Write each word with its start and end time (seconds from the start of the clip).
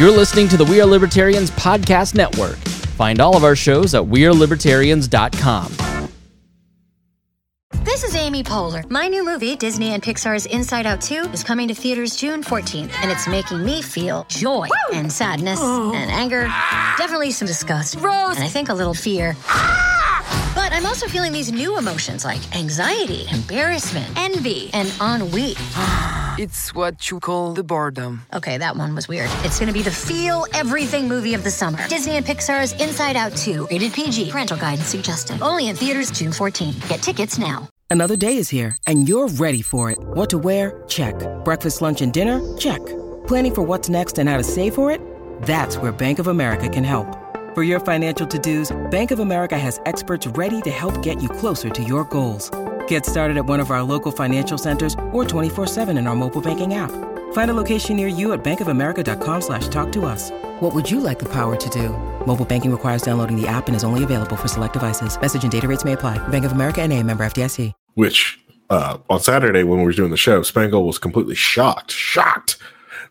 You're 0.00 0.10
listening 0.10 0.48
to 0.48 0.56
the 0.56 0.64
We 0.64 0.80
Are 0.80 0.86
Libertarians 0.86 1.50
Podcast 1.50 2.14
Network. 2.14 2.56
Find 2.96 3.20
all 3.20 3.36
of 3.36 3.44
our 3.44 3.54
shows 3.54 3.94
at 3.94 4.02
WeareLibertarians.com. 4.02 5.76
This 7.84 8.02
is 8.02 8.14
Amy 8.16 8.42
Poehler. 8.42 8.90
My 8.90 9.08
new 9.08 9.22
movie, 9.22 9.56
Disney 9.56 9.90
and 9.90 10.02
Pixar's 10.02 10.46
Inside 10.46 10.86
Out 10.86 11.02
2, 11.02 11.32
is 11.34 11.44
coming 11.44 11.68
to 11.68 11.74
theaters 11.74 12.16
June 12.16 12.42
14th, 12.42 12.90
and 13.02 13.10
it's 13.10 13.28
making 13.28 13.62
me 13.62 13.82
feel 13.82 14.24
joy 14.30 14.68
and 14.94 15.12
sadness 15.12 15.58
oh. 15.60 15.92
and 15.94 16.10
anger, 16.10 16.44
definitely 16.96 17.30
some 17.30 17.46
disgust, 17.46 17.96
Rose, 17.96 18.36
and 18.36 18.44
I 18.44 18.48
think 18.48 18.70
a 18.70 18.74
little 18.74 18.94
fear. 18.94 19.36
Ah! 19.44 20.52
But 20.54 20.72
I'm 20.72 20.86
also 20.86 21.08
feeling 21.08 21.30
these 21.30 21.52
new 21.52 21.76
emotions 21.76 22.24
like 22.24 22.56
anxiety, 22.56 23.26
embarrassment, 23.30 24.10
envy, 24.16 24.70
and 24.72 24.90
ennui. 24.98 25.52
Ah. 25.74 26.29
It's 26.40 26.74
what 26.74 27.10
you 27.10 27.20
call 27.20 27.52
the 27.52 27.62
boredom. 27.62 28.22
Okay, 28.32 28.56
that 28.56 28.74
one 28.74 28.94
was 28.94 29.06
weird. 29.06 29.28
It's 29.44 29.58
gonna 29.58 29.74
be 29.74 29.82
the 29.82 29.90
feel 29.90 30.46
everything 30.54 31.06
movie 31.06 31.34
of 31.34 31.44
the 31.44 31.50
summer. 31.50 31.86
Disney 31.88 32.16
and 32.16 32.24
Pixar's 32.24 32.72
Inside 32.80 33.14
Out 33.14 33.36
2, 33.36 33.66
rated 33.70 33.92
PG, 33.92 34.30
parental 34.30 34.56
guidance 34.56 34.86
suggested. 34.86 35.42
Only 35.42 35.68
in 35.68 35.76
theaters 35.76 36.10
June 36.10 36.32
14. 36.32 36.72
Get 36.88 37.02
tickets 37.02 37.36
now. 37.36 37.68
Another 37.90 38.16
day 38.16 38.38
is 38.38 38.48
here, 38.48 38.74
and 38.86 39.06
you're 39.06 39.28
ready 39.28 39.60
for 39.60 39.90
it. 39.90 39.98
What 40.00 40.30
to 40.30 40.38
wear? 40.38 40.82
Check. 40.88 41.12
Breakfast, 41.44 41.82
lunch, 41.82 42.00
and 42.00 42.10
dinner? 42.10 42.40
Check. 42.56 42.80
Planning 43.26 43.54
for 43.54 43.62
what's 43.62 43.90
next 43.90 44.16
and 44.18 44.26
how 44.26 44.38
to 44.38 44.42
save 44.42 44.74
for 44.74 44.90
it? 44.90 45.02
That's 45.42 45.76
where 45.76 45.92
Bank 45.92 46.18
of 46.18 46.28
America 46.28 46.70
can 46.70 46.84
help. 46.84 47.18
For 47.54 47.62
your 47.62 47.80
financial 47.80 48.26
to-dos, 48.26 48.72
Bank 48.90 49.10
of 49.10 49.18
America 49.18 49.58
has 49.58 49.78
experts 49.84 50.26
ready 50.26 50.62
to 50.62 50.70
help 50.70 51.02
get 51.02 51.22
you 51.22 51.28
closer 51.28 51.68
to 51.68 51.82
your 51.82 52.04
goals. 52.04 52.50
Get 52.90 53.06
started 53.06 53.36
at 53.36 53.46
one 53.46 53.60
of 53.60 53.70
our 53.70 53.84
local 53.84 54.10
financial 54.10 54.58
centers 54.58 54.94
or 55.12 55.22
24-7 55.24 55.96
in 55.96 56.08
our 56.08 56.16
mobile 56.16 56.40
banking 56.40 56.74
app. 56.74 56.90
Find 57.32 57.48
a 57.48 57.54
location 57.54 57.96
near 57.96 58.08
you 58.08 58.32
at 58.32 58.42
bankofamerica.com 58.42 59.42
slash 59.42 59.68
talk 59.68 59.92
to 59.92 60.06
us. 60.06 60.32
What 60.58 60.74
would 60.74 60.90
you 60.90 60.98
like 60.98 61.20
the 61.20 61.28
power 61.28 61.54
to 61.54 61.70
do? 61.70 61.90
Mobile 62.26 62.44
banking 62.44 62.72
requires 62.72 63.02
downloading 63.02 63.40
the 63.40 63.46
app 63.46 63.68
and 63.68 63.76
is 63.76 63.84
only 63.84 64.02
available 64.02 64.34
for 64.34 64.48
select 64.48 64.72
devices. 64.72 65.20
Message 65.20 65.44
and 65.44 65.52
data 65.52 65.68
rates 65.68 65.84
may 65.84 65.92
apply. 65.92 66.18
Bank 66.30 66.44
of 66.44 66.50
America 66.50 66.82
and 66.82 66.92
a 66.92 67.00
member 67.04 67.22
FDIC. 67.24 67.72
Which 67.94 68.40
uh, 68.70 68.98
on 69.08 69.20
Saturday 69.20 69.62
when 69.62 69.78
we 69.78 69.84
were 69.84 69.92
doing 69.92 70.10
the 70.10 70.16
show, 70.16 70.42
Spangle 70.42 70.84
was 70.84 70.98
completely 70.98 71.36
shocked, 71.36 71.92
shocked 71.92 72.56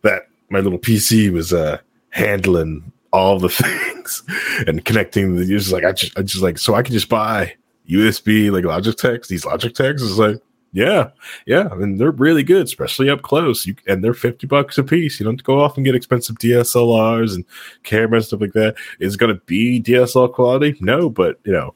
that 0.02 0.28
my 0.50 0.60
little 0.60 0.80
PC 0.80 1.32
was 1.32 1.54
uh, 1.54 1.78
handling 2.10 2.92
all 3.14 3.40
the 3.40 3.48
things 3.64 4.24
and 4.68 4.84
connecting 4.84 5.38
the 5.38 5.46
users. 5.46 5.72
Like 5.72 5.86
I 5.86 5.94
just, 5.94 6.20
I 6.20 6.24
just 6.24 6.44
like 6.44 6.58
so 6.58 6.76
I 6.76 6.84
could 6.84 6.92
just 6.92 7.08
buy 7.08 7.54
USB 7.90 8.52
like 8.52 8.64
Logitech. 8.64 9.28
These 9.28 9.46
Logitechs 9.46 10.02
is 10.02 10.20
like 10.20 10.42
yeah, 10.72 11.10
yeah. 11.46 11.68
I 11.72 11.76
mean 11.76 11.98
they're 11.98 12.12
really 12.12 12.44
good, 12.44 12.66
especially 12.66 13.10
up 13.10 13.24
close. 13.24 13.66
You 13.66 13.76
and 13.88 14.04
they're 14.04 14.14
fifty 14.14 14.46
bucks 14.46 14.78
a 14.78 14.84
piece. 14.84 15.20
You 15.20 15.26
don't 15.26 15.44
go 15.44 15.60
off 15.60 15.78
and 15.78 15.86
get 15.86 15.96
expensive 15.96 16.38
DSLRs 16.38 17.36
and 17.36 17.46
cameras 17.84 18.28
stuff 18.28 18.42
like 18.42 18.54
that. 18.54 18.76
Is 19.00 19.18
going 19.18 19.34
to 19.34 19.42
be 19.46 19.82
DSLR 19.82 20.32
quality? 20.32 20.78
No, 20.80 21.10
but 21.10 21.40
you 21.44 21.52
know. 21.52 21.76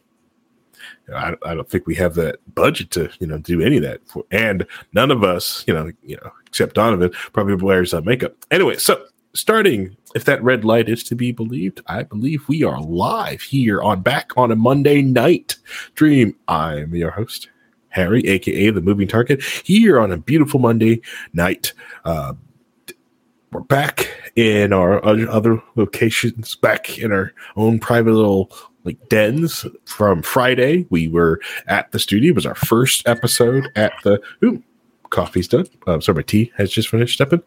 I, 1.14 1.36
I 1.46 1.54
don't 1.54 1.70
think 1.70 1.86
we 1.86 1.96
have 1.96 2.16
that 2.16 2.38
budget 2.56 2.90
to 2.92 3.10
you 3.20 3.28
know 3.28 3.38
do 3.38 3.62
any 3.62 3.76
of 3.76 3.84
that, 3.84 4.08
for, 4.08 4.24
and 4.32 4.66
none 4.94 5.12
of 5.12 5.22
us, 5.22 5.64
you 5.68 5.74
know, 5.74 5.92
you 6.02 6.18
know, 6.24 6.32
except 6.48 6.76
Donovan, 6.76 7.12
probably 7.34 7.56
wears 7.56 7.94
uh, 7.94 8.00
makeup. 8.02 8.34
Anyway, 8.52 8.78
so 8.78 9.06
starting 9.34 9.96
if 10.16 10.26
that 10.26 10.44
red 10.44 10.64
light 10.64 10.90
is 10.90 11.04
to 11.04 11.16
be 11.16 11.32
believed 11.32 11.82
i 11.88 12.04
believe 12.04 12.48
we 12.48 12.64
are 12.64 12.82
live 12.82 13.42
here 13.42 13.82
on 13.82 14.02
back 14.02 14.32
on 14.38 14.52
a 14.52 14.56
monday 14.56 15.02
night 15.02 15.56
dream 15.96 16.36
i'm 16.48 16.94
your 16.96 17.12
host 17.12 17.50
harry 17.90 18.28
aka 18.28 18.70
the 18.70 18.82
moving 18.82 19.08
target 19.08 19.42
here 19.64 20.00
on 20.00 20.12
a 20.12 20.18
beautiful 20.18 20.60
monday 20.60 21.02
night. 21.34 21.74
Uh, 22.06 22.34
we're 23.52 23.62
back 23.62 24.10
in 24.36 24.74
our 24.74 25.04
other 25.06 25.62
locations 25.76 26.56
back 26.56 26.98
in 26.98 27.12
our 27.12 27.34
own 27.56 27.80
private 27.80 28.12
little 28.14 28.52
like 28.84 28.98
dens. 29.10 29.66
From 29.86 30.24
friday 30.24 30.88
we 30.90 31.08
were 31.08 31.40
at 31.68 31.92
the 31.92 32.00
studio. 32.00 32.32
It 32.32 32.36
was 32.36 32.46
our 32.48 32.56
first 32.56 33.08
episode 33.08 33.70
at 33.76 33.94
the 34.04 34.20
ooh, 34.44 34.64
coffee's 35.12 35.48
done. 35.48 35.68
Uh, 35.86 36.00
sorry 36.00 36.16
my 36.18 36.22
tea 36.24 36.52
has 36.58 36.72
just 36.72 36.90
finished 36.90 37.14
stepping. 37.14 37.44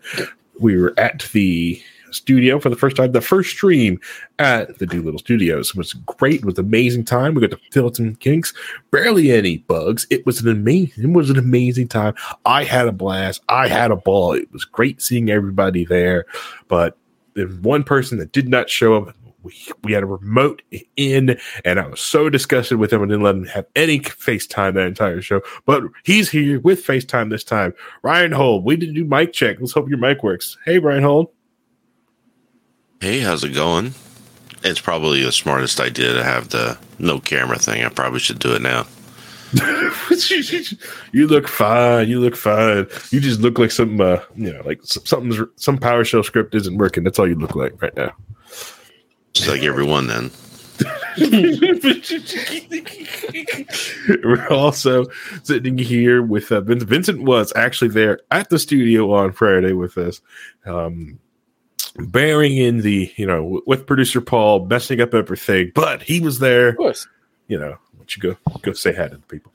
We 0.60 0.76
were 0.76 0.94
at 0.96 1.28
the 1.32 1.82
studio 2.16 2.58
for 2.58 2.68
the 2.68 2.76
first 2.76 2.96
time. 2.96 3.12
The 3.12 3.20
first 3.20 3.50
stream 3.50 4.00
at 4.38 4.78
the 4.78 4.86
Doolittle 4.86 5.18
Studios 5.18 5.70
it 5.70 5.76
was 5.76 5.92
great. 5.92 6.40
It 6.40 6.44
was 6.44 6.58
amazing 6.58 7.04
time. 7.04 7.34
We 7.34 7.40
got 7.40 7.50
to 7.50 7.70
fill 7.70 7.92
some 7.92 8.14
kinks. 8.16 8.52
Barely 8.90 9.30
any 9.30 9.58
bugs. 9.58 10.06
It 10.10 10.26
was 10.26 10.40
an 10.40 10.48
amazing. 10.48 11.04
It 11.04 11.12
was 11.12 11.30
an 11.30 11.38
amazing 11.38 11.88
time. 11.88 12.14
I 12.44 12.64
had 12.64 12.88
a 12.88 12.92
blast. 12.92 13.42
I 13.48 13.68
had 13.68 13.90
a 13.90 13.96
ball. 13.96 14.32
It 14.32 14.52
was 14.52 14.64
great 14.64 15.02
seeing 15.02 15.30
everybody 15.30 15.84
there. 15.84 16.26
But 16.68 16.96
there's 17.34 17.54
one 17.56 17.84
person 17.84 18.18
that 18.18 18.32
did 18.32 18.48
not 18.48 18.70
show 18.70 18.94
up. 18.94 19.16
We, 19.42 19.54
we 19.84 19.92
had 19.92 20.02
a 20.02 20.06
remote 20.06 20.62
in, 20.96 21.38
and 21.64 21.78
I 21.78 21.86
was 21.86 22.00
so 22.00 22.28
disgusted 22.28 22.78
with 22.78 22.92
him. 22.92 23.02
I 23.02 23.06
didn't 23.06 23.22
let 23.22 23.36
him 23.36 23.44
have 23.44 23.66
any 23.76 24.00
FaceTime 24.00 24.74
that 24.74 24.88
entire 24.88 25.22
show. 25.22 25.40
But 25.66 25.84
he's 26.02 26.28
here 26.28 26.58
with 26.60 26.84
FaceTime 26.84 27.30
this 27.30 27.44
time. 27.44 27.72
Reinhold, 28.02 28.64
we 28.64 28.76
didn't 28.76 28.96
do 28.96 29.04
mic 29.04 29.32
check. 29.32 29.58
Let's 29.60 29.72
hope 29.72 29.88
your 29.88 29.98
mic 29.98 30.24
works. 30.24 30.56
Hey, 30.64 30.80
Reinhold. 30.80 31.30
Hey, 33.00 33.20
how's 33.20 33.44
it 33.44 33.54
going? 33.54 33.92
It's 34.64 34.80
probably 34.80 35.22
the 35.22 35.32
smartest 35.32 35.80
idea 35.80 36.14
to 36.14 36.24
have 36.24 36.48
the 36.48 36.78
no 36.98 37.20
camera 37.20 37.58
thing. 37.58 37.84
I 37.84 37.90
probably 37.90 38.20
should 38.20 38.38
do 38.38 38.54
it 38.54 38.62
now. 38.62 38.86
you 41.12 41.26
look 41.26 41.46
fine. 41.46 42.08
You 42.08 42.20
look 42.20 42.36
fine. 42.36 42.86
You 43.10 43.20
just 43.20 43.40
look 43.40 43.58
like 43.58 43.70
some, 43.70 44.00
uh, 44.00 44.20
you 44.34 44.52
know, 44.52 44.62
like 44.64 44.80
something's 44.82 45.38
some 45.56 45.78
PowerShell 45.78 46.24
script 46.24 46.54
isn't 46.54 46.78
working. 46.78 47.04
That's 47.04 47.18
all 47.18 47.28
you 47.28 47.36
look 47.36 47.54
like 47.54 47.80
right 47.80 47.94
now. 47.96 48.12
Just 49.34 49.48
like 49.48 49.62
everyone, 49.62 50.06
then. 50.06 50.30
We're 54.24 54.48
also 54.48 55.06
sitting 55.42 55.78
here 55.78 56.22
with 56.22 56.50
uh, 56.50 56.62
Vincent. 56.62 56.90
Vincent 56.90 57.22
was 57.22 57.52
actually 57.54 57.88
there 57.88 58.20
at 58.30 58.48
the 58.48 58.58
studio 58.58 59.12
on 59.12 59.32
Friday 59.32 59.72
with 59.72 59.98
us. 59.98 60.20
Um, 60.64 61.18
bearing 61.98 62.56
in 62.56 62.82
the 62.82 63.12
you 63.16 63.26
know 63.26 63.62
with 63.66 63.86
producer 63.86 64.20
Paul 64.20 64.66
messing 64.66 65.00
up 65.00 65.14
everything, 65.14 65.72
but 65.74 66.02
he 66.02 66.20
was 66.20 66.38
there. 66.38 66.68
Of 66.68 66.76
course, 66.76 67.06
you 67.48 67.58
know. 67.58 67.76
Why 67.96 68.04
you 68.08 68.22
go 68.22 68.36
go 68.62 68.72
say 68.72 68.94
hi 68.94 69.08
to 69.08 69.16
the 69.16 69.22
people? 69.22 69.52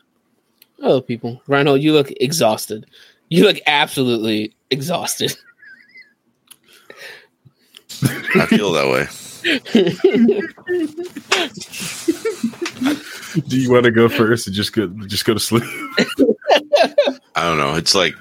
Hello, 0.80 1.00
people. 1.00 1.42
Reinhold, 1.48 1.82
you 1.82 1.94
look 1.94 2.12
exhausted. 2.20 2.88
You 3.30 3.44
look 3.44 3.58
absolutely 3.68 4.56
exhausted. 4.70 5.36
I 8.36 8.46
feel 8.48 8.72
that 8.74 8.88
way. 8.90 9.08
Do 13.48 13.58
you 13.58 13.72
want 13.72 13.86
to 13.86 13.92
go 13.92 14.10
first 14.10 14.48
and 14.48 14.56
just 14.56 14.74
go 14.74 14.88
just 15.08 15.26
go 15.26 15.34
to 15.34 15.40
sleep? 15.40 15.64
I 17.36 17.46
don't 17.46 17.58
know. 17.58 17.76
It's 17.76 17.96
like 17.96 18.16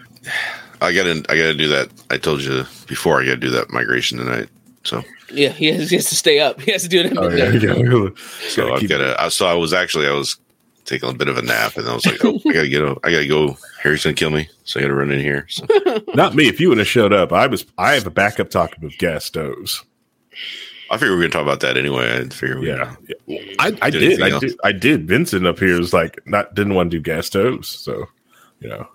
I 0.80 0.92
gotta 0.92 1.24
I 1.28 1.36
gotta 1.36 1.54
do 1.54 1.68
that. 1.68 1.91
I 2.10 2.18
told 2.18 2.42
you 2.42 2.64
before 2.86 3.20
I 3.20 3.24
gotta 3.24 3.36
do 3.36 3.50
that 3.50 3.70
migration 3.70 4.18
tonight. 4.18 4.48
So 4.84 5.02
yeah, 5.32 5.50
he 5.50 5.66
has, 5.66 5.91
he 5.91 5.96
has 5.96 6.06
to 6.06 6.16
stay 6.16 6.41
up. 6.41 6.60
He 6.60 6.72
has 6.72 6.82
to 6.82 6.88
do 6.88 7.00
it. 7.00 7.16
Oh, 7.16 7.28
yeah, 7.28 7.50
yeah. 7.50 8.08
So 8.48 8.74
I've 8.74 8.88
got 8.88 8.98
to. 8.98 9.30
So 9.30 9.46
I 9.46 9.54
was 9.54 9.72
actually 9.72 10.06
I 10.06 10.12
was 10.12 10.36
taking 10.84 11.08
a 11.08 11.14
bit 11.14 11.28
of 11.28 11.38
a 11.38 11.42
nap, 11.42 11.76
and 11.76 11.88
I 11.88 11.94
was 11.94 12.04
like, 12.04 12.24
oh, 12.24 12.40
I 12.48 12.52
gotta 12.52 12.69
get. 12.69 12.82
I 12.82 13.12
gotta 13.12 13.28
go. 13.28 13.56
Harry's 13.82 14.04
gonna 14.04 14.14
kill 14.14 14.30
me, 14.30 14.48
so 14.64 14.80
I 14.80 14.82
gotta 14.82 14.94
run 14.94 15.10
in 15.10 15.20
here. 15.20 15.46
So. 15.48 15.66
Not 16.14 16.34
me. 16.34 16.48
If 16.48 16.60
you 16.60 16.69
would 16.69 16.78
have 16.78 16.88
showed 16.88 17.12
up, 17.12 17.32
I 17.32 17.46
was. 17.46 17.64
I 17.78 17.92
have 17.92 18.06
a 18.06 18.10
backup 18.10 18.50
talking 18.50 18.82
with 18.82 18.98
gas 18.98 19.24
stoves. 19.24 19.84
I 20.90 20.96
figured 20.96 21.10
we 21.10 21.16
were 21.16 21.22
gonna 21.22 21.32
talk 21.32 21.42
about 21.42 21.60
that 21.60 21.76
anyway. 21.76 22.20
I 22.20 22.28
figured. 22.28 22.64
Yeah, 22.64 22.96
yeah. 23.26 23.38
I, 23.58 23.76
I 23.82 23.90
did. 23.90 24.20
I 24.20 24.38
did. 24.38 24.60
I 24.64 24.72
did. 24.72 25.06
Vincent 25.06 25.46
up 25.46 25.58
here 25.58 25.78
was 25.78 25.92
like 25.92 26.20
not 26.26 26.54
didn't 26.54 26.74
want 26.74 26.90
to 26.90 26.96
do 26.96 27.02
gas 27.02 27.26
stoves, 27.26 27.69
so 27.69 28.06
you 28.60 28.69
know. 28.69 28.88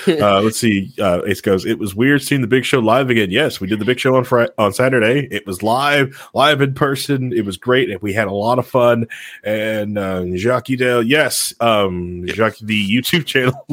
uh, 0.08 0.40
let's 0.40 0.58
see. 0.58 0.92
Uh, 0.98 1.22
Ace 1.26 1.40
goes. 1.40 1.64
It 1.64 1.78
was 1.78 1.94
weird 1.94 2.22
seeing 2.22 2.40
the 2.40 2.46
Big 2.46 2.64
Show 2.64 2.80
live 2.80 3.10
again. 3.10 3.30
Yes, 3.30 3.60
we 3.60 3.66
did 3.66 3.78
the 3.78 3.84
Big 3.84 3.98
Show 3.98 4.16
on 4.16 4.24
Friday, 4.24 4.52
on 4.58 4.72
Saturday. 4.72 5.28
It 5.30 5.46
was 5.46 5.62
live, 5.62 6.28
live 6.34 6.60
in 6.60 6.74
person. 6.74 7.32
It 7.32 7.44
was 7.44 7.56
great, 7.56 7.90
and 7.90 8.00
we 8.02 8.12
had 8.12 8.28
a 8.28 8.32
lot 8.32 8.58
of 8.58 8.66
fun. 8.66 9.06
And 9.44 9.98
uh, 9.98 10.24
Jacques 10.34 10.66
Dale, 10.66 11.02
yes, 11.02 11.54
um, 11.60 12.26
Jacques, 12.26 12.58
the 12.58 12.88
YouTube 12.88 13.26
channel, 13.26 13.66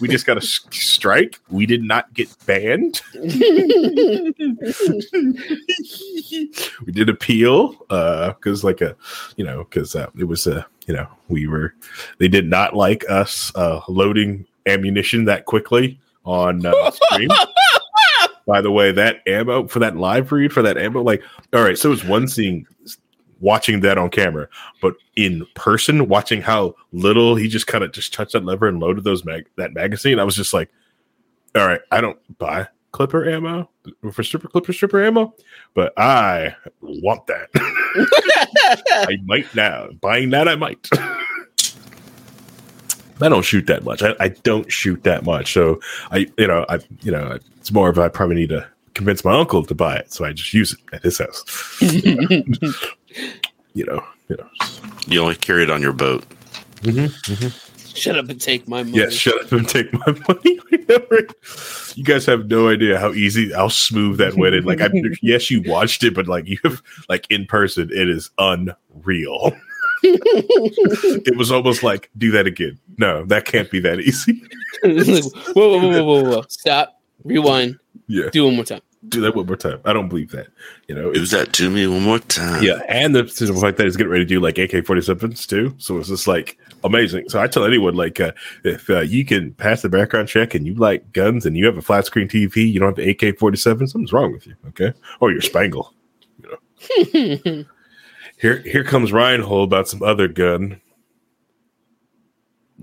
we 0.00 0.08
just 0.08 0.26
got 0.26 0.36
a 0.36 0.40
strike. 0.40 1.40
We 1.48 1.66
did 1.66 1.82
not 1.82 2.12
get 2.14 2.28
banned. 2.46 3.00
we 3.14 3.22
did 6.92 7.08
appeal 7.08 7.72
because, 7.72 8.64
uh, 8.64 8.66
like 8.66 8.80
a, 8.80 8.96
you 9.36 9.44
know, 9.44 9.64
because 9.64 9.94
uh, 9.94 10.10
it 10.18 10.24
was 10.24 10.46
a, 10.46 10.66
you 10.86 10.94
know, 10.94 11.06
we 11.28 11.46
were 11.46 11.74
they 12.18 12.28
did 12.28 12.48
not 12.48 12.74
like 12.74 13.04
us 13.08 13.52
uh, 13.54 13.80
loading 13.88 14.46
ammunition 14.68 15.24
that 15.24 15.46
quickly 15.46 15.98
on 16.24 16.64
uh, 16.64 16.90
stream. 16.90 17.28
By 18.46 18.60
the 18.60 18.70
way, 18.70 18.92
that 18.92 19.26
ammo 19.26 19.66
for 19.66 19.78
that 19.80 19.96
live 19.96 20.32
read 20.32 20.52
for 20.52 20.62
that 20.62 20.78
ammo, 20.78 21.02
like, 21.02 21.22
all 21.52 21.62
right, 21.62 21.76
so 21.76 21.92
it's 21.92 22.04
one 22.04 22.28
scene 22.28 22.66
watching 23.40 23.80
that 23.80 23.98
on 23.98 24.10
camera, 24.10 24.48
but 24.80 24.94
in 25.16 25.46
person, 25.54 26.08
watching 26.08 26.40
how 26.40 26.74
little 26.92 27.36
he 27.36 27.46
just 27.46 27.66
kind 27.66 27.84
of 27.84 27.92
just 27.92 28.12
touched 28.12 28.32
that 28.32 28.44
lever 28.44 28.66
and 28.66 28.80
loaded 28.80 29.04
those 29.04 29.24
mag 29.24 29.46
that 29.56 29.74
magazine, 29.74 30.18
I 30.18 30.24
was 30.24 30.34
just 30.34 30.54
like, 30.54 30.70
all 31.54 31.66
right, 31.66 31.80
I 31.90 32.00
don't 32.00 32.18
buy 32.38 32.68
clipper 32.92 33.28
ammo 33.28 33.68
for 34.12 34.22
stripper 34.22 34.48
clipper 34.48 34.72
stripper 34.72 35.04
ammo, 35.04 35.34
but 35.74 35.92
I 35.98 36.54
want 36.80 37.26
that. 37.26 37.48
I 39.08 39.16
might 39.24 39.54
now. 39.54 39.88
Buying 40.00 40.30
that, 40.30 40.48
I 40.48 40.56
might. 40.56 40.88
I 43.20 43.28
don't 43.28 43.42
shoot 43.42 43.66
that 43.66 43.84
much. 43.84 44.02
I, 44.02 44.14
I, 44.20 44.28
don't 44.28 44.70
shoot 44.70 45.02
that 45.04 45.24
much. 45.24 45.52
So 45.52 45.80
I, 46.10 46.26
you 46.36 46.46
know, 46.46 46.64
I, 46.68 46.78
you 47.02 47.10
know, 47.10 47.38
it's 47.56 47.72
more 47.72 47.88
of 47.88 47.98
I 47.98 48.08
probably 48.08 48.36
need 48.36 48.50
to 48.50 48.66
convince 48.94 49.24
my 49.24 49.38
uncle 49.38 49.64
to 49.64 49.74
buy 49.74 49.96
it. 49.96 50.12
So 50.12 50.24
I 50.24 50.32
just 50.32 50.52
use 50.54 50.72
it 50.72 50.78
at 50.92 51.02
his 51.02 51.18
house. 51.18 51.44
you 51.80 53.84
know, 53.84 54.04
you 54.28 54.36
know. 54.36 54.48
You 55.06 55.22
only 55.22 55.36
carry 55.36 55.62
it 55.62 55.70
on 55.70 55.80
your 55.80 55.92
boat. 55.92 56.24
Mm-hmm, 56.82 57.32
mm-hmm. 57.32 57.94
Shut 57.94 58.16
up 58.16 58.28
and 58.28 58.40
take 58.40 58.68
my 58.68 58.82
money. 58.82 58.98
Yeah, 58.98 59.08
shut 59.08 59.44
up 59.44 59.52
and 59.52 59.68
take 59.68 59.92
my 59.92 60.06
money. 60.28 60.60
you 61.94 62.04
guys 62.04 62.24
have 62.26 62.48
no 62.48 62.68
idea 62.68 62.98
how 62.98 63.12
easy, 63.12 63.52
how 63.52 63.68
smooth 63.68 64.18
that 64.18 64.34
went. 64.34 64.54
And 64.54 64.64
like, 64.64 64.80
I 64.80 64.90
yes, 65.20 65.50
you 65.50 65.62
watched 65.62 66.04
it, 66.04 66.14
but 66.14 66.28
like 66.28 66.46
you 66.46 66.58
have, 66.64 66.82
like 67.08 67.26
in 67.30 67.46
person, 67.46 67.90
it 67.92 68.08
is 68.08 68.30
unreal. 68.38 69.56
It 70.02 71.36
was 71.36 71.50
almost 71.50 71.82
like, 71.82 72.10
do 72.16 72.30
that 72.32 72.46
again. 72.46 72.78
No, 72.98 73.24
that 73.26 73.44
can't 73.44 73.70
be 73.70 73.80
that 73.80 74.00
easy. 74.00 74.42
whoa, 74.82 75.78
whoa, 75.78 75.78
whoa, 75.78 76.04
whoa, 76.04 76.22
whoa, 76.24 76.44
Stop. 76.48 77.00
Rewind. 77.24 77.78
Yeah. 78.06 78.30
Do 78.30 78.44
one 78.44 78.56
more 78.56 78.64
time. 78.64 78.80
Do 79.08 79.20
that 79.20 79.36
one 79.36 79.46
more 79.46 79.56
time. 79.56 79.80
I 79.84 79.92
don't 79.92 80.08
believe 80.08 80.32
that. 80.32 80.48
You 80.88 80.94
know, 80.94 81.12
do 81.12 81.24
that 81.26 81.52
to 81.54 81.70
me 81.70 81.86
one 81.86 82.02
more 82.02 82.18
time. 82.18 82.64
Yeah, 82.64 82.82
and 82.88 83.14
the 83.14 83.28
simple 83.28 83.60
fact 83.60 83.76
that 83.76 83.84
he's 83.84 83.96
getting 83.96 84.10
ready 84.10 84.24
to 84.24 84.28
do 84.28 84.40
like 84.40 84.58
AK 84.58 84.84
forty 84.84 85.02
sevens 85.02 85.46
too. 85.46 85.72
So 85.78 85.98
it's 85.98 86.08
just 86.08 86.26
like 86.26 86.58
amazing. 86.82 87.28
So 87.28 87.40
I 87.40 87.46
tell 87.46 87.64
anyone 87.64 87.94
like 87.94 88.18
uh, 88.18 88.32
if 88.64 88.90
uh, 88.90 89.00
you 89.00 89.24
can 89.24 89.52
pass 89.54 89.82
the 89.82 89.88
background 89.88 90.28
check 90.28 90.52
and 90.52 90.66
you 90.66 90.74
like 90.74 91.12
guns 91.12 91.46
and 91.46 91.56
you 91.56 91.64
have 91.66 91.76
a 91.76 91.82
flat 91.82 92.06
screen 92.06 92.26
TV, 92.26 92.70
you 92.70 92.80
don't 92.80 92.88
have 92.88 92.96
the 92.96 93.08
AK 93.10 93.38
forty 93.38 93.56
seven. 93.56 93.86
Something's 93.86 94.12
wrong 94.12 94.32
with 94.32 94.48
you. 94.48 94.56
Okay, 94.68 94.92
or 95.20 95.30
your 95.30 95.42
Spangle. 95.42 95.94
You 96.42 96.58
know. 97.44 97.64
Here, 98.40 98.58
here 98.58 98.84
comes 98.84 99.12
Reinhold 99.12 99.68
about 99.68 99.88
some 99.88 100.02
other 100.02 100.28
gun. 100.28 100.80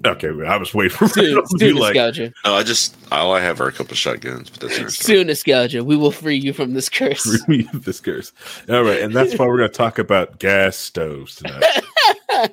Okay, 0.05 0.27
I 0.45 0.57
was 0.57 0.73
waiting 0.73 0.97
for 0.97 1.07
soon, 1.07 1.41
soon 1.57 1.75
like, 1.75 1.95
nostalgia. 1.95 2.33
No, 2.43 2.55
I 2.55 2.63
just 2.63 2.97
all 3.13 3.33
I 3.33 3.39
have 3.39 3.61
are 3.61 3.67
a 3.67 3.71
couple 3.71 3.95
shotguns, 3.95 4.49
but 4.49 4.69
that's 4.69 4.97
soon 4.97 5.27
nostalgia. 5.27 5.85
We 5.85 5.95
will 5.95 6.11
free 6.11 6.35
you 6.35 6.51
from 6.51 6.73
this 6.73 6.89
curse. 6.89 7.23
Free 7.45 7.59
me 7.59 7.69
of 7.73 7.85
this 7.85 8.01
curse. 8.01 8.33
All 8.67 8.83
right, 8.83 9.01
and 9.01 9.13
that's 9.13 9.39
why 9.39 9.47
we're 9.47 9.57
going 9.57 9.69
to 9.69 9.77
talk 9.77 9.97
about 9.97 10.37
gas 10.39 10.75
stoves 10.75 11.35
tonight. 11.35 11.63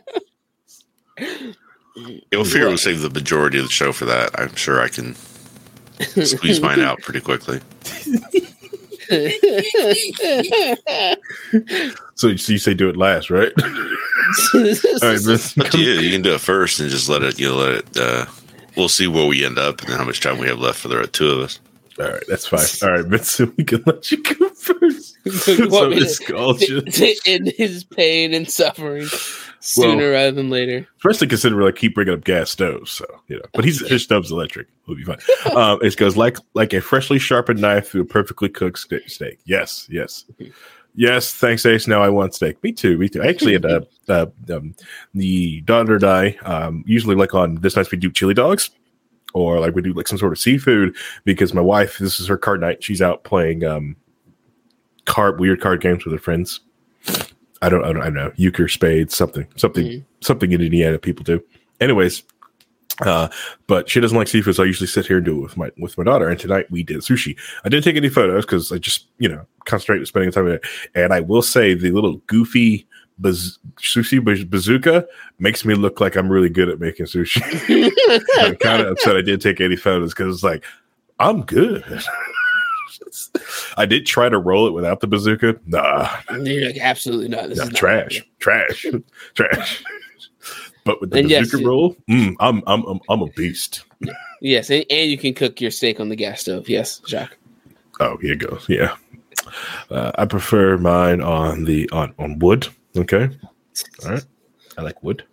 You'll 2.31 2.45
fear 2.45 2.69
will 2.69 2.79
save 2.79 3.01
the 3.01 3.11
majority 3.11 3.59
of 3.59 3.65
the 3.65 3.71
show 3.71 3.93
for 3.93 4.05
that. 4.05 4.31
I'm 4.39 4.55
sure 4.55 4.81
I 4.81 4.89
can 4.89 5.17
squeeze 6.25 6.61
mine 6.61 6.81
out 6.81 7.01
pretty 7.01 7.21
quickly. 7.21 7.61
so, 12.17 12.37
so 12.37 12.53
you 12.53 12.59
say 12.59 12.75
do 12.75 12.89
it 12.89 12.97
last, 12.97 13.31
right? 13.31 13.53
All 13.63 14.61
right, 15.03 15.21
you. 15.75 15.91
You 15.91 16.11
can 16.11 16.23
do 16.23 16.35
it 16.35 16.41
first 16.41 16.81
and 16.81 16.91
just 16.91 17.09
let 17.09 17.23
it. 17.23 17.39
You 17.39 17.49
know, 17.49 17.57
let 17.57 17.73
it. 17.73 17.97
Uh, 17.97 18.27
we'll 18.77 18.89
see 18.89 19.07
where 19.07 19.27
we 19.27 19.45
end 19.45 19.59
up 19.59 19.83
and 19.83 19.91
how 19.91 20.05
much 20.05 20.21
time 20.21 20.39
we 20.39 20.47
have 20.47 20.59
left 20.59 20.79
for 20.79 20.89
the 20.89 21.07
two 21.07 21.29
of 21.31 21.41
us. 21.41 21.61
All 21.99 22.09
right, 22.09 22.23
that's 22.29 22.47
fine. 22.47 22.67
All 22.83 22.97
right, 22.97 23.07
Mitsu, 23.07 23.53
we 23.59 23.65
can 23.65 23.83
let 23.87 24.11
you 24.11 24.23
go 24.23 24.49
first. 24.51 25.19
so 25.31 25.57
to, 26.55 26.81
to 26.83 27.17
end 27.27 27.53
his 27.57 27.85
pain 27.85 28.33
and 28.35 28.51
suffering 28.51 29.07
sooner 29.61 30.05
well, 30.05 30.13
rather 30.13 30.33
than 30.33 30.51
later. 30.51 30.87
Especially 30.97 31.29
considering 31.29 31.61
we 31.61 31.67
like 31.67 31.77
keep 31.77 31.95
bringing 31.95 32.15
up 32.15 32.25
gas 32.25 32.51
stoves, 32.51 32.91
so 32.91 33.07
you 33.29 33.37
know. 33.37 33.43
But 33.53 33.65
he's 33.65 33.87
his 33.87 34.03
stove's 34.03 34.31
electric. 34.31 34.69
We'll 34.87 34.97
be 34.97 35.05
fine. 35.05 35.19
um, 35.55 35.79
it 35.83 35.97
goes 35.97 36.17
like 36.17 36.39
like 36.55 36.73
a 36.73 36.81
freshly 36.81 37.19
sharpened 37.19 37.61
knife 37.61 37.91
through 37.91 38.03
a 38.03 38.07
perfectly 38.07 38.49
cooked 38.49 38.79
steak. 39.07 39.39
Yes, 39.45 39.87
yes, 39.91 40.25
yes. 40.95 41.33
Thanks, 41.33 41.65
Ace. 41.65 41.87
Now 41.87 42.03
I 42.03 42.09
want 42.09 42.35
steak. 42.35 42.63
Me 42.63 42.73
too. 42.73 42.99
Me 42.99 43.09
too. 43.09 43.23
I 43.23 43.27
actually 43.27 43.53
had 43.53 43.65
uh, 43.65 43.81
uh, 44.09 44.27
um, 44.51 44.75
the 45.15 45.61
daughter 45.63 45.95
and 45.95 46.05
I 46.05 46.31
um, 46.45 46.85
usually 46.87 47.17
like 47.17 47.35
on 47.35 47.57
this 47.57 47.77
night 47.77 47.91
we 47.91 47.99
do 47.99 48.11
chili 48.11 48.35
dogs. 48.35 48.71
Or 49.35 49.61
like 49.61 49.75
we 49.75 49.83
do 49.83 49.93
like 49.93 50.09
some 50.09 50.19
sort 50.19 50.33
of 50.33 50.39
seafood 50.39 50.95
because 51.25 51.55
my 51.55 51.61
wife, 51.61 51.99
this 51.99 52.21
is 52.21 52.27
her 52.27 52.37
card 52.37 52.61
night. 52.61 52.85
She's 52.85 53.01
out 53.01 53.25
playing 53.25 53.65
um, 53.65 53.97
card 55.07 55.41
weird 55.41 55.61
card 55.61 55.81
games 55.81 56.05
with 56.05 56.13
her 56.13 56.21
friends 56.21 56.61
I 57.63 57.69
don't, 57.69 57.85
I 57.85 57.93
don't, 57.93 58.03
I 58.03 58.05
don't 58.07 58.15
know, 58.15 58.33
euchre, 58.35 58.69
spades, 58.69 59.17
something, 59.17 59.47
something, 59.57 59.87
mm-hmm. 59.87 60.05
something 60.21 60.51
in 60.51 60.61
Indiana 60.61 60.99
people 60.99 61.23
do. 61.23 61.43
Anyways, 61.81 62.25
uh, 63.07 63.29
but 63.69 63.89
she 63.89 64.01
doesn't 64.01 64.19
like 64.19 64.27
seafood, 64.27 64.57
so 64.57 64.65
I 64.65 64.67
usually 64.67 64.89
sit 64.89 65.07
here 65.07 65.19
and 65.19 65.25
do 65.25 65.39
it 65.39 65.43
with 65.43 65.57
my 65.57 65.71
with 65.79 65.97
my 65.97 66.05
daughter. 66.05 66.29
And 66.29 66.39
tonight 66.39 66.71
we 66.71 66.83
did 66.83 66.99
sushi. 66.99 67.39
I 67.65 67.69
didn't 67.69 67.85
take 67.85 67.97
any 67.97 68.09
photos 68.09 68.45
because 68.45 68.73
I 68.73 68.79
just 68.79 69.07
you 69.19 69.29
know 69.29 69.47
concentrate 69.65 70.01
on 70.01 70.07
spending 70.07 70.33
time 70.33 70.45
with 70.45 70.55
it. 70.55 70.65
And 70.95 71.13
I 71.13 71.21
will 71.21 71.41
say 71.41 71.75
the 71.75 71.93
little 71.93 72.17
goofy 72.27 72.87
baz- 73.23 73.59
sushi 73.79 74.23
bazooka 74.51 75.07
makes 75.39 75.65
me 75.65 75.75
look 75.75 76.01
like 76.01 76.17
I'm 76.17 76.29
really 76.29 76.51
good 76.51 76.69
at 76.69 76.81
making 76.81 77.07
sushi. 77.07 77.41
I'm 78.41 78.57
kind 78.57 78.83
of 78.83 78.93
upset 78.93 79.17
I 79.17 79.23
didn't 79.23 79.43
take 79.43 79.61
any 79.61 79.77
photos 79.77 80.13
because 80.13 80.35
it's 80.35 80.45
like 80.45 80.65
I'm 81.19 81.43
good. 81.43 81.85
I 83.77 83.87
did 83.87 84.07
try 84.07 84.29
to 84.29 84.39
roll 84.39 84.67
it 84.67 84.73
without 84.73 85.01
the 85.01 85.07
bazooka. 85.07 85.59
Nah, 85.67 86.09
you're 86.31 86.67
like 86.67 86.79
absolutely 86.79 87.29
not. 87.29 87.49
This 87.49 87.59
nah, 87.59 87.65
is 87.65 87.71
trash, 87.71 88.23
trash, 88.39 88.87
trash. 89.35 89.85
But 90.85 91.01
with 91.01 91.11
the 91.11 91.21
and 91.21 91.29
bazooka 91.29 91.59
yes, 91.59 91.67
roll, 91.67 91.97
mm, 92.09 92.35
I'm, 92.41 92.63
I'm 92.67 92.85
I'm 92.87 93.01
I'm 93.09 93.23
a 93.23 93.27
beast. 93.29 93.85
Yes, 94.41 94.71
and, 94.71 94.85
and, 94.91 95.11
you 95.11 95.17
can 95.17 95.35
cook 95.35 95.61
your 95.61 95.71
steak 95.71 96.01
on 96.01 96.09
the 96.09 96.17
gas 96.17 96.41
stove. 96.41 96.69
Yes, 96.69 97.01
Jacques. 97.07 97.39
Oh, 98.01 98.17
here 98.17 98.35
goes. 98.35 98.67
Yeah, 98.69 98.97
uh, 99.91 100.13
I 100.17 100.27
prefer 100.27 100.79
mine 100.79 101.21
on 101.21 101.65
the 101.65 101.89
on 101.91 102.15
on 102.19 102.39
wood. 102.39 102.69
Okay, 102.97 103.31
all 104.05 104.11
right. 104.11 104.25
I 104.79 104.83
like 104.83 105.03
wood. 105.03 105.25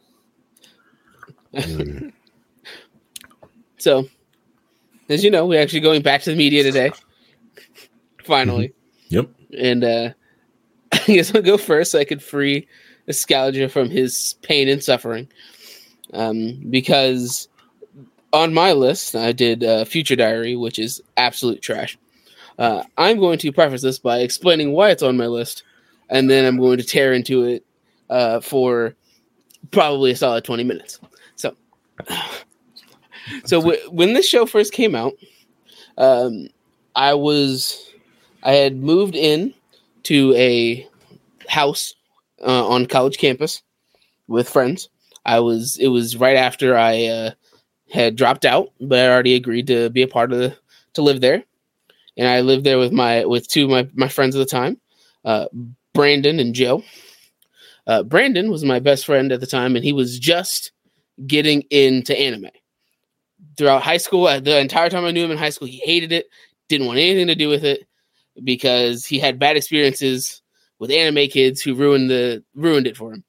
Mm. 1.54 2.12
so, 3.78 4.08
as 5.10 5.24
you 5.24 5.32
know, 5.32 5.46
we're 5.46 5.62
actually 5.62 5.80
going 5.80 6.02
back 6.02 6.22
to 6.24 6.32
the 6.32 6.36
media 6.36 6.64
today 6.64 6.92
finally. 8.30 8.68
Mm-hmm. 8.68 9.16
Yep. 9.16 9.30
And 9.58 9.84
uh 9.84 10.10
I 10.94 10.98
guess 11.06 11.36
I'll 11.36 11.42
go 11.42 11.58
first 11.58 11.92
so 11.92 12.00
I 12.00 12.06
could 12.06 12.24
free 12.24 12.68
Nostalgia 13.08 13.68
from 13.68 13.90
his 13.90 14.36
pain 14.44 14.70
and 14.70 14.84
suffering. 14.84 15.28
Um, 16.14 16.64
because 16.70 17.48
on 18.34 18.54
my 18.54 18.72
list, 18.74 19.16
I 19.16 19.32
did 19.32 19.64
uh, 19.64 19.86
Future 19.86 20.16
Diary, 20.16 20.56
which 20.56 20.80
is 20.80 21.02
absolute 21.18 21.62
trash. 21.62 21.98
Uh, 22.60 22.84
I'm 22.98 23.20
going 23.20 23.40
to 23.40 23.52
preface 23.54 23.82
this 23.82 23.98
by 24.00 24.20
explaining 24.20 24.74
why 24.74 24.90
it's 24.92 25.02
on 25.02 25.16
my 25.18 25.28
list, 25.28 25.64
and 26.10 26.30
then 26.30 26.46
I'm 26.46 26.58
going 26.58 26.78
to 26.78 26.84
tear 26.84 27.14
into 27.14 27.46
it 27.46 27.66
uh, 28.10 28.42
for 28.42 28.94
probably 29.72 30.12
a 30.12 30.16
solid 30.16 30.44
20 30.44 30.66
minutes. 30.66 31.00
So, 31.38 31.56
so 33.46 33.62
w- 33.62 33.80
when 33.90 34.14
this 34.14 34.28
show 34.28 34.46
first 34.46 34.74
came 34.74 34.94
out, 34.94 35.14
um, 35.98 36.50
I 36.96 37.14
was 37.14 37.94
I 38.44 38.54
had 38.54 38.78
moved 38.78 39.16
in 39.16 39.54
to 40.04 40.34
a 40.36 40.86
house 41.48 41.94
uh, 42.42 42.68
on 42.68 42.86
college 42.86 43.18
campus 43.18 43.64
with 44.28 44.50
friends. 44.50 44.90
I 45.26 45.40
was 45.40 45.78
it 45.78 45.88
was 45.88 46.18
right 46.18 46.36
after 46.36 46.78
I 46.78 47.06
uh, 47.06 47.32
had 47.90 48.18
dropped 48.18 48.44
out, 48.44 48.72
but 48.82 49.00
I 49.00 49.10
already 49.10 49.36
agreed 49.36 49.68
to 49.68 49.90
be 49.90 50.02
a 50.02 50.08
part 50.08 50.34
of 50.34 50.40
the 50.40 50.58
to 50.94 51.02
live 51.02 51.22
there, 51.22 51.44
and 52.20 52.28
I 52.28 52.42
lived 52.42 52.66
there 52.66 52.78
with 52.78 52.92
my 52.92 53.26
with 53.26 53.48
two 53.48 53.64
of 53.64 53.70
my 53.72 53.88
my 53.94 54.10
friends 54.10 54.36
at 54.36 54.40
the 54.40 54.46
time, 54.46 54.78
uh, 55.24 55.46
Brandon 55.94 56.40
and 56.40 56.54
Joe. 56.54 56.84
Uh, 57.88 58.04
Brandon 58.04 58.52
was 58.52 58.64
my 58.64 58.80
best 58.80 59.06
friend 59.06 59.32
at 59.32 59.40
the 59.40 59.48
time, 59.48 59.76
and 59.76 59.86
he 59.86 59.94
was 59.94 60.20
just 60.20 60.74
getting 61.26 61.62
into 61.72 62.18
anime. 62.20 62.50
Throughout 63.58 63.84
high 63.84 63.98
school, 63.98 64.28
uh, 64.28 64.42
the 64.42 64.60
entire 64.60 64.90
time 64.90 65.06
I 65.06 65.12
knew 65.12 65.24
him 65.24 65.32
in 65.32 65.38
high 65.38 65.50
school, 65.50 65.68
he 65.70 65.82
hated 65.84 66.12
it, 66.12 66.28
didn't 66.68 66.88
want 66.88 67.00
anything 67.00 67.28
to 67.28 67.36
do 67.36 67.48
with 67.48 67.64
it 67.64 67.88
because 68.44 69.06
he 69.06 69.18
had 69.18 69.40
bad 69.40 69.56
experiences 69.56 70.42
with 70.78 70.92
anime 70.92 71.30
kids 71.30 71.62
who 71.62 71.74
ruined 71.74 72.10
the 72.10 72.44
ruined 72.54 72.86
it 72.86 72.98
for 72.98 73.14
him. 73.14 73.24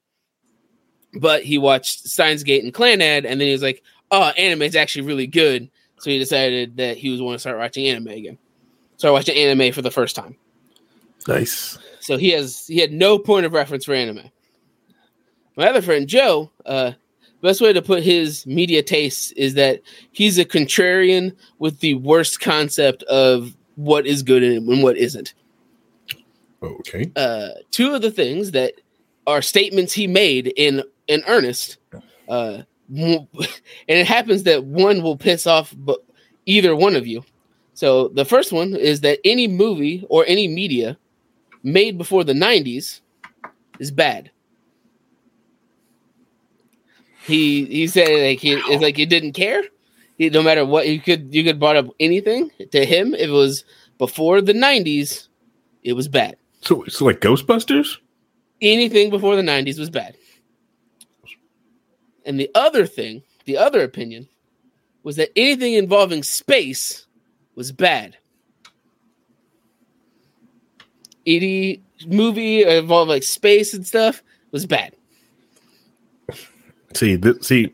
But 1.13 1.43
he 1.43 1.57
watched 1.57 2.09
Steins 2.09 2.43
Gate 2.43 2.63
and 2.65 2.73
Clannad, 2.73 3.25
and 3.25 3.39
then 3.39 3.47
he 3.47 3.53
was 3.53 3.63
like, 3.63 3.83
"Oh, 4.11 4.31
anime 4.37 4.63
is 4.63 4.75
actually 4.75 5.07
really 5.07 5.27
good." 5.27 5.71
So 5.99 6.09
he 6.09 6.19
decided 6.19 6.75
that 6.75 6.97
he 6.97 7.09
was 7.09 7.21
want 7.21 7.35
to 7.35 7.39
start 7.39 7.57
watching 7.57 7.87
anime 7.87 8.07
again. 8.09 8.37
So 9.01 9.07
I 9.07 9.11
watched 9.11 9.29
anime 9.29 9.73
for 9.73 9.81
the 9.81 9.89
first 9.89 10.15
time. 10.15 10.37
Nice. 11.27 11.79
So 12.01 12.17
he 12.17 12.29
has 12.33 12.67
he 12.67 12.77
had 12.77 12.91
no 12.91 13.17
point 13.17 13.47
of 13.47 13.53
reference 13.53 13.85
for 13.85 13.95
anime. 13.95 14.29
My 15.57 15.67
other 15.67 15.81
friend 15.81 16.07
Joe, 16.07 16.51
uh, 16.67 16.91
best 17.41 17.61
way 17.61 17.73
to 17.73 17.81
put 17.81 18.03
his 18.03 18.45
media 18.45 18.83
taste 18.83 19.33
is 19.35 19.55
that 19.55 19.81
he's 20.11 20.37
a 20.37 20.45
contrarian 20.45 21.35
with 21.57 21.79
the 21.79 21.95
worst 21.95 22.41
concept 22.41 23.01
of 23.03 23.57
what 23.73 24.05
is 24.05 24.21
good 24.21 24.43
and 24.43 24.83
what 24.83 24.97
isn't. 24.97 25.33
Okay. 26.61 27.11
Uh, 27.15 27.49
two 27.71 27.95
of 27.95 28.03
the 28.03 28.11
things 28.11 28.51
that 28.51 28.75
are 29.25 29.41
statements 29.41 29.93
he 29.93 30.05
made 30.05 30.53
in 30.55 30.83
in 31.07 31.23
earnest, 31.25 31.79
uh, 32.29 32.61
and 32.95 33.27
it 33.87 34.05
happens 34.05 34.43
that 34.43 34.63
one 34.63 35.01
will 35.01 35.17
piss 35.17 35.47
off 35.47 35.73
but 35.75 35.97
either 36.45 36.75
one 36.75 36.95
of 36.95 37.07
you. 37.07 37.23
So 37.81 38.09
the 38.09 38.25
first 38.25 38.51
one 38.51 38.75
is 38.75 39.01
that 39.01 39.17
any 39.25 39.47
movie 39.47 40.05
or 40.07 40.23
any 40.27 40.47
media 40.47 40.99
made 41.63 41.97
before 41.97 42.23
the 42.23 42.33
90s 42.33 43.01
is 43.79 43.89
bad. 43.89 44.29
He 47.25 47.65
he 47.65 47.87
said 47.87 48.09
like 48.09 48.37
he 48.37 48.51
it's 48.53 48.83
like 48.83 48.97
he 48.97 49.07
didn't 49.07 49.31
care. 49.31 49.63
He, 50.19 50.29
no 50.29 50.43
matter 50.43 50.63
what 50.63 50.89
you 50.89 50.99
could 50.99 51.33
you 51.33 51.43
could 51.43 51.59
brought 51.59 51.75
up 51.75 51.87
anything 51.99 52.51
to 52.71 52.85
him 52.85 53.15
if 53.15 53.29
it 53.29 53.31
was 53.31 53.65
before 53.97 54.41
the 54.41 54.53
90s 54.53 55.29
it 55.81 55.93
was 55.93 56.07
bad. 56.07 56.35
So 56.61 56.83
it's 56.83 57.01
like 57.01 57.19
Ghostbusters? 57.19 57.97
Anything 58.61 59.09
before 59.09 59.35
the 59.35 59.41
90s 59.41 59.79
was 59.79 59.89
bad. 59.89 60.15
And 62.27 62.39
the 62.39 62.51
other 62.53 62.85
thing, 62.85 63.23
the 63.45 63.57
other 63.57 63.81
opinion 63.81 64.27
was 65.01 65.15
that 65.15 65.31
anything 65.35 65.73
involving 65.73 66.21
space 66.21 67.07
was 67.55 67.71
bad. 67.71 68.17
Any 71.25 71.81
movie 72.07 72.63
involved 72.63 73.09
like 73.09 73.23
space 73.23 73.73
and 73.73 73.85
stuff 73.85 74.23
was 74.51 74.65
bad. 74.65 74.95
See, 76.93 77.17
th- 77.17 77.43
see, 77.43 77.73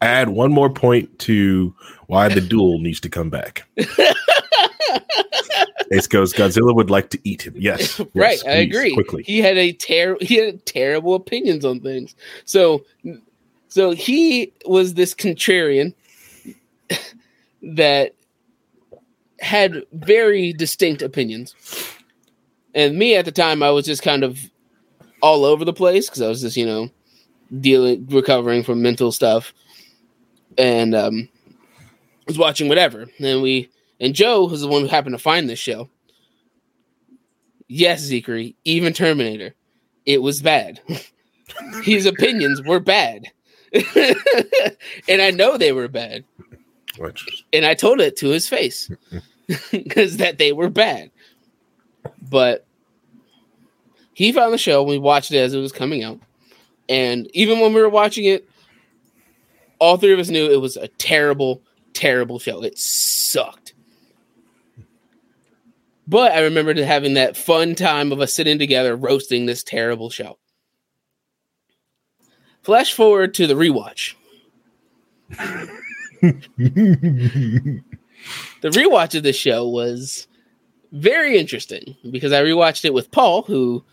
add 0.00 0.30
one 0.30 0.52
more 0.52 0.70
point 0.70 1.18
to 1.20 1.74
why 2.06 2.28
the 2.28 2.40
duel 2.40 2.78
needs 2.78 3.00
to 3.00 3.08
come 3.08 3.30
back. 3.30 3.66
Ace 5.92 6.06
goes, 6.06 6.32
Godzilla 6.32 6.74
would 6.74 6.88
like 6.88 7.10
to 7.10 7.18
eat 7.24 7.42
him. 7.42 7.54
Yes, 7.56 7.98
right. 8.14 8.40
yes, 8.42 8.44
I 8.44 8.52
agree. 8.52 8.94
Quickly, 8.94 9.24
He 9.24 9.40
had 9.40 9.58
a 9.58 9.72
ter- 9.72 10.18
he 10.20 10.36
had 10.36 10.64
terrible 10.64 11.14
opinions 11.14 11.64
on 11.64 11.80
things. 11.80 12.14
So, 12.44 12.84
so 13.68 13.90
he 13.90 14.52
was 14.66 14.94
this 14.94 15.14
contrarian 15.14 15.94
that 17.62 18.14
had 19.40 19.84
very 19.92 20.52
distinct 20.52 21.02
opinions. 21.02 21.54
And 22.74 22.96
me 22.98 23.16
at 23.16 23.24
the 23.24 23.32
time, 23.32 23.62
I 23.62 23.70
was 23.70 23.84
just 23.86 24.02
kind 24.02 24.22
of 24.22 24.38
all 25.22 25.44
over 25.44 25.64
the 25.64 25.72
place 25.72 26.08
because 26.08 26.22
I 26.22 26.28
was 26.28 26.40
just, 26.40 26.56
you 26.56 26.66
know, 26.66 26.88
dealing, 27.60 28.06
recovering 28.08 28.62
from 28.62 28.80
mental 28.82 29.10
stuff, 29.12 29.52
and 30.56 30.94
um, 30.94 31.28
was 32.26 32.38
watching 32.38 32.68
whatever. 32.68 33.06
And 33.18 33.42
we 33.42 33.70
and 33.98 34.14
Joe 34.14 34.44
was 34.46 34.60
the 34.60 34.68
one 34.68 34.82
who 34.82 34.88
happened 34.88 35.14
to 35.14 35.18
find 35.22 35.48
this 35.48 35.58
show. 35.58 35.88
Yes, 37.68 38.08
Zikri, 38.08 38.54
even 38.64 38.92
Terminator, 38.92 39.54
it 40.06 40.22
was 40.22 40.42
bad. 40.42 40.80
His 41.82 42.06
opinions 42.06 42.62
were 42.62 42.80
bad, 42.80 43.24
and 43.72 45.20
I 45.22 45.30
know 45.30 45.56
they 45.56 45.72
were 45.72 45.88
bad. 45.88 46.24
Which- 46.98 47.44
And 47.52 47.64
I 47.64 47.74
told 47.74 48.00
it 48.00 48.16
to 48.18 48.28
his 48.28 48.48
face 48.48 48.90
because 49.70 50.18
that 50.18 50.38
they 50.38 50.52
were 50.52 50.70
bad. 50.70 51.10
But 52.20 52.66
he 54.14 54.32
found 54.32 54.52
the 54.52 54.58
show. 54.58 54.82
We 54.82 54.98
watched 54.98 55.32
it 55.32 55.38
as 55.38 55.54
it 55.54 55.60
was 55.60 55.72
coming 55.72 56.02
out, 56.02 56.20
and 56.88 57.28
even 57.34 57.60
when 57.60 57.72
we 57.72 57.80
were 57.80 57.88
watching 57.88 58.24
it, 58.24 58.48
all 59.78 59.96
three 59.96 60.12
of 60.12 60.18
us 60.18 60.28
knew 60.30 60.50
it 60.50 60.60
was 60.60 60.76
a 60.76 60.88
terrible, 60.88 61.62
terrible 61.92 62.38
show. 62.38 62.62
It 62.62 62.78
sucked. 62.78 63.74
But 66.06 66.32
I 66.32 66.40
remembered 66.40 66.76
having 66.78 67.14
that 67.14 67.36
fun 67.36 67.76
time 67.76 68.10
of 68.10 68.20
us 68.20 68.32
sitting 68.32 68.58
together 68.58 68.96
roasting 68.96 69.46
this 69.46 69.62
terrible 69.62 70.10
show. 70.10 70.38
Flash 72.62 72.92
forward 72.92 73.32
to 73.34 73.46
the 73.46 73.54
rewatch. 73.54 74.14
the 78.60 78.70
rewatch 78.70 79.14
of 79.14 79.22
the 79.22 79.32
show 79.32 79.68
was 79.68 80.26
very 80.92 81.38
interesting 81.38 81.96
because 82.10 82.32
I 82.32 82.42
rewatched 82.42 82.84
it 82.84 82.94
with 82.94 83.10
Paul, 83.10 83.42
who 83.42 83.84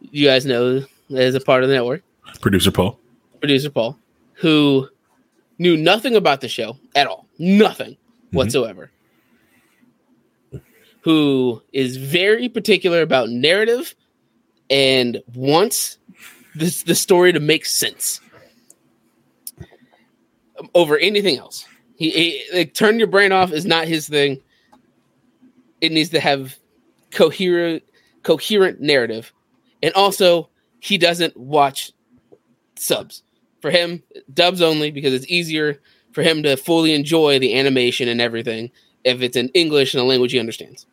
you 0.00 0.26
guys 0.26 0.46
know 0.46 0.84
is 1.10 1.34
a 1.34 1.40
part 1.40 1.62
of 1.62 1.68
the 1.68 1.74
network, 1.74 2.02
Producer 2.40 2.70
Paul. 2.70 2.98
producer 3.40 3.70
Paul, 3.70 3.98
who 4.34 4.88
knew 5.58 5.76
nothing 5.76 6.16
about 6.16 6.40
the 6.40 6.48
show 6.48 6.76
at 6.94 7.06
all, 7.06 7.26
nothing 7.38 7.92
mm-hmm. 7.92 8.36
whatsoever. 8.36 8.90
Who 11.02 11.62
is 11.72 11.96
very 11.98 12.48
particular 12.48 13.00
about 13.00 13.28
narrative 13.30 13.94
and 14.68 15.22
wants 15.34 15.98
this 16.56 16.82
the 16.82 16.94
story 16.94 17.32
to 17.32 17.40
make 17.40 17.64
sense 17.64 18.20
over 20.74 20.98
anything 20.98 21.38
else. 21.38 21.66
He, 21.96 22.10
he 22.10 22.44
like 22.52 22.74
turn 22.74 22.98
your 22.98 23.08
brain 23.08 23.32
off 23.32 23.52
is 23.52 23.66
not 23.66 23.88
his 23.88 24.08
thing. 24.08 24.40
It 25.80 25.92
needs 25.92 26.10
to 26.10 26.20
have 26.20 26.56
coherent 27.10 27.82
coherent 28.22 28.80
narrative. 28.80 29.32
And 29.82 29.92
also 29.94 30.48
he 30.80 30.98
doesn't 30.98 31.36
watch 31.36 31.92
subs. 32.76 33.22
For 33.62 33.70
him, 33.70 34.02
dubs 34.32 34.60
only 34.60 34.90
because 34.90 35.12
it's 35.12 35.26
easier 35.28 35.80
for 36.12 36.22
him 36.22 36.42
to 36.42 36.56
fully 36.56 36.94
enjoy 36.94 37.38
the 37.38 37.58
animation 37.58 38.08
and 38.08 38.20
everything 38.20 38.70
if 39.04 39.22
it's 39.22 39.36
in 39.36 39.48
English 39.50 39.94
and 39.94 40.00
a 40.00 40.04
language 40.04 40.32
he 40.32 40.38
understands. 40.38 40.86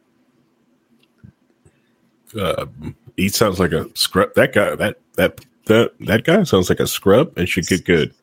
Uh, 2.40 2.66
he 3.18 3.30
sounds 3.30 3.60
like 3.60 3.74
a 3.74 3.90
scrub. 3.96 4.34
That 4.36 4.54
guy, 4.54 4.76
that 4.76 4.98
that 5.16 5.46
that 5.66 5.94
that 6.00 6.24
guy 6.24 6.44
sounds 6.44 6.70
like 6.70 6.80
a 6.80 6.88
scrub 6.88 7.38
and 7.38 7.48
should 7.48 7.68
get 7.68 7.86
good. 7.86 8.14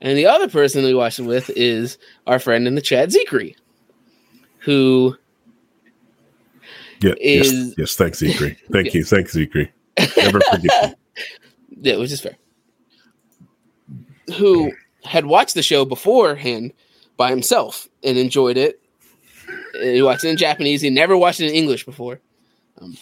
And 0.00 0.18
the 0.18 0.26
other 0.26 0.48
person 0.48 0.84
we 0.84 0.94
watched 0.94 1.18
it 1.18 1.22
with 1.24 1.50
is 1.50 1.98
our 2.26 2.38
friend 2.38 2.66
in 2.66 2.74
the 2.74 2.82
chat, 2.82 3.08
Zikri, 3.10 3.54
who 4.58 5.16
Yeah, 7.00 7.14
Is- 7.20 7.52
yes, 7.52 7.74
yes. 7.78 7.96
Thanks, 7.96 8.20
Zekri. 8.20 8.56
Thank 8.72 8.94
you, 8.94 9.04
thanks, 9.04 9.34
Zekri. 9.34 9.70
Never 10.16 10.40
forget. 10.40 10.64
you. 10.90 10.94
yeah, 11.80 11.96
which 11.96 12.12
is 12.12 12.20
fair, 12.20 12.36
who 14.36 14.72
had 15.04 15.26
watched 15.26 15.54
the 15.54 15.62
show 15.62 15.84
beforehand 15.84 16.72
by 17.16 17.30
himself 17.30 17.88
and 18.02 18.16
enjoyed 18.18 18.56
it. 18.56 18.80
He 19.80 20.02
watched 20.02 20.24
it 20.24 20.30
in 20.30 20.36
Japanese. 20.36 20.80
He 20.80 20.90
never 20.90 21.16
watched 21.16 21.40
it 21.40 21.48
in 21.50 21.54
English 21.54 21.84
before. 21.84 22.20
Um, 22.80 22.96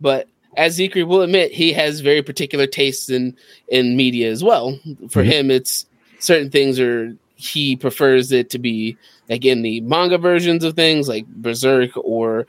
but 0.00 0.28
as 0.56 0.78
Zikri 0.78 1.06
will 1.06 1.22
admit, 1.22 1.52
he 1.52 1.72
has 1.74 2.00
very 2.00 2.22
particular 2.22 2.66
tastes 2.66 3.08
in 3.10 3.36
in 3.68 3.96
media 3.96 4.30
as 4.30 4.42
well. 4.42 4.78
For 5.10 5.22
Mhm. 5.22 5.26
him, 5.26 5.50
it's 5.50 5.86
certain 6.18 6.50
things 6.50 6.78
are 6.80 7.16
he 7.36 7.76
prefers 7.76 8.32
it 8.32 8.50
to 8.50 8.58
be 8.58 8.96
like 9.28 9.44
in 9.44 9.62
the 9.62 9.80
manga 9.82 10.18
versions 10.18 10.64
of 10.64 10.74
things 10.74 11.08
like 11.08 11.26
Berserk 11.26 11.90
or 11.96 12.46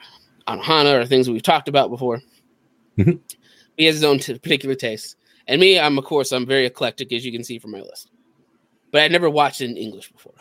Anohana 0.47 1.01
or 1.01 1.05
things 1.05 1.29
we've 1.29 1.43
talked 1.43 1.67
about 1.67 1.89
before. 1.89 2.21
Mhm. 2.97 3.19
He 3.77 3.85
has 3.85 3.95
his 3.95 4.03
own 4.03 4.19
t- 4.19 4.37
particular 4.39 4.75
taste. 4.75 5.17
And 5.47 5.59
me, 5.61 5.79
I'm 5.79 5.97
of 5.97 6.05
course 6.05 6.31
I'm 6.31 6.45
very 6.45 6.65
eclectic 6.65 7.11
as 7.11 7.25
you 7.25 7.31
can 7.31 7.43
see 7.43 7.59
from 7.59 7.71
my 7.71 7.81
list. 7.81 8.09
But 8.91 9.01
I 9.01 9.07
never 9.09 9.29
watched 9.29 9.61
it 9.61 9.69
in 9.69 9.77
English 9.77 10.11
before. 10.11 10.33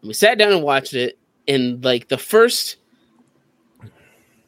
And 0.00 0.08
we 0.08 0.14
sat 0.14 0.38
down 0.38 0.52
and 0.52 0.62
watched 0.62 0.94
it 0.94 1.18
in 1.46 1.80
like 1.80 2.08
the 2.08 2.18
first 2.18 2.76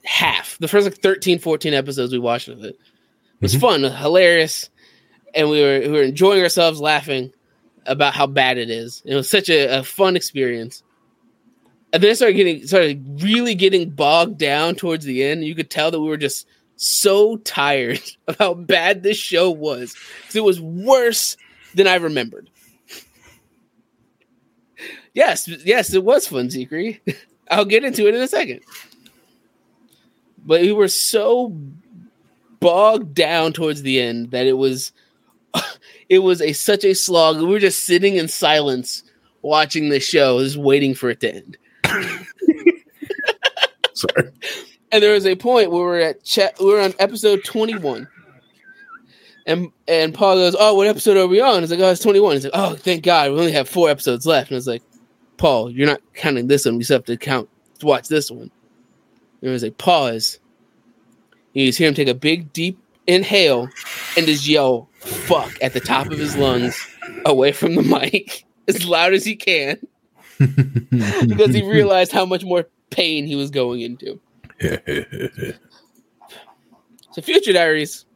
half, 0.04 0.58
the 0.58 0.68
first 0.68 0.84
like 0.86 0.98
13, 0.98 1.38
14 1.38 1.74
episodes 1.74 2.12
we 2.12 2.18
watched 2.18 2.48
of 2.48 2.62
it. 2.62 2.76
It 2.76 2.78
was 3.40 3.54
fun, 3.54 3.82
hilarious, 3.82 4.68
and 5.34 5.48
we 5.50 5.60
were 5.62 5.80
we 5.80 5.88
were 5.88 6.02
enjoying 6.02 6.42
ourselves 6.42 6.80
laughing 6.80 7.32
about 7.86 8.14
how 8.14 8.26
bad 8.26 8.58
it 8.58 8.70
is. 8.70 9.02
It 9.04 9.14
was 9.14 9.28
such 9.28 9.48
a, 9.48 9.78
a 9.78 9.82
fun 9.82 10.16
experience. 10.16 10.82
And 11.92 12.02
then 12.02 12.12
it 12.12 12.16
started 12.16 12.34
getting 12.34 12.66
started 12.66 13.22
really 13.22 13.54
getting 13.54 13.90
bogged 13.90 14.38
down 14.38 14.74
towards 14.76 15.04
the 15.04 15.24
end. 15.24 15.44
You 15.44 15.54
could 15.54 15.70
tell 15.70 15.90
that 15.90 16.00
we 16.00 16.08
were 16.08 16.16
just 16.16 16.46
so 16.76 17.36
tired 17.38 18.00
of 18.28 18.36
how 18.38 18.54
bad 18.54 19.02
this 19.02 19.16
show 19.16 19.50
was. 19.50 19.94
'Cause 20.26 20.36
it 20.36 20.44
was 20.44 20.60
worse 20.60 21.36
than 21.74 21.86
I 21.86 21.96
remembered. 21.96 22.48
Yes, 25.14 25.48
yes, 25.64 25.92
it 25.92 26.04
was 26.04 26.28
fun, 26.28 26.48
Zikri. 26.48 27.00
I'll 27.50 27.64
get 27.64 27.84
into 27.84 28.06
it 28.06 28.14
in 28.14 28.20
a 28.22 28.28
second. 28.28 28.60
But 30.44 30.60
we 30.62 30.72
were 30.72 30.88
so 30.88 31.56
bogged 32.60 33.14
down 33.14 33.52
towards 33.52 33.82
the 33.82 34.00
end 34.00 34.30
that 34.30 34.46
it 34.46 34.52
was 34.52 34.92
it 36.08 36.20
was 36.20 36.40
a 36.40 36.52
such 36.52 36.84
a 36.84 36.94
slog. 36.94 37.38
We 37.38 37.46
were 37.46 37.58
just 37.58 37.84
sitting 37.84 38.16
in 38.16 38.28
silence 38.28 39.02
watching 39.42 39.88
the 39.88 40.00
show, 40.00 40.42
just 40.42 40.56
waiting 40.56 40.94
for 40.94 41.10
it 41.10 41.20
to 41.20 41.34
end. 41.34 41.56
Sorry. 43.94 44.30
And 44.92 45.02
there 45.02 45.12
was 45.12 45.26
a 45.26 45.36
point 45.36 45.70
where 45.70 45.82
we're 45.82 46.00
at 46.00 46.24
chat 46.24 46.56
We're 46.60 46.82
on 46.82 46.94
episode 46.98 47.44
21. 47.44 48.08
And 49.46 49.70
and 49.88 50.14
Paul 50.14 50.36
goes, 50.36 50.56
Oh, 50.58 50.74
what 50.74 50.86
episode 50.86 51.16
are 51.16 51.26
we 51.26 51.40
on? 51.40 51.60
He's 51.60 51.70
like, 51.70 51.80
Oh, 51.80 51.90
it's 51.90 52.02
21. 52.02 52.32
He's 52.34 52.44
like, 52.44 52.52
Oh, 52.54 52.74
thank 52.74 53.02
God, 53.04 53.30
we 53.32 53.38
only 53.38 53.52
have 53.52 53.68
four 53.68 53.88
episodes 53.88 54.26
left. 54.26 54.50
And 54.50 54.56
I 54.56 54.58
was 54.58 54.66
like, 54.66 54.82
Paul, 55.36 55.70
you're 55.70 55.86
not 55.86 56.02
counting 56.14 56.48
this 56.48 56.66
one. 56.66 56.76
We 56.76 56.84
still 56.84 56.98
have 56.98 57.04
to 57.06 57.16
count 57.16 57.48
to 57.78 57.86
watch 57.86 58.08
this 58.08 58.30
one. 58.30 58.50
There 59.40 59.52
was 59.52 59.64
a 59.64 59.70
pause. 59.70 60.38
You 61.54 61.66
just 61.66 61.78
hear 61.78 61.88
him 61.88 61.94
take 61.94 62.08
a 62.08 62.14
big 62.14 62.52
deep 62.52 62.78
inhale 63.06 63.68
and 64.16 64.26
just 64.26 64.46
yell 64.46 64.89
fuck 65.00 65.52
at 65.62 65.72
the 65.72 65.80
top 65.80 66.10
of 66.10 66.18
his 66.18 66.36
lungs 66.36 66.78
away 67.24 67.52
from 67.52 67.74
the 67.74 67.82
mic 67.82 68.44
as 68.68 68.84
loud 68.86 69.14
as 69.14 69.24
he 69.24 69.36
can. 69.36 69.78
because 70.38 71.54
he 71.54 71.62
realized 71.62 72.12
how 72.12 72.24
much 72.24 72.44
more 72.44 72.66
pain 72.90 73.26
he 73.26 73.36
was 73.36 73.50
going 73.50 73.80
into. 73.80 74.18
so, 77.12 77.22
Future 77.22 77.52
Diaries 77.52 78.06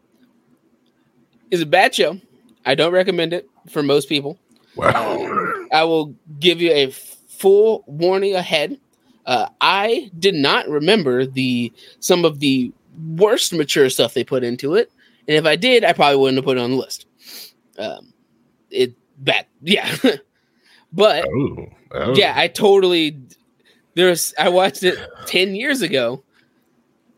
is 1.50 1.60
a 1.60 1.66
bad 1.66 1.94
show. 1.94 2.18
I 2.64 2.74
don't 2.74 2.92
recommend 2.92 3.34
it 3.34 3.48
for 3.68 3.82
most 3.82 4.08
people. 4.08 4.38
Wow. 4.76 5.66
I 5.70 5.84
will 5.84 6.14
give 6.40 6.60
you 6.60 6.72
a 6.72 6.90
full 6.90 7.84
warning 7.86 8.34
ahead. 8.34 8.78
Uh, 9.26 9.48
I 9.60 10.10
did 10.18 10.34
not 10.34 10.68
remember 10.68 11.26
the 11.26 11.72
some 12.00 12.24
of 12.24 12.40
the 12.40 12.72
worst 13.06 13.52
mature 13.52 13.90
stuff 13.90 14.14
they 14.14 14.24
put 14.24 14.44
into 14.44 14.74
it, 14.74 14.90
and 15.26 15.36
if 15.36 15.44
I 15.44 15.56
did, 15.56 15.84
I 15.84 15.92
probably 15.92 16.16
wouldn't 16.16 16.38
have 16.38 16.44
put 16.44 16.56
it 16.56 16.60
on 16.60 16.72
the 16.72 16.76
list. 16.76 17.06
Um, 17.78 18.12
it 18.70 18.94
bad, 19.18 19.46
yeah. 19.62 19.94
but 20.92 21.26
oh, 21.26 21.66
oh. 21.92 22.14
yeah, 22.14 22.34
I 22.36 22.48
totally. 22.48 23.18
There's 23.94 24.34
I 24.38 24.48
watched 24.48 24.82
it 24.82 24.98
ten 25.26 25.54
years 25.54 25.82
ago, 25.82 26.22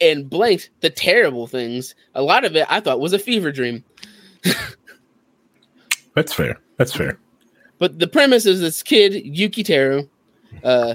and 0.00 0.28
blanked 0.28 0.70
the 0.80 0.90
terrible 0.90 1.46
things. 1.46 1.94
A 2.14 2.22
lot 2.22 2.44
of 2.44 2.54
it 2.56 2.66
I 2.68 2.80
thought 2.80 3.00
was 3.00 3.12
a 3.12 3.18
fever 3.18 3.52
dream. 3.52 3.84
That's 6.14 6.32
fair. 6.32 6.60
That's 6.76 6.94
fair. 6.94 7.18
But 7.78 7.98
the 7.98 8.06
premise 8.06 8.46
is 8.46 8.60
this 8.60 8.82
kid 8.82 9.12
Yukiteru, 9.12 10.08
uh, 10.64 10.94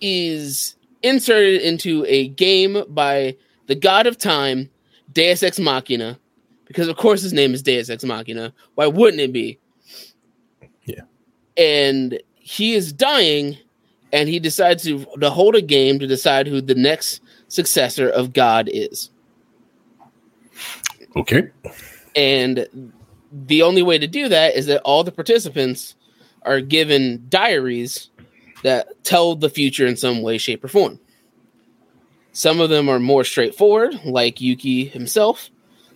is 0.00 0.76
inserted 1.02 1.60
into 1.62 2.04
a 2.08 2.28
game 2.28 2.84
by 2.88 3.36
the 3.66 3.74
god 3.74 4.06
of 4.06 4.18
time, 4.18 4.70
Deus 5.12 5.42
Ex 5.42 5.58
Machina, 5.58 6.18
because 6.66 6.88
of 6.88 6.96
course 6.96 7.22
his 7.22 7.32
name 7.32 7.54
is 7.54 7.62
Deus 7.62 7.90
Ex 7.90 8.04
Machina. 8.04 8.52
Why 8.74 8.86
wouldn't 8.86 9.20
it 9.20 9.32
be? 9.32 9.58
Yeah. 10.84 11.02
And 11.56 12.20
he 12.34 12.74
is 12.74 12.92
dying, 12.92 13.56
and 14.12 14.28
he 14.28 14.38
decides 14.38 14.82
to, 14.84 15.06
to 15.20 15.30
hold 15.30 15.54
a 15.54 15.62
game 15.62 15.98
to 15.98 16.06
decide 16.06 16.46
who 16.46 16.60
the 16.60 16.74
next 16.74 17.20
successor 17.48 18.08
of 18.08 18.32
God 18.32 18.68
is. 18.72 19.10
Okay. 21.16 21.50
And 22.16 22.92
the 23.30 23.62
only 23.62 23.82
way 23.82 23.98
to 23.98 24.06
do 24.06 24.28
that 24.28 24.56
is 24.56 24.66
that 24.66 24.82
all 24.82 25.04
the 25.04 25.12
participants 25.12 25.94
are 26.42 26.60
given 26.60 27.24
diaries 27.28 28.10
that 28.62 29.02
tell 29.04 29.34
the 29.34 29.50
future 29.50 29.86
in 29.86 29.96
some 29.96 30.22
way, 30.22 30.38
shape, 30.38 30.64
or 30.64 30.68
form. 30.68 30.98
Some 32.32 32.60
of 32.60 32.70
them 32.70 32.88
are 32.88 32.98
more 32.98 33.24
straightforward, 33.24 34.00
like 34.04 34.40
Yuki 34.40 34.86
himself, 34.86 35.50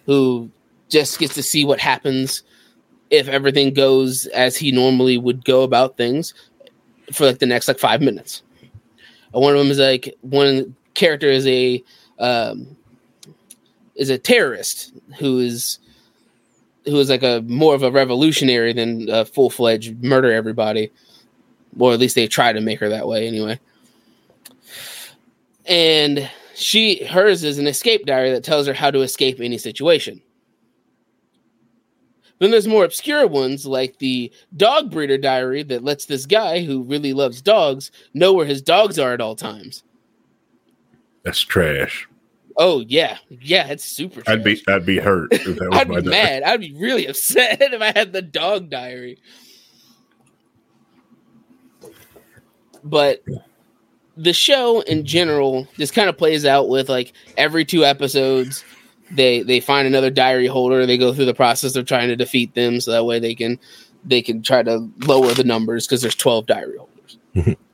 who 0.05 0.51
just 0.89 1.19
gets 1.19 1.35
to 1.35 1.43
see 1.43 1.65
what 1.65 1.81
happens 1.81 2.43
if 3.11 3.29
everything 3.29 3.73
goes 3.73 4.27
as 4.27 4.57
he 4.57 4.73
normally 4.73 5.17
would 5.19 5.45
go 5.45 5.63
about 5.63 5.97
things 5.97 6.35
for 7.13 7.27
like 7.27 7.39
the 7.39 7.47
next 7.47 7.69
like 7.69 7.79
five 7.79 8.01
minutes. 8.01 8.43
One 9.33 9.53
of 9.53 9.59
them 9.59 9.71
is 9.71 9.79
like 9.79 10.15
one 10.23 10.75
character 10.95 11.29
is 11.29 11.47
a 11.47 11.83
um, 12.19 12.77
is 13.95 14.11
a 14.11 14.19
terrorist 14.19 14.93
who 15.19 15.39
is 15.39 15.79
who 16.85 16.99
is 16.99 17.11
like 17.11 17.23
a 17.23 17.43
more 17.47 17.75
of 17.75 17.83
a 17.83 17.91
revolutionary 17.91 18.73
than 18.73 19.09
a 19.11 19.25
full 19.25 19.51
fledged 19.51 20.03
murder 20.03 20.33
everybody 20.33 20.91
or 21.79 21.93
at 21.93 21.99
least 21.99 22.15
they 22.15 22.27
try 22.27 22.53
to 22.53 22.61
make 22.61 22.81
her 22.81 22.89
that 22.89 23.07
way 23.07 23.27
anyway. 23.27 23.59
And 25.69 26.31
she 26.55 27.05
hers 27.05 27.45
is 27.45 27.59
an 27.59 27.67
escape 27.67 28.07
diary 28.07 28.31
that 28.31 28.45
tells 28.45 28.67
her 28.67 28.73
how 28.73 28.91
to 28.91 29.03
escape 29.03 29.41
any 29.41 29.59
situation. 29.59 30.23
Then 32.39 32.51
there's 32.51 32.69
more 32.69 32.85
obscure 32.85 33.27
ones 33.27 33.65
like 33.65 33.99
the 33.99 34.31
dog 34.57 34.91
breeder 34.91 35.17
diary 35.17 35.63
that 35.65 35.85
lets 35.85 36.05
this 36.05 36.27
guy 36.27 36.63
who 36.63 36.83
really 36.83 37.15
loves 37.15 37.41
dogs 37.41 37.91
know 38.13 38.33
where 38.35 38.45
his 38.45 38.61
dogs 38.61 38.99
are 38.99 39.15
at 39.15 39.23
all 39.23 39.35
times. 39.35 39.83
That's 41.23 41.41
trash. 41.41 42.07
Oh 42.59 42.85
yeah, 42.87 43.19
yeah, 43.29 43.69
it's 43.69 43.85
super. 43.85 44.23
Trash. 44.23 44.37
I'd 44.37 44.45
be 44.45 44.63
I'd 44.69 44.87
be 44.87 44.99
hurt. 44.99 45.33
I'd 45.73 45.89
be 45.89 46.03
mad. 46.03 46.43
I'd 46.43 46.61
be 46.61 46.75
really 46.75 47.07
upset 47.09 47.61
if 47.61 47.81
I 47.81 47.93
had 47.99 48.13
the 48.13 48.23
dog 48.23 48.71
diary. 48.71 49.19
but 52.87 53.23
the 54.17 54.33
show 54.33 54.81
in 54.83 55.05
general 55.05 55.69
just 55.77 55.93
kind 55.93 56.09
of 56.09 56.17
plays 56.17 56.45
out 56.45 56.69
with 56.69 56.89
like 56.89 57.13
every 57.37 57.65
two 57.65 57.85
episodes 57.85 58.65
they 59.11 59.43
they 59.43 59.61
find 59.61 59.87
another 59.87 60.11
diary 60.11 60.47
holder 60.47 60.87
they 60.87 60.99
go 60.99 61.13
through 61.13 61.27
the 61.27 61.35
process 61.35 61.77
of 61.77 61.87
trying 61.87 62.09
to 62.09 62.17
defeat 62.17 62.55
them 62.55 62.81
so 62.81 62.91
that 62.91 63.05
way 63.05 63.19
they 63.19 63.35
can 63.35 63.59
they 64.05 64.23
can 64.23 64.43
try 64.43 64.63
to 64.63 64.89
lower 65.07 65.33
the 65.35 65.45
numbers 65.45 65.87
because 65.87 66.01
there's 66.01 66.15
12 66.15 66.47
diary 66.47 66.79
holders. 66.79 67.57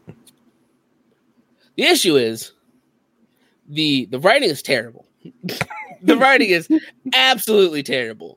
The 1.75 1.85
issue 1.85 2.17
is 2.17 2.53
the 3.67 4.05
the 4.07 4.19
writing 4.19 4.51
is 4.51 4.63
terrible. 4.63 5.07
The 6.05 6.17
writing 6.17 6.51
is 6.51 6.69
absolutely 7.15 7.85
terrible. 7.85 8.37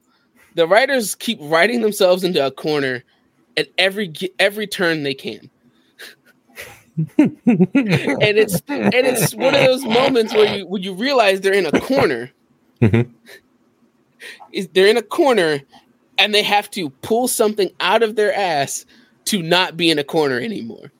The 0.53 0.67
writers 0.67 1.15
keep 1.15 1.39
writing 1.41 1.81
themselves 1.81 2.23
into 2.23 2.45
a 2.45 2.51
corner 2.51 3.03
at 3.57 3.69
every 3.79 4.13
every 4.37 4.67
turn 4.67 5.01
they 5.01 5.15
can 5.15 5.49
and 6.97 7.07
it's 7.47 8.61
and 8.67 8.93
it's 8.93 9.35
one 9.35 9.53
of 9.53 9.61
those 9.61 9.83
moments 9.83 10.33
where 10.33 10.57
you 10.57 10.67
when 10.67 10.81
you 10.81 10.93
realize 10.93 11.41
they're 11.41 11.53
in 11.53 11.65
a 11.65 11.79
corner. 11.79 12.31
Mm-hmm. 12.81 13.11
Is 14.51 14.69
they're 14.69 14.87
in 14.87 14.97
a 14.97 15.01
corner 15.01 15.61
and 16.17 16.33
they 16.33 16.43
have 16.43 16.69
to 16.71 16.89
pull 16.89 17.27
something 17.27 17.69
out 17.79 18.01
of 18.01 18.15
their 18.15 18.33
ass 18.33 18.85
to 19.25 19.41
not 19.41 19.75
be 19.75 19.89
in 19.89 19.99
a 19.99 20.03
corner 20.03 20.39
anymore. 20.39 20.91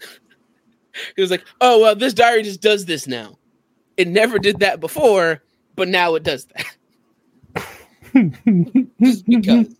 it 1.16 1.20
was 1.20 1.30
like, 1.30 1.44
oh 1.60 1.80
well, 1.80 1.94
this 1.94 2.14
diary 2.14 2.42
just 2.42 2.60
does 2.60 2.86
this 2.86 3.06
now. 3.06 3.38
It 3.96 4.08
never 4.08 4.38
did 4.38 4.58
that 4.58 4.80
before, 4.80 5.42
but 5.76 5.88
now 5.88 6.16
it 6.16 6.24
does 6.24 6.46
that. 6.46 6.66
just 9.00 9.26
because 9.26 9.76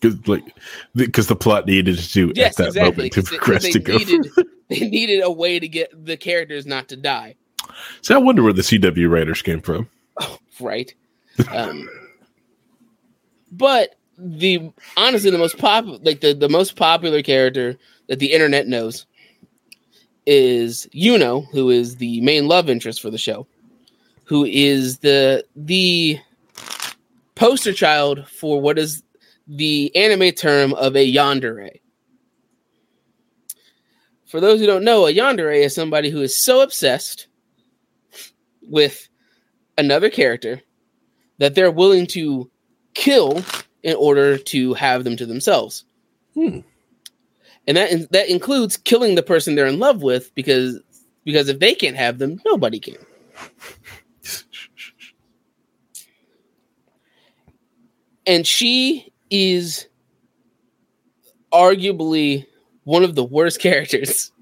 because 0.00 0.28
like 0.28 0.56
because 0.94 1.26
the 1.26 1.36
plot 1.36 1.66
needed 1.66 1.98
to 1.98 2.32
yes, 2.34 2.52
at 2.52 2.56
that 2.56 2.66
exactly, 2.68 2.90
moment 2.90 3.12
to 3.12 3.22
progress 3.22 3.64
to 3.64 3.78
go. 3.78 3.96
Needed, 3.96 4.26
they 4.78 4.88
needed 4.88 5.22
a 5.22 5.30
way 5.30 5.58
to 5.58 5.68
get 5.68 5.92
the 6.04 6.16
characters 6.16 6.64
not 6.64 6.88
to 6.88 6.96
die. 6.96 7.34
See, 8.02 8.14
I 8.14 8.18
wonder 8.18 8.42
where 8.42 8.52
the 8.52 8.62
CW 8.62 9.10
writers 9.10 9.42
came 9.42 9.60
from. 9.60 9.88
Oh, 10.20 10.38
right. 10.60 10.94
Um, 11.50 11.88
but 13.50 13.96
the 14.16 14.70
honestly 14.96 15.30
the 15.30 15.38
most 15.38 15.58
pop 15.58 15.84
like 16.02 16.20
the, 16.20 16.34
the 16.34 16.48
most 16.48 16.76
popular 16.76 17.22
character 17.22 17.76
that 18.08 18.18
the 18.18 18.32
internet 18.32 18.68
knows 18.68 19.06
is 20.26 20.86
Yuno, 20.94 21.46
who 21.50 21.70
is 21.70 21.96
the 21.96 22.20
main 22.20 22.46
love 22.46 22.68
interest 22.68 23.00
for 23.00 23.10
the 23.10 23.18
show, 23.18 23.46
who 24.24 24.44
is 24.44 24.98
the 24.98 25.44
the 25.56 26.18
poster 27.34 27.72
child 27.72 28.28
for 28.28 28.60
what 28.60 28.78
is 28.78 29.02
the 29.48 29.94
anime 29.96 30.32
term 30.32 30.74
of 30.74 30.94
a 30.94 31.12
yandere. 31.12 31.80
For 34.30 34.40
those 34.40 34.60
who 34.60 34.66
don't 34.66 34.84
know, 34.84 35.08
a 35.08 35.12
yandere 35.12 35.60
is 35.60 35.74
somebody 35.74 36.08
who 36.08 36.22
is 36.22 36.40
so 36.40 36.60
obsessed 36.60 37.26
with 38.62 39.08
another 39.76 40.08
character 40.08 40.62
that 41.38 41.56
they're 41.56 41.72
willing 41.72 42.06
to 42.06 42.48
kill 42.94 43.42
in 43.82 43.96
order 43.96 44.38
to 44.38 44.74
have 44.74 45.02
them 45.02 45.16
to 45.16 45.26
themselves. 45.26 45.84
Hmm. 46.34 46.60
And 47.66 47.76
that 47.76 48.12
that 48.12 48.28
includes 48.28 48.76
killing 48.76 49.16
the 49.16 49.22
person 49.24 49.56
they're 49.56 49.66
in 49.66 49.80
love 49.80 50.00
with 50.00 50.32
because 50.36 50.78
because 51.24 51.48
if 51.48 51.58
they 51.58 51.74
can't 51.74 51.96
have 51.96 52.18
them, 52.18 52.40
nobody 52.44 52.78
can. 52.78 52.98
and 58.26 58.46
she 58.46 59.12
is 59.28 59.88
arguably 61.52 62.46
one 62.90 63.04
of 63.04 63.14
the 63.14 63.24
worst 63.24 63.60
characters 63.60 64.32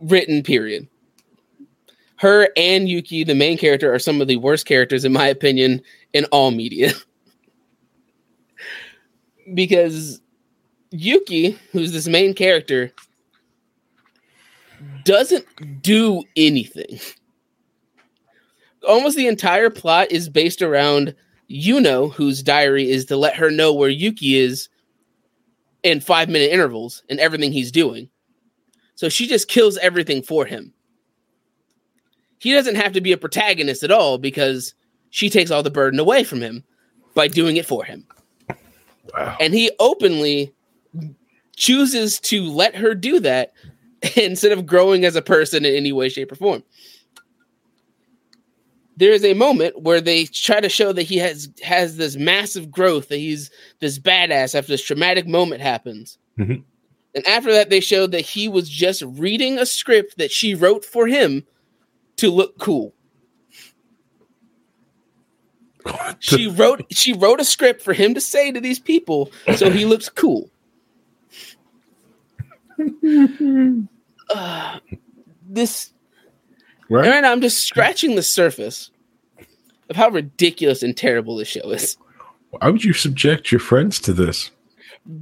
written, 0.00 0.42
period. 0.42 0.88
Her 2.16 2.48
and 2.56 2.88
Yuki, 2.88 3.24
the 3.24 3.34
main 3.34 3.58
character, 3.58 3.92
are 3.92 3.98
some 3.98 4.20
of 4.20 4.28
the 4.28 4.36
worst 4.36 4.64
characters, 4.66 5.04
in 5.04 5.12
my 5.12 5.26
opinion, 5.26 5.82
in 6.12 6.24
all 6.26 6.52
media. 6.52 6.92
because 9.54 10.20
Yuki, 10.92 11.58
who's 11.72 11.92
this 11.92 12.06
main 12.06 12.32
character, 12.32 12.92
doesn't 15.04 15.82
do 15.82 16.22
anything. 16.36 17.00
Almost 18.86 19.16
the 19.16 19.26
entire 19.26 19.70
plot 19.70 20.12
is 20.12 20.28
based 20.28 20.62
around 20.62 21.14
Yuno, 21.50 22.12
whose 22.12 22.42
diary 22.42 22.88
is 22.88 23.04
to 23.06 23.16
let 23.16 23.34
her 23.34 23.50
know 23.50 23.72
where 23.72 23.88
Yuki 23.88 24.38
is 24.38 24.68
in 25.84 26.00
five 26.00 26.28
minute 26.28 26.50
intervals 26.50 27.04
and 27.08 27.20
everything 27.20 27.52
he's 27.52 27.70
doing. 27.70 28.08
So 28.96 29.08
she 29.08 29.28
just 29.28 29.48
kills 29.48 29.76
everything 29.78 30.22
for 30.22 30.46
him. 30.46 30.72
He 32.38 32.52
doesn't 32.52 32.74
have 32.74 32.92
to 32.92 33.00
be 33.00 33.12
a 33.12 33.16
protagonist 33.16 33.82
at 33.84 33.90
all 33.90 34.18
because 34.18 34.74
she 35.10 35.30
takes 35.30 35.50
all 35.50 35.62
the 35.62 35.70
burden 35.70 36.00
away 36.00 36.24
from 36.24 36.40
him 36.40 36.64
by 37.14 37.28
doing 37.28 37.56
it 37.56 37.66
for 37.66 37.84
him. 37.84 38.06
Wow. 39.14 39.36
And 39.40 39.54
he 39.54 39.70
openly 39.78 40.52
chooses 41.56 42.18
to 42.20 42.42
let 42.44 42.74
her 42.74 42.94
do 42.94 43.20
that 43.20 43.52
instead 44.16 44.52
of 44.52 44.66
growing 44.66 45.04
as 45.04 45.16
a 45.16 45.22
person 45.22 45.64
in 45.64 45.74
any 45.74 45.92
way, 45.92 46.08
shape, 46.08 46.32
or 46.32 46.36
form. 46.36 46.62
There 48.96 49.12
is 49.12 49.24
a 49.24 49.34
moment 49.34 49.82
where 49.82 50.00
they 50.00 50.26
try 50.26 50.60
to 50.60 50.68
show 50.68 50.92
that 50.92 51.02
he 51.02 51.16
has 51.18 51.48
has 51.62 51.96
this 51.96 52.16
massive 52.16 52.70
growth, 52.70 53.08
that 53.08 53.16
he's 53.18 53.50
this 53.80 53.98
badass 53.98 54.54
after 54.54 54.68
this 54.72 54.82
traumatic 54.84 55.26
moment 55.26 55.60
happens. 55.62 56.18
Mhm. 56.38 56.62
And 57.14 57.26
after 57.26 57.52
that, 57.52 57.70
they 57.70 57.80
showed 57.80 58.12
that 58.12 58.22
he 58.22 58.48
was 58.48 58.68
just 58.68 59.02
reading 59.02 59.58
a 59.58 59.66
script 59.66 60.18
that 60.18 60.32
she 60.32 60.54
wrote 60.54 60.84
for 60.84 61.06
him 61.06 61.44
to 62.16 62.30
look 62.30 62.58
cool. 62.58 62.94
she 66.18 66.46
wrote 66.46 66.82
she 66.90 67.12
wrote 67.12 67.40
a 67.40 67.44
script 67.44 67.82
for 67.82 67.92
him 67.92 68.14
to 68.14 68.20
say 68.20 68.50
to 68.50 68.58
these 68.60 68.78
people 68.78 69.30
so 69.56 69.70
he 69.70 69.84
looks 69.84 70.08
cool. 70.08 70.50
Uh, 74.34 74.78
this 75.46 75.92
Right? 76.94 77.08
right 77.08 77.20
now 77.20 77.32
I'm 77.32 77.40
just 77.40 77.66
scratching 77.66 78.14
the 78.14 78.22
surface 78.22 78.90
of 79.90 79.96
how 79.96 80.08
ridiculous 80.08 80.82
and 80.82 80.96
terrible 80.96 81.36
this 81.36 81.48
show 81.48 81.70
is 81.70 81.96
Why 82.50 82.70
would 82.70 82.84
you 82.84 82.92
subject 82.92 83.50
your 83.52 83.60
friends 83.60 83.98
to 84.00 84.12
this? 84.12 84.50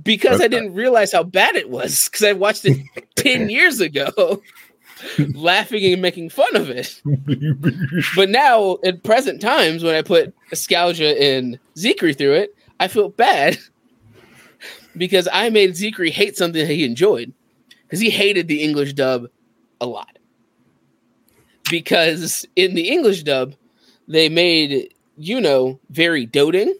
because 0.02 0.40
I 0.40 0.48
didn't 0.48 0.74
realize 0.74 1.12
how 1.12 1.24
bad 1.24 1.56
it 1.56 1.68
was 1.68 2.04
because 2.08 2.24
I 2.24 2.32
watched 2.32 2.64
it 2.64 2.78
10 3.16 3.50
years 3.58 3.80
ago 3.80 4.40
laughing 5.34 5.92
and 5.92 6.00
making 6.00 6.30
fun 6.30 6.54
of 6.54 6.70
it. 6.70 7.00
But 8.16 8.30
now, 8.30 8.74
in 8.84 9.00
present 9.00 9.40
times, 9.40 9.82
when 9.82 9.94
I 9.94 10.02
put 10.02 10.34
Escalja 10.52 11.20
and 11.20 11.58
Zikri 11.76 12.16
through 12.16 12.34
it, 12.34 12.54
I 12.78 12.88
feel 12.88 13.08
bad 13.08 13.58
because 14.96 15.28
I 15.32 15.50
made 15.50 15.70
Zikri 15.72 16.10
hate 16.10 16.36
something 16.36 16.66
that 16.66 16.72
he 16.72 16.84
enjoyed 16.84 17.32
because 17.82 18.00
he 18.00 18.10
hated 18.10 18.48
the 18.48 18.62
English 18.62 18.92
dub 18.92 19.26
a 19.80 19.86
lot. 19.86 20.18
Because 21.72 22.44
in 22.54 22.74
the 22.74 22.90
English 22.90 23.22
dub, 23.22 23.54
they 24.06 24.28
made 24.28 24.92
you 25.16 25.40
know 25.40 25.80
very 25.88 26.26
doting 26.26 26.74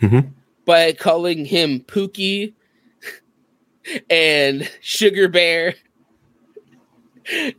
Mhm. 0.00 0.30
by 0.64 0.92
calling 0.92 1.44
him 1.44 1.80
Pookie 1.80 2.52
and 4.08 4.70
Sugar 4.80 5.26
Bear 5.26 5.74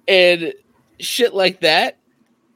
and 0.08 0.54
shit 0.98 1.34
like 1.34 1.60
that. 1.60 1.98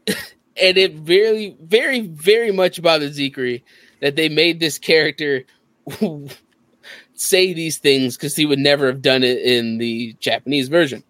and 0.08 0.78
it 0.78 0.94
very, 0.96 1.58
very, 1.62 2.02
very 2.02 2.52
much 2.54 2.82
bothered 2.82 3.12
Zikri 3.12 3.64
that 4.00 4.16
they 4.16 4.30
made 4.30 4.62
this 4.62 4.80
character 4.80 5.44
say 7.16 7.54
these 7.54 7.80
things 7.80 8.16
because 8.16 8.36
he 8.38 8.46
would 8.46 8.60
never 8.60 8.88
have 8.88 9.02
done 9.02 9.24
it 9.24 9.40
in 9.42 9.78
the 9.78 10.16
Japanese 10.22 10.70
version. 10.70 11.04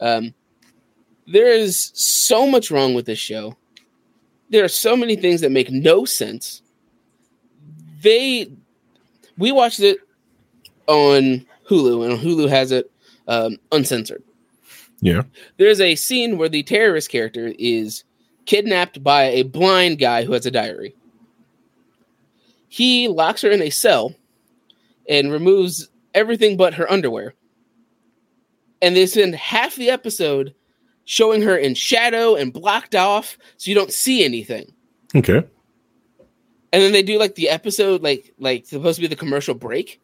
Um, 0.00 0.34
there 1.26 1.48
is 1.52 1.90
so 1.94 2.46
much 2.46 2.70
wrong 2.70 2.94
with 2.94 3.06
this 3.06 3.18
show. 3.18 3.56
There 4.50 4.64
are 4.64 4.68
so 4.68 4.96
many 4.96 5.16
things 5.16 5.40
that 5.40 5.50
make 5.50 5.70
no 5.70 6.04
sense. 6.04 6.62
They, 8.02 8.50
we 9.38 9.50
watched 9.52 9.80
it 9.80 9.98
on 10.86 11.46
Hulu, 11.68 12.08
and 12.10 12.20
Hulu 12.20 12.48
has 12.50 12.70
it 12.72 12.90
um, 13.26 13.56
uncensored 13.72 14.22
Yeah. 15.00 15.22
there's 15.56 15.80
a 15.80 15.94
scene 15.94 16.36
where 16.36 16.50
the 16.50 16.62
terrorist 16.62 17.08
character 17.10 17.54
is 17.58 18.04
kidnapped 18.44 19.02
by 19.02 19.24
a 19.24 19.42
blind 19.44 19.98
guy 19.98 20.24
who 20.24 20.34
has 20.34 20.44
a 20.44 20.50
diary. 20.50 20.94
He 22.68 23.08
locks 23.08 23.40
her 23.40 23.50
in 23.50 23.62
a 23.62 23.70
cell 23.70 24.14
and 25.08 25.32
removes 25.32 25.88
everything 26.12 26.58
but 26.58 26.74
her 26.74 26.90
underwear. 26.90 27.32
And 28.82 28.94
they 28.94 29.06
spend 29.06 29.34
half 29.36 29.76
the 29.76 29.88
episode 29.88 30.54
showing 31.04 31.42
her 31.42 31.56
in 31.56 31.74
shadow 31.74 32.34
and 32.34 32.52
blocked 32.52 32.94
off 32.94 33.36
so 33.56 33.70
you 33.70 33.74
don't 33.74 33.92
see 33.92 34.24
anything. 34.24 34.72
Okay. 35.14 35.44
And 36.72 36.82
then 36.82 36.92
they 36.92 37.02
do 37.02 37.18
like 37.18 37.34
the 37.36 37.48
episode 37.50 38.02
like 38.02 38.32
like 38.38 38.66
supposed 38.66 38.96
to 38.96 39.02
be 39.02 39.06
the 39.06 39.16
commercial 39.16 39.54
break. 39.54 40.00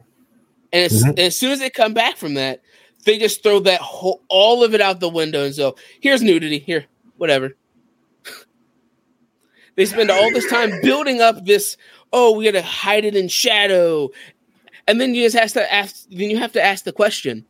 And 0.73 0.85
as, 0.85 1.03
Mhm. 1.03 1.09
and 1.11 1.19
as 1.19 1.37
soon 1.37 1.51
as 1.53 1.59
they 1.59 1.71
come 1.71 1.95
back 1.95 2.17
from 2.17 2.35
that, 2.35 2.63
they 3.05 3.19
just 3.19 3.43
throw 3.43 3.59
that 3.61 3.81
whole 3.81 4.23
all 4.29 4.63
of 4.63 4.75
it 4.75 4.81
out 4.81 5.01
the 5.01 5.09
window 5.09 5.45
and 5.45 5.55
so 5.55 5.75
here's 6.01 6.23
nudity, 6.23 6.59
here, 6.61 6.85
whatever. 7.17 7.57
they 9.77 9.87
spend 9.87 10.11
all 10.11 10.31
this 10.33 10.49
time 10.49 10.71
building 10.83 11.21
up 11.21 11.45
this, 11.45 11.77
oh, 12.13 12.37
we 12.37 12.45
gotta 12.45 12.63
hide 12.63 13.05
it 13.05 13.17
in 13.17 13.29
shadow. 13.29 14.11
And 14.87 15.01
then 15.01 15.15
you 15.15 15.25
just 15.25 15.37
have 15.37 15.53
to 15.53 15.73
ask 15.73 16.07
then 16.11 16.31
you 16.31 16.39
have 16.39 16.53
to 16.53 16.63
ask 16.63 16.85
the 16.85 16.93
question, 16.93 17.45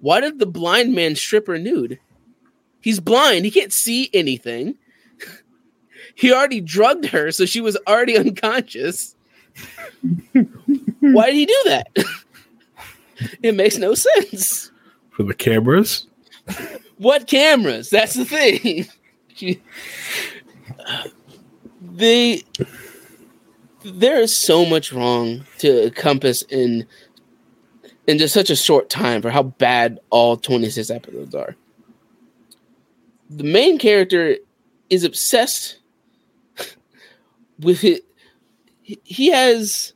why 0.00 0.20
did 0.20 0.38
the 0.38 0.46
blind 0.46 0.94
man 0.94 1.14
strip 1.16 1.46
her 1.46 1.58
nude? 1.58 1.98
He's 2.86 3.00
blind, 3.00 3.44
he 3.44 3.50
can't 3.50 3.72
see 3.72 4.08
anything. 4.14 4.76
He 6.14 6.32
already 6.32 6.62
drugged 6.62 7.06
her, 7.06 7.30
so 7.30 7.44
she 7.44 7.60
was 7.60 7.76
already 7.86 8.16
unconscious. 8.24 9.16
Why 11.00 11.26
did 11.26 11.34
he 11.34 11.44
do 11.46 11.62
that? 11.66 11.88
it 13.42 13.54
makes 13.54 13.76
no 13.76 13.94
sense. 13.94 14.70
For 15.10 15.24
the 15.24 15.34
cameras? 15.34 16.06
What 16.96 17.26
cameras? 17.26 17.90
That's 17.90 18.14
the 18.14 18.24
thing. 18.24 18.86
They 21.82 22.44
there 23.84 24.20
is 24.20 24.34
so 24.34 24.64
much 24.64 24.92
wrong 24.92 25.44
to 25.58 25.86
encompass 25.86 26.42
in 26.42 26.86
in 28.06 28.16
just 28.16 28.32
such 28.32 28.48
a 28.48 28.56
short 28.56 28.88
time 28.88 29.20
for 29.20 29.30
how 29.30 29.42
bad 29.42 29.98
all 30.10 30.36
26 30.36 30.88
episodes 30.88 31.34
are. 31.34 31.56
The 33.30 33.44
main 33.44 33.78
character 33.78 34.36
is 34.90 35.04
obsessed 35.04 35.78
with 37.60 37.82
it. 37.84 38.04
He 38.82 39.28
has 39.30 39.92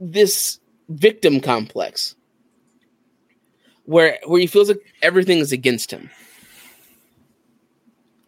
this 0.00 0.58
victim 0.88 1.40
complex 1.40 2.14
where 3.84 4.18
where 4.26 4.40
he 4.40 4.46
feels 4.46 4.68
like 4.68 4.80
everything 5.02 5.38
is 5.38 5.52
against 5.52 5.90
him. 5.90 6.10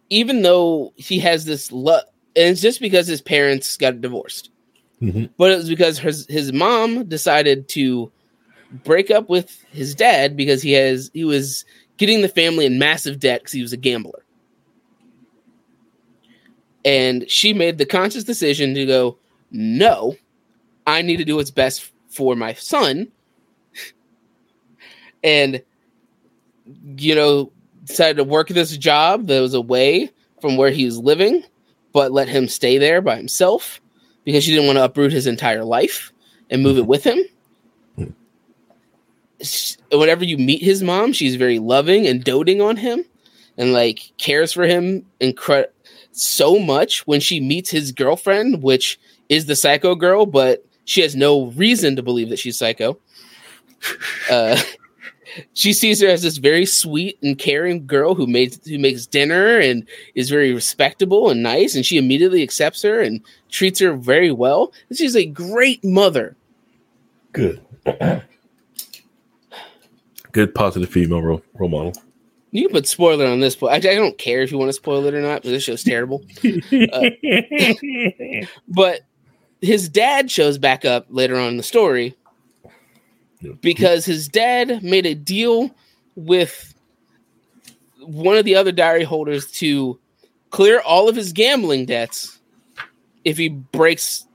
Even 0.09 0.43
though 0.43 0.93
he 0.97 1.17
has 1.19 1.45
this 1.45 1.71
love, 1.71 2.03
and 2.35 2.49
it's 2.49 2.61
just 2.61 2.79
because 2.79 3.07
his 3.07 3.21
parents 3.21 3.75
got 3.75 4.01
divorced, 4.01 4.51
Mhm. 5.01 5.29
but 5.37 5.51
it 5.51 5.57
was 5.57 5.69
because 5.69 5.97
his 5.97 6.27
his 6.27 6.53
mom 6.53 7.05
decided 7.05 7.67
to 7.69 8.11
break 8.83 9.09
up 9.09 9.29
with 9.29 9.63
his 9.71 9.95
dad 9.95 10.37
because 10.37 10.61
he 10.61 10.73
has 10.73 11.09
he 11.13 11.23
was 11.23 11.65
getting 11.97 12.21
the 12.21 12.29
family 12.29 12.65
in 12.65 12.79
massive 12.79 13.19
debt 13.19 13.41
because 13.41 13.53
he 13.53 13.61
was 13.61 13.73
a 13.73 13.77
gambler, 13.77 14.23
and 16.83 17.29
she 17.29 17.53
made 17.53 17.77
the 17.77 17.85
conscious 17.85 18.23
decision 18.23 18.73
to 18.75 18.85
go, 18.85 19.17
no, 19.51 20.15
I 20.85 21.01
need 21.01 21.17
to 21.17 21.25
do 21.25 21.35
what's 21.35 21.51
best 21.51 21.91
for 22.09 22.35
my 22.35 22.53
son, 22.53 23.11
and 25.23 25.61
you 26.97 27.15
know 27.15 27.51
decided 27.85 28.17
to 28.17 28.23
work 28.23 28.47
this 28.49 28.75
job 28.77 29.27
that 29.27 29.39
was 29.39 29.53
away 29.53 30.09
from 30.41 30.57
where 30.57 30.71
he 30.71 30.85
was 30.85 30.97
living, 30.97 31.43
but 31.93 32.11
let 32.11 32.27
him 32.27 32.47
stay 32.47 32.77
there 32.77 33.01
by 33.01 33.15
himself 33.15 33.79
because 34.23 34.43
she 34.43 34.51
didn't 34.51 34.65
want 34.65 34.77
to 34.77 34.83
uproot 34.83 35.11
his 35.11 35.27
entire 35.27 35.63
life 35.63 36.11
and 36.49 36.63
move 36.63 36.77
it 36.77 36.87
with 36.87 37.03
him. 37.03 37.19
Sh- 39.41 39.75
Whenever 39.91 40.23
you 40.25 40.37
meet 40.37 40.61
his 40.61 40.83
mom, 40.83 41.13
she's 41.13 41.35
very 41.35 41.59
loving 41.59 42.07
and 42.07 42.23
doting 42.23 42.61
on 42.61 42.77
him 42.77 43.03
and 43.57 43.73
like 43.73 44.11
cares 44.17 44.51
for 44.53 44.65
him 44.65 45.05
incre- 45.21 45.67
so 46.11 46.59
much 46.59 47.05
when 47.07 47.19
she 47.19 47.39
meets 47.39 47.69
his 47.69 47.91
girlfriend, 47.91 48.63
which 48.63 48.99
is 49.29 49.45
the 49.45 49.55
psycho 49.55 49.95
girl, 49.95 50.25
but 50.25 50.65
she 50.85 51.01
has 51.01 51.15
no 51.15 51.47
reason 51.47 51.95
to 51.95 52.03
believe 52.03 52.29
that 52.29 52.39
she's 52.39 52.57
psycho. 52.57 52.97
Uh, 54.31 54.59
she 55.53 55.73
sees 55.73 56.01
her 56.01 56.07
as 56.07 56.23
this 56.23 56.37
very 56.37 56.65
sweet 56.65 57.19
and 57.21 57.37
caring 57.37 57.85
girl 57.85 58.15
who 58.15 58.25
makes 58.25 58.65
who 58.65 58.79
makes 58.79 59.05
dinner 59.05 59.59
and 59.59 59.85
is 60.15 60.29
very 60.29 60.53
respectable 60.53 61.29
and 61.29 61.43
nice, 61.43 61.75
and 61.75 61.85
she 61.85 61.97
immediately 61.97 62.41
accepts 62.41 62.81
her 62.81 62.99
and 63.01 63.21
treats 63.49 63.79
her 63.79 63.93
very 63.93 64.31
well. 64.31 64.73
And 64.89 64.97
she's 64.97 65.15
a 65.15 65.25
great 65.25 65.83
mother. 65.83 66.35
Good. 67.33 67.61
Good 70.35 70.53
positive 70.53 70.89
female 70.89 71.21
role, 71.21 71.41
role 71.53 71.69
model. 71.69 71.93
You 72.51 72.63
can 72.63 72.73
put 72.73 72.87
spoiler 72.87 73.25
on 73.25 73.39
this, 73.39 73.55
but 73.55 73.67
I, 73.67 73.75
I 73.75 73.95
don't 73.95 74.17
care 74.17 74.41
if 74.41 74.51
you 74.51 74.57
want 74.57 74.67
to 74.67 74.73
spoil 74.73 75.05
it 75.05 75.13
or 75.13 75.21
not 75.21 75.43
but 75.43 75.49
this 75.49 75.63
show's 75.63 75.81
terrible. 75.81 76.25
Uh, 76.91 77.09
but 78.67 79.03
his 79.61 79.87
dad 79.87 80.29
shows 80.29 80.57
back 80.57 80.83
up 80.83 81.05
later 81.09 81.37
on 81.37 81.47
in 81.47 81.57
the 81.57 81.63
story 81.63 82.17
because 83.61 84.03
his 84.03 84.27
dad 84.27 84.83
made 84.83 85.05
a 85.05 85.15
deal 85.15 85.73
with 86.17 86.73
one 88.01 88.35
of 88.35 88.43
the 88.43 88.55
other 88.55 88.73
diary 88.73 89.05
holders 89.05 89.49
to 89.51 89.97
clear 90.49 90.81
all 90.81 91.07
of 91.07 91.15
his 91.15 91.31
gambling 91.31 91.85
debts 91.85 92.41
if 93.23 93.37
he 93.37 93.47
breaks 93.47 94.27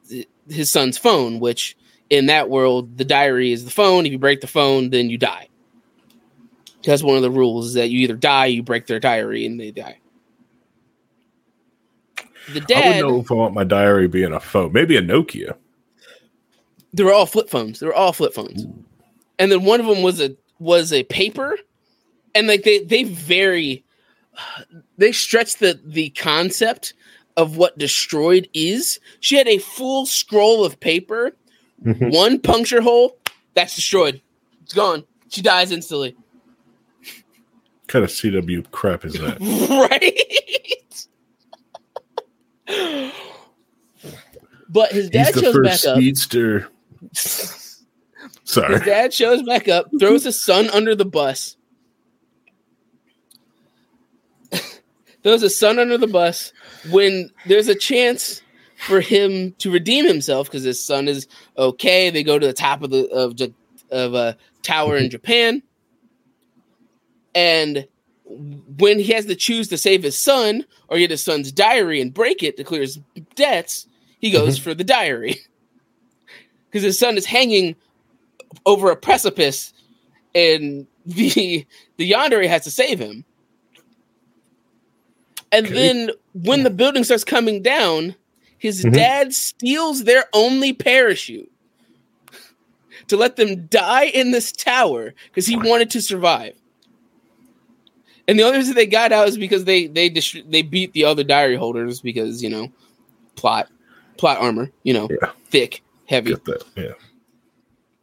his 0.48 0.70
son's 0.70 0.96
phone, 0.96 1.40
which 1.40 1.76
in 2.08 2.24
that 2.24 2.48
world, 2.48 2.96
the 2.96 3.04
diary 3.04 3.52
is 3.52 3.66
the 3.66 3.70
phone. 3.70 4.06
If 4.06 4.12
you 4.12 4.18
break 4.18 4.40
the 4.40 4.46
phone, 4.46 4.88
then 4.88 5.10
you 5.10 5.18
die. 5.18 5.49
That's 6.82 7.02
one 7.02 7.16
of 7.16 7.22
the 7.22 7.30
rules 7.30 7.68
is 7.68 7.74
that 7.74 7.90
you 7.90 8.00
either 8.00 8.16
die, 8.16 8.46
you 8.46 8.62
break 8.62 8.86
their 8.86 9.00
diary, 9.00 9.44
and 9.46 9.60
they 9.60 9.70
die. 9.70 9.98
The 12.52 12.60
dad. 12.60 12.84
I 12.84 13.02
would 13.02 13.08
know 13.08 13.20
if 13.20 13.30
I 13.30 13.34
want 13.34 13.54
my 13.54 13.64
diary 13.64 14.08
being 14.08 14.32
a 14.32 14.40
phone. 14.40 14.72
Maybe 14.72 14.96
a 14.96 15.02
Nokia. 15.02 15.56
They 16.92 17.04
were 17.04 17.12
all 17.12 17.26
flip 17.26 17.48
phones. 17.48 17.80
They 17.80 17.86
were 17.86 17.94
all 17.94 18.12
flip 18.12 18.34
phones. 18.34 18.66
And 19.38 19.52
then 19.52 19.64
one 19.64 19.80
of 19.80 19.86
them 19.86 20.02
was 20.02 20.20
a 20.20 20.36
was 20.58 20.92
a 20.92 21.04
paper, 21.04 21.58
and 22.34 22.46
like 22.46 22.64
they 22.64 22.80
they 22.80 23.04
very 23.04 23.84
they 24.98 25.12
stretch 25.12 25.58
the 25.58 25.80
the 25.84 26.10
concept 26.10 26.94
of 27.36 27.56
what 27.56 27.78
destroyed 27.78 28.48
is. 28.52 29.00
She 29.20 29.36
had 29.36 29.48
a 29.48 29.58
full 29.58 30.06
scroll 30.06 30.64
of 30.64 30.80
paper, 30.80 31.32
mm-hmm. 31.84 32.10
one 32.10 32.40
puncture 32.40 32.80
hole, 32.82 33.16
that's 33.54 33.76
destroyed. 33.76 34.20
It's 34.62 34.74
gone. 34.74 35.04
She 35.28 35.42
dies 35.42 35.70
instantly. 35.72 36.16
Kind 37.90 38.04
of 38.04 38.10
CW 38.12 38.70
crap 38.70 39.04
is 39.04 39.14
that? 39.14 39.40
right. 42.70 43.08
but 44.68 44.92
his 44.92 45.10
dad 45.10 45.34
shows 45.34 45.58
back 45.58 45.80
speedster. 45.80 46.66
up. 46.66 47.16
Sorry. 48.44 48.74
His 48.74 48.82
dad 48.82 49.12
shows 49.12 49.42
back 49.42 49.66
up, 49.68 49.90
throws 49.98 50.22
his 50.22 50.40
son 50.40 50.70
under 50.70 50.94
the 50.94 51.04
bus. 51.04 51.56
throws 55.24 55.40
his 55.40 55.58
son 55.58 55.80
under 55.80 55.98
the 55.98 56.06
bus 56.06 56.52
when 56.92 57.28
there's 57.46 57.66
a 57.66 57.74
chance 57.74 58.40
for 58.86 59.00
him 59.00 59.50
to 59.58 59.68
redeem 59.68 60.06
himself 60.06 60.46
because 60.46 60.62
his 60.62 60.80
son 60.80 61.08
is 61.08 61.26
okay. 61.58 62.10
They 62.10 62.22
go 62.22 62.38
to 62.38 62.46
the 62.46 62.52
top 62.52 62.84
of 62.84 62.90
the 62.90 63.08
of 63.08 63.36
of 63.90 64.14
a 64.14 64.36
tower 64.62 64.96
in 64.96 65.06
mm-hmm. 65.06 65.10
Japan, 65.10 65.62
and 67.34 67.86
when 68.76 68.98
he 68.98 69.12
has 69.12 69.26
to 69.26 69.34
choose 69.34 69.68
to 69.68 69.76
save 69.76 70.02
his 70.02 70.18
son 70.18 70.64
or 70.88 70.98
get 70.98 71.10
his 71.10 71.24
son's 71.24 71.50
diary 71.50 72.00
and 72.00 72.14
break 72.14 72.42
it 72.42 72.56
to 72.56 72.64
clear 72.64 72.82
his 72.82 73.00
debts, 73.34 73.86
he 74.20 74.30
goes 74.30 74.56
mm-hmm. 74.56 74.64
for 74.64 74.74
the 74.74 74.84
diary 74.84 75.36
because 76.70 76.84
his 76.84 76.98
son 76.98 77.16
is 77.16 77.26
hanging 77.26 77.76
over 78.66 78.90
a 78.90 78.96
precipice, 78.96 79.72
and 80.34 80.86
the 81.06 81.66
the 81.96 82.10
yandere 82.10 82.48
has 82.48 82.64
to 82.64 82.70
save 82.70 82.98
him. 82.98 83.24
And 85.52 85.66
okay. 85.66 85.74
then 85.74 86.10
when 86.32 86.62
the 86.62 86.70
building 86.70 87.02
starts 87.02 87.24
coming 87.24 87.60
down, 87.62 88.14
his 88.56 88.84
mm-hmm. 88.84 88.94
dad 88.94 89.34
steals 89.34 90.04
their 90.04 90.26
only 90.32 90.72
parachute 90.72 91.50
to 93.08 93.16
let 93.16 93.36
them 93.36 93.66
die 93.66 94.04
in 94.04 94.30
this 94.30 94.52
tower 94.52 95.12
because 95.26 95.46
he 95.46 95.56
wanted 95.56 95.90
to 95.90 96.00
survive. 96.00 96.59
And 98.28 98.38
the 98.38 98.42
only 98.44 98.58
reason 98.58 98.74
they 98.74 98.86
got 98.86 99.12
out 99.12 99.28
is 99.28 99.36
because 99.36 99.64
they 99.64 99.86
they 99.86 100.08
dis- 100.08 100.42
they 100.46 100.62
beat 100.62 100.92
the 100.92 101.04
other 101.04 101.24
diary 101.24 101.56
holders 101.56 102.00
because 102.00 102.42
you 102.42 102.50
know 102.50 102.70
plot 103.36 103.68
plot 104.16 104.38
armor 104.38 104.70
you 104.82 104.92
know 104.92 105.08
yeah. 105.10 105.30
thick 105.46 105.82
heavy. 106.06 106.34
Yeah. 106.76 106.92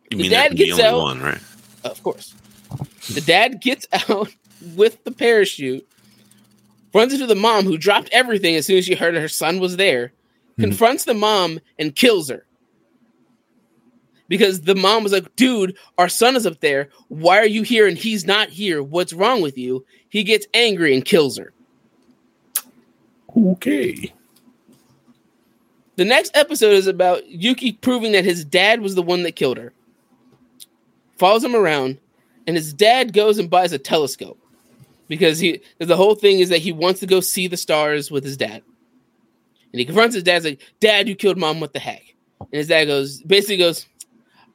You 0.10 0.18
the 0.18 0.30
dad 0.30 0.56
gets 0.56 0.80
out. 0.80 1.02
One, 1.02 1.22
right? 1.22 1.42
Of 1.84 2.02
course. 2.04 2.34
The 3.14 3.22
dad 3.22 3.62
gets 3.62 3.86
out 4.10 4.34
with 4.76 5.04
the 5.04 5.12
parachute 5.12 5.88
runs 6.98 7.14
into 7.14 7.28
the 7.28 7.36
mom 7.36 7.66
who 7.66 7.78
dropped 7.78 8.10
everything 8.12 8.56
as 8.56 8.66
soon 8.66 8.78
as 8.78 8.86
she 8.86 8.96
heard 8.96 9.14
her 9.14 9.28
son 9.28 9.60
was 9.60 9.78
there, 9.78 10.08
mm-hmm. 10.08 10.64
confronts 10.64 11.06
the 11.06 11.14
mom 11.14 11.60
and 11.78 11.96
kills 11.96 12.30
her. 12.30 12.47
Because 14.28 14.62
the 14.62 14.76
mom 14.76 15.04
was 15.04 15.14
like, 15.14 15.36
dude, 15.36 15.78
our 15.98 16.10
son 16.10 16.36
is 16.36 16.46
up 16.46 16.60
there. 16.60 16.90
Why 17.08 17.38
are 17.38 17.46
you 17.46 17.64
here 17.64 17.88
and 17.88 17.98
he's 17.98 18.26
not 18.26 18.50
here? 18.50 18.84
What's 18.84 19.14
wrong 19.14 19.42
with 19.42 19.58
you? 19.58 19.86
He 20.10 20.24
gets 20.24 20.48
angry 20.54 20.94
and 20.94 21.06
kills 21.06 21.38
her. 21.38 21.54
Okay. 23.36 24.14
The 25.96 26.06
next 26.06 26.36
episode 26.36 26.74
is 26.74 26.88
about 26.88 27.28
Yuki 27.28 27.72
proving 27.72 28.12
that 28.12 28.26
his 28.26 28.46
dad 28.46 28.82
was 28.82 28.96
the 28.96 29.02
one 29.02 29.24
that 29.24 29.36
killed 29.36 29.58
her. 29.58 29.74
Follows 31.18 31.44
him 31.44 31.56
around, 31.56 31.98
and 32.46 32.56
his 32.56 32.74
dad 32.74 33.14
goes 33.14 33.40
and 33.40 33.50
buys 33.50 33.74
a 33.74 33.80
telescope 33.80 34.38
because 35.08 35.40
he 35.40 35.62
the 35.80 35.96
whole 35.96 36.14
thing 36.14 36.40
is 36.40 36.50
that 36.50 36.60
he 36.60 36.72
wants 36.72 37.00
to 37.00 37.08
go 37.08 37.20
see 37.20 37.48
the 37.48 37.58
stars 37.58 38.12
with 38.12 38.24
his 38.24 38.38
dad. 38.38 38.62
And 39.74 39.80
he 39.80 39.86
confronts 39.86 40.16
his 40.16 40.24
dad, 40.24 40.44
like, 40.44 40.62
Dad, 40.80 41.08
you 41.08 41.16
killed 41.16 41.38
mom, 41.38 41.60
what 41.60 41.74
the 41.74 41.80
heck? 41.80 42.16
And 42.40 42.54
his 42.54 42.68
dad 42.68 42.86
goes, 42.86 43.22
basically 43.24 43.58
goes, 43.58 43.86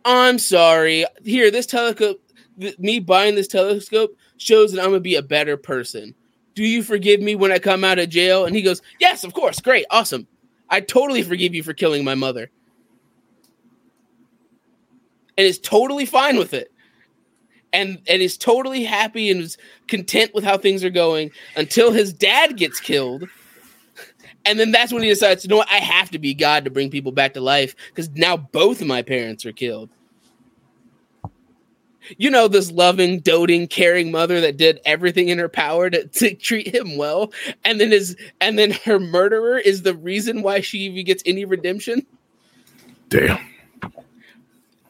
I'm 0.04 0.38
sorry. 0.38 1.04
Here, 1.24 1.50
this 1.50 1.66
telescope, 1.66 2.20
th- 2.60 2.78
me 2.78 2.98
buying 2.98 3.34
this 3.34 3.48
telescope 3.48 4.16
shows 4.36 4.72
that 4.72 4.82
I'm 4.82 4.90
gonna 4.90 5.00
be 5.00 5.16
a 5.16 5.22
better 5.22 5.56
person. 5.56 6.14
Do 6.54 6.64
you 6.64 6.82
forgive 6.82 7.20
me 7.20 7.34
when 7.34 7.52
I 7.52 7.58
come 7.58 7.84
out 7.84 7.98
of 7.98 8.08
jail? 8.08 8.44
And 8.44 8.54
he 8.54 8.62
goes, 8.62 8.82
Yes, 9.00 9.24
of 9.24 9.32
course, 9.32 9.60
great, 9.60 9.86
awesome. 9.90 10.26
I 10.68 10.80
totally 10.80 11.22
forgive 11.22 11.54
you 11.54 11.62
for 11.62 11.72
killing 11.72 12.04
my 12.04 12.14
mother. 12.14 12.50
And 15.36 15.46
is 15.46 15.58
totally 15.58 16.06
fine 16.06 16.36
with 16.36 16.52
it 16.52 16.72
and 17.72 18.00
and 18.06 18.22
is 18.22 18.36
totally 18.36 18.84
happy 18.84 19.30
and 19.30 19.40
is 19.40 19.56
content 19.88 20.34
with 20.34 20.44
how 20.44 20.58
things 20.58 20.84
are 20.84 20.90
going 20.90 21.30
until 21.56 21.92
his 21.92 22.12
dad 22.12 22.56
gets 22.56 22.80
killed. 22.80 23.28
And 24.44 24.59
then 24.59 24.72
that's 24.72 24.92
when 24.92 25.02
he 25.02 25.09
decides, 25.09 25.44
you 25.44 25.48
know 25.48 25.59
what, 25.59 25.70
I 25.70 25.76
have 25.76 26.11
to 26.11 26.18
be 26.18 26.35
God 26.35 26.64
to 26.64 26.70
bring 26.70 26.90
people 26.90 27.12
back 27.12 27.35
to 27.35 27.40
life 27.40 27.76
because 27.88 28.11
now 28.11 28.37
both 28.37 28.81
of 28.81 28.87
my 28.87 29.02
parents 29.02 29.46
are 29.46 29.52
killed. 29.52 29.90
You 32.18 32.31
know, 32.31 32.48
this 32.48 32.72
loving, 32.72 33.20
doting, 33.20 33.68
caring 33.68 34.11
mother 34.11 34.40
that 34.40 34.57
did 34.57 34.81
everything 34.85 35.28
in 35.28 35.38
her 35.38 35.48
power 35.48 35.88
to, 35.88 36.07
to 36.07 36.35
treat 36.35 36.74
him 36.74 36.96
well, 36.96 37.33
and 37.64 37.81
then 37.81 37.92
his 37.92 38.16
and 38.40 38.59
then 38.59 38.72
her 38.85 38.98
murderer 38.98 39.57
is 39.57 39.83
the 39.83 39.94
reason 39.94 40.42
why 40.42 40.61
she 40.61 40.78
even 40.81 41.05
gets 41.05 41.22
any 41.24 41.44
redemption. 41.44 42.05
Damn. 43.09 43.38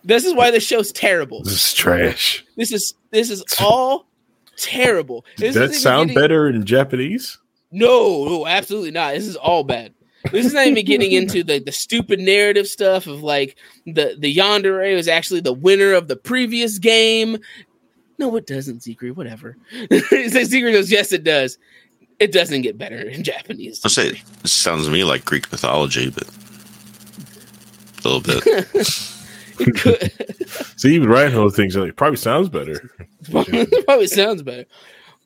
This 0.04 0.24
is 0.24 0.34
why 0.34 0.50
the 0.50 0.60
show's 0.60 0.90
terrible. 0.90 1.42
This 1.42 1.66
is 1.66 1.74
trash. 1.74 2.44
This 2.56 2.72
is 2.72 2.94
this 3.10 3.30
is 3.30 3.44
all 3.60 4.06
terrible. 4.56 5.24
Does 5.36 5.54
that 5.54 5.74
sound 5.74 6.14
better 6.14 6.48
in 6.48 6.64
Japanese? 6.64 7.38
No, 7.72 8.24
no, 8.26 8.46
absolutely 8.46 8.90
not. 8.90 9.14
This 9.14 9.26
is 9.26 9.36
all 9.36 9.64
bad. 9.64 9.94
This 10.30 10.46
is 10.46 10.54
not 10.54 10.66
even 10.66 10.84
getting 10.84 11.10
into 11.12 11.42
the, 11.42 11.58
the 11.58 11.72
stupid 11.72 12.20
narrative 12.20 12.68
stuff 12.68 13.08
of 13.08 13.22
like 13.22 13.56
the 13.86 14.14
the 14.18 14.34
yandere 14.34 14.94
was 14.94 15.08
actually 15.08 15.40
the 15.40 15.52
winner 15.52 15.94
of 15.94 16.06
the 16.06 16.16
previous 16.16 16.78
game. 16.78 17.38
No, 18.18 18.36
it 18.36 18.46
doesn't, 18.46 18.82
Secret. 18.82 19.16
Whatever. 19.16 19.56
Secret 19.90 20.72
goes, 20.72 20.92
yes, 20.92 21.12
it 21.12 21.24
does. 21.24 21.58
It 22.20 22.30
doesn't 22.30 22.62
get 22.62 22.78
better 22.78 23.00
in 23.00 23.24
Japanese. 23.24 23.80
I'll 23.84 23.90
say 23.90 24.10
it 24.10 24.48
sounds 24.48 24.84
to 24.84 24.92
me 24.92 25.02
like 25.02 25.24
Greek 25.24 25.50
mythology, 25.50 26.10
but 26.10 26.28
a 28.04 28.08
little 28.08 28.20
bit. 28.20 28.86
See, 30.76 30.94
even 30.94 31.08
Reinhold 31.08 31.54
thinks 31.54 31.74
it 31.74 31.96
probably 31.96 32.16
sounds 32.16 32.48
better. 32.48 32.90
probably 33.30 34.06
sounds 34.06 34.42
better. 34.42 34.66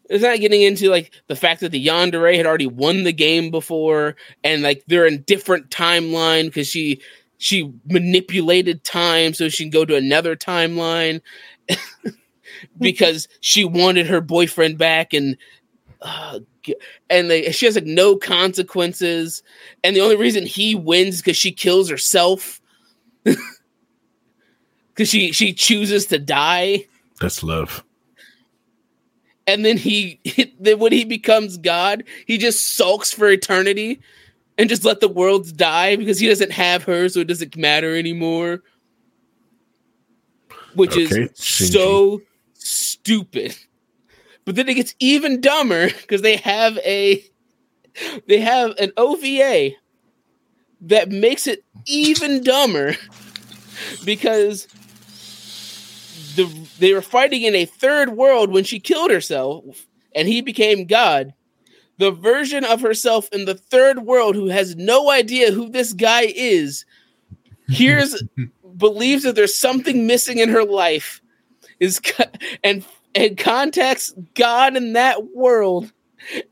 It's 0.08 0.22
not 0.22 0.40
getting 0.40 0.62
into 0.62 0.88
like 0.88 1.12
the 1.26 1.36
fact 1.36 1.60
that 1.60 1.72
the 1.72 1.84
Yandere 1.84 2.36
had 2.36 2.46
already 2.46 2.66
won 2.66 3.02
the 3.02 3.12
game 3.12 3.50
before, 3.50 4.16
and 4.44 4.62
like 4.62 4.84
they're 4.86 5.06
in 5.06 5.22
different 5.22 5.70
timeline 5.70 6.44
because 6.44 6.68
she 6.68 7.00
she 7.38 7.72
manipulated 7.86 8.84
time 8.84 9.34
so 9.34 9.48
she 9.48 9.64
can 9.64 9.70
go 9.70 9.84
to 9.84 9.96
another 9.96 10.36
timeline 10.36 11.20
because 12.78 13.28
she 13.40 13.64
wanted 13.64 14.06
her 14.06 14.20
boyfriend 14.20 14.78
back 14.78 15.12
and 15.12 15.36
uh, 16.02 16.40
and 17.10 17.30
they, 17.30 17.50
she 17.52 17.66
has 17.66 17.74
like 17.74 17.84
no 17.84 18.16
consequences 18.16 19.42
and 19.82 19.96
the 19.96 20.00
only 20.00 20.16
reason 20.16 20.46
he 20.46 20.74
wins 20.74 21.18
because 21.18 21.36
she 21.36 21.52
kills 21.52 21.90
herself 21.90 22.60
because 23.24 25.08
she 25.08 25.32
she 25.32 25.52
chooses 25.52 26.06
to 26.06 26.18
die. 26.18 26.86
That's 27.20 27.42
love. 27.42 27.84
And 29.46 29.64
then 29.64 29.76
he, 29.76 30.20
then 30.60 30.78
when 30.78 30.92
he 30.92 31.04
becomes 31.04 31.56
God, 31.56 32.04
he 32.26 32.38
just 32.38 32.76
sulks 32.76 33.12
for 33.12 33.28
eternity 33.28 34.00
and 34.58 34.68
just 34.68 34.84
let 34.84 35.00
the 35.00 35.08
worlds 35.08 35.52
die 35.52 35.96
because 35.96 36.18
he 36.18 36.28
doesn't 36.28 36.52
have 36.52 36.84
her, 36.84 37.08
so 37.08 37.20
it 37.20 37.28
doesn't 37.28 37.56
matter 37.56 37.96
anymore. 37.96 38.62
Which 40.74 40.92
okay, 40.92 41.02
is 41.02 41.10
Shinji. 41.32 41.72
so 41.72 42.22
stupid. 42.54 43.56
But 44.44 44.56
then 44.56 44.68
it 44.68 44.74
gets 44.74 44.94
even 44.98 45.40
dumber 45.40 45.88
because 46.00 46.22
they 46.22 46.36
have 46.36 46.78
a 46.78 47.22
they 48.26 48.40
have 48.40 48.72
an 48.78 48.92
OVA 48.96 49.70
that 50.82 51.10
makes 51.10 51.46
it 51.46 51.64
even 51.86 52.42
dumber 52.42 52.94
because 54.04 54.68
the 56.36 56.68
they 56.78 56.92
were 56.92 57.02
fighting 57.02 57.42
in 57.42 57.54
a 57.54 57.64
third 57.64 58.10
world 58.10 58.50
when 58.50 58.64
she 58.64 58.80
killed 58.80 59.10
herself 59.10 59.86
and 60.14 60.28
he 60.28 60.40
became 60.40 60.86
God. 60.86 61.34
The 61.98 62.10
version 62.10 62.64
of 62.64 62.80
herself 62.82 63.28
in 63.32 63.46
the 63.46 63.54
third 63.54 64.00
world 64.00 64.34
who 64.34 64.48
has 64.48 64.76
no 64.76 65.10
idea 65.10 65.50
who 65.50 65.68
this 65.68 65.92
guy 65.92 66.32
is 66.34 66.84
hears 67.68 68.22
believes 68.76 69.22
that 69.24 69.34
there's 69.34 69.58
something 69.58 70.06
missing 70.06 70.38
in 70.38 70.50
her 70.50 70.64
life 70.64 71.20
is 71.80 72.00
and 72.64 72.84
and 73.14 73.38
contacts 73.38 74.14
God 74.34 74.76
in 74.76 74.92
that 74.92 75.34
world 75.34 75.90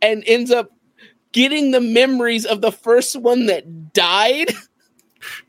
and 0.00 0.24
ends 0.26 0.50
up 0.50 0.70
getting 1.32 1.72
the 1.72 1.80
memories 1.80 2.46
of 2.46 2.60
the 2.60 2.72
first 2.72 3.16
one 3.20 3.46
that 3.46 3.92
died. 3.92 4.50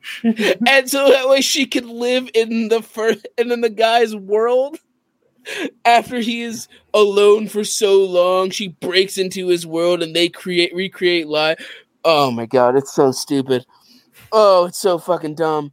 and 0.23 0.89
so 0.89 1.09
that 1.09 1.27
way 1.27 1.41
she 1.41 1.65
can 1.65 1.87
live 1.87 2.29
in 2.33 2.69
the 2.69 2.81
first 2.81 3.27
and 3.37 3.51
in 3.51 3.61
the 3.61 3.69
guy's 3.69 4.15
world. 4.15 4.79
After 5.85 6.19
he 6.19 6.41
is 6.41 6.67
alone 6.93 7.47
for 7.47 7.63
so 7.63 8.03
long 8.03 8.49
she 8.49 8.69
breaks 8.69 9.17
into 9.17 9.47
his 9.47 9.65
world 9.65 10.01
and 10.01 10.15
they 10.15 10.27
create 10.27 10.73
recreate 10.73 11.27
life. 11.27 11.63
Oh 12.03 12.31
my 12.31 12.45
god 12.47 12.75
it's 12.75 12.93
so 12.93 13.11
stupid. 13.11 13.65
Oh 14.31 14.65
it's 14.65 14.79
so 14.79 14.97
fucking 14.97 15.35
dumb. 15.35 15.71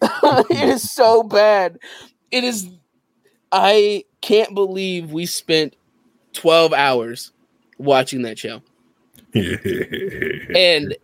It 0.02 0.68
is 0.68 0.90
so 0.90 1.22
bad. 1.22 1.78
It 2.30 2.44
is 2.44 2.68
i 3.52 4.02
can't 4.22 4.54
believe 4.54 5.12
we 5.12 5.26
spent 5.26 5.76
12 6.32 6.72
hours 6.72 7.32
watching 7.78 8.22
that 8.22 8.38
show. 8.38 8.62
And 10.54 10.96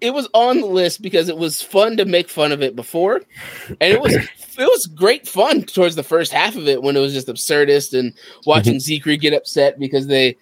it 0.00 0.12
was 0.12 0.28
on 0.34 0.60
the 0.60 0.66
list 0.66 1.00
because 1.00 1.28
it 1.28 1.38
was 1.38 1.62
fun 1.62 1.96
to 1.96 2.04
make 2.04 2.28
fun 2.28 2.52
of 2.52 2.62
it 2.62 2.76
before, 2.76 3.22
and 3.68 3.92
it 3.92 4.00
was 4.00 4.14
it 4.14 4.28
was 4.58 4.86
great 4.86 5.26
fun 5.26 5.62
towards 5.62 5.96
the 5.96 6.02
first 6.02 6.32
half 6.32 6.56
of 6.56 6.68
it 6.68 6.82
when 6.82 6.96
it 6.96 7.00
was 7.00 7.12
just 7.12 7.28
absurdist 7.28 7.98
and 7.98 8.14
watching. 8.44 8.74
Zikri 8.76 9.18
get 9.18 9.34
upset 9.34 9.78
because 9.78 10.06
they 10.06 10.36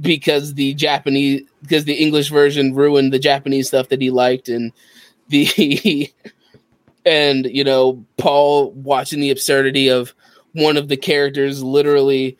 because 0.00 0.54
the 0.54 0.74
Japanese 0.74 1.42
because 1.62 1.84
the 1.84 1.94
English 1.94 2.30
version 2.30 2.74
ruined 2.74 3.12
the 3.12 3.18
Japanese 3.18 3.68
stuff 3.68 3.88
that 3.88 4.00
he 4.00 4.10
liked 4.10 4.48
and 4.48 4.72
the 5.28 6.12
and 7.06 7.46
you 7.46 7.64
know 7.64 8.04
Paul 8.16 8.72
watching 8.72 9.20
the 9.20 9.30
absurdity 9.30 9.88
of 9.88 10.14
one 10.52 10.76
of 10.76 10.88
the 10.88 10.96
characters 10.96 11.62
literally 11.62 12.36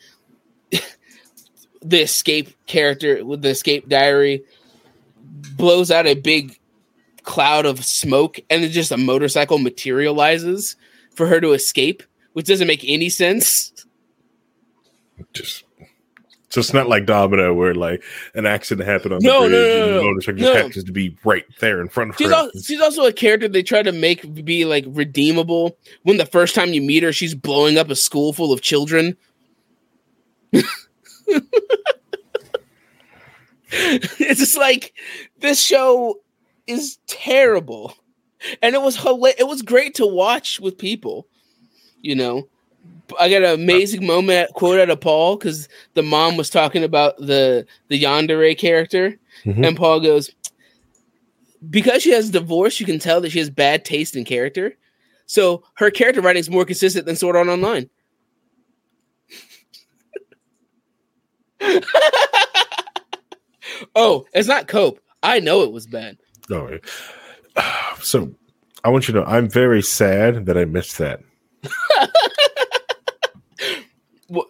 the 1.82 2.00
escape 2.00 2.48
character 2.66 3.24
with 3.24 3.42
the 3.42 3.50
escape 3.50 3.88
diary 3.88 4.42
blows 5.56 5.90
out 5.90 6.06
a 6.06 6.14
big 6.14 6.58
cloud 7.22 7.66
of 7.66 7.84
smoke 7.84 8.40
and 8.48 8.62
then 8.62 8.70
just 8.70 8.92
a 8.92 8.96
motorcycle 8.96 9.58
materializes 9.58 10.76
for 11.14 11.26
her 11.26 11.40
to 11.40 11.52
escape, 11.52 12.02
which 12.32 12.46
doesn't 12.46 12.66
make 12.66 12.84
any 12.86 13.08
sense. 13.08 13.72
Just 15.32 15.64
so 16.50 16.60
it's 16.60 16.72
not 16.72 16.88
like 16.88 17.04
Domino 17.04 17.52
where 17.52 17.74
like 17.74 18.02
an 18.34 18.46
accident 18.46 18.88
happened 18.88 19.12
on 19.12 19.20
no, 19.22 19.42
the 19.42 19.48
bridge 19.48 19.52
no, 19.52 19.58
no, 19.58 19.84
and 19.86 19.98
the 19.98 20.02
motorcycle 20.02 20.38
just 20.38 20.56
happens 20.56 20.84
to 20.84 20.92
be 20.92 21.16
right 21.24 21.44
there 21.60 21.80
in 21.82 21.88
front 21.88 22.10
of 22.10 22.16
she's 22.16 22.28
her. 22.28 22.34
Al- 22.34 22.50
she's 22.62 22.80
also 22.80 23.04
a 23.04 23.12
character 23.12 23.48
they 23.48 23.62
try 23.62 23.82
to 23.82 23.92
make 23.92 24.44
be 24.44 24.64
like 24.64 24.84
redeemable. 24.88 25.76
When 26.04 26.16
the 26.16 26.24
first 26.24 26.54
time 26.54 26.72
you 26.72 26.80
meet 26.80 27.02
her, 27.02 27.12
she's 27.12 27.34
blowing 27.34 27.76
up 27.76 27.90
a 27.90 27.96
school 27.96 28.32
full 28.32 28.52
of 28.52 28.62
children. 28.62 29.16
it's 33.70 34.40
just 34.40 34.56
like 34.56 34.94
this 35.40 35.62
show 35.62 36.20
is 36.66 36.98
terrible, 37.06 37.94
and 38.62 38.74
it 38.74 38.80
was 38.80 38.98
it 39.04 39.46
was 39.46 39.62
great 39.62 39.94
to 39.96 40.06
watch 40.06 40.58
with 40.58 40.78
people. 40.78 41.26
You 42.00 42.14
know, 42.14 42.48
I 43.20 43.28
got 43.28 43.42
an 43.42 43.60
amazing 43.60 44.06
moment 44.06 44.54
quote 44.54 44.80
out 44.80 44.88
of 44.88 45.00
Paul 45.00 45.36
because 45.36 45.68
the 45.92 46.02
mom 46.02 46.38
was 46.38 46.48
talking 46.48 46.82
about 46.82 47.18
the 47.18 47.66
the 47.88 48.02
Yandere 48.02 48.56
character, 48.56 49.18
mm-hmm. 49.44 49.64
and 49.64 49.76
Paul 49.76 50.00
goes, 50.00 50.30
"Because 51.68 52.02
she 52.02 52.12
has 52.12 52.30
divorce, 52.30 52.80
you 52.80 52.86
can 52.86 52.98
tell 52.98 53.20
that 53.20 53.32
she 53.32 53.38
has 53.38 53.50
bad 53.50 53.84
taste 53.84 54.16
in 54.16 54.24
character. 54.24 54.76
So 55.26 55.62
her 55.74 55.90
character 55.90 56.22
writing 56.22 56.40
is 56.40 56.48
more 56.48 56.64
consistent 56.64 57.04
than 57.04 57.16
Sword 57.16 57.36
Art 57.36 57.48
Online." 57.48 57.90
oh, 63.94 64.26
it's 64.32 64.48
not 64.48 64.68
cope. 64.68 65.00
I 65.22 65.40
know 65.40 65.62
it 65.62 65.72
was 65.72 65.86
bad. 65.86 66.18
No. 66.48 66.78
So 68.00 68.32
I 68.84 68.90
want 68.90 69.08
you 69.08 69.14
to 69.14 69.20
know 69.20 69.26
I'm 69.26 69.48
very 69.48 69.82
sad 69.82 70.46
that 70.46 70.56
I 70.56 70.64
missed 70.64 70.98
that. 70.98 71.20
well, 74.28 74.46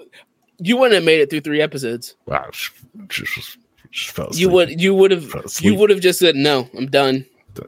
you 0.59 0.77
wouldn't 0.77 0.97
have 0.97 1.05
made 1.05 1.21
it 1.21 1.31
through 1.31 1.41
three 1.41 1.62
episodes. 1.62 2.14
Wow. 2.27 2.51
Just, 2.53 2.73
just, 3.09 3.59
just 3.91 4.38
you 4.38 4.51
would 4.51 4.81
you 4.81 4.95
would 4.95 5.11
have 5.11 5.33
you 5.61 5.75
would 5.75 5.88
have 5.88 6.01
just 6.01 6.19
said 6.19 6.37
no, 6.37 6.69
I'm 6.77 6.88
done. 6.88 7.25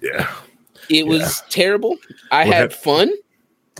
yeah. 0.00 0.28
It 0.88 1.06
was 1.06 1.20
yeah. 1.20 1.46
terrible. 1.48 1.96
I 2.30 2.44
what 2.44 2.54
had 2.54 2.74
fun 2.74 3.12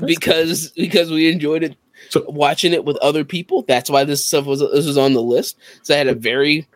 because 0.04 0.70
because 0.70 1.10
we 1.10 1.30
enjoyed 1.30 1.64
it 1.64 1.76
so 2.12 2.22
watching 2.28 2.74
it 2.74 2.84
with 2.84 2.98
other 2.98 3.24
people. 3.24 3.62
That's 3.62 3.88
why 3.88 4.04
this 4.04 4.22
stuff 4.22 4.44
was 4.44 4.60
this 4.60 4.86
was 4.86 4.98
on 4.98 5.14
the 5.14 5.22
list. 5.22 5.56
So 5.80 5.94
I 5.94 5.96
had 5.96 6.08
a 6.08 6.14
very 6.14 6.68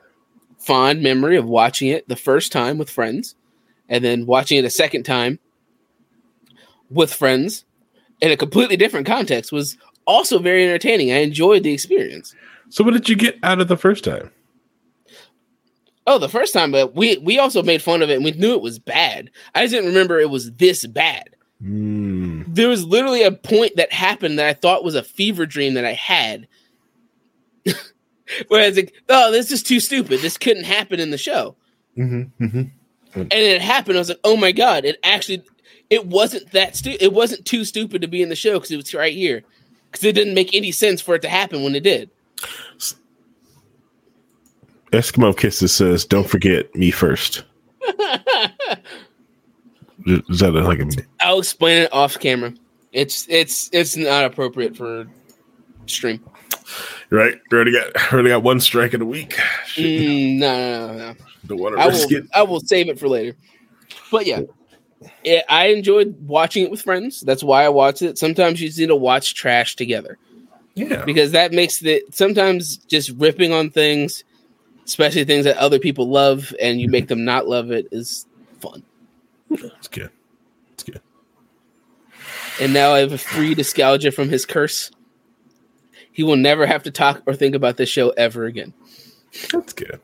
fond 0.59 1.03
memory 1.03 1.37
of 1.37 1.45
watching 1.45 1.89
it 1.89 2.09
the 2.09 2.17
first 2.17 2.53
time 2.53 2.79
with 2.79 2.89
friends, 2.89 3.35
and 3.91 4.03
then 4.03 4.25
watching 4.25 4.57
it 4.57 4.65
a 4.65 4.71
second 4.71 5.03
time 5.03 5.39
with 6.89 7.13
friends 7.13 7.67
in 8.23 8.31
a 8.31 8.37
completely 8.37 8.79
different 8.79 9.07
context 9.07 9.53
was 9.53 9.77
also 10.07 10.39
very 10.39 10.65
entertaining. 10.65 11.13
I 11.13 11.19
enjoyed 11.19 11.65
the 11.65 11.75
experience. 11.75 12.35
So 12.71 12.83
what 12.83 12.95
did 12.95 13.07
you 13.07 13.15
get 13.15 13.39
out 13.43 13.61
of 13.61 13.69
the 13.69 13.77
first 13.77 14.05
time? 14.05 14.31
Oh, 16.07 16.19
the 16.19 16.31
first 16.31 16.55
time, 16.55 16.73
but 16.73 16.95
we 16.95 17.19
we 17.19 17.39
also 17.39 17.63
made 17.63 17.83
fun 17.83 18.01
of 18.01 18.09
it 18.09 18.15
and 18.15 18.25
we 18.25 18.31
knew 18.33 18.55
it 18.55 18.63
was 18.63 18.79
bad. 18.79 19.31
I 19.55 19.65
just 19.65 19.73
didn't 19.73 19.89
remember 19.89 20.19
it 20.19 20.31
was 20.31 20.51
this 20.53 20.87
bad. 20.87 21.36
Mm. 21.63 22.45
There 22.49 22.69
was 22.69 22.85
literally 22.85 23.23
a 23.23 23.33
point 23.33 23.77
that 23.77 23.93
happened 23.93 24.39
that 24.39 24.47
I 24.47 24.53
thought 24.53 24.85
was 24.85 24.95
a 24.95 25.03
fever 25.03 25.47
dream 25.47 25.75
that 25.75 25.85
I 25.85 25.93
had. 25.93 26.47
Where 28.49 28.63
I 28.63 28.69
was 28.69 28.77
like, 28.77 28.93
oh, 29.09 29.33
this 29.33 29.53
is 29.53 29.63
too 29.63 29.81
stupid. 29.81 30.21
This 30.21 30.37
couldn't 30.37 30.65
happen 30.65 31.01
in 31.01 31.11
the 31.11 31.19
show. 31.19 31.57
Mm-hmm, 31.97 32.45
mm-hmm. 32.45 33.21
And 33.21 33.33
it 33.33 33.63
happened. 33.63 33.97
I 33.97 34.01
was 34.01 34.09
like, 34.11 34.21
oh 34.25 34.37
my 34.37 34.53
God, 34.53 34.85
it 34.85 34.99
actually, 35.03 35.43
it 35.89 36.07
wasn't 36.07 36.51
that 36.53 36.77
stupid. 36.77 37.03
It 37.03 37.13
wasn't 37.13 37.47
too 37.47 37.65
stupid 37.65 38.03
to 38.03 38.09
be 38.09 38.23
in 38.23 38.29
the 38.29 38.37
show 38.37 38.55
because 38.55 38.71
it 38.71 38.77
was 38.77 38.93
right 38.93 39.15
here. 39.15 39.43
Because 39.91 40.05
it 40.05 40.15
didn't 40.15 40.35
make 40.35 40.55
any 40.55 40.73
sense 40.73 41.01
for 41.01 41.15
it 41.15 41.23
to 41.23 41.29
happen 41.29 41.63
when 41.63 41.75
it 41.75 41.83
did. 41.83 42.11
Eskimo 44.93 45.37
Kisses 45.37 45.75
says, 45.75 46.05
don't 46.05 46.29
forget 46.29 46.75
me 46.75 46.91
first. 46.91 47.45
Is 50.07 50.39
that 50.39 50.53
like 50.53 50.79
a? 50.79 50.89
I'll 51.21 51.41
explain 51.41 51.83
it 51.83 51.93
off 51.93 52.19
camera. 52.19 52.55
It's 52.93 53.27
it's 53.29 53.69
it's 53.73 53.97
not 53.97 54.25
appropriate 54.25 54.77
for 54.77 55.07
stream. 55.87 56.25
Right, 57.11 57.41
we 57.51 57.57
already 57.57 57.73
got 57.73 58.13
already 58.13 58.29
got 58.29 58.43
one 58.43 58.61
strike 58.61 58.95
in 58.95 59.03
a 59.03 59.07
week. 59.07 59.37
Mm, 59.75 60.39
no, 60.39 60.57
no, 60.57 60.87
no, 60.87 60.99
no. 60.99 61.15
Don't 61.47 61.61
want 61.61 61.77
to 61.77 61.83
I 61.83 61.87
risk 61.87 62.11
will, 62.11 62.19
it. 62.19 62.25
I 62.35 62.43
will 62.43 62.61
save 62.61 62.89
it 62.89 62.99
for 62.99 63.09
later. 63.09 63.37
But 64.11 64.27
yeah, 64.27 64.43
it, 65.25 65.45
I 65.49 65.67
enjoyed 65.67 66.17
watching 66.27 66.65
it 66.65 66.71
with 66.71 66.83
friends. 66.83 67.21
That's 67.21 67.43
why 67.43 67.65
I 67.65 67.69
watched 67.69 68.03
it. 68.03 68.19
Sometimes 68.19 68.61
you 68.61 68.69
just 68.69 68.79
need 68.79 68.87
to 68.87 68.97
watch 68.97 69.35
trash 69.35 69.77
together. 69.77 70.19
Yeah, 70.75 71.05
because 71.05 71.33
that 71.33 71.53
makes 71.53 71.83
it. 71.83 72.15
Sometimes 72.15 72.77
just 72.77 73.11
ripping 73.11 73.53
on 73.53 73.71
things, 73.71 74.25
especially 74.85 75.25
things 75.25 75.45
that 75.45 75.57
other 75.57 75.79
people 75.79 76.09
love, 76.09 76.55
and 76.61 76.81
you 76.81 76.89
make 76.89 77.09
them 77.09 77.25
not 77.25 77.49
love 77.49 77.71
it, 77.71 77.89
is 77.91 78.27
fun. 78.61 78.83
It's 79.51 79.89
good. 79.89 80.11
It's 80.73 80.83
good. 80.83 81.01
And 82.61 82.73
now 82.73 82.93
I 82.93 83.01
have 83.01 83.13
a 83.13 83.19
free 83.19 83.55
nostalgia 83.55 84.11
from 84.11 84.29
his 84.29 84.47
curse. 84.47 84.91
He 86.13 86.23
will 86.23 86.37
never 86.37 86.67
have 86.67 86.85
to 86.85 86.91
talk 86.91 87.23
or 87.27 87.35
think 87.35 87.55
about 87.55 87.77
this 87.77 87.89
show 87.89 88.11
ever 88.11 88.47
again. 88.47 88.73
That's 89.53 89.75
good. 89.75 90.01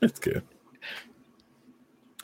That's 0.00 0.18
good. 0.18 0.42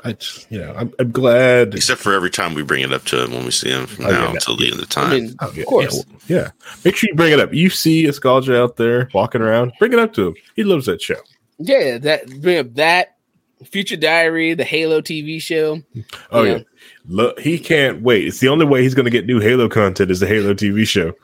I 0.05 0.13
just, 0.13 0.51
you 0.51 0.61
know, 0.61 0.73
I'm, 0.77 0.93
I'm 0.99 1.11
glad. 1.11 1.75
Except 1.75 2.01
for 2.01 2.15
every 2.15 2.31
time 2.31 2.55
we 2.55 2.63
bring 2.63 2.83
it 2.83 2.93
up 2.93 3.05
to 3.07 3.25
him 3.25 3.33
when 3.33 3.45
we 3.45 3.51
see 3.51 3.71
him 3.71 3.87
from 3.87 4.07
oh, 4.07 4.11
now 4.11 4.25
yeah, 4.25 4.31
until 4.31 4.57
the 4.57 4.71
end 4.71 4.81
of 4.81 4.89
time. 4.89 5.11
I 5.11 5.21
mean, 5.21 5.37
oh, 5.41 5.53
yeah, 5.53 5.63
of 5.63 5.67
course. 5.67 6.05
Yeah, 6.29 6.37
yeah, 6.37 6.51
Make 6.85 6.97
sure 6.97 7.09
you 7.11 7.17
bring 7.17 7.33
it 7.33 7.41
up. 7.41 7.53
You 7.53 7.71
see 7.71 8.05
Escalja 8.05 8.57
out 8.57 8.77
there 8.77 9.09
walking 9.13 9.41
around, 9.41 9.73
bring 9.79 9.93
it 9.93 9.99
up 9.99 10.13
to 10.15 10.29
him. 10.29 10.35
He 10.55 10.65
loves 10.65 10.87
that 10.87 11.03
show. 11.03 11.17
Yeah, 11.59 11.99
that 11.99 12.41
bring 12.41 12.59
up 12.59 12.75
that 12.75 13.16
Future 13.65 13.97
Diary, 13.97 14.55
the 14.55 14.65
Halo 14.65 15.01
TV 15.01 15.41
show. 15.41 15.83
Oh 16.31 16.43
yeah. 16.43 16.61
Look, 17.07 17.41
he 17.41 17.59
can't 17.59 18.03
wait. 18.03 18.27
It's 18.27 18.41
the 18.41 18.49
only 18.49 18.67
way 18.67 18.83
he's 18.83 18.95
going 18.95 19.05
to 19.05 19.11
get 19.11 19.27
new 19.27 19.41
Halo 19.41 19.69
content 19.69 20.11
is 20.11 20.21
the 20.21 20.27
Halo 20.27 20.55
TV 20.55 20.87
show. 20.87 21.15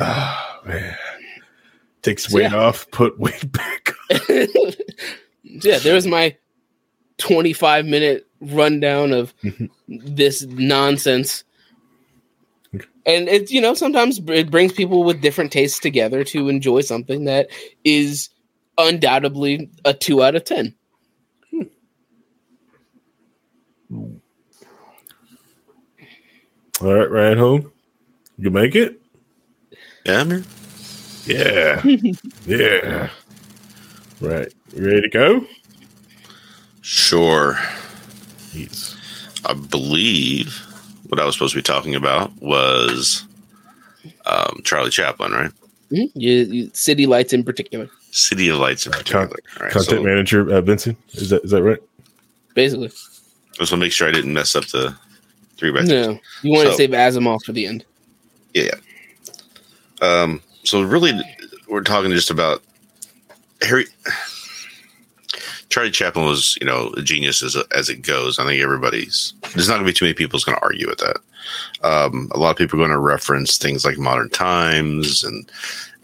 oh, 0.00 0.60
man. 0.66 0.96
Takes 2.02 2.30
weight 2.32 2.50
yeah. 2.50 2.56
off, 2.56 2.90
put 2.90 3.18
weight 3.18 3.50
back. 3.52 3.92
yeah, 5.42 5.78
there's 5.78 6.06
my 6.06 6.36
25 7.18 7.86
minute 7.86 8.26
rundown 8.40 9.12
of 9.12 9.34
this 9.88 10.42
nonsense 10.42 11.44
and 13.10 13.28
it's 13.28 13.52
you 13.52 13.60
know 13.60 13.74
sometimes 13.74 14.20
it 14.28 14.50
brings 14.50 14.72
people 14.72 15.04
with 15.04 15.20
different 15.20 15.52
tastes 15.52 15.78
together 15.78 16.24
to 16.24 16.48
enjoy 16.48 16.80
something 16.80 17.24
that 17.24 17.48
is 17.84 18.30
undoubtedly 18.78 19.70
a 19.84 19.94
two 19.94 20.22
out 20.22 20.34
of 20.34 20.44
ten. 20.44 20.74
All 26.80 26.94
right, 26.94 27.10
Reinhold. 27.10 27.70
You 28.38 28.50
make 28.50 28.74
it? 28.74 29.00
Yeah, 30.06 30.24
man. 30.24 30.44
Yeah. 31.26 31.82
yeah. 32.46 33.10
Right. 34.20 34.52
You 34.74 34.86
ready 34.86 35.00
to 35.02 35.08
go? 35.08 35.46
Sure. 36.80 37.58
Yes. 38.54 38.96
I 39.44 39.52
believe 39.54 40.66
what 41.10 41.20
I 41.20 41.24
was 41.24 41.34
supposed 41.34 41.52
to 41.52 41.58
be 41.58 41.62
talking 41.62 41.94
about 41.94 42.32
was 42.40 43.24
um, 44.26 44.60
Charlie 44.64 44.90
Chaplin, 44.90 45.32
right? 45.32 45.50
Mm-hmm. 45.90 46.18
You, 46.18 46.32
you, 46.44 46.70
City 46.72 47.06
Lights 47.06 47.32
in 47.32 47.42
particular. 47.44 47.90
City 48.12 48.48
of 48.48 48.58
Lights 48.58 48.86
in 48.86 48.92
particular. 48.92 49.26
Con- 49.26 49.36
right, 49.60 49.72
content 49.72 50.00
so 50.00 50.02
manager 50.02 50.52
uh, 50.52 50.60
Vincent. 50.60 50.96
Is 51.12 51.30
that 51.30 51.44
is 51.44 51.50
that 51.50 51.62
right? 51.62 51.78
Basically. 52.54 52.86
I 52.86 53.58
just 53.58 53.58
want 53.58 53.68
to 53.70 53.76
make 53.78 53.92
sure 53.92 54.08
I 54.08 54.12
didn't 54.12 54.32
mess 54.32 54.54
up 54.54 54.66
the 54.66 54.96
three 55.56 55.72
by 55.72 55.82
No. 55.82 56.18
You 56.42 56.52
want 56.52 56.66
to 56.66 56.72
So- 56.72 56.76
save 56.78 56.90
Asimov 56.90 57.42
for 57.44 57.52
the 57.52 57.66
end. 57.66 57.84
Yeah. 58.54 58.74
Um, 60.00 60.40
so 60.64 60.82
really, 60.82 61.12
we're 61.68 61.82
talking 61.82 62.10
just 62.12 62.30
about 62.30 62.62
Harry. 63.62 63.86
Charlie 65.70 65.92
Chaplin 65.92 66.26
was, 66.26 66.58
you 66.60 66.66
know, 66.66 66.92
a 66.96 67.02
genius 67.02 67.42
as 67.42 67.56
as 67.74 67.88
it 67.88 68.02
goes. 68.02 68.38
I 68.38 68.44
think 68.44 68.62
everybody's. 68.62 69.32
There's 69.54 69.68
not 69.68 69.74
going 69.74 69.86
to 69.86 69.92
be 69.92 69.96
too 69.96 70.04
many 70.04 70.14
people 70.14 70.38
going 70.44 70.58
to 70.58 70.62
argue 70.62 70.88
with 70.88 70.98
that. 70.98 71.18
Um, 71.82 72.30
a 72.34 72.38
lot 72.38 72.50
of 72.50 72.56
people 72.56 72.78
are 72.78 72.86
going 72.86 72.90
to 72.90 72.98
reference 72.98 73.56
things 73.56 73.84
like 73.84 73.96
Modern 73.96 74.28
Times 74.30 75.24
and 75.24 75.50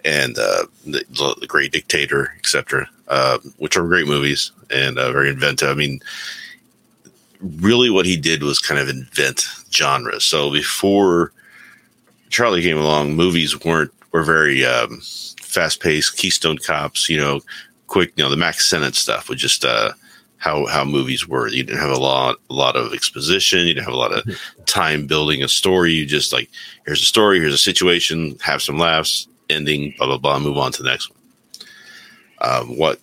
and 0.04 0.38
uh, 0.38 0.66
the, 0.84 1.34
the 1.40 1.46
Great 1.48 1.72
Dictator, 1.72 2.32
etc., 2.38 2.88
uh, 3.08 3.38
which 3.58 3.76
are 3.76 3.86
great 3.86 4.06
movies 4.06 4.52
and 4.70 4.98
uh, 4.98 5.10
very 5.10 5.28
inventive. 5.28 5.68
I 5.68 5.74
mean, 5.74 6.00
really, 7.40 7.90
what 7.90 8.06
he 8.06 8.16
did 8.16 8.44
was 8.44 8.60
kind 8.60 8.80
of 8.80 8.88
invent 8.88 9.46
genres. 9.72 10.24
So 10.24 10.52
before 10.52 11.32
Charlie 12.30 12.62
came 12.62 12.78
along, 12.78 13.16
movies 13.16 13.64
weren't 13.64 13.92
were 14.12 14.22
very 14.22 14.64
um, 14.64 15.00
fast 15.40 15.82
paced. 15.82 16.16
Keystone 16.16 16.58
Cops, 16.58 17.08
you 17.08 17.18
know, 17.18 17.40
quick. 17.86 18.12
You 18.16 18.24
know, 18.24 18.30
the 18.30 18.36
Mack 18.36 18.60
Sennett 18.60 18.94
stuff 18.94 19.28
was 19.28 19.40
just 19.40 19.64
uh, 19.64 19.92
how 20.38 20.66
how 20.66 20.84
movies 20.84 21.26
were. 21.26 21.48
You 21.48 21.62
didn't 21.62 21.80
have 21.80 21.90
a 21.90 22.00
lot 22.00 22.36
a 22.50 22.54
lot 22.54 22.76
of 22.76 22.92
exposition. 22.92 23.60
You 23.60 23.74
didn't 23.74 23.84
have 23.84 23.94
a 23.94 23.98
lot 23.98 24.12
of 24.12 24.40
time 24.66 25.06
building 25.06 25.42
a 25.42 25.48
story. 25.48 25.92
You 25.92 26.06
just 26.06 26.32
like 26.32 26.50
here's 26.84 27.02
a 27.02 27.06
story, 27.06 27.40
here's 27.40 27.54
a 27.54 27.58
situation, 27.58 28.36
have 28.42 28.62
some 28.62 28.78
laughs, 28.78 29.28
ending, 29.50 29.94
blah 29.98 30.06
blah 30.06 30.18
blah, 30.18 30.38
move 30.38 30.58
on 30.58 30.72
to 30.72 30.82
the 30.82 30.88
next 30.88 31.10
one. 31.10 31.18
Um, 32.42 32.76
what 32.76 33.00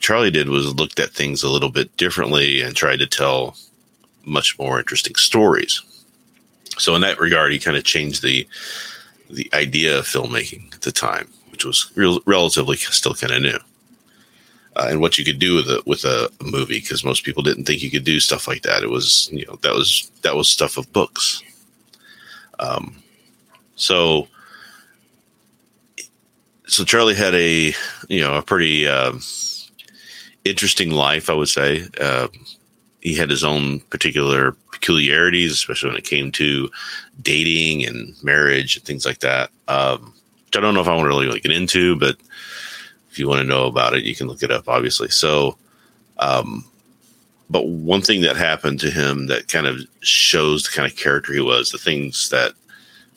Charlie 0.00 0.30
did 0.30 0.48
was 0.48 0.74
looked 0.74 0.98
at 0.98 1.10
things 1.10 1.42
a 1.42 1.48
little 1.48 1.70
bit 1.70 1.96
differently 1.96 2.60
and 2.62 2.74
tried 2.74 2.98
to 2.98 3.06
tell 3.06 3.56
much 4.24 4.58
more 4.58 4.78
interesting 4.78 5.14
stories. 5.14 5.80
So 6.78 6.94
in 6.94 7.00
that 7.02 7.20
regard, 7.20 7.52
he 7.52 7.58
kind 7.58 7.76
of 7.76 7.84
changed 7.84 8.22
the 8.22 8.46
the 9.30 9.50
idea 9.52 9.98
of 9.98 10.04
filmmaking 10.04 10.72
at 10.72 10.82
the 10.82 10.92
time, 10.92 11.28
which 11.50 11.64
was 11.64 11.90
real, 11.96 12.20
relatively 12.26 12.76
still 12.76 13.14
kind 13.14 13.32
of 13.32 13.42
new. 13.42 13.58
Uh, 14.76 14.88
and 14.90 15.00
what 15.00 15.16
you 15.16 15.24
could 15.24 15.38
do 15.38 15.54
with 15.54 15.66
a 15.68 15.82
with 15.86 16.04
a 16.04 16.30
movie, 16.42 16.80
because 16.80 17.02
most 17.02 17.24
people 17.24 17.42
didn't 17.42 17.64
think 17.64 17.82
you 17.82 17.90
could 17.90 18.04
do 18.04 18.20
stuff 18.20 18.46
like 18.46 18.62
that. 18.62 18.82
It 18.82 18.90
was 18.90 19.30
you 19.32 19.46
know 19.46 19.56
that 19.62 19.72
was 19.72 20.10
that 20.22 20.36
was 20.36 20.50
stuff 20.50 20.76
of 20.76 20.92
books. 20.92 21.42
Um, 22.58 23.02
so 23.74 24.28
so 26.66 26.84
Charlie 26.84 27.14
had 27.14 27.34
a 27.34 27.72
you 28.08 28.20
know 28.20 28.34
a 28.34 28.42
pretty 28.42 28.86
um, 28.86 29.22
interesting 30.44 30.90
life, 30.90 31.30
I 31.30 31.34
would 31.34 31.48
say. 31.48 31.88
Uh, 31.98 32.28
he 33.00 33.14
had 33.14 33.30
his 33.30 33.44
own 33.44 33.80
particular 33.80 34.52
peculiarities, 34.72 35.52
especially 35.52 35.90
when 35.90 35.98
it 35.98 36.04
came 36.04 36.32
to 36.32 36.68
dating 37.22 37.86
and 37.86 38.14
marriage 38.22 38.76
and 38.76 38.84
things 38.84 39.06
like 39.06 39.20
that. 39.20 39.50
Um, 39.68 40.12
which 40.44 40.56
I 40.56 40.60
don't 40.60 40.74
know 40.74 40.80
if 40.80 40.88
I 40.88 40.94
want 40.94 41.04
to 41.04 41.08
really 41.08 41.28
like, 41.28 41.42
get 41.42 41.52
into, 41.52 41.96
but 41.98 42.16
if 43.16 43.20
you 43.20 43.26
want 43.26 43.40
to 43.40 43.48
know 43.48 43.64
about 43.64 43.94
it, 43.94 44.04
you 44.04 44.14
can 44.14 44.28
look 44.28 44.42
it 44.42 44.50
up, 44.50 44.68
obviously. 44.68 45.08
So, 45.08 45.56
um, 46.18 46.66
but 47.48 47.66
one 47.66 48.02
thing 48.02 48.20
that 48.20 48.36
happened 48.36 48.78
to 48.80 48.90
him 48.90 49.28
that 49.28 49.48
kind 49.48 49.66
of 49.66 49.80
shows 50.00 50.64
the 50.64 50.70
kind 50.70 50.90
of 50.90 50.98
character 50.98 51.32
he 51.32 51.40
was, 51.40 51.70
the 51.70 51.78
things 51.78 52.28
that 52.28 52.52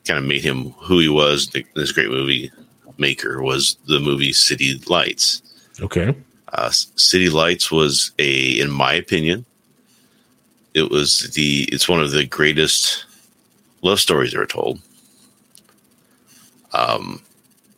kind 0.06 0.18
of 0.18 0.24
made 0.24 0.42
him 0.42 0.70
who 0.78 1.00
he 1.00 1.10
was, 1.10 1.48
the, 1.48 1.66
this 1.76 1.92
great 1.92 2.10
movie 2.10 2.50
maker, 2.98 3.44
was 3.44 3.76
the 3.88 4.00
movie 4.00 4.32
City 4.32 4.82
Lights. 4.88 5.42
Okay. 5.82 6.16
Uh, 6.54 6.70
City 6.70 7.30
Lights 7.30 7.70
was 7.70 8.14
a, 8.20 8.58
in 8.58 8.72
my 8.72 8.94
opinion, 8.94 9.46
it 10.74 10.90
was 10.90 11.30
the 11.32 11.68
it's 11.74 11.90
one 11.90 12.00
of 12.00 12.12
the 12.12 12.26
greatest 12.26 13.04
love 13.82 14.00
stories 14.00 14.34
ever 14.34 14.46
told. 14.46 14.80
Um, 16.72 17.22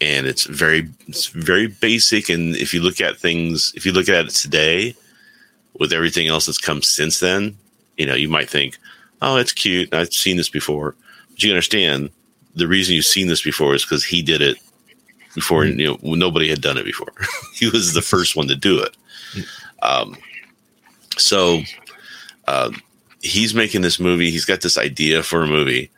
and 0.01 0.25
it's 0.25 0.45
very 0.45 0.89
it's 1.07 1.27
very 1.27 1.67
basic. 1.67 2.27
And 2.27 2.55
if 2.55 2.73
you 2.73 2.81
look 2.81 2.99
at 2.99 3.17
things, 3.17 3.71
if 3.75 3.85
you 3.85 3.93
look 3.93 4.09
at 4.09 4.25
it 4.25 4.31
today, 4.31 4.95
with 5.79 5.93
everything 5.93 6.27
else 6.27 6.47
that's 6.47 6.57
come 6.57 6.81
since 6.81 7.19
then, 7.19 7.55
you 7.97 8.05
know, 8.05 8.15
you 8.15 8.27
might 8.27 8.49
think, 8.49 8.77
"Oh, 9.21 9.37
it's 9.37 9.53
cute. 9.53 9.93
I've 9.93 10.11
seen 10.11 10.37
this 10.37 10.49
before." 10.49 10.95
But 11.29 11.43
you 11.43 11.51
understand 11.51 12.09
the 12.55 12.67
reason 12.67 12.95
you've 12.95 13.05
seen 13.05 13.27
this 13.27 13.43
before 13.43 13.75
is 13.75 13.83
because 13.83 14.03
he 14.03 14.21
did 14.21 14.41
it 14.41 14.57
before. 15.35 15.65
You 15.65 15.87
know, 15.91 15.99
nobody 16.01 16.49
had 16.49 16.61
done 16.61 16.77
it 16.77 16.85
before. 16.85 17.13
he 17.53 17.69
was 17.69 17.93
the 17.93 18.01
first 18.01 18.35
one 18.35 18.47
to 18.47 18.55
do 18.55 18.81
it. 18.81 18.97
Um, 19.83 20.17
so 21.17 21.61
uh, 22.47 22.71
he's 23.21 23.53
making 23.53 23.81
this 23.81 23.99
movie. 23.99 24.31
He's 24.31 24.45
got 24.45 24.61
this 24.61 24.77
idea 24.77 25.21
for 25.21 25.43
a 25.43 25.47
movie, 25.47 25.91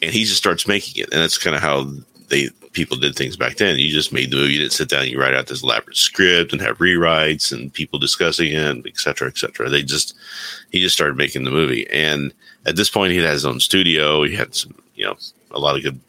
and 0.00 0.12
he 0.12 0.24
just 0.24 0.38
starts 0.38 0.66
making 0.66 1.02
it. 1.02 1.12
And 1.12 1.20
that's 1.20 1.38
kind 1.38 1.54
of 1.54 1.60
how 1.60 1.92
they 2.28 2.48
people 2.72 2.96
did 2.96 3.14
things 3.14 3.36
back 3.36 3.56
then. 3.56 3.78
You 3.78 3.90
just 3.90 4.12
made 4.12 4.30
the 4.30 4.36
movie. 4.36 4.54
You 4.54 4.60
didn't 4.60 4.72
sit 4.72 4.88
down. 4.88 5.08
You 5.08 5.20
write 5.20 5.34
out 5.34 5.46
this 5.46 5.62
elaborate 5.62 5.96
script 5.96 6.52
and 6.52 6.60
have 6.60 6.78
rewrites 6.78 7.52
and 7.52 7.72
people 7.72 7.98
discussing 7.98 8.52
it, 8.52 8.86
et 8.86 8.98
cetera, 8.98 9.28
et 9.28 9.38
cetera. 9.38 9.68
They 9.68 9.82
just 9.82 10.14
he 10.70 10.80
just 10.80 10.94
started 10.94 11.16
making 11.16 11.44
the 11.44 11.50
movie. 11.50 11.88
And 11.90 12.32
at 12.66 12.76
this 12.76 12.90
point, 12.90 13.12
he 13.12 13.18
had 13.18 13.32
his 13.32 13.46
own 13.46 13.60
studio. 13.60 14.24
He 14.24 14.34
had 14.34 14.54
some, 14.54 14.74
you 14.94 15.04
know, 15.04 15.16
a 15.50 15.58
lot 15.58 15.76
of 15.76 15.82
good, 15.82 16.00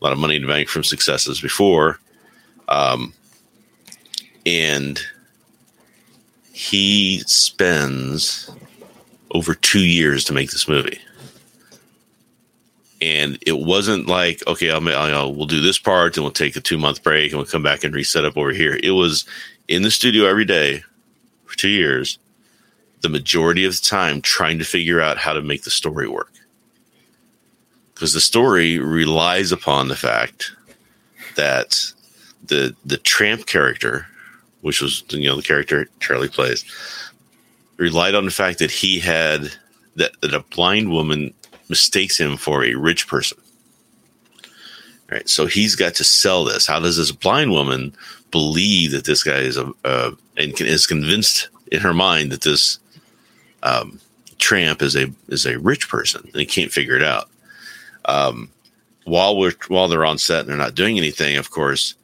a 0.00 0.04
lot 0.04 0.12
of 0.12 0.18
money 0.18 0.36
in 0.36 0.42
the 0.42 0.48
bank 0.48 0.68
from 0.68 0.84
successes 0.84 1.40
before. 1.40 1.98
Um, 2.68 3.12
and 4.44 5.00
he 6.52 7.20
spends 7.26 8.50
over 9.32 9.54
two 9.54 9.84
years 9.84 10.24
to 10.24 10.32
make 10.32 10.50
this 10.50 10.68
movie. 10.68 11.00
And 13.00 13.38
it 13.46 13.58
wasn't 13.58 14.06
like, 14.06 14.46
okay, 14.46 14.70
I'll, 14.70 14.88
I'll 14.88 15.28
uh, 15.28 15.28
we'll 15.28 15.46
do 15.46 15.60
this 15.60 15.78
part 15.78 16.16
and 16.16 16.24
we'll 16.24 16.32
take 16.32 16.56
a 16.56 16.60
two 16.60 16.78
month 16.78 17.02
break 17.02 17.30
and 17.30 17.38
we'll 17.38 17.46
come 17.46 17.62
back 17.62 17.84
and 17.84 17.94
reset 17.94 18.24
up 18.24 18.36
over 18.36 18.52
here. 18.52 18.78
It 18.82 18.92
was 18.92 19.26
in 19.68 19.82
the 19.82 19.90
studio 19.90 20.26
every 20.26 20.44
day 20.44 20.82
for 21.44 21.56
two 21.56 21.68
years, 21.68 22.18
the 23.02 23.08
majority 23.08 23.64
of 23.64 23.72
the 23.72 23.86
time 23.86 24.22
trying 24.22 24.58
to 24.58 24.64
figure 24.64 25.00
out 25.00 25.18
how 25.18 25.32
to 25.32 25.42
make 25.42 25.64
the 25.64 25.70
story 25.70 26.08
work. 26.08 26.32
Because 27.94 28.12
the 28.12 28.20
story 28.20 28.78
relies 28.78 29.52
upon 29.52 29.88
the 29.88 29.96
fact 29.96 30.52
that 31.36 31.92
the 32.46 32.74
the 32.84 32.98
tramp 32.98 33.46
character, 33.46 34.06
which 34.60 34.80
was 34.80 35.04
you 35.10 35.28
know 35.28 35.36
the 35.36 35.42
character 35.42 35.88
Charlie 36.00 36.28
plays, 36.28 36.64
relied 37.76 38.14
on 38.14 38.24
the 38.24 38.30
fact 38.30 38.58
that 38.58 38.70
he 38.70 38.98
had 38.98 39.50
that, 39.96 40.12
that 40.20 40.34
a 40.34 40.40
blind 40.40 40.90
woman 40.90 41.32
mistakes 41.68 42.18
him 42.18 42.36
for 42.36 42.64
a 42.64 42.74
rich 42.74 43.06
person. 43.08 43.38
Right. 45.10 45.28
So 45.28 45.46
he's 45.46 45.76
got 45.76 45.94
to 45.96 46.04
sell 46.04 46.44
this. 46.44 46.66
How 46.66 46.80
does 46.80 46.96
this 46.96 47.12
blind 47.12 47.52
woman 47.52 47.94
believe 48.32 48.90
that 48.90 49.04
this 49.04 49.22
guy 49.22 49.38
is 49.38 49.56
a 49.56 49.72
uh, 49.84 50.10
and 50.36 50.56
can, 50.56 50.66
is 50.66 50.86
convinced 50.86 51.48
in 51.70 51.80
her 51.80 51.94
mind 51.94 52.32
that 52.32 52.42
this 52.42 52.80
um, 53.62 54.00
tramp 54.38 54.82
is 54.82 54.96
a 54.96 55.06
is 55.28 55.46
a 55.46 55.58
rich 55.60 55.88
person 55.88 56.22
and 56.24 56.40
he 56.40 56.46
can't 56.46 56.72
figure 56.72 56.96
it 56.96 57.02
out. 57.02 57.28
Um, 58.06 58.50
while 59.04 59.36
we're 59.36 59.54
while 59.68 59.88
they're 59.88 60.04
on 60.04 60.18
set 60.18 60.40
and 60.40 60.48
they're 60.48 60.56
not 60.56 60.74
doing 60.74 60.98
anything, 60.98 61.36
of 61.36 61.50
course, 61.50 61.94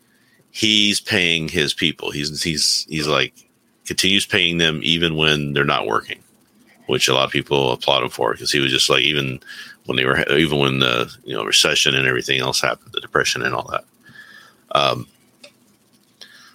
he's 0.53 1.01
paying 1.01 1.49
his 1.49 1.75
people. 1.75 2.13
He's 2.13 2.43
he's 2.43 2.87
he's 2.89 3.09
like 3.09 3.35
continues 3.85 4.27
paying 4.27 4.59
them 4.59 4.81
even 4.83 5.17
when 5.17 5.53
they're 5.53 5.65
not 5.65 5.87
working, 5.87 6.23
which 6.87 7.09
a 7.09 7.15
lot 7.15 7.25
of 7.25 7.31
people 7.31 7.73
applaud 7.73 8.03
him 8.03 8.11
for 8.11 8.33
because 8.33 8.53
he 8.53 8.59
was 8.59 8.73
just 8.73 8.91
like 8.91 9.03
even 9.03 9.41
when 9.87 9.97
they 9.97 10.05
were 10.05 10.21
even 10.33 10.59
when 10.59 10.79
the 10.79 11.13
you 11.25 11.35
know 11.35 11.45
recession 11.45 11.95
and 11.95 12.07
everything 12.07 12.41
else 12.41 12.61
happened, 12.61 12.93
the 12.93 13.01
depression 13.01 13.43
and 13.43 13.55
all 13.55 13.69
that. 13.71 13.85
Um, 14.75 15.07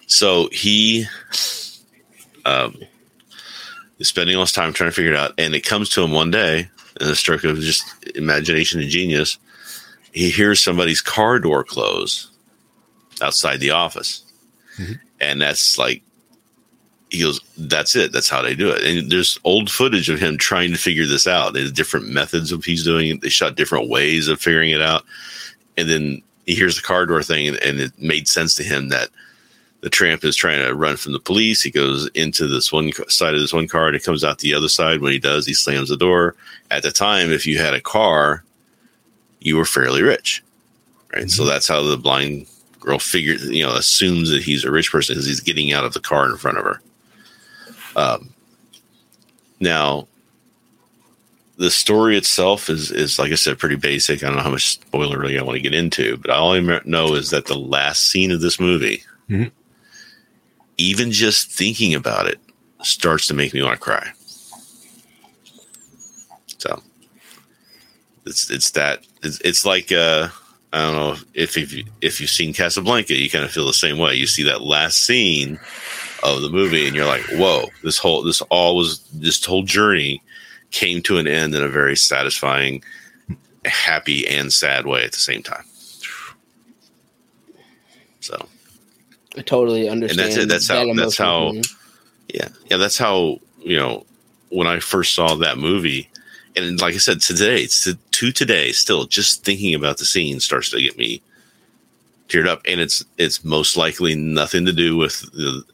so 0.06 0.48
he 0.50 1.06
um, 2.44 2.76
is 3.98 4.08
spending 4.08 4.36
all 4.36 4.42
his 4.42 4.52
time 4.52 4.72
trying 4.72 4.90
to 4.90 4.94
figure 4.94 5.12
it 5.12 5.18
out, 5.18 5.32
and 5.38 5.54
it 5.54 5.64
comes 5.64 5.90
to 5.90 6.02
him 6.02 6.12
one 6.12 6.30
day 6.30 6.68
in 7.00 7.08
a 7.08 7.14
stroke 7.14 7.44
of 7.44 7.58
just 7.60 7.84
imagination 8.16 8.80
and 8.80 8.90
genius. 8.90 9.38
He 10.12 10.30
hears 10.30 10.60
somebody's 10.60 11.02
car 11.02 11.38
door 11.38 11.62
close 11.62 12.30
outside 13.20 13.60
the 13.60 13.70
office, 13.70 14.24
and 15.20 15.40
that's 15.40 15.78
like 15.78 16.02
he 17.10 17.20
goes, 17.20 17.40
"That's 17.56 17.96
it. 17.96 18.12
That's 18.12 18.28
how 18.28 18.42
they 18.42 18.54
do 18.54 18.70
it." 18.70 18.84
And 18.84 19.10
there's 19.10 19.38
old 19.44 19.70
footage 19.70 20.08
of 20.10 20.20
him 20.20 20.36
trying 20.36 20.72
to 20.72 20.78
figure 20.78 21.06
this 21.06 21.26
out. 21.26 21.52
There's 21.52 21.72
different 21.72 22.08
methods 22.08 22.52
of 22.52 22.64
he's 22.64 22.84
doing 22.84 23.08
it. 23.08 23.20
They 23.20 23.28
shot 23.28 23.56
different 23.56 23.88
ways 23.88 24.28
of 24.28 24.40
figuring 24.40 24.70
it 24.70 24.82
out, 24.82 25.04
and 25.76 25.88
then 25.88 26.22
he 26.46 26.54
hears 26.54 26.76
the 26.76 26.82
car 26.82 27.06
door 27.06 27.22
thing, 27.22 27.48
and, 27.48 27.56
and 27.58 27.80
it 27.80 27.92
made 27.98 28.26
sense 28.28 28.54
to 28.56 28.62
him 28.62 28.88
that 28.88 29.10
the 29.80 29.90
tramp 29.90 30.24
is 30.24 30.34
trying 30.34 30.64
to 30.64 30.74
run 30.74 30.96
from 30.96 31.12
the 31.12 31.20
police. 31.20 31.62
He 31.62 31.70
goes 31.70 32.08
into 32.14 32.48
this 32.48 32.72
one 32.72 32.92
side 33.08 33.34
of 33.34 33.40
this 33.40 33.52
one 33.52 33.68
car, 33.68 33.86
and 33.86 33.96
it 33.96 34.04
comes 34.04 34.24
out 34.24 34.38
the 34.38 34.54
other 34.54 34.68
side. 34.68 35.00
When 35.00 35.12
he 35.12 35.18
does, 35.18 35.46
he 35.46 35.54
slams 35.54 35.88
the 35.88 35.96
door. 35.96 36.34
At 36.70 36.82
the 36.82 36.90
time, 36.90 37.30
if 37.30 37.46
you 37.46 37.58
had 37.58 37.74
a 37.74 37.80
car, 37.80 38.44
you 39.40 39.56
were 39.56 39.64
fairly 39.64 40.02
rich, 40.02 40.42
right? 41.14 41.30
So 41.30 41.42
mm-hmm. 41.42 41.50
that's 41.50 41.68
how 41.68 41.82
the 41.82 41.96
blind 41.96 42.46
girl 42.80 42.98
figures, 42.98 43.48
you 43.50 43.64
know, 43.64 43.74
assumes 43.74 44.30
that 44.30 44.42
he's 44.42 44.64
a 44.64 44.70
rich 44.70 44.90
person 44.90 45.16
as 45.16 45.26
he's 45.26 45.40
getting 45.40 45.72
out 45.72 45.84
of 45.84 45.92
the 45.92 46.00
car 46.00 46.28
in 46.28 46.36
front 46.36 46.58
of 46.58 46.64
her. 46.64 46.80
Um, 47.98 48.32
now, 49.60 50.06
the 51.56 51.70
story 51.70 52.16
itself 52.16 52.70
is 52.70 52.90
is 52.92 53.18
like 53.18 53.32
I 53.32 53.34
said, 53.34 53.58
pretty 53.58 53.74
basic. 53.76 54.22
I 54.22 54.28
don't 54.28 54.36
know 54.36 54.42
how 54.42 54.50
much 54.50 54.74
spoiler 54.74 55.18
really 55.18 55.38
I 55.38 55.42
want 55.42 55.56
to 55.56 55.62
get 55.62 55.74
into, 55.74 56.16
but 56.18 56.30
all 56.30 56.52
I 56.52 56.80
know 56.84 57.14
is 57.14 57.30
that 57.30 57.46
the 57.46 57.58
last 57.58 58.06
scene 58.10 58.30
of 58.30 58.40
this 58.40 58.60
movie, 58.60 59.02
Mhm. 59.28 59.50
even 60.76 61.10
just 61.10 61.50
thinking 61.50 61.94
about 61.94 62.26
it, 62.28 62.38
starts 62.82 63.26
to 63.26 63.34
make 63.34 63.52
me 63.52 63.62
want 63.62 63.74
to 63.74 63.80
cry. 63.80 64.12
So 66.58 66.82
it's 68.24 68.48
it's 68.50 68.70
that 68.72 69.00
it's, 69.24 69.40
it's 69.40 69.64
like 69.64 69.90
uh 69.90 70.28
I 70.72 70.78
don't 70.82 70.94
know 70.94 71.16
if 71.34 71.56
if 71.56 71.72
you, 71.72 71.84
if 72.00 72.20
you've 72.20 72.30
seen 72.30 72.52
Casablanca, 72.52 73.14
you 73.14 73.30
kind 73.30 73.44
of 73.44 73.50
feel 73.50 73.66
the 73.66 73.72
same 73.72 73.98
way. 73.98 74.14
You 74.14 74.26
see 74.28 74.44
that 74.44 74.60
last 74.62 74.98
scene 74.98 75.58
of 76.22 76.42
the 76.42 76.50
movie, 76.50 76.86
and 76.86 76.94
you're 76.96 77.06
like, 77.06 77.24
"Whoa! 77.32 77.66
This 77.82 77.98
whole 77.98 78.22
this 78.22 78.40
all 78.42 78.76
was 78.76 79.00
this 79.12 79.44
whole 79.44 79.62
journey 79.62 80.22
came 80.70 81.00
to 81.02 81.18
an 81.18 81.26
end 81.26 81.54
in 81.54 81.62
a 81.62 81.68
very 81.68 81.96
satisfying, 81.96 82.82
happy, 83.64 84.26
and 84.26 84.52
sad 84.52 84.86
way 84.86 85.04
at 85.04 85.12
the 85.12 85.18
same 85.18 85.42
time." 85.42 85.64
So 88.20 88.46
I 89.36 89.42
totally 89.42 89.88
understand. 89.88 90.32
it. 90.36 90.48
That's 90.48 90.68
how- 90.68 90.84
that 90.86 90.96
that's 90.96 91.16
how- 91.16 91.52
mm-hmm. 91.52 91.76
yeah, 92.34 92.48
yeah, 92.70 92.76
that's 92.76 92.98
how 92.98 93.38
you 93.60 93.76
know 93.76 94.04
when 94.50 94.66
I 94.66 94.80
first 94.80 95.14
saw 95.14 95.34
that 95.36 95.58
movie, 95.58 96.08
and 96.56 96.80
like 96.80 96.94
I 96.94 96.98
said 96.98 97.20
today, 97.20 97.62
it's 97.62 97.84
to, 97.84 97.94
to 98.12 98.32
today 98.32 98.72
still 98.72 99.04
just 99.04 99.44
thinking 99.44 99.74
about 99.74 99.98
the 99.98 100.04
scene 100.04 100.40
starts 100.40 100.70
to 100.70 100.80
get 100.80 100.96
me 100.98 101.22
teared 102.28 102.46
up, 102.48 102.62
and 102.66 102.80
it's 102.80 103.04
it's 103.18 103.44
most 103.44 103.76
likely 103.76 104.14
nothing 104.14 104.64
to 104.66 104.72
do 104.72 104.96
with 104.96 105.20
the 105.32 105.64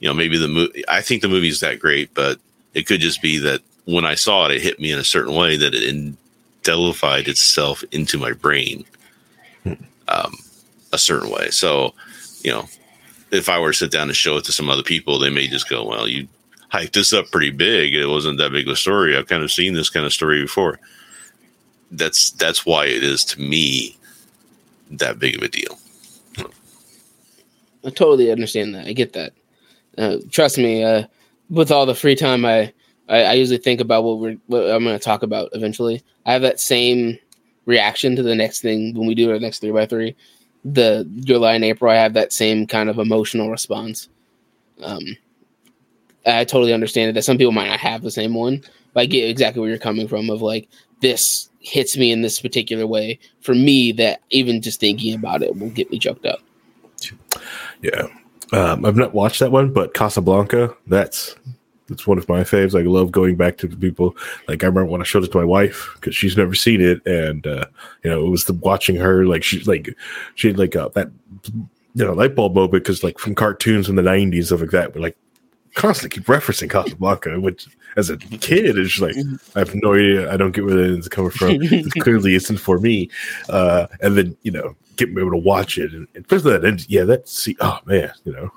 you 0.00 0.08
know 0.08 0.14
maybe 0.14 0.38
the 0.38 0.48
movie. 0.48 0.84
I 0.88 1.00
think 1.00 1.22
the 1.22 1.28
movie's 1.28 1.60
that 1.60 1.78
great, 1.80 2.12
but 2.14 2.38
it 2.74 2.86
could 2.86 3.00
just 3.00 3.22
be 3.22 3.38
that 3.38 3.60
when 3.86 4.04
I 4.04 4.14
saw 4.14 4.46
it, 4.46 4.52
it 4.52 4.62
hit 4.62 4.80
me 4.80 4.90
in 4.90 4.98
a 4.98 5.04
certain 5.04 5.34
way 5.34 5.56
that 5.56 5.74
it 5.74 5.82
indelified 5.82 7.28
itself 7.28 7.84
into 7.92 8.18
my 8.18 8.32
brain 8.32 8.84
um, 10.08 10.36
a 10.92 10.98
certain 10.98 11.30
way. 11.30 11.50
So 11.50 11.94
you 12.42 12.52
know 12.52 12.68
if 13.30 13.48
I 13.48 13.58
were 13.58 13.72
to 13.72 13.78
sit 13.78 13.90
down 13.90 14.08
and 14.08 14.16
show 14.16 14.36
it 14.36 14.44
to 14.44 14.52
some 14.52 14.68
other 14.68 14.82
people, 14.82 15.18
they 15.18 15.30
may 15.30 15.46
just 15.46 15.68
go, 15.68 15.84
"Well, 15.84 16.08
you 16.08 16.28
hyped 16.72 16.92
this 16.92 17.12
up 17.12 17.30
pretty 17.30 17.50
big. 17.50 17.94
It 17.94 18.06
wasn't 18.06 18.38
that 18.38 18.52
big 18.52 18.66
of 18.66 18.72
a 18.72 18.76
story. 18.76 19.16
I've 19.16 19.28
kind 19.28 19.42
of 19.42 19.52
seen 19.52 19.74
this 19.74 19.90
kind 19.90 20.06
of 20.06 20.12
story 20.12 20.42
before." 20.42 20.78
That's 21.90 22.30
that's 22.30 22.66
why 22.66 22.86
it 22.86 23.02
is 23.02 23.24
to 23.26 23.40
me 23.40 23.96
that 24.90 25.18
big 25.18 25.36
of 25.36 25.42
a 25.42 25.48
deal. 25.48 25.78
I 27.86 27.90
totally 27.90 28.30
understand 28.30 28.74
that. 28.74 28.86
I 28.86 28.92
get 28.92 29.12
that. 29.12 29.32
Uh, 29.98 30.18
trust 30.30 30.58
me. 30.58 30.82
Uh, 30.82 31.04
with 31.50 31.70
all 31.70 31.86
the 31.86 31.94
free 31.94 32.14
time, 32.14 32.44
I, 32.44 32.72
I 33.08 33.22
I 33.22 33.32
usually 33.34 33.58
think 33.58 33.80
about 33.80 34.04
what 34.04 34.18
we're 34.18 34.36
what 34.46 34.70
I'm 34.70 34.84
going 34.84 34.98
to 34.98 35.04
talk 35.04 35.22
about 35.22 35.50
eventually. 35.52 36.02
I 36.26 36.32
have 36.32 36.42
that 36.42 36.60
same 36.60 37.18
reaction 37.66 38.16
to 38.16 38.22
the 38.22 38.34
next 38.34 38.60
thing 38.60 38.94
when 38.94 39.06
we 39.06 39.14
do 39.14 39.30
our 39.30 39.38
next 39.38 39.60
three 39.60 39.70
by 39.70 39.86
three. 39.86 40.14
Your 40.64 41.38
Lie 41.38 41.54
in 41.54 41.64
April, 41.64 41.92
I 41.92 41.96
have 41.96 42.14
that 42.14 42.32
same 42.32 42.66
kind 42.66 42.88
of 42.88 42.98
emotional 42.98 43.50
response. 43.50 44.08
Um, 44.82 45.16
I 46.26 46.44
totally 46.44 46.72
understand. 46.72 47.14
That 47.14 47.24
some 47.24 47.36
people 47.36 47.52
might 47.52 47.68
not 47.68 47.80
have 47.80 48.02
the 48.02 48.10
same 48.10 48.34
one, 48.34 48.62
but 48.94 49.00
I 49.00 49.06
get 49.06 49.28
exactly 49.28 49.60
where 49.60 49.68
you're 49.68 49.78
coming 49.78 50.08
from. 50.08 50.30
Of 50.30 50.40
like 50.40 50.68
this 51.00 51.50
hits 51.60 51.96
me 51.96 52.10
in 52.10 52.22
this 52.22 52.40
particular 52.40 52.86
way 52.86 53.18
for 53.40 53.54
me 53.54 53.92
that 53.92 54.20
even 54.30 54.62
just 54.62 54.80
thinking 54.80 55.14
about 55.14 55.42
it 55.42 55.56
will 55.56 55.70
get 55.70 55.90
me 55.90 55.98
choked 55.98 56.26
up. 56.26 56.40
Yeah. 57.82 58.06
Um, 58.52 58.84
I've 58.84 58.96
not 58.96 59.14
watched 59.14 59.40
that 59.40 59.52
one, 59.52 59.72
but 59.72 59.94
Casablanca, 59.94 60.74
that's 60.86 61.34
that's 61.88 62.06
one 62.06 62.18
of 62.18 62.28
my 62.28 62.42
faves. 62.42 62.78
I 62.78 62.82
love 62.82 63.12
going 63.12 63.36
back 63.36 63.58
to 63.58 63.66
the 63.66 63.76
people. 63.76 64.16
Like 64.48 64.62
I 64.62 64.66
remember 64.66 64.90
when 64.90 65.00
I 65.00 65.04
showed 65.04 65.24
it 65.24 65.32
to 65.32 65.38
my 65.38 65.44
wife 65.44 65.90
because 65.94 66.16
she's 66.16 66.36
never 66.36 66.54
seen 66.54 66.80
it, 66.80 67.04
and 67.06 67.46
uh, 67.46 67.66
you 68.02 68.10
know 68.10 68.24
it 68.26 68.30
was 68.30 68.44
the 68.44 68.54
watching 68.54 68.96
her 68.96 69.26
like 69.26 69.42
she 69.42 69.60
like 69.64 69.94
she 70.34 70.48
had 70.48 70.58
like 70.58 70.76
uh, 70.76 70.88
that 70.94 71.10
you 71.52 72.04
know 72.04 72.12
light 72.12 72.34
bulb 72.34 72.54
moment 72.54 72.72
because 72.72 73.04
like 73.04 73.18
from 73.18 73.34
cartoons 73.34 73.88
in 73.88 73.96
the 73.96 74.02
'90s 74.02 74.46
stuff 74.46 74.60
like 74.60 74.70
that. 74.70 74.92
But 74.92 75.02
like 75.02 75.16
constantly 75.74 76.16
keep 76.16 76.26
referencing 76.26 76.70
Casablanca, 76.70 77.40
which 77.40 77.66
as 77.96 78.10
a 78.10 78.16
kid 78.16 78.78
is 78.78 79.00
like 79.00 79.16
I 79.54 79.60
have 79.60 79.74
no 79.74 79.94
idea. 79.94 80.32
I 80.32 80.36
don't 80.36 80.52
get 80.52 80.64
where 80.64 80.78
it's 80.78 81.08
coming 81.08 81.30
from. 81.30 81.58
clearly 82.00 82.34
isn't 82.34 82.58
for 82.58 82.78
me. 82.78 83.10
Uh, 83.48 83.86
and 84.00 84.16
then 84.16 84.36
you 84.42 84.52
know 84.52 84.74
get 84.96 85.12
me 85.12 85.20
able 85.20 85.32
to 85.32 85.36
watch 85.36 85.78
it, 85.78 85.92
and 85.92 86.06
especially 86.14 86.52
that 86.52 86.64
end. 86.64 86.86
Yeah, 86.88 87.04
that 87.04 87.28
see. 87.28 87.56
Oh 87.60 87.78
man, 87.86 88.12
you 88.24 88.32
know. 88.32 88.52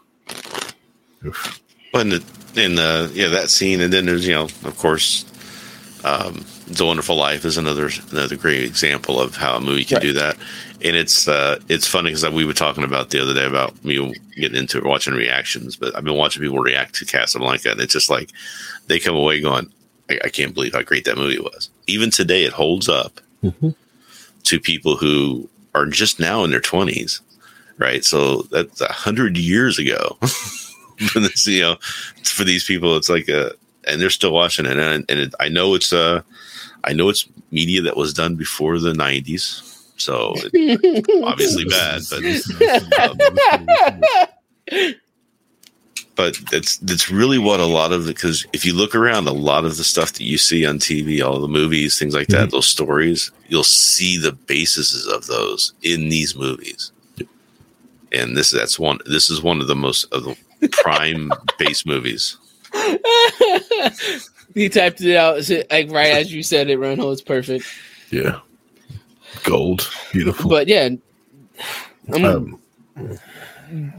Oof. 1.25 1.61
But 1.91 2.01
in 2.01 2.09
the 2.09 2.23
in 2.55 2.75
the 2.75 3.11
yeah 3.13 3.27
that 3.29 3.49
scene, 3.49 3.81
and 3.81 3.91
then 3.91 4.05
there's 4.05 4.27
you 4.27 4.33
know 4.33 4.43
of 4.45 4.77
course, 4.77 5.25
um, 6.03 6.45
"It's 6.67 6.79
a 6.79 6.85
Wonderful 6.85 7.15
Life" 7.15 7.45
is 7.45 7.57
another 7.57 7.89
another 8.11 8.35
great 8.35 8.63
example 8.63 9.19
of 9.19 9.35
how 9.35 9.55
a 9.55 9.59
movie 9.59 9.83
can 9.83 9.95
Right. 9.95 10.01
do 10.03 10.13
that. 10.13 10.37
And 10.83 10.95
it's 10.95 11.27
uh, 11.27 11.59
it's 11.69 11.87
funny 11.87 12.11
because 12.11 12.29
we 12.29 12.45
were 12.45 12.53
talking 12.53 12.83
about 12.83 13.09
the 13.09 13.19
other 13.19 13.33
day 13.33 13.45
about 13.45 13.83
me 13.83 14.13
getting 14.35 14.57
into 14.57 14.81
watching 14.81 15.15
reactions, 15.15 15.75
but 15.75 15.95
I've 15.95 16.03
been 16.03 16.13
watching 16.17 16.43
people 16.43 16.59
react 16.59 16.93
to 16.95 17.05
Casablanca, 17.05 17.71
and 17.71 17.81
it's 17.81 17.93
just 17.93 18.09
like 18.11 18.31
they 18.85 18.99
come 18.99 19.15
away 19.15 19.41
going, 19.41 19.71
I, 20.09 20.19
I 20.25 20.29
can't 20.29 20.53
believe 20.53 20.73
how 20.73 20.83
great 20.83 21.05
that 21.05 21.17
movie 21.17 21.39
was. 21.39 21.71
Even 21.87 22.11
today, 22.11 22.43
it 22.43 22.53
holds 22.53 22.87
up 22.89 23.19
to 24.43 24.59
people 24.59 24.95
who 24.97 25.49
are 25.73 25.85
just 25.85 26.19
now 26.19 26.43
in 26.43 26.51
their 26.51 26.61
twenties, 26.61 27.21
right? 27.77 28.03
So 28.03 28.43
that's 28.43 28.81
a 28.81 28.91
hundred 28.91 29.37
years 29.37 29.79
ago. 29.79 30.17
for 31.09 31.19
this, 31.19 31.47
you 31.47 31.61
know, 31.61 31.77
for 32.23 32.43
these 32.43 32.63
people, 32.63 32.97
it's 32.97 33.09
like 33.09 33.27
a, 33.29 33.51
and 33.87 34.01
they're 34.01 34.09
still 34.09 34.33
watching 34.33 34.65
it, 34.65 34.77
and 34.77 35.05
and 35.09 35.19
it, 35.19 35.33
I 35.39 35.49
know 35.49 35.75
it's 35.75 35.93
uh, 35.93 36.21
I 36.83 36.93
know 36.93 37.09
it's 37.09 37.27
media 37.51 37.81
that 37.81 37.97
was 37.97 38.13
done 38.13 38.35
before 38.35 38.77
the 38.79 38.93
'90s, 38.93 39.91
so 39.97 40.35
obviously 41.23 41.65
bad, 41.65 42.01
but 42.09 42.23
um, 44.71 44.95
but 46.17 46.35
that's 46.51 46.77
that's 46.77 47.11
really 47.11 47.37
what 47.37 47.59
a 47.59 47.65
lot 47.65 47.93
of 47.93 48.07
because 48.07 48.45
if 48.51 48.65
you 48.65 48.73
look 48.73 48.95
around, 48.95 49.27
a 49.27 49.31
lot 49.31 49.63
of 49.65 49.77
the 49.77 49.83
stuff 49.83 50.13
that 50.13 50.23
you 50.23 50.37
see 50.37 50.65
on 50.65 50.79
TV, 50.79 51.23
all 51.23 51.39
the 51.39 51.47
movies, 51.47 51.97
things 51.97 52.15
like 52.15 52.27
that, 52.29 52.49
those 52.49 52.67
stories, 52.67 53.31
you'll 53.47 53.63
see 53.63 54.17
the 54.17 54.31
bases 54.31 55.05
of 55.05 55.27
those 55.27 55.73
in 55.83 56.09
these 56.09 56.35
movies. 56.35 56.91
And 58.11 58.35
this 58.35 58.49
that's 58.49 58.79
one. 58.79 58.97
This 59.05 59.29
is 59.29 59.43
one 59.43 59.61
of 59.61 59.67
the 59.67 59.75
most 59.75 60.11
of 60.11 60.23
the 60.23 60.35
prime 60.69 61.31
base 61.59 61.85
movies. 61.85 62.37
he 64.55 64.69
typed 64.69 65.01
it 65.01 65.15
out 65.15 65.37
is 65.37 65.51
it, 65.51 65.69
like 65.69 65.91
right 65.91 66.13
as 66.13 66.33
you 66.33 66.41
said 66.41 66.69
it, 66.69 66.77
Reinhold. 66.77 67.13
It's 67.13 67.21
perfect. 67.21 67.65
Yeah. 68.09 68.39
Gold. 69.43 69.87
Beautiful. 70.11 70.49
But 70.49 70.67
yeah, 70.67 70.89
I'm 72.11 72.25
um, 72.25 72.59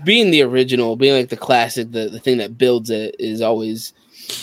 being 0.04 0.30
the 0.30 0.42
original, 0.42 0.96
being 0.96 1.14
like 1.14 1.28
the 1.28 1.36
classic, 1.36 1.92
the, 1.92 2.08
the 2.08 2.20
thing 2.20 2.38
that 2.38 2.58
builds 2.58 2.90
it 2.90 3.16
is 3.18 3.40
always 3.40 3.92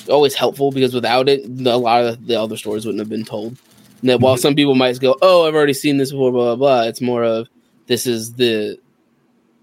always 0.09 0.34
helpful 0.34 0.71
because 0.71 0.93
without 0.93 1.30
it, 1.30 1.45
a 1.45 1.78
lot 1.78 2.03
of 2.03 2.26
the 2.28 2.39
other 2.39 2.57
stories 2.57 2.86
wouldn't 2.86 2.99
have 2.99 3.09
been 3.09 3.26
told. 3.26 3.57
And 4.01 4.09
that 4.09 4.19
while 4.19 4.36
mm-hmm. 4.36 4.41
some 4.41 4.55
people 4.55 4.76
might 4.76 4.99
go, 4.99 5.15
"Oh, 5.21 5.47
I've 5.47 5.55
already 5.55 5.73
seen 5.73 5.97
this 5.97 6.11
before," 6.11 6.32
blah 6.32 6.55
blah 6.55 6.55
blah, 6.55 6.82
it's 6.84 7.01
more 7.01 7.23
of 7.23 7.47
this 7.88 8.05
is 8.05 8.34
the 8.34 8.80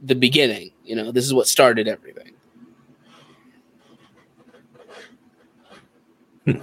the 0.03 0.15
beginning. 0.15 0.71
You 0.85 0.97
know, 0.97 1.13
this 1.13 1.25
is 1.25 1.35
what 1.35 1.47
started 1.47 1.89
everything. 1.89 2.33
Hmm. 6.45 6.61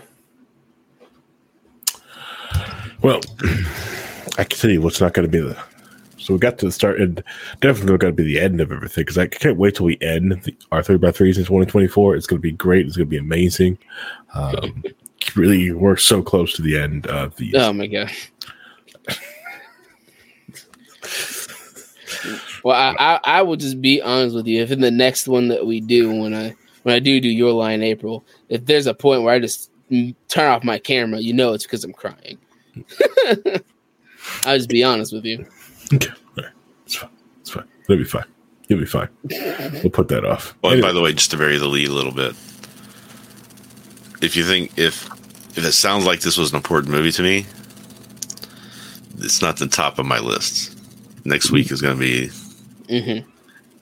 well, 3.02 3.22
I 4.38 4.44
can 4.44 4.58
tell 4.60 4.70
you 4.70 4.82
what's 4.82 5.00
not 5.00 5.14
going 5.14 5.30
to 5.30 5.32
be 5.32 5.40
the. 5.40 5.58
So 6.30 6.34
we 6.34 6.40
got 6.40 6.60
to 6.60 6.68
the 6.68 6.72
start, 6.72 7.02
and 7.02 7.24
definitely 7.60 7.98
going 7.98 8.16
to 8.16 8.24
be 8.24 8.24
the 8.24 8.40
end 8.40 8.62
of 8.62 8.72
everything 8.72 9.02
because 9.02 9.18
I 9.18 9.26
can't 9.26 9.58
wait 9.58 9.74
till 9.74 9.88
we 9.88 9.98
end 10.00 10.34
the, 10.44 10.56
our 10.72 10.84
three 10.84 10.98
by 10.98 11.10
threes 11.10 11.40
in 11.40 11.44
2024. 11.44 12.16
It's 12.16 12.28
going 12.28 12.38
to 12.38 12.40
be 12.40 12.52
great. 12.52 12.86
It's 12.86 12.96
going 12.96 13.08
to 13.08 13.10
be 13.10 13.18
amazing. 13.18 13.80
Um, 14.36 14.84
really, 15.36 15.72
we're 15.72 15.98
so 15.98 16.22
close 16.22 16.54
to 16.54 16.62
the 16.62 16.78
end 16.78 17.08
of 17.08 17.36
the. 17.38 17.56
Oh 17.56 17.74
my 17.74 17.88
god. 17.88 18.12
Well, 22.64 22.76
I, 22.76 22.96
I 23.00 23.20
I 23.24 23.42
will 23.42 23.56
just 23.56 23.82
be 23.82 24.00
honest 24.00 24.36
with 24.36 24.46
you. 24.46 24.62
If 24.62 24.70
in 24.70 24.82
the 24.82 24.92
next 24.92 25.28
one 25.28 25.48
that 25.48 25.66
we 25.66 25.82
do, 25.82 26.14
when 26.14 26.36
I 26.36 26.54
when 26.84 26.94
I 26.94 27.00
do 27.00 27.20
do 27.20 27.30
Your 27.30 27.54
Lie 27.54 27.72
in 27.72 27.82
April, 27.82 28.24
if 28.50 28.68
there's 28.68 28.86
a 28.86 28.94
point 28.94 29.24
where 29.24 29.34
I 29.34 29.40
just 29.40 29.72
turn 30.28 30.52
off 30.52 30.64
my 30.64 30.78
camera, 30.78 31.20
you 31.20 31.34
know 31.34 31.54
it's 31.54 31.64
because 31.64 31.84
I'm 31.84 31.94
crying. 31.94 32.38
I'll 34.46 34.58
just 34.58 34.70
be 34.70 34.84
honest 34.84 35.12
with 35.12 35.26
you. 35.26 35.48
Okay. 35.94 36.10
All 36.38 36.44
right. 36.44 36.54
It's 36.86 36.96
fine. 36.96 37.10
It's 37.42 37.50
fine. 37.50 37.66
It'll 37.86 37.98
be 37.98 38.04
fine. 38.04 38.26
You'll 38.68 38.80
be 38.80 38.86
fine. 38.86 39.10
We'll 39.24 39.90
put 39.90 40.08
that 40.10 40.24
off. 40.26 40.56
Well, 40.62 40.74
Anyway, 40.74 40.88
by 40.88 40.94
the 40.94 41.02
way, 41.02 41.14
just 41.14 41.32
to 41.32 41.38
vary 41.38 41.58
the 41.58 41.68
lead 41.68 41.90
a 41.90 41.94
little 41.94 42.14
bit, 42.14 42.32
if 44.22 44.36
you 44.36 44.44
think 44.44 44.78
if 44.78 45.08
if 45.58 45.66
it 45.66 45.72
sounds 45.72 46.06
like 46.06 46.22
this 46.22 46.38
was 46.38 46.52
an 46.52 46.58
important 46.58 46.92
movie 46.94 47.12
to 47.14 47.24
me, 47.24 47.46
it's 49.18 49.42
not 49.42 49.58
the 49.58 49.68
top 49.68 49.98
of 49.98 50.06
my 50.06 50.20
list. 50.20 50.78
Next 51.26 51.52
week 51.52 51.72
is 51.72 51.82
going 51.82 51.98
to 51.98 52.00
be, 52.00 52.28
hmm 52.88 53.28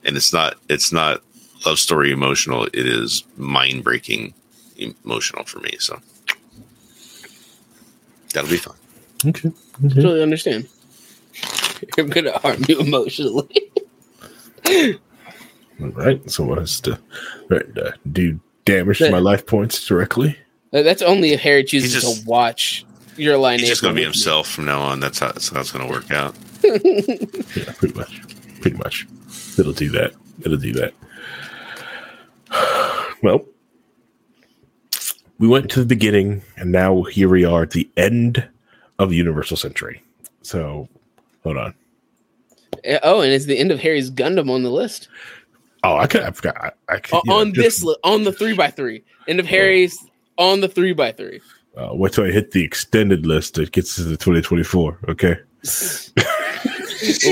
and 0.04 0.16
it's 0.16 0.32
not 0.32 0.54
it's 0.70 0.90
not 0.92 1.22
love 1.66 1.78
story 1.78 2.10
emotional. 2.10 2.64
It 2.64 2.86
is 2.86 3.24
mind 3.36 3.84
breaking 3.84 4.32
emotional 4.78 5.44
for 5.44 5.58
me. 5.60 5.76
So 5.78 6.00
that'll 8.32 8.48
be 8.50 8.56
fun. 8.56 8.76
okay. 9.26 9.50
Totally 9.82 10.22
understand. 10.22 10.68
I'm 11.98 12.08
gonna 12.08 12.36
harm 12.38 12.64
you 12.68 12.80
emotionally. 12.80 13.70
All 15.80 15.88
right. 15.90 16.28
So 16.30 16.44
what 16.44 16.58
has 16.58 16.80
to 16.82 16.98
right, 17.48 17.78
uh, 17.78 17.92
do 18.10 18.40
damage 18.64 18.98
to 18.98 19.10
my 19.10 19.18
life 19.18 19.46
points 19.46 19.86
directly? 19.86 20.36
Uh, 20.72 20.82
That's 20.82 21.02
only 21.02 21.30
if 21.32 21.40
Harry 21.40 21.64
chooses 21.64 21.94
He's 21.94 22.02
just- 22.02 22.22
to 22.22 22.28
watch 22.28 22.84
your 23.16 23.36
line. 23.38 23.58
He's 23.60 23.68
just 23.68 23.82
going 23.82 23.94
to 23.94 23.96
be 23.96 24.02
April 24.02 24.10
with 24.10 24.16
himself 24.16 24.48
from 24.48 24.64
now 24.66 24.80
on. 24.80 25.00
That's 25.00 25.18
how, 25.18 25.32
that's 25.32 25.48
how 25.48 25.60
it's 25.60 25.72
going 25.72 25.86
to 25.86 25.90
work 25.92 26.10
out. 26.10 26.34
Yeah, 26.64 27.72
pretty 27.72 27.94
much. 27.94 28.22
Pretty 28.60 28.76
much. 28.76 29.06
It'll 29.58 29.72
do 29.72 29.88
that. 29.90 30.12
It'll 30.44 30.58
do 30.58 30.72
that. 30.74 30.94
Well, 33.22 33.44
we 35.38 35.48
went 35.48 35.70
to 35.72 35.80
the 35.80 35.86
beginning, 35.86 36.42
and 36.56 36.70
now 36.70 37.02
here 37.02 37.28
we 37.28 37.44
are 37.44 37.62
at 37.62 37.70
the 37.72 37.88
end 37.96 38.48
of 39.00 39.10
the 39.10 39.16
Universal 39.16 39.56
Century. 39.56 40.02
So, 40.42 40.88
hold 41.42 41.56
on. 41.56 41.74
Uh, 42.86 42.98
Oh, 43.02 43.20
and 43.22 43.32
it's 43.32 43.46
the 43.46 43.58
end 43.58 43.72
of 43.72 43.80
Harry's 43.80 44.10
Gundam 44.10 44.50
on 44.50 44.62
the 44.62 44.70
list. 44.70 45.08
Oh, 45.84 45.96
I 45.96 46.06
could. 46.06 46.22
I 46.22 46.30
forgot. 46.32 46.76
I, 46.88 46.94
I 46.94 46.98
could, 46.98 47.20
know, 47.26 47.38
on 47.38 47.54
just- 47.54 47.64
this 47.64 47.82
li- 47.84 47.96
on 48.04 48.24
the 48.24 48.32
three 48.32 48.54
by 48.54 48.70
three. 48.70 49.02
End 49.26 49.40
of 49.40 49.46
Harry's 49.46 49.96
on 50.36 50.60
the 50.60 50.68
three 50.68 50.92
by 50.92 51.12
three. 51.12 51.40
Uh, 51.76 51.90
wait 51.92 52.12
till 52.12 52.24
I 52.24 52.30
hit 52.30 52.50
the 52.50 52.64
extended 52.64 53.24
list 53.26 53.54
that 53.54 53.72
gets 53.72 53.94
to 53.96 54.02
the 54.02 54.16
2024. 54.16 54.98
Okay. 55.08 55.36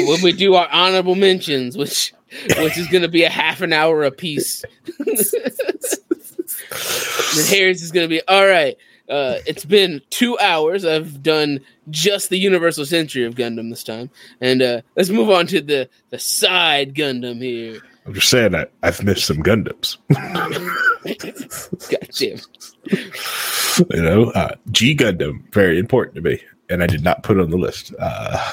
when 0.09 0.22
we 0.22 0.32
do 0.32 0.54
our 0.54 0.68
honorable 0.70 1.16
mentions, 1.16 1.76
which 1.76 2.12
which 2.59 2.78
is 2.78 2.86
going 2.88 3.02
to 3.02 3.09
be 3.09 3.24
a 3.24 3.28
half 3.30 3.61
an 3.61 3.72
hour 3.72 4.04
a 4.04 4.11
piece. 4.12 4.64
then 4.98 5.16
Harry's 7.48 7.82
is 7.82 7.90
going 7.92 8.04
to 8.04 8.09
be 8.09 8.20
all 8.28 8.46
right. 8.46 8.76
Uh, 9.09 9.38
it's 9.46 9.64
been 9.64 10.02
two 10.11 10.38
hours. 10.38 10.84
I've 10.84 11.22
done 11.22 11.61
just 11.90 12.28
the 12.28 12.38
Universal 12.38 12.86
Century 12.86 13.24
of 13.24 13.34
Gundam 13.34 13.70
this 13.70 13.84
time, 13.84 14.11
and 14.40 14.62
uh, 14.62 14.80
let's 14.96 15.11
move 15.11 15.30
on 15.30 15.46
to 15.48 15.61
the 15.61 15.88
the 16.11 16.18
side 16.18 16.94
Gundam 16.94 17.40
here. 17.40 17.80
I'm 18.04 18.14
just 18.14 18.28
saying 18.28 18.52
that 18.52 18.70
I've 18.82 19.02
missed 19.02 19.26
some 19.26 19.42
Gundams. 19.42 19.96
God 21.90 22.09
damn. 22.18 22.38
you 23.90 24.02
know, 24.02 24.30
uh, 24.30 24.54
G 24.70 24.96
Gundam, 24.96 25.52
very 25.52 25.78
important 25.78 26.14
to 26.16 26.20
me. 26.20 26.40
And 26.68 26.82
I 26.82 26.86
did 26.88 27.04
not 27.04 27.22
put 27.22 27.36
it 27.36 27.40
on 27.42 27.50
the 27.50 27.56
list. 27.56 27.94
Uh, 27.98 28.52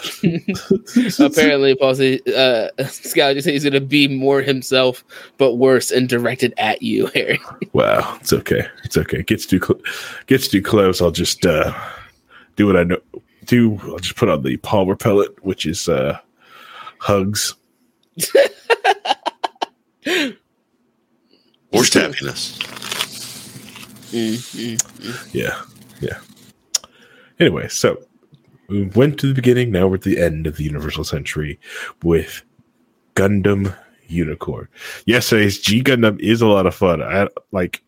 Apparently, 1.26 1.76
Paul 1.76 1.96
said, 1.96 2.28
uh, 2.30 2.70
Scout 2.88 3.34
just 3.34 3.46
said 3.46 3.54
he's 3.54 3.64
going 3.64 3.74
to 3.74 3.82
be 3.82 4.08
more 4.08 4.42
himself, 4.42 5.04
but 5.40 5.56
worse, 5.56 5.90
and 5.90 6.08
directed 6.08 6.54
at 6.58 6.84
you, 6.84 7.08
Harry. 7.16 7.40
Wow, 7.74 8.16
it's 8.22 8.32
okay. 8.32 8.68
It's 8.84 8.98
okay. 8.98 9.20
It 9.20 9.28
gets 9.28 9.48
too 9.48 9.60
cl- 9.60 9.82
gets 10.28 10.48
too 10.48 10.62
close. 10.62 11.02
I'll 11.02 11.10
just 11.12 11.44
uh, 11.46 11.74
do 12.56 12.68
what 12.68 12.78
I 12.78 12.84
know. 12.84 13.00
Do 13.46 13.80
I'll 13.84 13.98
just 13.98 14.16
put 14.16 14.30
on 14.30 14.44
the 14.44 14.58
palm 14.58 14.90
repellent, 14.90 15.44
which 15.44 15.66
is 15.66 15.90
uh, 15.90 16.20
hugs. 17.00 17.56
Forced 21.72 21.94
happiness. 21.96 22.60
Yeah, 25.34 25.60
yeah. 26.00 26.20
Anyway, 27.40 27.68
so 27.68 28.02
we 28.68 28.86
went 28.88 29.20
to 29.20 29.28
the 29.28 29.34
beginning. 29.34 29.72
Now 29.72 29.88
we're 29.88 29.96
at 29.96 30.02
the 30.02 30.20
end 30.20 30.48
of 30.48 30.58
the 30.58 30.64
Universal 30.64 31.06
Century 31.06 31.60
with 32.04 32.44
Gundam 33.16 33.76
Unicorn. 34.08 34.68
Yesterday's 35.06 35.60
G 35.60 35.84
Gundam 35.84 36.20
is 36.20 36.42
a 36.42 36.48
lot 36.48 36.66
of 36.66 36.76
fun. 36.76 37.02
I 37.02 37.28
like 37.52 37.84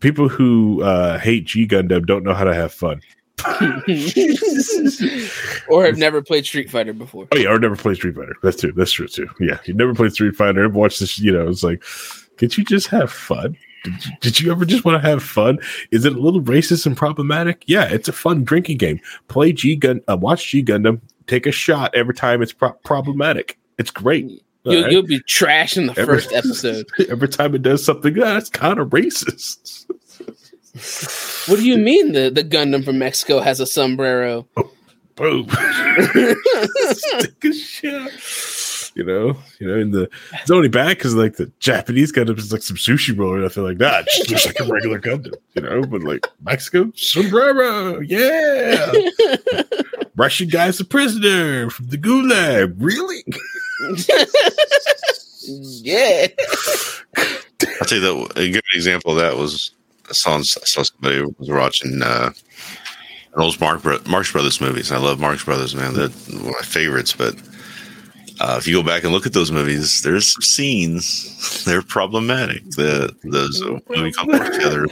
people 0.00 0.28
who 0.28 0.82
uh, 0.82 1.18
hate 1.18 1.46
G 1.46 1.66
Gundam 1.66 2.06
don't 2.06 2.24
know 2.24 2.34
how 2.34 2.44
to 2.44 2.54
have 2.54 2.72
fun. 2.72 3.00
or 5.68 5.84
have 5.84 5.98
never 5.98 6.22
played 6.22 6.46
Street 6.46 6.70
Fighter 6.70 6.92
before. 6.92 7.28
Oh 7.32 7.36
yeah, 7.36 7.48
or 7.48 7.58
never 7.58 7.76
played 7.76 7.96
Street 7.96 8.14
Fighter. 8.14 8.36
That's 8.42 8.60
true. 8.60 8.72
That's 8.72 8.92
true 8.92 9.08
too. 9.08 9.28
Yeah, 9.40 9.58
you 9.64 9.74
never 9.74 9.94
played 9.94 10.12
Street 10.12 10.36
Fighter. 10.36 10.68
Watched 10.68 11.00
this. 11.00 11.18
You 11.18 11.32
know, 11.32 11.48
it's 11.48 11.62
like, 11.62 11.82
could 12.38 12.56
you 12.56 12.64
just 12.64 12.86
have 12.88 13.12
fun? 13.12 13.56
Did 13.84 14.06
you, 14.06 14.12
did 14.20 14.40
you 14.40 14.50
ever 14.50 14.64
just 14.64 14.84
want 14.84 15.00
to 15.00 15.08
have 15.08 15.22
fun? 15.22 15.58
Is 15.90 16.04
it 16.06 16.14
a 16.14 16.18
little 16.18 16.40
racist 16.40 16.86
and 16.86 16.96
problematic? 16.96 17.62
Yeah, 17.66 17.84
it's 17.84 18.08
a 18.08 18.12
fun 18.12 18.42
drinking 18.42 18.78
game. 18.78 18.98
Play 19.28 19.52
G 19.52 19.76
Gun. 19.76 20.00
Uh, 20.08 20.16
watch 20.16 20.48
G 20.48 20.64
Gundam. 20.64 21.00
Take 21.26 21.46
a 21.46 21.52
shot 21.52 21.94
every 21.94 22.14
time 22.14 22.42
it's 22.42 22.52
pro- 22.52 22.72
problematic. 22.84 23.58
It's 23.78 23.90
great. 23.90 24.42
You'll, 24.64 24.76
Alright? 24.76 24.92
you'll 24.92 25.02
be 25.02 25.20
trash 25.20 25.76
in 25.76 25.86
the 25.86 25.92
Every- 25.98 26.16
first 26.16 26.32
episode. 26.32 26.86
every 27.10 27.28
time 27.28 27.54
it 27.54 27.62
does 27.62 27.84
something 27.84 28.18
ah, 28.18 28.24
that's 28.34 28.48
kind 28.48 28.78
of 28.78 28.88
racist. 28.88 29.84
What 31.48 31.56
do 31.58 31.66
you 31.66 31.76
mean 31.76 32.12
the, 32.12 32.30
the 32.30 32.42
Gundam 32.42 32.84
from 32.84 32.98
Mexico 32.98 33.40
has 33.40 33.60
a 33.60 33.66
sombrero? 33.66 34.48
Boom. 35.14 35.46
Take 36.14 37.44
a 37.44 37.52
shot. 37.52 38.10
You 38.94 39.02
know, 39.04 39.36
you 39.58 39.66
know, 39.66 39.74
in 39.74 39.90
the 39.90 40.08
it's 40.34 40.50
only 40.50 40.68
bad 40.68 40.96
because 40.96 41.14
like 41.14 41.36
the 41.36 41.50
Japanese 41.58 42.12
Gundam 42.12 42.38
is 42.38 42.52
like 42.52 42.62
some 42.62 42.76
sushi 42.76 43.16
roll 43.16 43.34
or 43.34 43.38
nothing 43.38 43.64
like 43.64 43.78
that. 43.78 44.06
Just 44.06 44.30
looks 44.30 44.46
like 44.46 44.60
a 44.60 44.72
regular 44.72 45.00
Gundam, 45.00 45.34
you 45.54 45.62
know. 45.62 45.82
But 45.82 46.02
like 46.02 46.26
Mexico, 46.44 46.92
sombrero, 46.94 47.98
yeah. 48.00 48.92
Russian 50.16 50.48
guy's 50.48 50.78
a 50.78 50.84
prisoner 50.84 51.70
from 51.70 51.88
the 51.88 51.98
gulag. 51.98 52.74
Really? 52.78 53.24
Yeah. 55.46 56.26
I'll 57.18 57.86
tell 57.86 57.98
you 57.98 58.00
that 58.00 58.32
a 58.36 58.50
good 58.50 58.62
example 58.72 59.12
of 59.12 59.18
that 59.18 59.36
was 59.36 59.72
I 60.08 60.12
saw, 60.12 60.38
I 60.38 60.42
saw 60.42 60.82
somebody 60.82 61.22
was 61.38 61.50
watching 61.50 62.02
uh, 62.02 62.30
an 63.34 63.42
old 63.42 63.60
Mark 63.60 63.82
Bro- 63.82 64.00
Marx 64.06 64.32
Brothers 64.32 64.60
movies. 64.60 64.92
I 64.92 64.98
love 64.98 65.20
Marx 65.20 65.44
Brothers, 65.44 65.74
man. 65.74 65.94
They're 65.94 66.08
one 66.08 66.38
of 66.38 66.44
my 66.46 66.62
favorites. 66.62 67.12
But 67.12 67.36
uh, 68.40 68.56
if 68.58 68.66
you 68.66 68.74
go 68.74 68.82
back 68.82 69.04
and 69.04 69.12
look 69.12 69.26
at 69.26 69.32
those 69.32 69.52
movies, 69.52 70.02
there's 70.02 70.32
some 70.32 70.42
scenes 70.42 71.64
they're 71.64 71.82
problematic. 71.82 72.64
The 72.70 73.14
those 73.22 73.62
movie 73.62 74.12
Work 74.26 74.52
Together. 74.52 74.86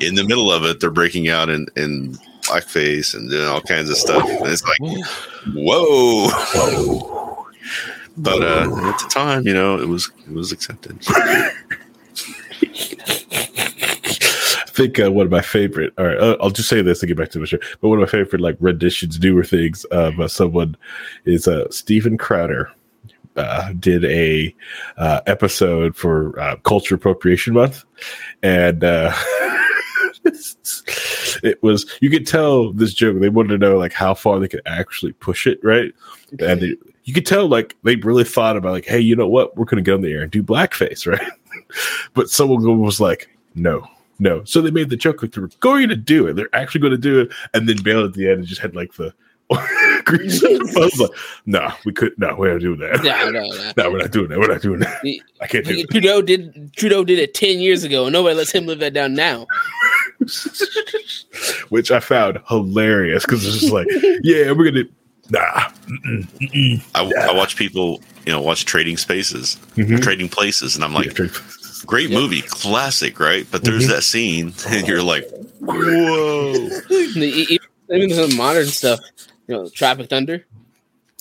In 0.00 0.14
the 0.14 0.24
middle 0.26 0.50
of 0.50 0.64
it, 0.64 0.80
they're 0.80 0.90
breaking 0.90 1.28
out 1.28 1.48
in 1.48 1.66
in 1.76 2.16
blackface 2.42 3.14
and 3.14 3.30
doing 3.30 3.46
all 3.46 3.60
kinds 3.60 3.90
of 3.90 3.96
stuff. 3.96 4.28
And 4.28 4.46
it's 4.46 4.64
like, 4.64 4.78
whoa. 5.54 6.28
whoa. 6.30 7.46
But 8.16 8.42
uh, 8.42 8.88
at 8.88 8.98
the 8.98 9.08
time, 9.10 9.46
you 9.46 9.54
know, 9.54 9.78
it 9.78 9.88
was 9.88 10.10
it 10.26 10.32
was 10.32 10.52
accepted. 10.52 10.98
Think 14.80 14.98
uh, 14.98 15.12
one 15.12 15.26
of 15.26 15.30
my 15.30 15.42
favorite. 15.42 15.92
All 15.98 16.06
right, 16.06 16.16
uh, 16.16 16.38
I'll 16.40 16.48
just 16.48 16.70
say 16.70 16.80
this 16.80 17.00
to 17.00 17.06
get 17.06 17.18
back 17.18 17.28
to 17.32 17.38
the 17.38 17.44
show. 17.44 17.58
But 17.82 17.90
one 17.90 17.98
of 17.98 18.00
my 18.00 18.10
favorite 18.10 18.40
like 18.40 18.56
renditions, 18.60 19.20
newer 19.20 19.44
things 19.44 19.84
of 19.84 20.18
uh, 20.18 20.26
someone 20.26 20.74
is 21.26 21.46
uh, 21.46 21.70
Steven 21.70 22.16
Crowder. 22.16 22.72
Uh, 23.36 23.74
did 23.74 24.06
a 24.06 24.54
uh, 24.96 25.20
episode 25.26 25.94
for 25.94 26.40
uh, 26.40 26.56
Culture 26.64 26.94
Appropriation 26.94 27.52
Month, 27.52 27.84
and 28.42 28.82
uh, 28.82 29.12
it 30.24 31.62
was 31.62 31.84
you 32.00 32.08
could 32.08 32.26
tell 32.26 32.72
this 32.72 32.94
joke. 32.94 33.20
They 33.20 33.28
wanted 33.28 33.50
to 33.50 33.58
know 33.58 33.76
like 33.76 33.92
how 33.92 34.14
far 34.14 34.40
they 34.40 34.48
could 34.48 34.62
actually 34.64 35.12
push 35.12 35.46
it, 35.46 35.60
right? 35.62 35.92
And 36.38 36.62
they, 36.62 36.76
you 37.04 37.12
could 37.12 37.26
tell 37.26 37.46
like 37.46 37.76
they 37.82 37.96
really 37.96 38.24
thought 38.24 38.56
about 38.56 38.72
like, 38.72 38.86
hey, 38.86 39.00
you 39.00 39.14
know 39.14 39.28
what? 39.28 39.58
We're 39.58 39.66
going 39.66 39.84
to 39.84 39.86
get 39.86 39.96
on 39.96 40.00
the 40.00 40.10
air 40.10 40.22
and 40.22 40.30
do 40.30 40.42
blackface, 40.42 41.06
right? 41.12 41.32
but 42.14 42.30
someone 42.30 42.80
was 42.80 42.98
like, 42.98 43.28
no, 43.54 43.86
no. 44.20 44.44
So 44.44 44.60
they 44.60 44.70
made 44.70 44.90
the 44.90 44.96
joke 44.96 45.22
like 45.22 45.32
they 45.32 45.40
were 45.40 45.50
going 45.58 45.88
to 45.88 45.96
do 45.96 46.28
it. 46.28 46.34
They're 46.36 46.54
actually 46.54 46.82
going 46.82 46.92
to 46.92 46.98
do 46.98 47.18
it, 47.20 47.32
and 47.54 47.68
then 47.68 47.82
bailed 47.82 48.04
at 48.10 48.14
the 48.14 48.28
end 48.28 48.38
and 48.38 48.46
just 48.46 48.60
had 48.60 48.76
like 48.76 48.94
the 48.94 49.12
grease 50.04 50.40
in 50.44 50.58
the 50.58 50.72
buzz. 50.72 50.96
Like, 51.00 51.10
no, 51.46 51.68
we 51.84 51.92
could. 51.92 52.16
No, 52.18 52.36
we're 52.36 52.52
not 52.52 52.60
doing 52.60 52.78
that. 52.78 53.02
No, 53.02 53.30
no, 53.30 53.40
no. 53.42 53.72
no, 53.76 53.90
we're 53.90 53.98
not 53.98 54.12
doing 54.12 54.28
that. 54.28 54.38
We're 54.38 54.46
not 54.46 54.62
doing 54.62 54.78
that. 54.80 55.02
The- 55.02 55.20
I 55.40 55.48
can't 55.48 55.64
do 55.64 55.74
it. 55.78 55.90
Trudeau 55.90 56.22
did 56.22 56.72
Trudeau 56.76 57.02
did 57.02 57.18
it 57.18 57.34
ten 57.34 57.58
years 57.58 57.82
ago, 57.82 58.04
and 58.04 58.12
nobody 58.12 58.36
lets 58.36 58.52
him 58.52 58.66
live 58.66 58.78
that 58.78 58.92
down 58.94 59.14
now. 59.14 59.46
Which 61.70 61.90
I 61.90 62.00
found 62.00 62.38
hilarious 62.48 63.24
because 63.24 63.46
it's 63.46 63.60
just 63.60 63.72
like, 63.72 63.86
yeah, 64.22 64.52
we're 64.52 64.70
gonna. 64.70 64.84
Nah, 65.30 65.38
mm-mm, 65.86 66.26
mm-mm. 66.40 66.82
I, 66.96 67.30
I 67.30 67.32
watch 67.36 67.54
people, 67.56 68.00
you 68.26 68.32
know, 68.32 68.40
watch 68.40 68.64
trading 68.64 68.96
spaces, 68.96 69.56
Mhm. 69.76 70.02
trading 70.02 70.28
places, 70.28 70.74
and 70.74 70.82
I'm 70.84 70.92
like, 70.92 71.16
Yeah, 71.16 71.26
trade- 71.80 71.86
Great 71.88 72.10
movie, 72.10 72.42
classic, 72.42 73.18
right? 73.20 73.46
But 73.50 73.64
there's 73.64 73.84
Mm-hmm. 73.84 73.92
that 73.92 74.02
scene, 74.02 74.52
and 74.68 74.86
you're 74.88 75.02
like, 75.02 75.28
whoa. 75.60 76.52
The- 76.54 77.58
Even 77.92 78.10
some 78.14 78.36
modern 78.36 78.66
stuff, 78.66 79.00
you 79.48 79.54
know, 79.56 79.68
Tropic 79.68 80.08
Thunder. 80.08 80.46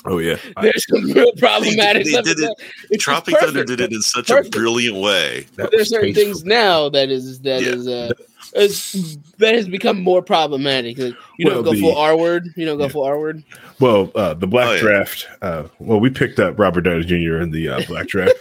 Oh 0.05 0.19
yeah, 0.19 0.37
There's 0.61 0.85
some 0.87 1.11
real 1.11 1.33
problematic 1.33 2.05
they 2.05 2.11
stuff. 2.11 2.23
did 2.23 2.37
in 2.37 2.45
it- 2.45 2.57
It's 2.91 3.03
Tropic 3.03 3.33
perfect, 3.33 3.53
Thunder 3.53 3.65
did 3.65 3.81
it 3.81 3.91
in 3.91 4.01
such 4.01 4.27
perfect. 4.27 4.55
a 4.55 4.57
brilliant 4.57 4.95
way. 4.97 5.45
That 5.57 5.71
There's 5.71 5.89
certain 5.89 6.13
tasteful. 6.13 6.33
things 6.35 6.45
now 6.45 6.87
that 6.89 7.09
is 7.09 7.39
that 7.41 7.61
Yeah. 7.63 7.69
is 7.69 7.87
uh 7.87 8.11
is, 8.55 9.17
that 9.39 9.53
has 9.55 9.67
become 9.67 10.01
more 10.01 10.21
problematic. 10.21 10.97
Like, 10.97 11.15
You 11.37 11.45
Well, 11.47 11.55
don't 11.55 11.63
go 11.65 11.71
the- 11.73 11.81
full 11.81 11.97
R 11.97 12.15
word. 12.17 12.47
You 12.55 12.65
don't 12.65 12.77
go 12.77 12.85
Yeah. 12.85 12.89
full 12.91 13.03
R 13.03 13.19
word. 13.19 13.43
Well, 13.79 14.09
uh, 14.15 14.35
the 14.35 14.47
black 14.47 14.67
Oh, 14.69 14.73
yeah. 14.75 14.79
draft. 14.81 15.27
Uh, 15.41 15.63
well, 15.79 15.99
we 15.99 16.09
picked 16.09 16.39
up 16.39 16.57
Robert 16.57 16.81
Downey 16.81 17.03
Jr. 17.03 17.41
in 17.41 17.51
the 17.51 17.67
uh, 17.69 17.81
black 17.87 18.07
draft. 18.07 18.33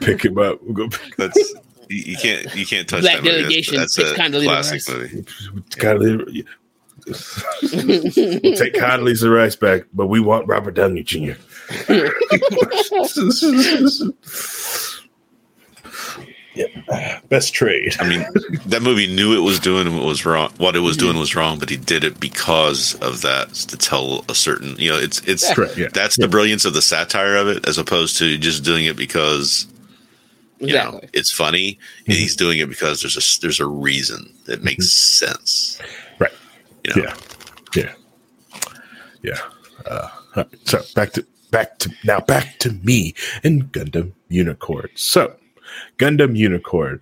Pick 0.00 0.24
him 0.24 0.38
up. 0.38 0.62
We'll 0.62 0.74
go. 0.74 0.88
Pick, 0.88 1.16
That's 1.16 1.36
you, 1.88 1.96
you 2.12 2.16
can't 2.16 2.54
you 2.54 2.64
can't 2.66 2.88
touch 2.88 3.02
Black 3.02 3.16
that 3.16 3.24
movie. 3.24 3.38
Delegation, 3.42 3.76
That's, 3.76 3.94
Six 3.94 4.10
that's 4.10 4.18
a 4.18 4.22
Condoleezza 4.22 4.44
classic 4.44 4.72
Rice. 4.72 4.88
movie. 4.88 5.22
Condoleezza- 5.70 6.46
we'll 8.44 8.56
take 8.56 8.74
Condoleezza 8.74 9.34
Rice 9.34 9.56
back, 9.56 9.82
but 9.92 10.06
we 10.06 10.20
want 10.20 10.46
Robert 10.46 10.74
Downey 10.74 11.02
Jr. 11.02 11.32
yeah, 16.54 17.20
best 17.28 17.54
trade. 17.54 17.96
I 17.98 18.08
mean, 18.08 18.24
that 18.66 18.82
movie 18.82 19.06
knew 19.06 19.34
it 19.36 19.40
was 19.40 19.58
doing 19.58 19.96
what 19.96 20.04
was 20.04 20.26
wrong. 20.26 20.52
What 20.58 20.76
it 20.76 20.80
was 20.80 20.96
doing 20.98 21.16
was 21.18 21.34
wrong, 21.34 21.58
but 21.58 21.70
he 21.70 21.76
did 21.78 22.04
it 22.04 22.20
because 22.20 22.94
of 22.96 23.22
that 23.22 23.54
to 23.54 23.76
tell 23.78 24.24
a 24.28 24.34
certain. 24.34 24.76
You 24.78 24.90
know, 24.90 24.98
it's 24.98 25.20
it's 25.26 25.52
Correct, 25.54 25.76
yeah. 25.78 25.88
that's 25.92 26.18
Yeah. 26.18 26.26
the 26.26 26.30
brilliance 26.30 26.64
of 26.64 26.74
the 26.74 26.82
satire 26.82 27.36
of 27.36 27.48
it, 27.48 27.66
as 27.66 27.78
opposed 27.78 28.18
to 28.18 28.36
just 28.36 28.64
doing 28.64 28.84
it 28.84 28.96
because 28.96 29.66
you 30.62 30.72
know 30.74 30.88
Exactly. 30.88 31.10
it's 31.12 31.30
funny. 31.30 31.78
Mm-hmm. 32.02 32.12
He's 32.12 32.36
doing 32.36 32.58
it 32.58 32.68
because 32.68 33.00
there's 33.02 33.16
a 33.16 33.40
there's 33.40 33.60
a 33.60 33.66
reason 33.66 34.32
that 34.46 34.62
makes 34.64 34.90
sense. 34.92 35.78
Right. 36.18 36.32
You 36.84 36.94
know? 36.96 37.02
Yeah. 37.02 37.16
Yeah. 37.74 37.92
Yeah. 39.22 39.38
Uh, 39.86 40.08
all 40.36 40.44
right. 40.44 40.46
so 40.64 40.80
back 40.94 41.12
to 41.12 41.26
back 41.50 41.78
to 41.80 41.90
now 42.04 42.20
back 42.20 42.58
to 42.60 42.72
me 42.82 43.14
and 43.44 43.70
Gundam 43.72 44.12
Unicorn. 44.28 44.88
So 44.94 45.34
Gundam 45.98 46.36
Unicorn. 46.36 47.00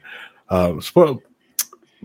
Um 0.48 0.80
spoil 0.80 1.22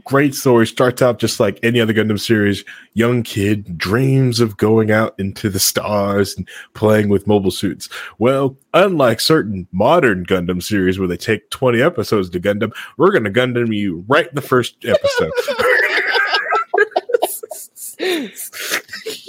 great 0.03 0.35
story. 0.35 0.67
Starts 0.67 1.01
out 1.01 1.19
just 1.19 1.39
like 1.39 1.59
any 1.63 1.79
other 1.79 1.93
Gundam 1.93 2.19
series. 2.19 2.63
Young 2.93 3.23
kid 3.23 3.77
dreams 3.77 4.39
of 4.39 4.57
going 4.57 4.91
out 4.91 5.15
into 5.17 5.49
the 5.49 5.59
stars 5.59 6.35
and 6.37 6.47
playing 6.73 7.09
with 7.09 7.27
mobile 7.27 7.51
suits. 7.51 7.89
Well, 8.17 8.57
unlike 8.73 9.19
certain 9.19 9.67
modern 9.71 10.25
Gundam 10.25 10.61
series 10.61 10.99
where 10.99 11.07
they 11.07 11.17
take 11.17 11.49
20 11.49 11.81
episodes 11.81 12.29
to 12.31 12.39
Gundam, 12.39 12.73
we're 12.97 13.11
gonna 13.11 13.31
Gundam 13.31 13.75
you 13.75 14.03
right 14.07 14.27
in 14.27 14.35
the 14.35 14.41
first 14.41 14.75
episode. 14.85 15.31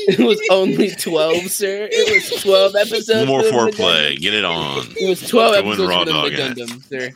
It 0.09 0.19
was 0.21 0.41
only 0.51 0.91
twelve, 0.91 1.51
sir. 1.51 1.89
It 1.91 2.31
was 2.31 2.43
twelve 2.43 2.75
episodes. 2.77 3.27
More 3.27 3.43
for 3.43 3.51
them 3.51 3.71
foreplay. 3.73 4.17
Get 4.19 4.35
it 4.35 4.45
on. 4.45 4.87
It 5.01 5.09
was 5.09 5.29
twelve 5.29 5.55
Go 5.55 5.61
in 5.61 5.67
episodes 5.67 5.89
raw 5.91 6.05
for 6.05 6.11
dog 6.11 6.31
to. 6.31 6.37
Gundam, 6.37 6.83
sir. 6.89 7.13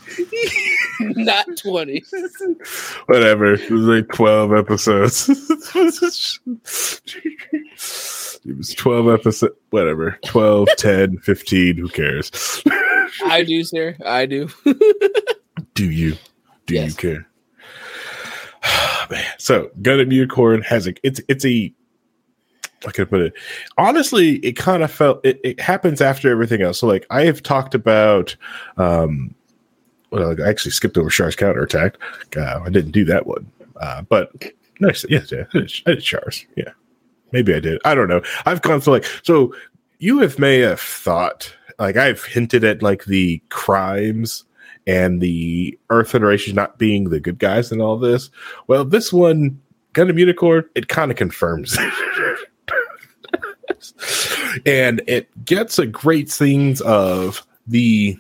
Not 1.23 1.47
twenty. 1.57 2.03
whatever. 3.07 3.55
It 3.55 3.71
was 3.71 3.83
like 3.83 4.09
12 4.09 4.53
episodes. 4.55 5.29
it 8.45 8.57
was 8.57 8.75
12 8.75 9.09
episodes, 9.09 9.55
whatever. 9.71 10.19
12, 10.27 10.69
10, 10.77 11.19
15, 11.19 11.77
who 11.77 11.89
cares? 11.89 12.63
I 13.25 13.43
do, 13.45 13.65
sir. 13.65 13.97
I 14.05 14.27
do. 14.27 14.49
Do 15.75 15.91
you? 15.91 16.17
Do 16.67 16.75
you 16.75 16.81
Yes. 16.83 16.95
care? 16.97 17.27
Man. 19.11 19.25
So 19.39 19.71
Gundam 19.81 20.13
Unicorn 20.13 20.63
has 20.63 20.87
a 20.87 20.95
it's 21.03 21.21
it's 21.29 21.45
a 21.45 21.73
I 22.87 22.91
could 22.93 23.11
put 23.11 23.21
it. 23.21 23.35
Honestly, 23.77 24.37
it 24.37 24.53
kind 24.53 24.83
of 24.83 24.91
felt 24.91 25.25
it, 25.25 25.41
it 25.45 25.61
happens 25.61 26.01
after 26.01 26.31
everything 26.31 26.63
else. 26.63 26.79
So 26.79 26.87
like 26.87 27.07
I 27.11 27.25
have 27.25 27.43
talked 27.43 27.75
about 27.75 28.37
um 28.77 29.35
well 30.11 30.35
I 30.43 30.49
actually 30.49 30.73
skipped 30.73 30.97
over 30.97 31.11
Char's 31.11 31.37
counterattack. 31.37 31.97
Uh, 32.37 32.61
I 32.65 32.71
didn't 32.71 32.93
do 32.93 33.05
that 33.07 33.27
one. 33.27 33.51
Uh, 33.77 34.03
but 34.03 34.33
nice, 34.81 35.05
yes, 35.09 35.33
yeah, 35.33 35.45
I 35.55 35.67
did, 35.87 36.03
Char's. 36.03 36.47
Yeah. 36.57 36.73
Maybe 37.33 37.55
I 37.55 37.61
did. 37.61 37.81
I 37.85 37.95
don't 37.95 38.09
know. 38.09 38.23
I've 38.45 38.63
gone 38.63 38.81
through 38.81 38.95
like 38.95 39.07
so 39.23 39.55
you 39.99 40.19
have 40.21 40.39
may 40.39 40.59
have 40.61 40.81
thought 40.81 41.55
like 41.79 41.97
I've 41.97 42.25
hinted 42.25 42.65
at 42.65 42.83
like 42.83 43.05
the 43.05 43.43
crimes 43.51 44.45
and 44.87 45.21
the 45.21 45.79
Earth 45.91 46.11
Federation 46.11 46.55
not 46.55 46.79
being 46.79 47.05
the 47.11 47.21
good 47.21 47.39
guys 47.39 47.71
in 47.71 47.81
all 47.81 47.99
this. 47.99 48.31
Well, 48.67 48.85
this 48.85 49.13
one, 49.13 49.61
Gundam 49.93 50.19
Unicorn, 50.19 50.65
it 50.75 50.89
kind 50.89 51.11
of 51.11 51.17
confirms. 51.17 51.77
and 54.67 55.03
it 55.07 55.45
gets 55.45 55.79
a 55.79 55.87
great 55.87 56.31
scenes 56.31 56.81
of 56.81 57.47
the 57.67 58.19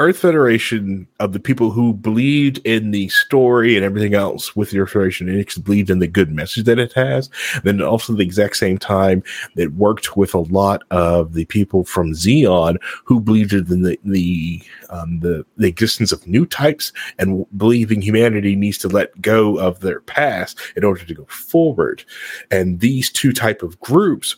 Earth 0.00 0.18
Federation 0.18 1.06
of 1.18 1.34
the 1.34 1.38
people 1.38 1.70
who 1.70 1.92
believed 1.92 2.58
in 2.64 2.90
the 2.90 3.10
story 3.10 3.76
and 3.76 3.84
everything 3.84 4.14
else 4.14 4.56
with 4.56 4.70
the 4.70 4.80
Earth 4.80 4.92
Federation 4.92 5.28
and 5.28 5.38
it 5.38 5.62
believed 5.62 5.90
in 5.90 5.98
the 5.98 6.06
good 6.08 6.32
message 6.32 6.64
that 6.64 6.78
it 6.78 6.94
has. 6.94 7.28
Then 7.64 7.82
also 7.82 8.14
the 8.14 8.22
exact 8.22 8.56
same 8.56 8.78
time 8.78 9.22
it 9.56 9.74
worked 9.74 10.16
with 10.16 10.32
a 10.32 10.38
lot 10.38 10.84
of 10.90 11.34
the 11.34 11.44
people 11.44 11.84
from 11.84 12.14
Zeon 12.14 12.78
who 13.04 13.20
believed 13.20 13.52
in 13.52 13.82
the 13.82 13.98
the 14.02 14.62
um, 14.88 15.20
the, 15.20 15.44
the 15.58 15.68
existence 15.68 16.12
of 16.12 16.26
new 16.26 16.46
types 16.46 16.94
and 17.18 17.44
believing 17.58 18.00
humanity 18.00 18.56
needs 18.56 18.78
to 18.78 18.88
let 18.88 19.20
go 19.20 19.58
of 19.58 19.80
their 19.80 20.00
past 20.00 20.58
in 20.76 20.82
order 20.82 21.04
to 21.04 21.14
go 21.14 21.26
forward. 21.26 22.06
And 22.50 22.80
these 22.80 23.12
two 23.12 23.34
type 23.34 23.62
of 23.62 23.78
groups 23.80 24.36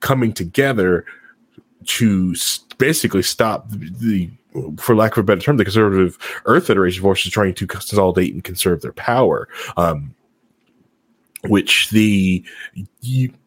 coming 0.00 0.32
together 0.32 1.04
to 1.84 2.34
basically 2.78 3.22
stop 3.22 3.68
the, 3.68 3.90
the 4.00 4.30
for 4.78 4.94
lack 4.94 5.12
of 5.12 5.18
a 5.18 5.22
better 5.24 5.40
term, 5.40 5.56
the 5.56 5.64
conservative 5.64 6.18
Earth 6.44 6.66
Federation 6.66 7.02
forces 7.02 7.32
trying 7.32 7.54
to 7.54 7.66
consolidate 7.66 8.32
and 8.32 8.44
conserve 8.44 8.82
their 8.82 8.92
power. 8.92 9.48
Um, 9.76 10.14
which 11.48 11.90
the 11.90 12.44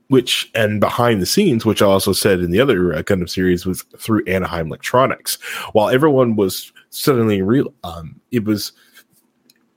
which 0.07 0.51
and 0.53 0.79
behind 0.79 1.21
the 1.21 1.25
scenes, 1.25 1.65
which 1.65 1.81
I 1.81 1.85
also 1.85 2.13
said 2.13 2.39
in 2.39 2.51
the 2.51 2.59
other 2.59 2.93
uh, 2.93 3.01
Gundam 3.01 3.29
series, 3.29 3.65
was 3.65 3.83
through 3.97 4.23
Anaheim 4.25 4.67
Electronics. 4.67 5.35
While 5.73 5.89
everyone 5.89 6.35
was 6.35 6.71
suddenly 6.89 7.41
real, 7.41 7.73
um, 7.83 8.19
it 8.31 8.43
was 8.43 8.71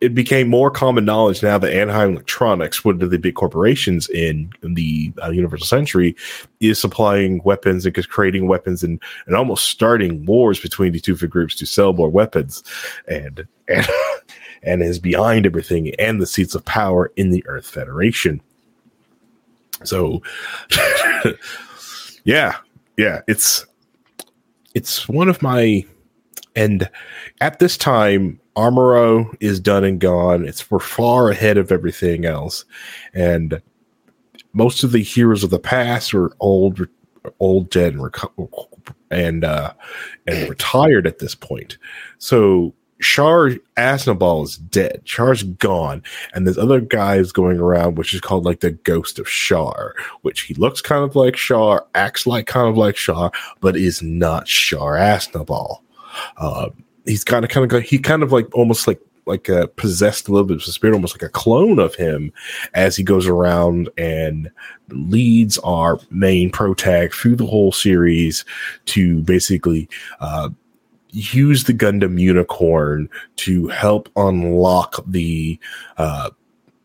it 0.00 0.14
became 0.14 0.48
more 0.48 0.70
common 0.70 1.04
knowledge 1.04 1.42
now 1.42 1.58
that 1.58 1.72
Anaheim 1.72 2.12
Electronics, 2.12 2.84
one 2.84 3.02
of 3.02 3.10
the 3.10 3.18
big 3.18 3.34
corporations 3.34 4.08
in, 4.08 4.52
in 4.62 4.74
the 4.74 5.12
uh, 5.22 5.30
Universal 5.30 5.66
Century, 5.66 6.14
is 6.60 6.80
supplying 6.80 7.42
weapons 7.42 7.84
and 7.84 8.08
creating 8.08 8.46
weapons 8.46 8.84
and, 8.84 9.02
and 9.26 9.34
almost 9.34 9.66
starting 9.66 10.24
wars 10.24 10.60
between 10.60 10.92
the 10.92 11.00
two 11.00 11.16
groups 11.16 11.56
to 11.56 11.66
sell 11.66 11.92
more 11.92 12.08
weapons, 12.08 12.62
and 13.08 13.46
and 13.66 13.86
and 14.62 14.82
is 14.82 14.98
behind 15.00 15.46
everything 15.46 15.94
and 15.96 16.20
the 16.20 16.26
seats 16.26 16.54
of 16.54 16.64
power 16.64 17.12
in 17.16 17.30
the 17.30 17.44
Earth 17.46 17.68
Federation. 17.68 18.40
So, 19.82 20.22
yeah, 22.24 22.56
yeah, 22.96 23.22
it's 23.26 23.66
it's 24.74 25.08
one 25.08 25.28
of 25.28 25.42
my 25.42 25.84
and 26.54 26.88
at 27.40 27.58
this 27.58 27.76
time 27.76 28.40
Amuro 28.58 29.36
is 29.38 29.60
done 29.60 29.84
and 29.84 30.00
gone. 30.00 30.44
It's 30.44 30.68
we're 30.68 30.80
far 30.80 31.30
ahead 31.30 31.58
of 31.58 31.70
everything 31.70 32.24
else, 32.24 32.64
and 33.14 33.62
most 34.52 34.82
of 34.82 34.90
the 34.90 35.02
heroes 35.02 35.44
of 35.44 35.50
the 35.50 35.60
past 35.60 36.12
are 36.12 36.32
old, 36.40 36.86
old 37.38 37.70
dead, 37.70 37.94
and 37.94 38.10
and 39.12 39.44
uh, 39.44 39.72
and 40.26 40.48
retired 40.50 41.06
at 41.06 41.20
this 41.20 41.36
point. 41.36 41.78
So 42.18 42.74
Char 43.00 43.50
Aznable 43.76 44.44
is 44.44 44.56
dead. 44.56 45.02
Char's 45.04 45.44
gone, 45.44 46.02
and 46.34 46.44
there's 46.44 46.58
other 46.58 46.80
guys 46.80 47.30
going 47.30 47.60
around, 47.60 47.96
which 47.96 48.12
is 48.12 48.20
called 48.20 48.44
like 48.44 48.58
the 48.58 48.72
Ghost 48.72 49.20
of 49.20 49.28
Char, 49.28 49.94
which 50.22 50.42
he 50.42 50.54
looks 50.54 50.80
kind 50.80 51.04
of 51.04 51.14
like 51.14 51.36
Char, 51.36 51.86
acts 51.94 52.26
like 52.26 52.48
kind 52.48 52.68
of 52.68 52.76
like 52.76 52.96
Char, 52.96 53.30
but 53.60 53.76
is 53.76 54.02
not 54.02 54.46
Char 54.46 54.96
Aznable. 54.96 55.78
Uh, 56.36 56.70
he's 57.08 57.24
kind 57.24 57.44
of 57.44 57.50
kind 57.50 57.72
of 57.72 57.82
he 57.82 57.98
kind 57.98 58.22
of 58.22 58.32
like 58.32 58.54
almost 58.54 58.86
like 58.86 59.00
like 59.26 59.50
uh, 59.50 59.66
possessed 59.76 60.26
a 60.26 60.32
little 60.32 60.46
bit 60.46 60.56
of 60.56 60.64
the 60.64 60.72
spirit, 60.72 60.94
almost 60.94 61.14
like 61.14 61.22
a 61.22 61.32
clone 61.32 61.78
of 61.78 61.94
him, 61.94 62.32
as 62.74 62.96
he 62.96 63.02
goes 63.02 63.26
around 63.26 63.90
and 63.98 64.50
leads 64.88 65.58
our 65.58 66.00
main 66.10 66.50
protag 66.50 67.12
through 67.12 67.36
the 67.36 67.46
whole 67.46 67.70
series 67.70 68.44
to 68.86 69.20
basically 69.22 69.88
uh, 70.20 70.48
use 71.10 71.64
the 71.64 71.74
Gundam 71.74 72.18
Unicorn 72.18 73.08
to 73.36 73.68
help 73.68 74.08
unlock 74.16 75.04
the 75.06 75.58
uh, 75.98 76.30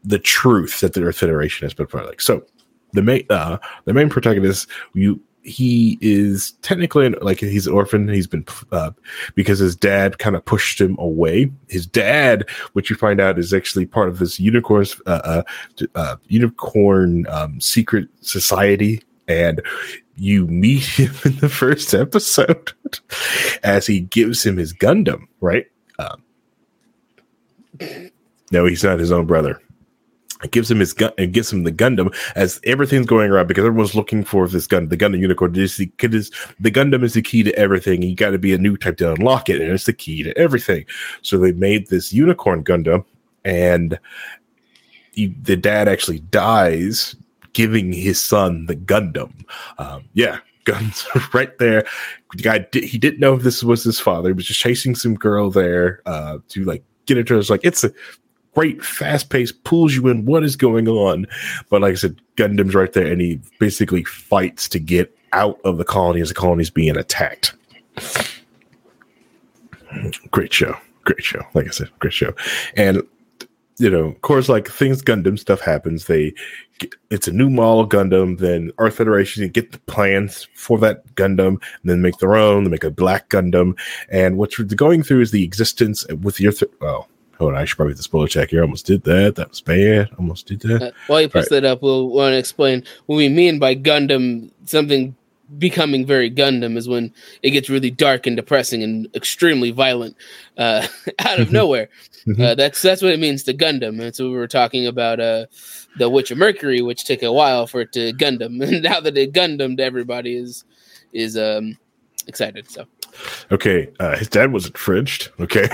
the 0.03 0.19
truth 0.19 0.81
that 0.81 0.93
the 0.93 1.03
Earth 1.03 1.17
Federation 1.17 1.65
has 1.65 1.73
been 1.73 1.87
providing. 1.87 2.19
So 2.19 2.45
the 2.91 3.01
main 3.01 3.25
uh, 3.29 3.57
the 3.85 3.93
main 3.93 4.09
protagonist 4.09 4.67
you 4.93 5.19
he 5.43 5.97
is 6.01 6.51
technically 6.61 7.09
like 7.09 7.39
he's 7.39 7.67
an 7.67 7.73
orphan. 7.73 8.07
He's 8.07 8.27
been 8.27 8.45
uh, 8.71 8.91
because 9.35 9.59
his 9.59 9.75
dad 9.75 10.17
kind 10.17 10.35
of 10.35 10.45
pushed 10.45 10.79
him 10.79 10.95
away. 10.99 11.51
His 11.67 11.85
dad, 11.85 12.49
which 12.73 12.89
you 12.89 12.95
find 12.95 13.19
out, 13.19 13.37
is 13.37 13.53
actually 13.53 13.85
part 13.85 14.09
of 14.09 14.19
this 14.19 14.39
unicorn 14.39 14.85
uh, 15.05 15.43
uh, 15.79 15.85
uh, 15.95 16.15
unicorn 16.27 17.27
um, 17.27 17.59
secret 17.59 18.07
society, 18.21 19.03
and 19.27 19.61
you 20.15 20.47
meet 20.47 20.83
him 20.99 21.13
in 21.25 21.37
the 21.37 21.49
first 21.49 21.93
episode 21.93 22.71
as 23.63 23.85
he 23.85 23.99
gives 23.99 24.45
him 24.45 24.57
his 24.57 24.73
Gundam. 24.73 25.27
Right? 25.41 25.67
Um, 25.99 26.23
no, 28.51 28.65
he's 28.65 28.83
not 28.83 28.99
his 28.99 29.11
own 29.11 29.25
brother. 29.25 29.59
Gives 30.51 30.69
him 30.69 30.79
his 30.79 30.93
gun 30.93 31.11
and 31.17 31.33
gives 31.33 31.51
him 31.51 31.63
the 31.63 31.71
Gundam 31.71 32.13
as 32.35 32.59
everything's 32.65 33.05
going 33.05 33.31
around 33.31 33.47
because 33.47 33.65
everyone's 33.65 33.95
looking 33.95 34.23
for 34.23 34.47
this 34.47 34.67
gun. 34.67 34.89
The 34.89 34.97
Gundam 34.97 35.19
Unicorn 35.19 35.55
is 35.55 35.77
the, 35.77 35.91
the 36.59 36.71
Gundam 36.71 37.03
is 37.03 37.13
the 37.13 37.21
key 37.21 37.43
to 37.43 37.55
everything. 37.57 38.01
You 38.01 38.15
got 38.15 38.31
to 38.31 38.37
be 38.37 38.53
a 38.53 38.57
new 38.57 38.77
type 38.77 38.97
to 38.97 39.13
unlock 39.13 39.49
it, 39.49 39.61
and 39.61 39.71
it's 39.71 39.85
the 39.85 39.93
key 39.93 40.23
to 40.23 40.37
everything. 40.37 40.85
So 41.21 41.37
they 41.37 41.53
made 41.53 41.87
this 41.87 42.11
Unicorn 42.11 42.63
Gundam, 42.63 43.05
and 43.45 43.99
he, 45.11 45.27
the 45.27 45.55
dad 45.55 45.87
actually 45.87 46.19
dies 46.19 47.15
giving 47.53 47.93
his 47.93 48.19
son 48.19 48.65
the 48.65 48.75
Gundam. 48.75 49.31
Um, 49.77 50.03
yeah, 50.13 50.39
guns 50.65 51.05
right 51.33 51.57
there. 51.57 51.85
The 52.35 52.43
guy 52.43 52.67
he 52.73 52.97
didn't 52.97 53.19
know 53.19 53.35
if 53.35 53.43
this 53.43 53.63
was 53.63 53.83
his 53.83 53.99
father. 53.99 54.29
He 54.29 54.33
was 54.33 54.45
just 54.45 54.59
chasing 54.59 54.95
some 54.95 55.15
girl 55.15 55.49
there 55.49 56.01
uh, 56.05 56.39
to 56.49 56.63
like 56.65 56.83
get 57.05 57.17
into. 57.17 57.37
It's 57.37 57.49
like 57.49 57.63
it's 57.63 57.83
a 57.83 57.91
great, 58.53 58.83
fast 58.83 59.29
paced, 59.29 59.63
pulls 59.63 59.93
you 59.93 60.07
in. 60.07 60.25
What 60.25 60.43
is 60.43 60.55
going 60.55 60.87
on? 60.87 61.27
But 61.69 61.81
like 61.81 61.93
I 61.93 61.95
said, 61.95 62.19
Gundam's 62.35 62.75
right 62.75 62.91
there, 62.93 63.11
and 63.11 63.21
he 63.21 63.39
basically 63.59 64.03
fights 64.03 64.67
to 64.69 64.79
get 64.79 65.15
out 65.33 65.59
of 65.63 65.77
the 65.77 65.85
colony 65.85 66.21
as 66.21 66.29
the 66.29 66.35
colony 66.35 66.61
is 66.61 66.69
being 66.69 66.97
attacked. 66.97 67.53
Great 70.31 70.53
show, 70.53 70.75
great 71.03 71.23
show. 71.23 71.41
Like 71.53 71.67
I 71.67 71.71
said, 71.71 71.89
great 71.99 72.13
show, 72.13 72.33
and 72.75 73.03
you 73.77 73.89
know, 73.89 74.05
of 74.05 74.21
course, 74.21 74.49
like 74.49 74.67
things 74.67 75.01
Gundam 75.01 75.37
stuff 75.37 75.59
happens. 75.59 76.05
They, 76.05 76.33
get, 76.79 76.93
it's 77.09 77.27
a 77.27 77.31
new 77.31 77.49
model 77.49 77.87
Gundam. 77.87 78.37
Then 78.39 78.71
Earth 78.77 78.95
Federation 78.95 79.47
get 79.49 79.71
the 79.71 79.79
plans 79.79 80.47
for 80.55 80.77
that 80.79 81.05
Gundam, 81.15 81.47
and 81.47 81.85
then 81.85 82.01
make 82.01 82.17
their 82.17 82.35
own. 82.35 82.63
They 82.63 82.69
make 82.69 82.83
a 82.83 82.91
black 82.91 83.29
Gundam, 83.29 83.77
and 84.09 84.37
what 84.37 84.57
you're 84.57 84.67
going 84.67 85.03
through 85.03 85.21
is 85.21 85.31
the 85.31 85.43
existence 85.43 86.05
with 86.21 86.37
the 86.37 86.47
Earth. 86.47 86.63
Oh, 86.81 87.07
Hold 87.39 87.53
on, 87.53 87.59
I 87.59 87.65
should 87.65 87.77
probably 87.77 87.95
the 87.95 88.03
spoiler 88.03 88.27
check 88.27 88.51
here. 88.51 88.61
Almost 88.61 88.85
did 88.85 89.03
that. 89.03 89.35
That 89.35 89.49
was 89.49 89.61
bad. 89.61 90.09
Almost 90.17 90.47
did 90.47 90.61
that. 90.61 90.81
Uh, 90.81 90.91
while 91.07 91.19
he 91.19 91.27
puts 91.27 91.51
right. 91.51 91.61
that 91.61 91.65
up, 91.65 91.81
we'll 91.81 92.09
want 92.09 92.33
to 92.33 92.37
explain 92.37 92.83
what 93.07 93.15
we 93.15 93.29
mean 93.29 93.59
by 93.59 93.75
Gundam. 93.75 94.51
Something 94.65 95.15
becoming 95.57 96.05
very 96.05 96.31
Gundam 96.31 96.77
is 96.77 96.87
when 96.87 97.13
it 97.41 97.51
gets 97.51 97.69
really 97.69 97.91
dark 97.91 98.27
and 98.27 98.35
depressing 98.35 98.83
and 98.83 99.13
extremely 99.15 99.71
violent 99.71 100.15
uh, 100.57 100.87
out 101.19 101.39
of 101.39 101.51
nowhere. 101.51 101.89
Mm-hmm. 102.27 102.41
Uh, 102.41 102.55
that's 102.55 102.81
that's 102.81 103.01
what 103.01 103.11
it 103.11 103.19
means 103.19 103.43
to 103.43 103.53
Gundam. 103.53 103.99
And 104.01 104.15
so 104.15 104.29
we 104.29 104.35
were 104.35 104.47
talking 104.47 104.87
about 104.87 105.19
uh, 105.19 105.47
the 105.97 106.09
Witch 106.09 106.31
of 106.31 106.37
Mercury, 106.37 106.81
which 106.81 107.03
took 107.03 107.23
a 107.23 107.33
while 107.33 107.67
for 107.67 107.81
it 107.81 107.91
to 107.93 108.13
Gundam, 108.13 108.61
and 108.67 108.83
now 108.83 108.99
that 108.99 109.17
it 109.17 109.33
Gundam, 109.33 109.79
everybody 109.79 110.35
is 110.37 110.65
is 111.11 111.37
um, 111.37 111.77
excited. 112.27 112.69
So 112.69 112.85
Okay, 113.51 113.89
uh, 113.99 114.17
his 114.17 114.27
dad 114.27 114.51
wasn't 114.51 114.75
fridged. 114.75 115.29
Okay, 115.39 115.67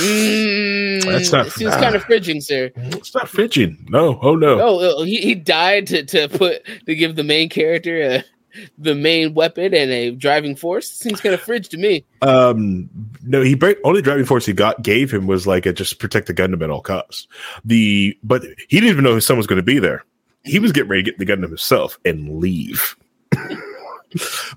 mm, 0.00 1.04
that's 1.04 1.32
not. 1.32 1.52
He 1.52 1.64
was 1.64 1.74
kind 1.76 1.94
of 1.94 2.04
fridging, 2.04 2.42
sir. 2.42 2.70
It's 2.76 3.14
not 3.14 3.26
fridging. 3.26 3.88
No. 3.88 4.18
Oh 4.22 4.36
no. 4.36 4.58
Oh, 4.60 5.02
he, 5.04 5.18
he 5.18 5.34
died 5.34 5.86
to, 5.88 6.04
to 6.04 6.28
put 6.28 6.64
to 6.86 6.94
give 6.94 7.16
the 7.16 7.24
main 7.24 7.48
character 7.48 8.00
a, 8.02 8.24
the 8.78 8.94
main 8.94 9.34
weapon 9.34 9.74
and 9.74 9.90
a 9.90 10.10
driving 10.12 10.56
force. 10.56 10.90
Seems 10.90 11.20
kind 11.20 11.34
of 11.34 11.40
fridge 11.40 11.68
to 11.70 11.76
me. 11.76 12.04
Um, 12.20 12.88
no, 13.22 13.42
he 13.42 13.58
only 13.84 14.02
driving 14.02 14.24
force 14.24 14.46
he 14.46 14.52
got 14.52 14.82
gave 14.82 15.12
him 15.12 15.26
was 15.26 15.46
like 15.46 15.66
a 15.66 15.72
just 15.72 15.98
protect 15.98 16.26
the 16.26 16.34
Gundam 16.34 16.62
at 16.62 16.70
all 16.70 16.82
costs. 16.82 17.26
The 17.64 18.16
but 18.22 18.42
he 18.68 18.80
didn't 18.80 18.90
even 18.90 19.04
know 19.04 19.14
his 19.14 19.26
son 19.26 19.36
was 19.36 19.46
going 19.46 19.58
to 19.58 19.62
be 19.62 19.78
there. 19.78 20.04
He 20.44 20.58
was 20.58 20.72
getting 20.72 20.90
ready 20.90 21.04
to 21.04 21.10
get 21.10 21.18
the 21.18 21.26
Gundam 21.26 21.48
himself 21.48 21.98
and 22.04 22.38
leave. 22.38 22.96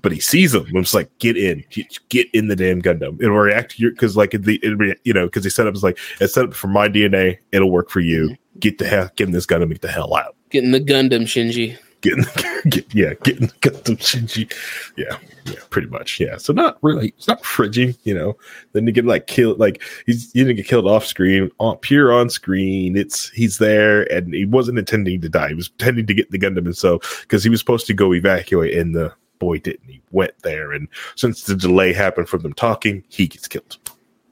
but 0.02 0.12
he 0.12 0.20
sees 0.20 0.52
them. 0.52 0.66
I'm 0.74 0.82
just 0.82 0.94
like, 0.94 1.16
get 1.18 1.36
in, 1.36 1.64
get 2.08 2.30
in 2.32 2.48
the 2.48 2.56
damn 2.56 2.82
Gundam. 2.82 3.20
It'll 3.22 3.36
react 3.36 3.72
to 3.72 3.82
your 3.82 3.90
because 3.90 4.16
like 4.16 4.32
the 4.32 4.58
it, 4.62 5.00
you 5.04 5.12
know 5.12 5.26
because 5.26 5.44
he 5.44 5.50
set 5.50 5.66
up 5.66 5.74
is 5.74 5.82
like 5.82 5.98
it's 6.20 6.34
set 6.34 6.44
up 6.44 6.54
for 6.54 6.68
my 6.68 6.88
DNA. 6.88 7.38
It'll 7.52 7.70
work 7.70 7.90
for 7.90 8.00
you. 8.00 8.36
Get 8.58 8.78
the 8.78 8.86
hell, 8.86 9.10
get 9.16 9.28
in 9.28 9.32
this 9.32 9.46
Gundam, 9.46 9.68
get 9.68 9.82
the 9.82 9.88
hell 9.88 10.14
out. 10.14 10.36
Getting 10.50 10.70
the 10.70 10.80
Gundam, 10.80 11.22
Shinji. 11.22 11.76
Getting 12.00 12.24
get, 12.70 12.94
yeah, 12.94 13.14
getting 13.24 13.48
the 13.48 13.54
Gundam, 13.54 13.96
Shinji. 13.98 14.52
Yeah, 14.96 15.18
yeah, 15.44 15.60
pretty 15.70 15.88
much. 15.88 16.20
Yeah. 16.20 16.36
So 16.36 16.52
not 16.52 16.78
really. 16.82 17.08
It's 17.16 17.28
not 17.28 17.42
fridging. 17.42 17.96
You 18.04 18.14
know. 18.14 18.36
Then 18.72 18.86
you 18.86 18.92
get 18.92 19.04
like 19.04 19.26
killed. 19.26 19.58
Like 19.58 19.82
he's 20.06 20.34
you 20.34 20.44
didn't 20.44 20.56
get 20.56 20.68
killed 20.68 20.86
off 20.86 21.04
screen. 21.04 21.50
On 21.58 21.76
pure 21.78 22.12
on 22.12 22.30
screen. 22.30 22.96
It's 22.96 23.30
he's 23.30 23.58
there 23.58 24.10
and 24.12 24.32
he 24.34 24.44
wasn't 24.44 24.78
intending 24.78 25.20
to 25.22 25.28
die. 25.28 25.48
He 25.48 25.54
was 25.54 25.68
intending 25.68 26.06
to 26.06 26.14
get 26.14 26.30
the 26.30 26.38
Gundam 26.38 26.66
and 26.66 26.76
so 26.76 27.00
because 27.22 27.42
he 27.42 27.50
was 27.50 27.60
supposed 27.60 27.86
to 27.86 27.94
go 27.94 28.14
evacuate 28.14 28.74
in 28.74 28.92
the 28.92 29.12
boy 29.38 29.58
didn't. 29.58 29.88
He 29.88 30.02
went 30.10 30.32
there, 30.42 30.72
and 30.72 30.88
since 31.14 31.44
the 31.44 31.54
delay 31.54 31.92
happened 31.92 32.28
from 32.28 32.42
them 32.42 32.52
talking, 32.52 33.04
he 33.08 33.26
gets 33.26 33.48
killed. 33.48 33.78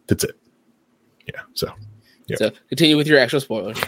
That's 0.07 0.25
it. 0.25 0.39
Yeah. 1.27 1.41
So. 1.55 1.73
Yeah. 2.27 2.37
So 2.37 2.51
continue 2.69 2.97
with 2.97 3.07
your 3.07 3.19
actual 3.19 3.41
spoilers. 3.41 3.79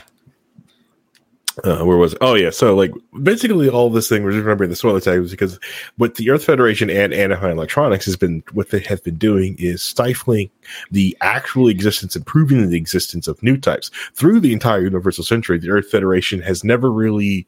Uh, 1.64 1.82
where 1.84 1.96
was 1.96 2.12
it? 2.12 2.18
Oh 2.20 2.34
yeah, 2.34 2.50
so 2.50 2.74
like 2.74 2.92
basically 3.22 3.70
all 3.70 3.88
this 3.88 4.10
thing 4.10 4.22
we're 4.22 4.32
just 4.32 4.42
remembering 4.42 4.68
the 4.68 4.76
spoiler 4.76 5.00
tag 5.00 5.20
was 5.20 5.30
because 5.30 5.58
what 5.96 6.16
the 6.16 6.28
Earth 6.28 6.44
Federation 6.44 6.90
and 6.90 7.14
Anaheim 7.14 7.52
Electronics 7.52 8.04
has 8.04 8.14
been 8.14 8.42
what 8.52 8.68
they 8.68 8.80
have 8.80 9.02
been 9.04 9.16
doing 9.16 9.56
is 9.58 9.82
stifling 9.82 10.50
the 10.90 11.16
actual 11.22 11.68
existence 11.68 12.14
and 12.14 12.26
proving 12.26 12.68
the 12.68 12.76
existence 12.76 13.26
of 13.26 13.42
new 13.42 13.56
types 13.56 13.90
through 14.12 14.38
the 14.38 14.52
entire 14.52 14.82
Universal 14.82 15.24
Century. 15.24 15.58
The 15.58 15.70
Earth 15.70 15.88
Federation 15.90 16.42
has 16.42 16.62
never 16.62 16.92
really. 16.92 17.46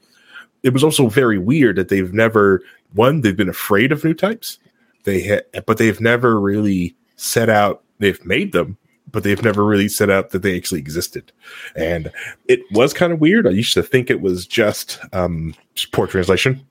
It 0.63 0.73
was 0.73 0.83
also 0.83 1.09
very 1.09 1.39
weird 1.39 1.77
that 1.77 1.89
they've 1.89 2.13
never 2.13 2.63
one, 2.93 3.21
they've 3.21 3.37
been 3.37 3.49
afraid 3.49 3.93
of 3.93 4.05
new 4.05 4.15
types. 4.15 4.59
They 5.05 5.21
had, 5.23 5.45
but 5.67 5.79
they've 5.79 6.01
never 6.01 6.41
really 6.41 6.95
set 7.17 7.49
out. 7.49 7.83
They've 7.99 8.25
made 8.25 8.53
them, 8.53 8.77
but 9.11 9.23
they've 9.23 9.43
never 9.43 9.65
really 9.65 9.89
set 9.89 10.11
out 10.11 10.31
that 10.31 10.43
they 10.43 10.57
actually 10.57 10.81
existed. 10.81 11.33
And 11.77 12.13
it 12.47 12.61
was 12.73 12.93
kind 12.93 13.13
of 13.13 13.21
weird. 13.21 13.47
I 13.47 13.51
used 13.51 13.75
to 13.75 13.83
think 13.83 14.11
it 14.11 14.21
was 14.21 14.47
just 14.47 15.01
um, 15.13 15.55
poor 15.93 16.07
translation, 16.07 16.65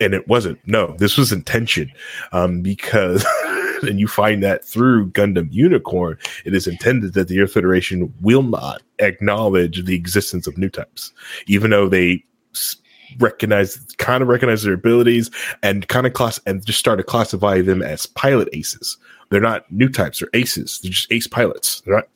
and 0.00 0.14
it 0.14 0.26
wasn't. 0.28 0.58
No, 0.66 0.94
this 0.98 1.16
was 1.16 1.32
intention 1.32 1.90
um, 2.32 2.62
because. 2.62 3.24
and 3.82 4.00
you 4.00 4.08
find 4.08 4.42
that 4.42 4.64
through 4.64 5.10
Gundam 5.10 5.52
Unicorn, 5.52 6.16
it 6.46 6.54
is 6.54 6.66
intended 6.66 7.12
that 7.12 7.28
the 7.28 7.40
Earth 7.40 7.52
Federation 7.52 8.12
will 8.22 8.42
not 8.42 8.82
acknowledge 9.00 9.84
the 9.84 9.94
existence 9.94 10.46
of 10.46 10.56
new 10.56 10.70
types, 10.70 11.12
even 11.46 11.70
though 11.70 11.86
they 11.86 12.24
recognize 13.18 13.78
kind 13.98 14.22
of 14.22 14.28
recognize 14.28 14.62
their 14.62 14.74
abilities 14.74 15.30
and 15.62 15.88
kind 15.88 16.06
of 16.06 16.12
class 16.12 16.40
and 16.46 16.64
just 16.64 16.78
start 16.78 16.98
to 16.98 17.04
classify 17.04 17.60
them 17.60 17.82
as 17.82 18.06
pilot 18.06 18.48
aces. 18.52 18.96
They're 19.30 19.40
not 19.40 19.70
new 19.72 19.88
types, 19.88 20.20
they're 20.20 20.28
aces. 20.34 20.80
They're 20.82 20.92
just 20.92 21.10
ace 21.10 21.26
pilots. 21.26 21.80
They're 21.80 21.96
not 21.96 22.08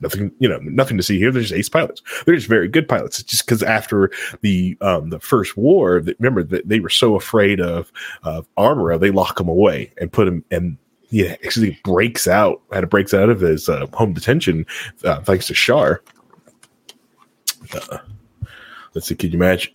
nothing, 0.00 0.32
you 0.38 0.48
know, 0.48 0.58
nothing 0.58 0.96
to 0.96 1.02
see 1.02 1.18
here. 1.18 1.30
They're 1.30 1.42
just 1.42 1.54
ace 1.54 1.68
pilots. 1.68 2.02
They're 2.24 2.34
just 2.34 2.48
very 2.48 2.68
good 2.68 2.88
pilots. 2.88 3.20
It's 3.20 3.30
just 3.30 3.46
because 3.46 3.62
after 3.62 4.10
the 4.42 4.76
um 4.80 5.10
the 5.10 5.20
first 5.20 5.56
war, 5.56 6.02
remember 6.18 6.42
that 6.42 6.68
they 6.68 6.80
were 6.80 6.90
so 6.90 7.16
afraid 7.16 7.60
of 7.60 7.92
of 8.22 8.46
Amuro, 8.56 8.98
they 8.98 9.10
lock 9.10 9.36
them 9.36 9.48
away 9.48 9.92
and 9.98 10.12
put 10.12 10.28
him 10.28 10.44
and 10.50 10.76
yeah, 11.10 11.32
actually 11.44 11.78
breaks 11.82 12.28
out, 12.28 12.62
had 12.72 12.84
it 12.84 12.90
breaks 12.90 13.12
out 13.12 13.28
of 13.28 13.40
his 13.40 13.68
uh, 13.68 13.86
home 13.94 14.12
detention 14.12 14.64
uh, 15.04 15.20
thanks 15.22 15.48
to 15.48 15.54
Char. 15.54 16.02
Uh, 17.74 17.98
let's 18.94 19.08
see, 19.08 19.16
can 19.16 19.30
you 19.30 19.36
imagine? 19.36 19.72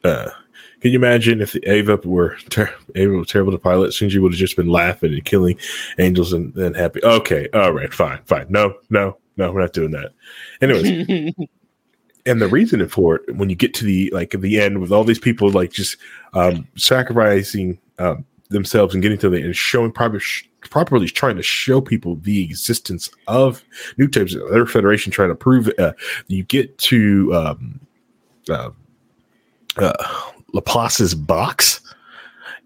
Can 0.86 0.92
you 0.92 1.00
imagine 1.00 1.42
if 1.42 1.54
the 1.54 1.68
Eva 1.68 2.00
were 2.04 2.38
ter- 2.50 2.72
Eva 2.94 3.14
were 3.14 3.26
terrible 3.26 3.52
to 3.52 3.58
pilot? 3.58 3.90
Shinji 3.90 4.22
would 4.22 4.34
have 4.34 4.38
just 4.38 4.56
been 4.56 4.70
laughing 4.70 5.16
and 5.16 5.26
killing 5.26 5.58
angels 5.98 6.32
and 6.32 6.54
then 6.54 6.76
happy. 6.76 7.04
Okay, 7.04 7.50
all 7.56 7.74
right, 7.74 7.92
fine, 7.92 8.20
fine. 8.26 8.46
No, 8.50 8.76
no, 8.92 9.18
no, 9.36 9.52
we're 9.52 9.62
not 9.62 9.74
doing 9.74 9.90
that. 9.90 10.12
Anyways, 10.62 11.34
and 12.28 12.40
the 12.40 12.48
reason 12.48 12.88
for 12.88 13.16
it 13.16 13.36
when 13.36 13.50
you 13.50 13.56
get 13.56 13.74
to 13.74 13.84
the 13.84 14.12
like 14.14 14.40
the 14.40 14.62
end 14.62 14.80
with 14.80 14.92
all 14.92 15.04
these 15.04 15.18
people 15.18 15.50
like 15.50 15.72
just 15.72 15.98
um, 16.34 16.68
sacrificing 16.76 17.80
um, 17.98 18.24
themselves 18.50 18.94
and 18.94 19.02
getting 19.02 19.18
to 19.18 19.30
the 19.32 19.42
and 19.42 19.56
showing 19.56 19.92
proper 19.92 20.22
properly 20.70 21.08
trying 21.08 21.38
to 21.38 21.42
show 21.42 21.82
people 21.82 22.18
the 22.18 22.44
existence 22.44 23.10
of 23.28 23.64
new 23.98 24.08
types 24.08 24.36
of 24.36 24.48
their 24.52 24.68
federation 24.68 25.12
trying 25.12 25.30
to 25.30 25.36
prove 25.36 25.68
uh, 25.80 25.94
you 26.28 26.44
get 26.44 26.78
to 26.78 27.34
um, 27.34 27.80
uh, 28.52 28.70
uh, 29.78 30.32
Laplace's 30.56 31.14
box. 31.14 31.82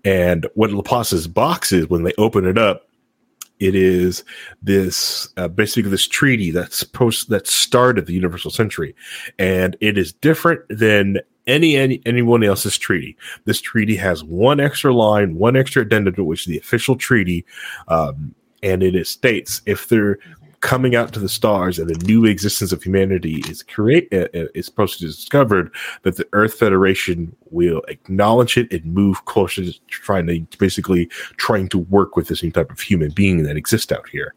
And 0.06 0.48
what 0.54 0.72
Laplace's 0.72 1.28
box 1.28 1.72
is, 1.74 1.90
when 1.90 2.04
they 2.04 2.14
open 2.18 2.46
it 2.46 2.58
up, 2.58 2.88
it 3.60 3.76
is 3.76 4.24
this 4.62 5.28
uh, 5.36 5.50
basically 5.50 5.92
this 5.92 6.08
treaty 6.08 6.52
that's 6.52 6.84
post 6.84 7.30
that 7.30 7.46
started 7.46 8.06
the 8.06 8.14
Universal 8.14 8.52
Century, 8.52 8.96
and 9.38 9.76
it 9.82 9.98
is 9.98 10.14
different 10.14 10.62
than 10.70 11.20
any, 11.46 11.76
any 11.76 12.02
anyone 12.06 12.42
else's 12.42 12.78
treaty. 12.78 13.18
This 13.44 13.60
treaty 13.60 13.98
has 13.98 14.24
one 14.24 14.62
extra 14.62 14.94
line, 14.94 15.36
one 15.36 15.58
extra 15.58 15.82
addendum 15.82 16.26
which 16.26 16.42
is 16.42 16.46
the 16.46 16.58
official 16.58 16.96
treaty, 16.96 17.46
um, 17.90 18.34
and 18.64 18.82
it 18.82 19.08
states 19.08 19.62
if 19.66 19.90
they're 19.90 20.20
coming 20.62 20.96
out 20.96 21.14
to 21.14 21.20
the 21.20 21.30
stars 21.30 21.80
and 21.80 21.90
the 21.90 22.06
new 22.06 22.26
existence 22.26 22.72
of 22.72 22.84
humanity 22.84 23.42
is 23.50 23.64
create 23.64 24.08
uh, 24.12 24.28
uh, 24.34 24.48
is 24.54 24.66
supposed 24.66 25.00
to 25.00 25.06
be 25.06 25.12
discovered 25.12 25.74
that 26.04 26.18
the 26.18 26.28
earth 26.34 26.54
federation 26.54 27.36
will 27.50 27.82
acknowledge 27.88 28.58
it 28.58 28.72
and 28.72 28.86
move 28.86 29.24
closer 29.26 29.64
to 29.64 29.80
trying 29.88 30.28
to 30.28 30.58
basically 30.58 31.06
trying 31.38 31.68
to 31.70 31.78
work 31.78 32.16
with 32.16 32.28
this 32.28 32.44
new 32.44 32.52
type 32.52 32.72
of 32.72 32.80
human 32.80 33.12
being 33.12 33.44
that 33.44 33.58
exists 33.58 33.92
out 33.92 34.08
here. 34.10 34.34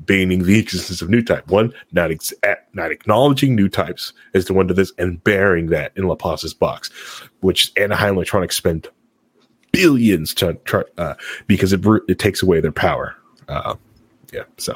Banning 0.00 0.44
the 0.44 0.58
existence 0.58 1.02
of 1.02 1.10
new 1.10 1.22
type. 1.22 1.48
One 1.48 1.72
not 1.92 2.10
ex- 2.10 2.34
not 2.72 2.90
acknowledging 2.90 3.54
new 3.54 3.68
types 3.68 4.12
as 4.34 4.46
the 4.46 4.54
one 4.54 4.68
to 4.68 4.74
this 4.74 4.92
and 4.98 5.22
bearing 5.24 5.66
that 5.66 5.92
in 5.96 6.06
Laplace's 6.06 6.54
box 6.54 6.90
which 7.40 7.72
anaheim 7.76 8.14
electronics 8.14 8.56
spent 8.56 8.88
billions 9.72 10.32
to 10.34 10.54
try 10.64 10.82
uh, 10.96 11.14
because 11.46 11.72
it, 11.72 11.84
it 12.08 12.18
takes 12.18 12.42
away 12.42 12.60
their 12.60 12.72
power. 12.72 13.14
Uh, 13.48 13.74
yeah 14.32 14.42
so 14.58 14.74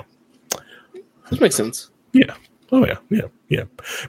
Which 1.31 1.41
makes 1.41 1.55
sense. 1.55 1.91
yeah. 2.13 2.35
Oh 2.73 2.87
yeah, 2.87 2.99
yeah, 3.11 3.27
yeah. 3.49 3.65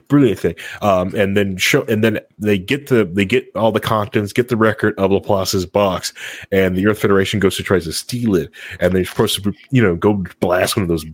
Brilliant 0.06 0.38
thing. 0.38 0.54
Um, 0.82 1.12
and 1.16 1.36
then 1.36 1.56
show, 1.56 1.82
and 1.84 2.04
then 2.04 2.20
they 2.38 2.58
get 2.58 2.86
the 2.86 3.04
they 3.04 3.24
get 3.24 3.50
all 3.56 3.72
the 3.72 3.80
contents, 3.80 4.32
get 4.32 4.48
the 4.48 4.56
record 4.56 4.94
of 4.98 5.10
Laplace's 5.10 5.66
box, 5.66 6.12
and 6.52 6.76
the 6.76 6.86
Earth 6.86 7.00
Federation 7.00 7.40
goes 7.40 7.56
to 7.56 7.64
try 7.64 7.80
to 7.80 7.92
steal 7.92 8.36
it, 8.36 8.50
and 8.78 8.94
they're 8.94 9.04
supposed 9.04 9.42
to, 9.42 9.52
you 9.70 9.82
know, 9.82 9.96
go 9.96 10.24
blast 10.38 10.76
one 10.76 10.84
of 10.84 10.88
those 10.88 11.04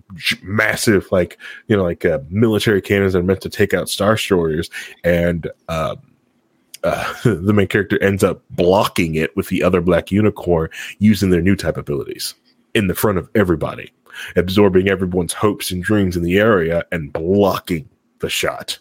massive, 0.42 1.11
like, 1.11 1.38
you 1.68 1.76
know, 1.76 1.84
like 1.84 2.04
uh, 2.04 2.18
military 2.28 2.82
cannons 2.82 3.14
that 3.14 3.20
are 3.20 3.22
meant 3.22 3.40
to 3.40 3.48
take 3.48 3.72
out 3.72 3.88
star 3.88 4.14
destroyers, 4.16 4.68
and 5.02 5.50
um, 5.70 5.96
uh, 6.84 7.14
the 7.24 7.54
main 7.54 7.66
character 7.66 8.02
ends 8.02 8.22
up 8.22 8.42
blocking 8.50 9.14
it 9.14 9.34
with 9.36 9.48
the 9.48 9.62
other 9.62 9.80
black 9.80 10.12
unicorn 10.12 10.68
using 10.98 11.30
their 11.30 11.42
new 11.42 11.56
type 11.56 11.78
abilities 11.78 12.34
in 12.74 12.88
the 12.88 12.94
front 12.94 13.16
of 13.16 13.28
everybody 13.34 13.90
absorbing 14.36 14.88
everyone's 14.88 15.32
hopes 15.32 15.70
and 15.70 15.82
dreams 15.82 16.16
in 16.16 16.22
the 16.22 16.38
area 16.38 16.84
and 16.92 17.12
blocking 17.12 17.88
the 18.20 18.30
shot. 18.30 18.78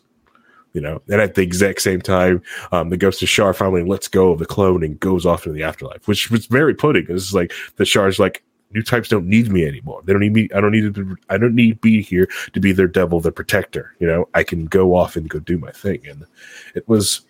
You 0.74 0.82
know, 0.82 1.02
and 1.10 1.22
at 1.22 1.34
the 1.34 1.42
exact 1.42 1.82
same 1.82 2.02
time, 2.02 2.44
um, 2.72 2.90
the 2.90 2.98
ghost 2.98 3.24
of 3.24 3.30
Char 3.30 3.54
finally 3.54 3.84
lets 3.84 4.08
go 4.08 4.32
of 4.32 4.40
the 4.40 4.46
clone 4.46 4.84
and 4.84 5.00
goes 5.00 5.26
off 5.26 5.48
into 5.48 5.58
the 5.58 5.64
afterlife, 5.64 6.08
which 6.08 6.30
was 6.30 6.46
very 6.46 6.76
putting. 6.76 7.08
It's 7.10 7.34
like 7.34 7.52
the 7.78 7.86
Char's 7.86 8.20
like, 8.20 8.44
new 8.72 8.84
types 8.84 9.10
don't 9.10 9.28
need 9.28 9.52
me 9.52 9.66
anymore. 9.66 10.02
They 10.04 10.14
don't 10.14 10.22
need 10.22 10.34
me. 10.34 10.50
I 10.54 10.62
don't 10.62 10.72
need 10.72 10.94
to. 10.94 11.18
I 11.30 11.38
don't 11.38 11.56
need 11.56 11.82
be 11.82 12.02
here 12.02 12.28
to 12.54 12.60
be 12.60 12.72
their 12.72 12.88
devil, 12.88 13.20
their 13.20 13.32
protector. 13.32 13.96
You 14.00 14.08
know, 14.08 14.30
I 14.34 14.44
can 14.44 14.66
go 14.66 14.96
off 14.96 15.16
and 15.16 15.30
go 15.30 15.40
do 15.40 15.58
my 15.58 15.72
thing. 15.72 16.06
And 16.08 16.26
it 16.76 16.88
was, 16.88 17.22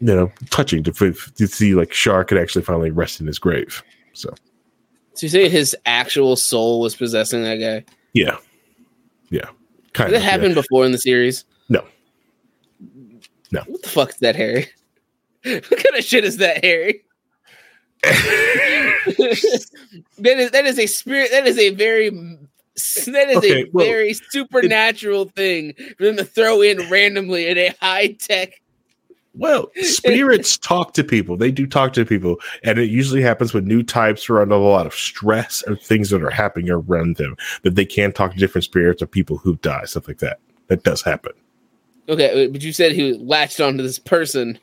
you 0.00 0.14
know, 0.14 0.30
touching 0.50 0.82
to, 0.84 0.92
to 0.92 1.46
see 1.46 1.74
like 1.74 1.90
Char 1.90 2.24
could 2.24 2.38
actually 2.38 2.62
finally 2.62 2.90
rest 2.90 3.20
in 3.20 3.26
his 3.26 3.38
grave. 3.38 3.82
So 4.12 4.34
So 5.16 5.26
you 5.26 5.30
say 5.30 5.48
his 5.48 5.74
actual 5.86 6.36
soul 6.36 6.80
was 6.80 6.94
possessing 6.94 7.42
that 7.42 7.56
guy? 7.56 7.84
yeah, 8.12 8.36
yeah, 9.30 9.48
kind 9.92 10.10
Did 10.10 10.16
of. 10.16 10.22
that 10.22 10.30
happen 10.30 10.54
before 10.54 10.84
in 10.84 10.92
the 10.92 10.98
series? 10.98 11.44
No. 11.68 11.84
No. 13.50 13.62
What 13.66 13.82
the 13.82 13.88
fuck 13.88 14.10
is 14.10 14.18
that, 14.18 14.36
Harry? 14.36 14.68
what 15.42 15.70
kind 15.70 15.96
of 15.96 16.04
shit 16.04 16.24
is 16.24 16.36
that, 16.38 16.64
Harry? 16.64 17.02
that 18.02 19.70
is 20.18 20.50
that 20.50 20.66
is 20.66 20.78
a 20.78 20.86
spirit. 20.86 21.30
That 21.30 21.46
is 21.46 21.58
a 21.58 21.70
very 21.70 22.10
that 22.10 23.30
is 23.30 23.36
Okay, 23.38 23.62
a 23.62 23.66
well, 23.72 23.86
very 23.86 24.12
supernatural 24.30 25.26
thing 25.30 25.74
for 25.96 26.04
them 26.04 26.16
to 26.18 26.24
throw 26.24 26.60
in 26.60 26.90
randomly 26.90 27.48
in 27.48 27.56
a 27.56 27.74
high 27.80 28.08
tech. 28.08 28.60
Well, 29.36 29.70
spirits 29.76 30.56
talk 30.58 30.94
to 30.94 31.04
people. 31.04 31.36
They 31.36 31.50
do 31.50 31.66
talk 31.66 31.92
to 31.94 32.04
people, 32.04 32.36
and 32.62 32.78
it 32.78 32.90
usually 32.90 33.22
happens 33.22 33.52
when 33.52 33.66
new 33.66 33.82
types 33.82 34.28
are 34.30 34.40
under 34.40 34.54
a 34.54 34.58
lot 34.58 34.86
of 34.86 34.94
stress 34.94 35.62
or 35.66 35.76
things 35.76 36.10
that 36.10 36.22
are 36.22 36.30
happening 36.30 36.70
around 36.70 37.16
them 37.16 37.36
that 37.62 37.74
they 37.74 37.84
can 37.84 38.12
talk 38.12 38.32
to 38.32 38.38
different 38.38 38.64
spirits 38.64 39.02
or 39.02 39.06
people 39.06 39.36
who 39.36 39.56
die, 39.56 39.84
stuff 39.84 40.08
like 40.08 40.18
that. 40.18 40.40
That 40.68 40.82
does 40.82 41.02
happen. 41.02 41.32
Okay, 42.08 42.46
uh, 42.46 42.48
but 42.48 42.62
you 42.62 42.72
said 42.72 42.92
he 42.92 43.14
latched 43.14 43.60
onto 43.60 43.82
this 43.82 43.98
person. 43.98 44.58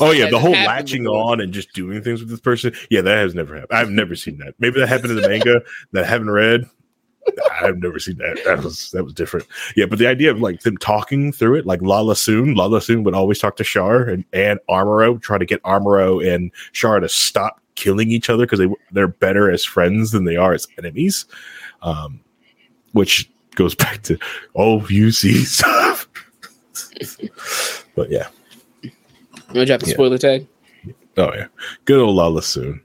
Oh 0.00 0.12
yeah, 0.12 0.30
the 0.30 0.38
whole 0.38 0.52
latching 0.52 1.04
before. 1.04 1.32
on 1.32 1.40
and 1.40 1.52
just 1.52 1.72
doing 1.72 2.02
things 2.02 2.20
with 2.20 2.30
this 2.30 2.40
person. 2.40 2.72
Yeah, 2.88 3.00
that 3.00 3.16
has 3.16 3.34
never 3.34 3.54
happened. 3.54 3.78
I've 3.78 3.90
never 3.90 4.14
seen 4.14 4.38
that. 4.38 4.54
Maybe 4.58 4.78
that 4.80 4.88
happened 4.88 5.10
in 5.10 5.20
the 5.20 5.28
manga 5.28 5.62
that 5.92 6.04
I 6.04 6.06
haven't 6.06 6.30
read. 6.30 6.68
I've 7.60 7.78
never 7.78 7.98
seen 7.98 8.18
that. 8.18 8.40
That 8.44 8.62
was 8.62 8.90
that 8.90 9.04
was 9.04 9.14
different. 9.14 9.46
Yeah, 9.76 9.86
but 9.86 9.98
the 9.98 10.06
idea 10.06 10.30
of 10.30 10.40
like 10.40 10.60
them 10.60 10.76
talking 10.76 11.32
through 11.32 11.56
it, 11.56 11.66
like 11.66 11.80
Lalah 11.80 12.16
Sune, 12.16 12.54
Lalah 12.54 12.82
Sune 12.82 13.04
would 13.04 13.14
always 13.14 13.38
talk 13.38 13.56
to 13.56 13.64
Char 13.64 14.02
and 14.04 14.24
and 14.32 14.60
Amuro, 14.68 15.20
try 15.20 15.38
to 15.38 15.46
get 15.46 15.62
Amuro 15.62 16.24
and 16.26 16.50
Char 16.72 17.00
to 17.00 17.08
stop 17.08 17.60
killing 17.76 18.10
each 18.10 18.28
other 18.30 18.44
because 18.46 18.58
they 18.58 18.68
they're 18.92 19.08
better 19.08 19.50
as 19.50 19.64
friends 19.64 20.10
than 20.10 20.24
they 20.24 20.36
are 20.36 20.52
as 20.52 20.66
enemies. 20.78 21.24
Um, 21.82 22.20
which 22.92 23.30
goes 23.54 23.74
back 23.84 24.02
to 24.02 24.18
oh, 24.54 24.86
you 24.88 25.10
see 25.10 25.44
stuff. 25.44 26.08
but 27.94 28.10
yeah. 28.10 28.28
You 28.82 28.90
want 29.54 29.54
to 29.54 29.64
drop 29.66 29.80
the 29.80 29.86
Yeah. 29.88 29.94
spoiler 29.94 30.18
tag? 30.18 30.46
Oh 31.16 31.32
yeah, 31.32 31.46
good 31.84 32.00
old 32.00 32.16
Lalah 32.16 32.42
Sune. 32.42 32.80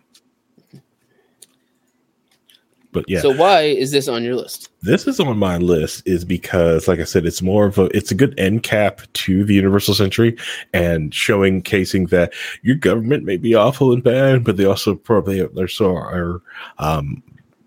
But 2.92 3.06
yeah, 3.08 3.22
So 3.22 3.32
why 3.32 3.62
is 3.62 3.92
this 3.92 4.08
on 4.08 4.24
your 4.24 4.36
list? 4.36 4.70
this 4.82 5.06
is 5.08 5.20
on 5.20 5.38
my 5.38 5.58
list 5.58 6.02
is 6.08 6.24
because, 6.26 6.88
like 6.88 7.00
I 7.00 7.04
said, 7.04 7.26
it's 7.26 7.42
more 7.42 7.66
of 7.66 7.78
a 7.78 7.86
it's 7.96 8.12
a 8.12 8.16
good 8.16 8.34
end 8.40 8.64
cap 8.64 9.02
to 9.14 9.44
the 9.44 9.54
Universal 9.54 9.94
Century 9.94 10.38
and 10.74 11.14
showing 11.14 11.62
casing 11.62 12.08
that 12.08 12.34
your 12.64 12.76
government 12.78 13.26
may 13.26 13.38
be 13.38 13.54
awful 13.54 13.92
and 13.94 14.04
bad, 14.04 14.44
but 14.44 14.58
they 14.58 14.66
also 14.66 14.96
probably 14.96 15.46
they're 15.54 15.68
so 15.68 15.96
are 15.96 16.42
um 16.80 17.22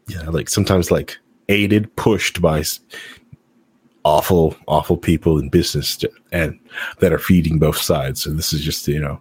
yeah 0.09 0.29
like 0.29 0.49
sometimes 0.49 0.91
like 0.91 1.19
aided 1.49 1.95
pushed 1.97 2.41
by 2.41 2.65
awful 4.05 4.57
awful 4.67 4.97
people 4.97 5.39
in 5.39 5.49
business 5.49 5.97
to- 5.97 6.11
and 6.33 6.59
that 6.99 7.13
are 7.13 7.19
feeding 7.19 7.59
both 7.59 7.77
sides. 7.77 8.23
So 8.23 8.31
this 8.31 8.53
is 8.53 8.61
just 8.63 8.87
you 8.89 9.01
know 9.01 9.21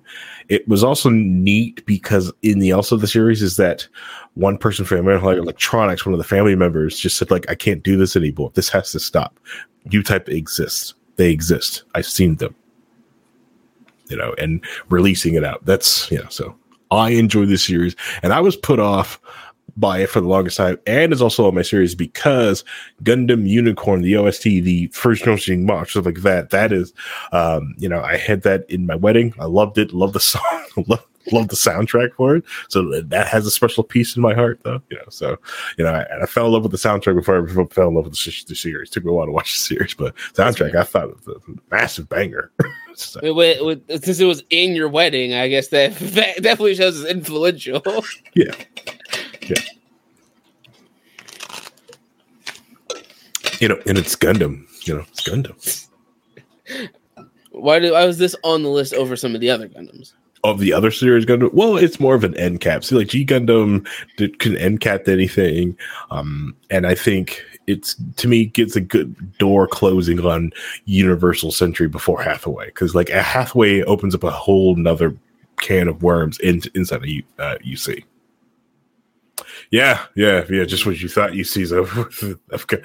it 0.49 0.67
was 0.67 0.84
also 0.84 1.09
neat 1.09 1.86
because 1.86 2.32
in 2.41 2.59
the 2.59 2.71
also 2.71 2.97
the 2.97 3.07
series 3.07 3.41
is 3.41 3.57
that 3.57 3.88
one 4.34 4.57
person 4.57 4.86
from 4.86 5.07
Anaheim 5.07 5.38
Electronics, 5.38 6.05
one 6.05 6.13
of 6.13 6.17
the 6.17 6.23
family 6.23 6.55
members, 6.55 6.97
just 6.97 7.17
said 7.17 7.32
like, 7.32 7.49
"I 7.49 7.55
can't 7.55 7.84
do 7.84 7.97
this 7.97 8.15
anymore. 8.15 8.51
This 8.53 8.69
has 8.69 8.91
to 8.91 8.99
stop." 8.99 9.39
U 9.89 10.03
type 10.03 10.29
exists. 10.29 10.93
They 11.15 11.32
exist. 11.32 11.84
I've 11.95 12.05
seen 12.05 12.36
them. 12.36 12.55
You 14.07 14.17
know, 14.17 14.34
and 14.38 14.63
releasing 14.89 15.36
it 15.36 15.43
out. 15.43 15.65
That's 15.65 16.11
you 16.11 16.17
know. 16.17 16.29
So 16.29 16.55
I 16.91 17.11
enjoy 17.11 17.45
this 17.45 17.63
series, 17.63 17.95
and 18.23 18.34
I 18.34 18.41
was 18.41 18.55
put 18.55 18.79
off 18.79 19.21
by 19.78 19.99
it 19.99 20.09
for 20.09 20.22
the 20.22 20.28
longest 20.28 20.57
time, 20.57 20.78
and 20.86 21.11
it's 21.11 21.22
also 21.22 21.47
on 21.47 21.55
my 21.55 21.61
series 21.61 21.95
because 21.95 22.63
Gundam 23.03 23.47
Unicorn, 23.47 24.01
the 24.01 24.15
OST, 24.15 24.43
the 24.43 24.88
first 24.88 25.26
noticing 25.26 25.65
march, 25.65 25.91
stuff 25.91 26.05
like 26.05 26.22
that. 26.22 26.49
That 26.49 26.72
is, 26.72 26.93
um, 27.32 27.76
you 27.78 27.89
know, 27.89 28.01
I 28.01 28.17
had 28.17 28.43
that 28.43 28.69
in 28.69 28.86
my 28.86 28.95
wedding. 28.95 29.34
I 29.39 29.45
loved 29.45 29.78
it. 29.78 29.93
Love 29.93 30.13
the 30.13 30.19
song. 30.19 30.41
love, 31.32 31.47
the 31.47 31.55
soundtrack 31.55 32.13
for 32.15 32.38
it. 32.38 32.43
So 32.69 33.01
that 33.01 33.28
has 33.28 33.45
a 33.45 33.51
special 33.51 33.84
piece 33.84 34.15
in 34.15 34.22
my 34.22 34.34
heart, 34.34 34.59
though. 34.63 34.82
You 34.89 34.97
know, 34.97 35.03
so 35.09 35.38
you 35.78 35.84
know, 35.84 35.91
I, 35.91 36.24
I 36.24 36.26
fell 36.26 36.47
in 36.47 36.53
love 36.53 36.63
with 36.63 36.72
the 36.72 36.78
soundtrack 36.78 37.15
before 37.15 37.43
I 37.43 37.65
fell 37.67 37.89
in 37.89 37.95
love 37.95 38.05
with 38.05 38.15
the, 38.15 38.43
the 38.47 38.55
series. 38.55 38.89
took 38.89 39.05
me 39.05 39.11
a 39.11 39.13
while 39.13 39.26
to 39.28 39.32
watch 39.32 39.53
the 39.53 39.59
series, 39.59 39.93
but 39.93 40.15
soundtrack 40.34 40.76
I 40.76 40.84
thought 40.84 41.26
was 41.26 41.28
a 41.28 41.51
massive 41.69 42.09
banger. 42.09 42.51
So, 42.93 43.19
since 43.22 44.19
it 44.19 44.26
was 44.26 44.43
in 44.49 44.76
your 44.76 44.89
wedding, 44.89 45.34
I 45.34 45.47
guess 45.47 45.69
that, 45.69 45.95
that 45.99 46.41
definitely 46.41 46.76
shows 46.76 47.01
it's 47.01 47.09
influential. 47.09 47.82
yeah, 48.34 48.53
yeah. 49.55 49.63
You 53.59 53.67
know, 53.67 53.79
and 53.85 53.97
it's 53.97 54.15
Gundam. 54.15 54.65
You 54.87 54.95
know, 54.95 55.05
it's 55.09 55.21
Gundam. 55.21 55.87
why, 57.51 57.79
did, 57.79 57.91
why 57.91 58.05
was 58.05 58.17
this 58.17 58.35
on 58.43 58.63
the 58.63 58.69
list 58.69 58.93
over 58.93 59.15
some 59.15 59.35
of 59.35 59.41
the 59.41 59.49
other 59.49 59.67
Gundams? 59.67 60.13
of 60.43 60.59
the 60.59 60.73
other 60.73 60.91
series 60.91 61.25
Gundam. 61.25 61.53
Well, 61.53 61.77
it's 61.77 61.99
more 61.99 62.15
of 62.15 62.23
an 62.23 62.35
end 62.35 62.61
cap. 62.61 62.83
See, 62.83 62.95
like 62.95 63.07
G 63.07 63.25
Gundam 63.25 63.87
did, 64.17 64.39
can 64.39 64.57
end 64.57 64.81
cap 64.81 65.07
anything, 65.07 65.77
um, 66.09 66.55
and 66.69 66.87
I 66.87 66.95
think 66.95 67.43
it's 67.67 67.95
to 68.17 68.27
me 68.27 68.45
gets 68.45 68.75
a 68.75 68.81
good 68.81 69.37
door 69.37 69.67
closing 69.67 70.19
on 70.19 70.51
Universal 70.85 71.51
Century 71.51 71.87
before 71.87 72.21
Hathaway 72.21 72.67
because 72.67 72.95
like 72.95 73.09
a 73.09 73.21
Hathaway 73.21 73.83
opens 73.83 74.15
up 74.15 74.23
a 74.23 74.31
whole 74.31 74.75
nother 74.75 75.15
can 75.57 75.87
of 75.87 76.01
worms 76.01 76.39
in, 76.39 76.61
inside 76.73 76.97
of 76.97 77.03
uh, 77.37 77.57
UC. 77.63 78.03
Yeah, 79.72 80.05
yeah, 80.15 80.43
yeah. 80.49 80.65
Just 80.65 80.86
what 80.86 80.99
you 80.99 81.07
thought 81.07 81.34
you 81.34 81.43
see. 81.43 81.65
So, 81.65 81.86
okay. 82.53 82.82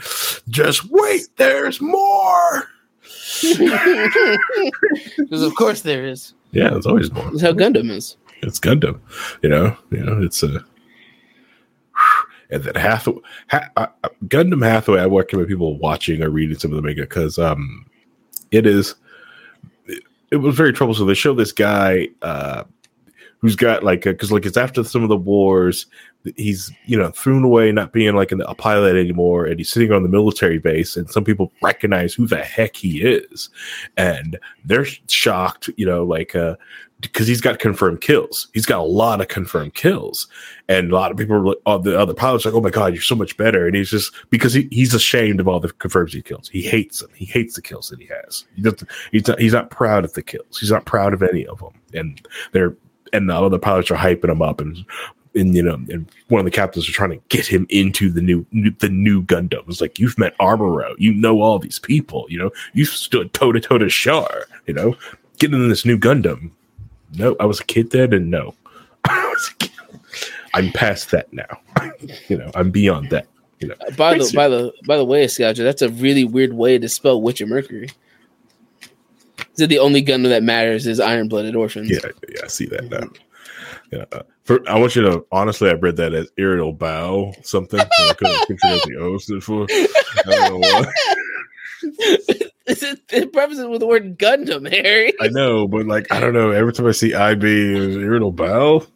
Just 0.48 0.84
wait. 0.90 1.26
There's 1.36 1.80
more. 1.80 2.68
Because 5.16 5.42
of 5.42 5.54
course 5.56 5.82
there 5.82 6.06
is. 6.06 6.32
Yeah, 6.52 6.70
there's 6.70 6.86
always 6.86 7.12
more. 7.12 7.24
That's 7.30 7.42
how 7.42 7.52
Gundam 7.52 7.90
is. 7.90 8.16
it's 8.42 8.58
Gundam. 8.58 9.00
You 9.42 9.48
know, 9.50 9.76
you 9.90 9.98
know, 9.98 10.22
it's 10.22 10.42
a 10.42 10.64
and 12.50 12.62
then 12.62 12.74
Hathaway, 12.76 13.20
ha, 13.50 13.68
uh, 13.76 13.86
uh, 14.04 14.08
Gundam 14.26 14.64
Hathaway. 14.64 15.00
I 15.00 15.06
recommend 15.06 15.48
people 15.48 15.78
watching 15.78 16.22
or 16.22 16.30
reading 16.30 16.58
some 16.58 16.72
of 16.72 16.76
the 16.76 16.82
manga 16.82 17.02
because 17.02 17.38
um, 17.38 17.84
it 18.50 18.66
is 18.66 18.94
it 20.30 20.36
was 20.36 20.56
very 20.56 20.72
troublesome. 20.72 21.06
They 21.06 21.14
show 21.14 21.34
this 21.34 21.52
guy 21.52 22.08
uh, 22.22 22.64
who's 23.38 23.56
got 23.56 23.82
like 23.82 24.02
because 24.02 24.32
like 24.32 24.46
it's 24.46 24.56
after 24.56 24.84
some 24.84 25.02
of 25.02 25.08
the 25.08 25.16
wars. 25.16 25.86
He's 26.34 26.72
you 26.86 26.98
know 26.98 27.10
thrown 27.10 27.44
away, 27.44 27.70
not 27.70 27.92
being 27.92 28.16
like 28.16 28.32
a 28.32 28.54
pilot 28.56 28.96
anymore, 28.96 29.46
and 29.46 29.60
he's 29.60 29.70
sitting 29.70 29.92
on 29.92 30.02
the 30.02 30.08
military 30.08 30.58
base. 30.58 30.96
And 30.96 31.08
some 31.08 31.22
people 31.22 31.52
recognize 31.62 32.14
who 32.14 32.26
the 32.26 32.42
heck 32.42 32.74
he 32.74 33.00
is, 33.00 33.48
and 33.96 34.36
they're 34.64 34.84
shocked. 34.84 35.70
You 35.76 35.86
know, 35.86 36.04
like 36.04 36.34
uh, 36.34 36.56
because 37.00 37.28
he's 37.28 37.40
got 37.40 37.58
confirmed 37.58 38.00
kills. 38.00 38.48
He's 38.54 38.66
got 38.66 38.80
a 38.80 38.82
lot 38.82 39.20
of 39.20 39.28
confirmed 39.28 39.74
kills, 39.74 40.26
and 40.68 40.90
a 40.90 40.94
lot 40.94 41.10
of 41.10 41.16
people, 41.16 41.54
are 41.66 41.78
the 41.78 41.98
other 41.98 42.14
pilots, 42.14 42.44
like, 42.44 42.54
oh 42.54 42.60
my 42.60 42.70
god, 42.70 42.92
you're 42.92 43.02
so 43.02 43.14
much 43.14 43.36
better. 43.36 43.66
And 43.66 43.76
he's 43.76 43.90
just 43.90 44.12
because 44.30 44.54
he, 44.54 44.68
he's 44.70 44.94
ashamed 44.94 45.38
of 45.40 45.48
all 45.48 45.60
the 45.60 45.72
confirms 45.72 46.12
he 46.12 46.22
kills. 46.22 46.48
He 46.48 46.62
hates 46.62 47.00
them. 47.00 47.10
He 47.14 47.26
hates 47.26 47.54
the 47.54 47.62
kills 47.62 47.88
that 47.90 48.00
he 48.00 48.06
has. 48.06 48.44
He 48.54 48.62
doesn't. 48.62 48.90
He's 49.12 49.28
not, 49.28 49.38
he's 49.38 49.52
not 49.52 49.70
proud 49.70 50.04
of 50.04 50.14
the 50.14 50.22
kills. 50.22 50.58
He's 50.58 50.70
not 50.70 50.86
proud 50.86 51.12
of 51.12 51.22
any 51.22 51.46
of 51.46 51.60
them. 51.60 51.74
And 51.92 52.20
they're 52.52 52.76
and 53.22 53.30
all 53.30 53.42
the 53.42 53.46
other 53.46 53.58
pilots 53.58 53.90
are 53.90 53.96
hyping 53.96 54.30
him 54.30 54.42
up 54.42 54.60
and. 54.60 54.84
And 55.34 55.54
you 55.54 55.62
know, 55.62 55.74
and 55.74 56.10
one 56.28 56.38
of 56.38 56.46
the 56.46 56.50
captains 56.50 56.88
are 56.88 56.92
trying 56.92 57.10
to 57.10 57.20
get 57.28 57.44
him 57.44 57.66
into 57.68 58.10
the 58.10 58.22
new, 58.22 58.46
new 58.52 58.70
the 58.70 58.88
new 58.88 59.22
Gundam. 59.22 59.68
It's 59.68 59.82
like 59.82 59.98
you've 59.98 60.18
met 60.18 60.34
Amuro, 60.38 60.94
you 60.96 61.12
know 61.12 61.42
all 61.42 61.58
these 61.58 61.78
people, 61.78 62.24
you 62.30 62.38
know, 62.38 62.50
you 62.72 62.86
stood 62.86 63.34
toe 63.34 63.52
to 63.52 63.60
toe 63.60 63.76
to 63.76 63.90
Char, 63.90 64.46
you 64.66 64.72
know, 64.72 64.96
get 65.38 65.52
in 65.52 65.68
this 65.68 65.84
new 65.84 65.98
Gundam 65.98 66.52
no, 67.14 67.36
I 67.40 67.44
was 67.44 67.60
a 67.60 67.64
kid 67.64 67.90
then, 67.90 68.12
and 68.12 68.30
no, 68.30 68.54
I 69.04 69.28
was 69.28 69.50
a 69.50 69.54
kid. 69.56 69.70
I'm 70.54 70.72
past 70.72 71.10
that 71.10 71.32
now. 71.32 71.60
you 72.28 72.38
know, 72.38 72.50
I'm 72.54 72.70
beyond 72.70 73.10
that. 73.10 73.26
You 73.60 73.68
know. 73.68 73.74
By 73.96 74.18
the 74.18 74.30
by 74.34 74.48
the 74.48 74.72
by 74.86 74.96
the 74.96 75.04
way, 75.04 75.26
Scouter, 75.28 75.64
that's 75.64 75.82
a 75.82 75.88
really 75.88 76.24
weird 76.24 76.52
way 76.52 76.78
to 76.78 76.88
spell 76.88 77.20
Witcher 77.20 77.46
Mercury. 77.46 77.90
Is 79.56 79.62
it 79.62 79.68
the 79.68 79.78
only 79.78 80.02
gun 80.02 80.22
that 80.24 80.42
matters 80.42 80.86
is 80.86 81.00
Iron 81.00 81.28
Blooded 81.28 81.56
Orphans? 81.56 81.90
Yeah, 81.90 82.10
yeah, 82.28 82.40
I 82.44 82.48
see 82.48 82.66
that 82.66 82.90
now. 82.90 83.08
Yeah, 83.90 84.04
uh, 84.12 84.22
for, 84.44 84.68
I 84.68 84.78
want 84.78 84.96
you 84.96 85.02
to 85.02 85.24
honestly, 85.32 85.70
I 85.70 85.74
read 85.74 85.96
that 85.96 86.12
as 86.12 86.30
Irritable 86.36 86.74
Bow 86.74 87.32
something. 87.42 87.80
I 87.80 88.14
couldn't 88.18 88.48
picture 88.48 88.68
what 88.68 88.82
the 88.82 88.96
O 88.96 89.18
stood 89.18 89.44
for. 89.44 89.66
I 89.70 89.86
don't 90.26 90.52
know 90.52 90.58
why. 90.58 90.92
Is 92.66 92.82
it, 92.82 93.00
it 93.10 93.32
prefaces 93.32 93.66
with 93.66 93.80
the 93.80 93.86
word 93.86 94.18
Gundam, 94.18 94.68
Harry? 94.70 95.14
I 95.20 95.28
know, 95.28 95.68
but 95.68 95.86
like 95.86 96.12
I 96.12 96.20
don't 96.20 96.34
know. 96.34 96.50
Every 96.50 96.72
time 96.72 96.86
I 96.86 96.92
see 96.92 97.14
IB, 97.14 97.46
irritable 97.46 98.32
bowel. 98.32 98.86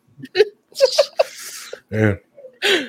yeah. 1.90 2.14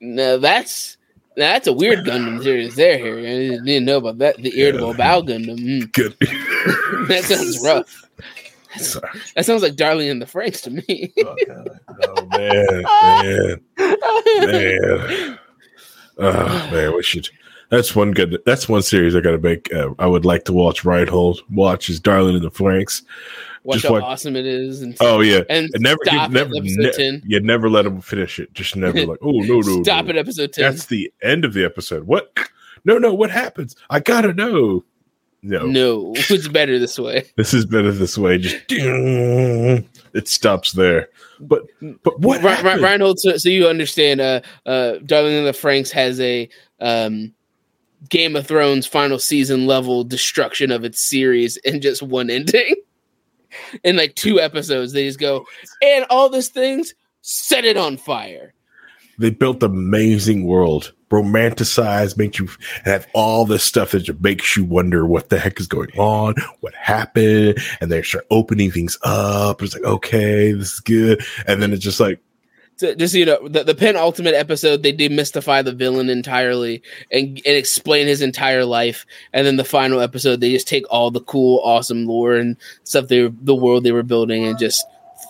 No, 0.00 0.38
that's 0.38 0.96
that's 1.38 1.66
a 1.66 1.72
weird 1.72 2.00
Gundam 2.00 2.42
series 2.42 2.74
there, 2.74 2.98
Harry. 2.98 3.54
I 3.54 3.58
didn't 3.58 3.84
know 3.84 3.98
about 3.98 4.18
that. 4.18 4.36
The 4.38 4.58
irritable 4.58 4.90
yeah. 4.90 4.96
bowel 4.96 5.22
Gundam. 5.22 5.58
Mm. 5.88 7.08
That 7.08 7.24
sounds 7.24 7.58
rough. 7.62 8.04
that 9.34 9.46
sounds 9.46 9.62
like 9.62 9.76
Darling 9.76 10.08
in 10.08 10.18
the 10.18 10.26
Franxx 10.26 10.62
to 10.62 10.70
me. 10.70 11.12
oh, 11.24 11.34
oh 12.06 12.26
man, 12.26 12.82
man, 13.22 13.60
man. 14.46 15.38
Oh 16.18 16.70
man, 16.72 16.94
we 16.94 17.02
should 17.02 17.28
that's 17.70 17.94
one 17.94 18.12
good. 18.12 18.40
That's 18.46 18.68
one 18.68 18.82
series 18.82 19.14
I 19.14 19.20
got 19.20 19.32
to 19.32 19.38
make. 19.38 19.72
Uh, 19.72 19.90
I 19.98 20.06
would 20.06 20.24
like 20.24 20.44
to 20.46 20.52
watch. 20.52 20.84
Reinhold 20.84 21.40
watch 21.50 21.90
is 21.90 22.00
Darling 22.00 22.36
in 22.36 22.42
the 22.42 22.50
Franxx. 22.50 23.02
Watch 23.64 23.80
Just 23.80 23.86
how 23.86 23.94
watch, 23.94 24.02
awesome 24.04 24.36
it 24.36 24.46
is. 24.46 24.80
And, 24.80 24.96
oh 25.00 25.20
yeah, 25.20 25.42
and, 25.50 25.68
and 25.74 25.82
never, 25.82 25.98
stop 26.04 26.30
never, 26.30 26.50
ne- 26.54 26.90
10. 26.90 27.22
You 27.26 27.40
never 27.40 27.68
let 27.68 27.82
them 27.82 28.00
finish 28.00 28.38
it. 28.38 28.52
Just 28.54 28.76
never 28.76 29.04
like, 29.04 29.18
oh 29.20 29.32
no, 29.32 29.60
no, 29.60 29.82
stop 29.82 30.06
no. 30.06 30.10
at 30.10 30.16
episode 30.16 30.52
ten. 30.52 30.64
That's 30.64 30.86
the 30.86 31.12
end 31.22 31.44
of 31.44 31.52
the 31.52 31.64
episode. 31.64 32.06
What? 32.06 32.34
No, 32.84 32.96
no. 32.96 33.12
What 33.12 33.30
happens? 33.30 33.76
I 33.90 34.00
gotta 34.00 34.32
know. 34.32 34.84
No, 35.42 35.66
no. 35.66 36.14
It's 36.16 36.48
better 36.48 36.78
this 36.78 36.98
way. 36.98 37.30
this 37.36 37.52
is 37.52 37.66
better 37.66 37.92
this 37.92 38.16
way. 38.16 38.38
Just 38.38 38.56
it 38.70 40.28
stops 40.28 40.72
there. 40.72 41.10
But 41.40 41.64
but 42.02 42.18
what? 42.20 42.42
R- 42.42 42.78
Reinhold, 42.78 43.20
so, 43.20 43.36
so, 43.36 43.48
you 43.48 43.68
understand? 43.68 44.20
Uh, 44.20 44.40
uh, 44.66 44.94
Darling 45.04 45.34
in 45.34 45.44
the 45.44 45.52
Franxx 45.52 45.90
has 45.90 46.18
a 46.20 46.48
um 46.80 47.34
Game 48.08 48.36
of 48.36 48.46
Thrones 48.46 48.86
final 48.86 49.18
season 49.18 49.66
level 49.66 50.04
destruction 50.04 50.70
of 50.70 50.84
its 50.84 51.02
series 51.02 51.56
in 51.58 51.80
just 51.80 52.02
one 52.02 52.30
ending. 52.30 52.76
in 53.84 53.96
like 53.96 54.14
two 54.14 54.40
episodes, 54.40 54.92
they 54.92 55.06
just 55.06 55.18
go, 55.18 55.46
and 55.82 56.04
all 56.10 56.28
these 56.28 56.48
things, 56.48 56.94
set 57.22 57.64
it 57.64 57.76
on 57.76 57.96
fire. 57.96 58.54
They 59.18 59.30
built 59.30 59.62
an 59.64 59.72
amazing 59.72 60.44
world, 60.44 60.92
romanticized, 61.10 62.16
make 62.16 62.38
you 62.38 62.48
have 62.84 63.06
all 63.14 63.44
this 63.44 63.64
stuff 63.64 63.90
that 63.90 64.00
just 64.00 64.20
makes 64.20 64.56
you 64.56 64.64
wonder 64.64 65.06
what 65.06 65.28
the 65.28 65.40
heck 65.40 65.58
is 65.58 65.66
going 65.66 65.90
on, 65.98 66.34
what 66.60 66.74
happened, 66.74 67.58
and 67.80 67.90
they 67.90 68.02
start 68.02 68.26
opening 68.30 68.70
things 68.70 68.96
up. 69.02 69.60
It's 69.60 69.74
like, 69.74 69.82
okay, 69.82 70.52
this 70.52 70.74
is 70.74 70.80
good, 70.80 71.24
and 71.48 71.60
then 71.60 71.72
it's 71.72 71.82
just 71.82 71.98
like, 71.98 72.20
to, 72.78 72.94
just 72.94 73.14
you 73.14 73.24
know 73.24 73.48
the, 73.48 73.64
the 73.64 73.74
penultimate 73.74 74.34
episode 74.34 74.82
they 74.82 74.92
demystify 74.92 75.64
the 75.64 75.72
villain 75.72 76.08
entirely 76.08 76.82
and, 77.12 77.40
and 77.44 77.56
explain 77.56 78.06
his 78.06 78.22
entire 78.22 78.64
life. 78.64 79.04
And 79.32 79.46
then 79.46 79.56
the 79.56 79.64
final 79.64 80.00
episode 80.00 80.40
they 80.40 80.52
just 80.52 80.68
take 80.68 80.84
all 80.90 81.10
the 81.10 81.20
cool 81.20 81.60
awesome 81.64 82.06
lore 82.06 82.36
and 82.36 82.56
stuff 82.84 83.08
they 83.08 83.28
the 83.42 83.54
world 83.54 83.84
they 83.84 83.92
were 83.92 84.02
building 84.02 84.44
and 84.44 84.58
just 84.58 84.84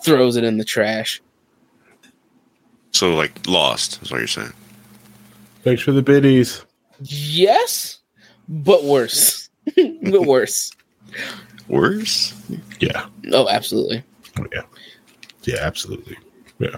throws 0.05 0.37
it 0.37 0.45
in 0.45 0.59
the 0.59 0.65
trash. 0.65 1.21
So 2.93 3.15
like 3.15 3.47
lost 3.47 4.03
is 4.03 4.11
what 4.11 4.19
you're 4.19 4.27
saying. 4.27 4.53
Thanks 5.63 5.83
for 5.83 5.93
the 5.93 6.03
biddies. 6.03 6.65
Yes 7.01 7.99
but 8.49 8.85
worse. 8.85 9.49
But 9.77 10.23
worse. 10.23 10.73
Worse? 11.69 12.35
Yeah. 12.81 13.07
Oh 13.33 13.47
absolutely. 13.51 14.03
Oh, 14.39 14.47
yeah. 14.51 14.63
Yeah 15.43 15.59
absolutely. 15.61 16.17
Yeah 16.59 16.77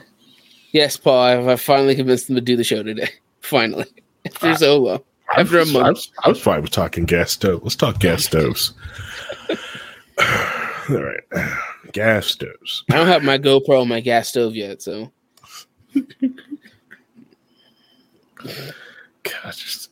Yes, 0.73 0.97
Paul. 0.97 1.21
I've, 1.21 1.49
I've 1.49 1.61
finally 1.61 1.95
convinced 1.95 2.27
them 2.27 2.37
to 2.37 2.43
do 2.43 2.57
the 2.57 2.65
show 2.65 2.83
today. 2.83 3.11
Finally, 3.41 3.87
after 4.27 4.55
so 4.55 4.79
long, 4.79 5.03
after 5.37 5.59
a 5.61 5.67
month. 5.67 5.87
I 5.87 5.91
was, 5.91 6.13
I 6.25 6.29
was 6.29 6.41
fine 6.41 6.63
with 6.63 6.71
talking 6.71 7.07
gas 7.07 7.33
stove. 7.33 7.63
Let's 7.63 7.75
talk 7.75 7.99
gas 7.99 8.25
stoves. 8.25 8.75
All 10.91 11.03
right, 11.03 11.23
gas 11.93 12.27
stoves. 12.27 12.85
I 12.91 12.97
don't 12.97 13.07
have 13.07 13.25
my 13.25 13.39
GoPro 13.39 13.81
on 13.81 13.89
my 13.89 14.01
gas 14.01 14.29
stove 14.29 14.55
yet, 14.55 14.83
so. 14.83 15.11
God, 19.23 19.53
just 19.53 19.90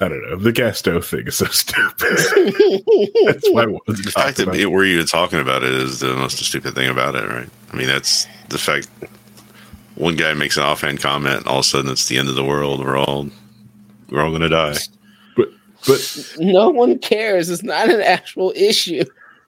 I 0.00 0.08
don't 0.08 0.22
know. 0.22 0.36
The 0.36 0.52
gas 0.52 0.78
stove 0.78 1.06
thing 1.06 1.26
is 1.26 1.36
so 1.36 1.46
stupid. 1.50 1.96
that's 1.98 3.50
why 3.50 3.66
the 3.86 4.12
fact 4.14 4.38
that 4.38 4.54
it, 4.54 4.70
we're 4.70 4.84
even 4.84 5.06
talking 5.06 5.40
about 5.40 5.62
it 5.62 5.72
is 5.72 6.00
the 6.00 6.14
most 6.16 6.38
stupid 6.38 6.74
thing 6.74 6.88
about 6.88 7.14
it, 7.14 7.28
right? 7.28 7.48
I 7.72 7.76
mean, 7.76 7.86
that's 7.86 8.26
the 8.48 8.58
fact. 8.58 8.88
One 9.96 10.16
guy 10.16 10.32
makes 10.32 10.56
an 10.56 10.62
offhand 10.62 11.00
comment, 11.00 11.46
all 11.46 11.58
of 11.58 11.60
a 11.60 11.68
sudden 11.68 11.90
it's 11.90 12.08
the 12.08 12.16
end 12.16 12.28
of 12.28 12.34
the 12.34 12.44
world. 12.44 12.80
We're 12.84 12.96
all 12.96 13.28
we're 14.08 14.22
all 14.22 14.30
going 14.30 14.40
to 14.42 14.48
die. 14.48 14.76
But 15.36 15.48
but 15.86 16.34
no 16.38 16.70
one 16.70 16.98
cares. 16.98 17.50
It's 17.50 17.62
not 17.62 17.90
an 17.90 18.00
actual 18.00 18.52
issue. 18.56 19.04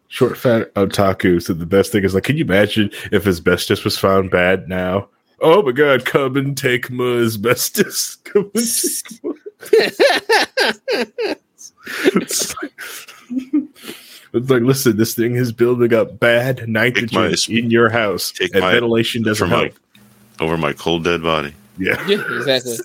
Short 0.09 0.37
fat 0.37 0.73
otaku 0.75 1.43
said 1.43 1.59
the 1.59 1.65
best 1.65 1.91
thing 1.91 2.05
is 2.05 2.15
like, 2.15 2.25
can 2.25 2.37
you 2.37 2.45
imagine 2.45 2.91
if 3.13 3.27
asbestos 3.27 3.83
was 3.83 3.97
found 3.97 4.31
bad 4.31 4.69
now? 4.69 5.09
Oh 5.41 5.63
my 5.63 5.73
god, 5.73 6.05
come 6.05 6.37
and 6.37 6.57
take 6.57 6.91
my 6.91 7.23
asbestos. 7.23 8.17
Come 8.25 8.51
and 8.55 8.65
take 8.65 9.25
my 9.25 9.33
it's, 12.15 12.55
like, 12.63 12.73
it's 14.33 14.51
like, 14.51 14.63
listen, 14.63 14.97
this 14.97 15.15
thing 15.15 15.37
is 15.37 15.53
building 15.53 15.95
up 15.95 16.19
bad 16.19 16.69
nitrogen 16.69 17.21
my, 17.21 17.35
in 17.49 17.71
your 17.71 17.89
house, 17.89 18.33
and 18.41 18.53
ventilation 18.53 19.23
doesn't 19.23 19.49
help. 19.49 19.73
My, 19.73 20.45
over 20.45 20.57
my 20.57 20.73
cold 20.73 21.05
dead 21.05 21.23
body. 21.23 21.55
Yeah. 21.79 22.07
yeah, 22.07 22.23
exactly. 22.37 22.77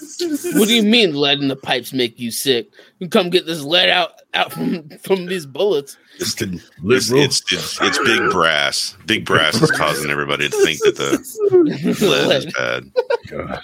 what 0.54 0.68
do 0.68 0.74
you 0.74 0.84
mean 0.84 1.14
lead 1.14 1.40
in 1.40 1.50
the 1.50 1.56
pipes 1.56 1.92
make 1.92 2.20
you 2.20 2.32
sick? 2.32 2.70
You 3.00 3.10
come 3.10 3.30
get 3.30 3.46
this 3.46 3.62
lead 3.62 3.90
out 3.90 4.12
out 4.34 4.52
from 4.54 4.90
from 5.00 5.26
these 5.26 5.46
bullets. 5.46 5.98
It's, 6.20 6.42
it's, 6.42 7.12
it's, 7.12 7.54
it's, 7.54 7.82
it's 7.82 8.00
big 8.00 8.32
brass. 8.32 8.98
Big 9.06 9.26
brass 9.26 9.62
is 9.62 9.70
causing 9.72 10.10
everybody 10.10 10.50
to 10.50 10.64
think 10.64 10.80
that 10.80 10.96
the 10.96 11.98
lead 12.02 12.36
is 12.36 12.54
bad. 12.54 12.92
God, 13.28 13.62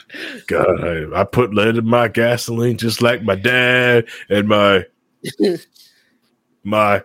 God 0.48 1.16
I, 1.16 1.22
I, 1.22 1.24
put 1.24 1.54
lead 1.54 1.78
in 1.78 1.88
my 1.88 2.10
gasoline 2.10 2.78
just 2.78 3.02
like 3.02 3.24
my 3.24 3.36
dad 3.36 4.06
and 4.30 4.48
my 4.48 4.86
my 6.64 7.02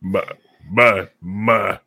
my 0.00 0.24
my 0.70 1.08
my. 1.20 1.78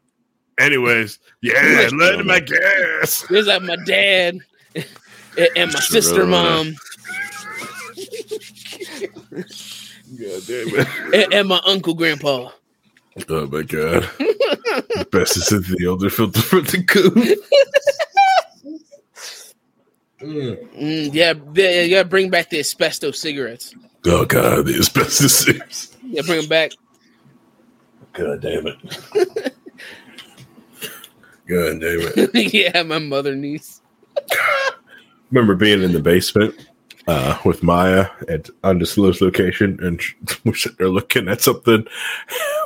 Anyways, 0.59 1.17
yeah, 1.41 1.89
lead 1.91 2.19
in 2.19 2.27
my 2.27 2.39
gas. 2.39 3.25
Just 3.27 3.47
like 3.47 3.63
my 3.63 3.77
dad 3.87 4.39
and 5.37 5.73
my 5.73 5.79
sister 5.79 6.25
mom. 6.25 6.75
God 10.19 10.41
damn 10.45 10.67
it. 10.67 10.87
And, 11.13 11.33
and, 11.33 11.47
my 11.47 11.61
uncle 11.65 11.93
grandpa. 11.93 12.49
Oh 13.29 13.47
my 13.47 13.63
god. 13.63 14.09
the 14.19 15.07
best 15.11 15.37
is 15.37 15.51
in 15.51 15.61
the 15.61 15.87
older 15.87 16.09
filter 16.09 16.41
for 16.41 16.61
the 16.61 16.83
coop. 16.83 17.13
mm, 20.21 21.13
yeah, 21.13 21.33
yeah, 21.53 21.81
you 21.81 21.89
gotta 21.95 22.07
bring 22.07 22.29
back 22.29 22.49
the 22.49 22.59
asbestos 22.59 23.19
cigarettes. 23.19 23.73
Oh 24.05 24.25
god, 24.25 24.65
the 24.65 24.77
asbestos 24.77 25.33
cigarettes. 25.33 25.95
Yeah, 26.03 26.23
bring 26.25 26.41
them 26.41 26.49
back. 26.49 26.71
God 28.13 28.41
damn 28.41 28.67
it. 28.67 28.77
God 31.47 31.81
damn 31.81 31.99
it. 32.01 32.53
yeah, 32.53 32.83
my 32.83 32.99
mother 32.99 33.35
niece. 33.35 33.81
remember 35.31 35.55
being 35.55 35.81
in 35.81 35.93
the 35.93 36.01
basement 36.01 36.55
uh, 37.07 37.37
with 37.45 37.63
Maya 37.63 38.07
at 38.29 38.49
undisclosed 38.63 39.21
location, 39.21 39.79
and 39.81 40.01
we're 40.45 40.55
sitting 40.55 40.77
there 40.77 40.89
looking 40.89 41.27
at 41.27 41.41
something. 41.41 41.85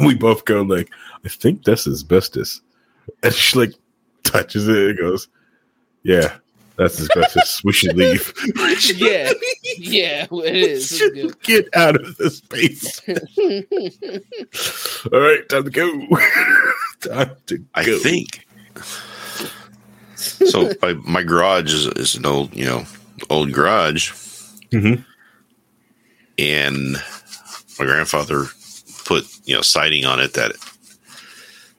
We 0.02 0.14
both 0.14 0.44
go 0.44 0.62
like, 0.62 0.90
"I 1.24 1.30
think 1.30 1.64
that's 1.64 1.88
asbestos," 1.88 2.60
and 3.24 3.34
she 3.34 3.58
like 3.58 3.74
touches 4.24 4.68
it 4.68 4.90
and 4.90 4.98
goes, 4.98 5.30
"Yeah, 6.04 6.36
that's 6.76 7.00
asbestos. 7.00 7.64
we 7.64 7.72
should 7.72 7.96
leave. 7.98 8.34
Yeah, 8.98 9.32
yeah, 9.78 10.28
it 10.30 10.56
is. 10.56 11.02
It's 11.02 11.14
good. 11.14 11.42
Get 11.44 11.70
out 11.74 11.96
of 11.96 12.18
this 12.18 12.40
space. 12.40 13.02
All 15.14 15.20
right, 15.22 15.48
time 15.48 15.64
to 15.64 15.70
go. 15.70 16.08
time 17.00 17.36
to 17.46 17.58
go. 17.58 17.66
I 17.74 18.00
think. 18.00 18.46
So 20.26 20.72
my, 20.82 20.94
my 20.94 21.24
garage 21.24 21.74
is, 21.74 21.88
is 21.88 22.16
an 22.16 22.26
old, 22.26 22.54
you 22.56 22.66
know, 22.66 22.86
old 23.30 23.52
garage, 23.54 24.12
Mhm. 24.72 25.04
and 26.38 26.94
my 27.80 27.86
grandfather 27.86 28.46
put 29.06 29.26
you 29.46 29.56
know 29.56 29.62
siding 29.62 30.06
on 30.06 30.20
it 30.20 30.34
that 30.34 30.54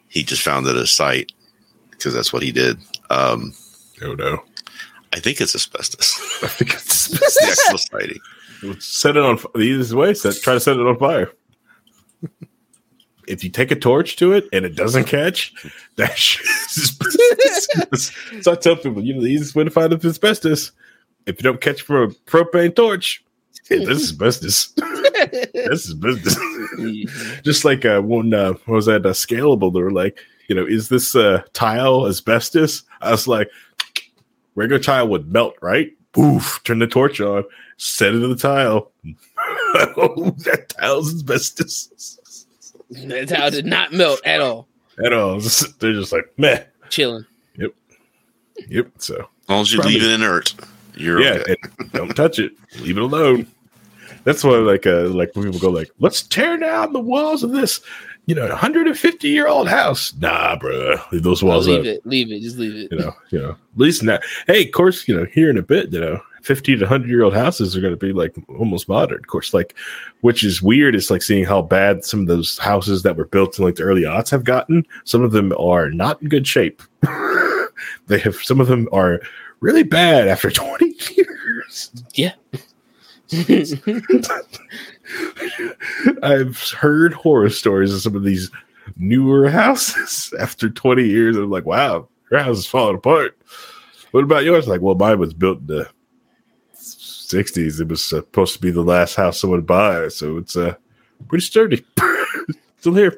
he 0.09 0.23
just 0.23 0.43
found 0.43 0.67
it 0.67 0.77
a 0.77 0.87
site 0.87 1.33
because 1.91 2.15
that's 2.15 2.33
what 2.33 2.43
he 2.43 2.53
did. 2.53 2.79
Um, 3.11 3.53
Oh 4.03 4.15
no! 4.15 4.43
I 5.13 5.21
think 5.21 5.41
it's 5.41 5.55
asbestos. 5.55 6.15
I 6.43 6.49
think 6.49 6.73
it's 6.75 7.09
the 7.09 7.49
actual 7.51 7.79
siding. 7.79 8.79
set 8.81 9.17
it 9.17 9.23
on 9.23 9.39
easiest 9.57 9.93
way. 9.95 10.13
Set, 10.15 10.37
try 10.43 10.55
to 10.55 10.61
set 10.61 10.77
it 10.77 10.87
on 10.87 10.99
fire. 10.99 11.33
If 13.27 13.45
you 13.45 13.51
take 13.51 13.71
a 13.71 13.77
torch 13.77 14.17
to 14.17 14.33
it 14.33 14.49
and 14.53 14.65
it 14.65 14.75
doesn't 14.77 15.05
catch, 15.05 15.53
that 15.97 16.17
shit 16.17 16.47
is 16.47 16.97
asbestos. 17.01 18.13
so 18.43 18.53
I 18.53 18.55
tell 18.57 18.77
people, 18.77 19.03
you 19.03 19.15
know, 19.15 19.21
the 19.21 19.29
easiest 19.29 19.55
way 19.55 19.65
to 19.65 19.71
find 19.71 19.93
it's 19.93 20.05
asbestos, 20.05 20.73
if 21.27 21.39
you 21.39 21.43
don't 21.43 21.61
catch 21.61 21.83
from 21.83 21.97
a 21.97 22.09
propane 22.31 22.75
torch, 22.75 23.25
hey, 23.69 23.85
this 23.85 23.99
is 23.99 24.11
asbestos. 24.11 24.69
this 25.55 25.87
is 25.87 25.95
business. 25.95 26.37
Just 27.43 27.65
like 27.65 27.85
uh, 27.85 28.01
one, 28.01 28.33
uh, 28.33 28.53
what 28.65 28.77
was 28.77 28.87
that? 28.87 29.05
Uh, 29.05 29.11
scalable. 29.11 29.73
They 29.73 29.83
were 29.83 29.91
like, 29.91 30.19
you 30.49 30.55
know, 30.55 30.65
is 30.65 30.89
this 30.89 31.17
uh, 31.17 31.43
tile 31.53 32.07
asbestos? 32.07 32.85
I 33.01 33.11
was 33.11 33.27
like, 33.27 33.51
regular 34.55 34.83
tile 34.83 35.09
would 35.09 35.33
melt, 35.33 35.57
right? 35.61 35.93
Poof, 36.13 36.61
turn 36.65 36.79
the 36.79 36.87
torch 36.87 37.21
on, 37.21 37.45
set 37.77 38.15
it 38.15 38.21
to 38.21 38.29
the 38.29 38.37
tile. 38.37 38.93
oh, 39.97 40.35
that 40.45 40.69
tile's 40.69 41.13
asbestos. 41.13 42.19
That 42.91 43.29
towel 43.29 43.51
did 43.51 43.67
not 43.67 43.93
melt 43.93 44.21
at 44.25 44.41
all. 44.41 44.69
At 45.05 45.13
all. 45.13 45.41
They're 45.81 45.93
just 45.93 46.13
like, 46.13 46.33
meh. 46.37 46.63
Chilling. 46.89 47.27
Yep. 47.57 47.73
Yep. 48.69 48.89
So, 48.99 49.15
As 49.17 49.49
long 49.49 49.61
as 49.63 49.73
you 49.73 49.79
Probably- 49.81 49.95
leave 49.99 50.03
it 50.05 50.11
inert, 50.15 50.55
you're 50.95 51.21
yeah, 51.21 51.31
okay. 51.43 51.57
don't 51.93 52.15
touch 52.17 52.39
it. 52.39 52.53
Leave 52.81 52.97
it 52.97 53.03
alone. 53.03 53.47
That's 54.25 54.43
why, 54.43 54.57
like, 54.57 54.87
uh, 54.87 55.09
like 55.09 55.35
when 55.35 55.45
people 55.45 55.61
go, 55.61 55.71
like, 55.71 55.91
let's 56.01 56.23
tear 56.23 56.57
down 56.57 56.93
the 56.93 56.99
walls 57.01 57.43
of 57.45 57.53
this, 57.53 57.81
you 58.27 58.35
know, 58.35 58.47
150 58.49 59.29
year 59.29 59.47
old 59.47 59.69
house. 59.69 60.13
Nah, 60.19 60.57
bro, 60.57 60.97
leave 61.13 61.23
those 61.23 61.43
Oh, 61.43 61.47
walls 61.47 61.69
leave 61.69 61.81
up. 61.81 61.87
it. 61.87 62.07
Leave 62.07 62.33
it. 62.33 62.41
Just 62.41 62.57
leave 62.59 62.75
it. 62.75 62.89
You 62.93 62.99
know, 62.99 63.13
you 63.31 63.39
know, 63.41 63.51
at 63.51 63.57
least 63.77 64.03
now. 64.03 64.19
Hey, 64.47 64.65
of 64.67 64.73
course, 64.73 65.07
you 65.07 65.17
know, 65.17 65.27
here 65.27 65.49
in 65.51 65.59
a 65.59 65.63
bit, 65.63 65.93
you 65.93 66.01
know, 66.01 66.21
50 66.47 66.77
to 66.77 66.85
100 66.85 67.11
year 67.11 67.25
old 67.25 67.35
houses 67.35 67.77
are 67.77 67.81
going 67.81 67.93
to 67.93 67.97
be 67.97 68.13
like 68.13 68.37
almost 68.49 68.89
modern. 68.89 69.19
Of 69.19 69.27
course, 69.27 69.53
like, 69.53 69.75
which 70.21 70.45
is 70.45 70.63
weird. 70.63 70.95
It's 70.95 71.11
like 71.11 71.23
seeing 71.23 71.45
how 71.45 71.61
bad 71.61 72.05
some 72.05 72.21
of 72.21 72.29
those 72.29 72.57
houses 72.59 73.03
that 73.03 73.17
were 73.17 73.25
built 73.25 73.59
in 73.59 73.65
like 73.65 73.75
the 73.75 73.83
early 73.83 74.03
aughts 74.03 74.31
have 74.31 74.45
gotten. 74.45 74.87
Some 75.05 75.23
of 75.23 75.33
them 75.33 75.53
are 75.59 75.91
not 75.91 76.23
in 76.23 76.29
good 76.29 76.47
shape. 76.47 76.83
they 78.07 78.21
have 78.21 78.37
some 78.37 78.61
of 78.61 78.69
them 78.69 78.89
are 78.93 79.21
really 79.59 79.83
bad 79.83 80.29
after 80.29 80.49
20 80.53 80.95
years. 81.17 81.91
Yeah. 82.15 82.35
I've 86.23 86.61
heard 86.71 87.13
horror 87.13 87.51
stories 87.51 87.93
of 87.93 88.03
some 88.03 88.15
of 88.15 88.23
these 88.23 88.53
newer 88.97 89.51
houses 89.51 90.33
after 90.39 90.71
20 90.71 91.03
years. 91.05 91.37
I'm 91.37 91.51
like, 91.51 91.67
wow, 91.67 92.07
your 92.31 92.39
house 92.39 92.59
is 92.59 92.67
falling 92.67 92.95
apart. 92.95 93.37
What 94.13 94.23
about 94.23 94.45
yours? 94.45 94.69
Like, 94.69 94.81
well, 94.81 94.95
mine 94.95 95.19
was 95.19 95.35
built 95.35 95.59
in 95.59 95.67
the 95.67 95.91
60s. 97.27 97.81
It 97.81 97.89
was 97.89 98.03
supposed 98.05 98.55
to 98.55 98.61
be 98.61 98.71
the 98.71 98.83
last 98.83 99.15
house 99.17 99.41
someone 99.41 99.59
would 99.61 99.67
buy. 99.67 100.09
So 100.09 100.39
it's 100.39 100.57
uh, 100.57 100.75
pretty 101.29 101.45
sturdy. 101.45 101.85
Still 102.81 102.95
here. 102.95 103.17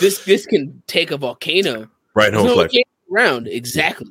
This 0.00 0.24
this 0.24 0.46
can 0.46 0.82
take 0.86 1.10
a 1.10 1.16
volcano. 1.16 1.88
Right 2.14 2.32
home. 2.32 2.46
no 2.46 2.54
like, 2.54 2.70
volcano 2.72 2.84
around. 3.12 3.46
Exactly. 3.48 4.08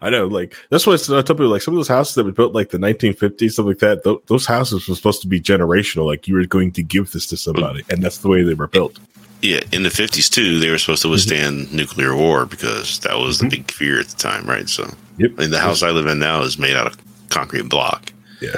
I 0.00 0.10
know, 0.10 0.26
like 0.26 0.56
that's 0.70 0.86
why 0.86 0.94
I 0.94 0.96
tell 0.96 1.22
people 1.22 1.48
like 1.48 1.62
some 1.62 1.74
of 1.74 1.78
those 1.78 1.88
houses 1.88 2.14
that 2.14 2.24
were 2.24 2.32
built 2.32 2.54
like 2.54 2.70
the 2.70 2.78
1950s, 2.78 3.52
stuff 3.52 3.66
like 3.66 3.78
that. 3.80 4.02
Th- 4.04 4.18
those 4.26 4.46
houses 4.46 4.88
were 4.88 4.94
supposed 4.94 5.20
to 5.22 5.28
be 5.28 5.40
generational. 5.40 6.06
Like 6.06 6.26
you 6.26 6.34
were 6.36 6.46
going 6.46 6.72
to 6.72 6.82
give 6.82 7.12
this 7.12 7.26
to 7.26 7.36
somebody, 7.36 7.82
and 7.90 8.02
that's 8.02 8.18
the 8.18 8.28
way 8.28 8.42
they 8.42 8.54
were 8.54 8.66
built. 8.66 8.98
Yeah, 9.42 9.60
in 9.72 9.82
the 9.82 9.90
fifties 9.90 10.30
too, 10.30 10.58
they 10.58 10.70
were 10.70 10.78
supposed 10.78 11.02
to 11.02 11.08
withstand 11.10 11.72
nuclear 11.72 12.16
war 12.16 12.46
because 12.46 12.98
that 13.00 13.18
was 13.18 13.38
the 13.40 13.46
Mhm. 13.46 13.50
big 13.50 13.70
fear 13.70 14.00
at 14.00 14.06
the 14.08 14.16
time, 14.16 14.46
right? 14.46 14.68
So, 14.68 14.90
Yep. 15.18 15.38
and 15.38 15.52
the 15.52 15.58
house 15.60 15.82
I 15.82 15.90
live 15.90 16.06
in 16.06 16.18
now 16.18 16.42
is 16.42 16.58
made 16.58 16.76
out 16.76 16.86
of 16.86 16.96
concrete 17.28 17.68
block. 17.68 18.10
Yeah. 18.40 18.56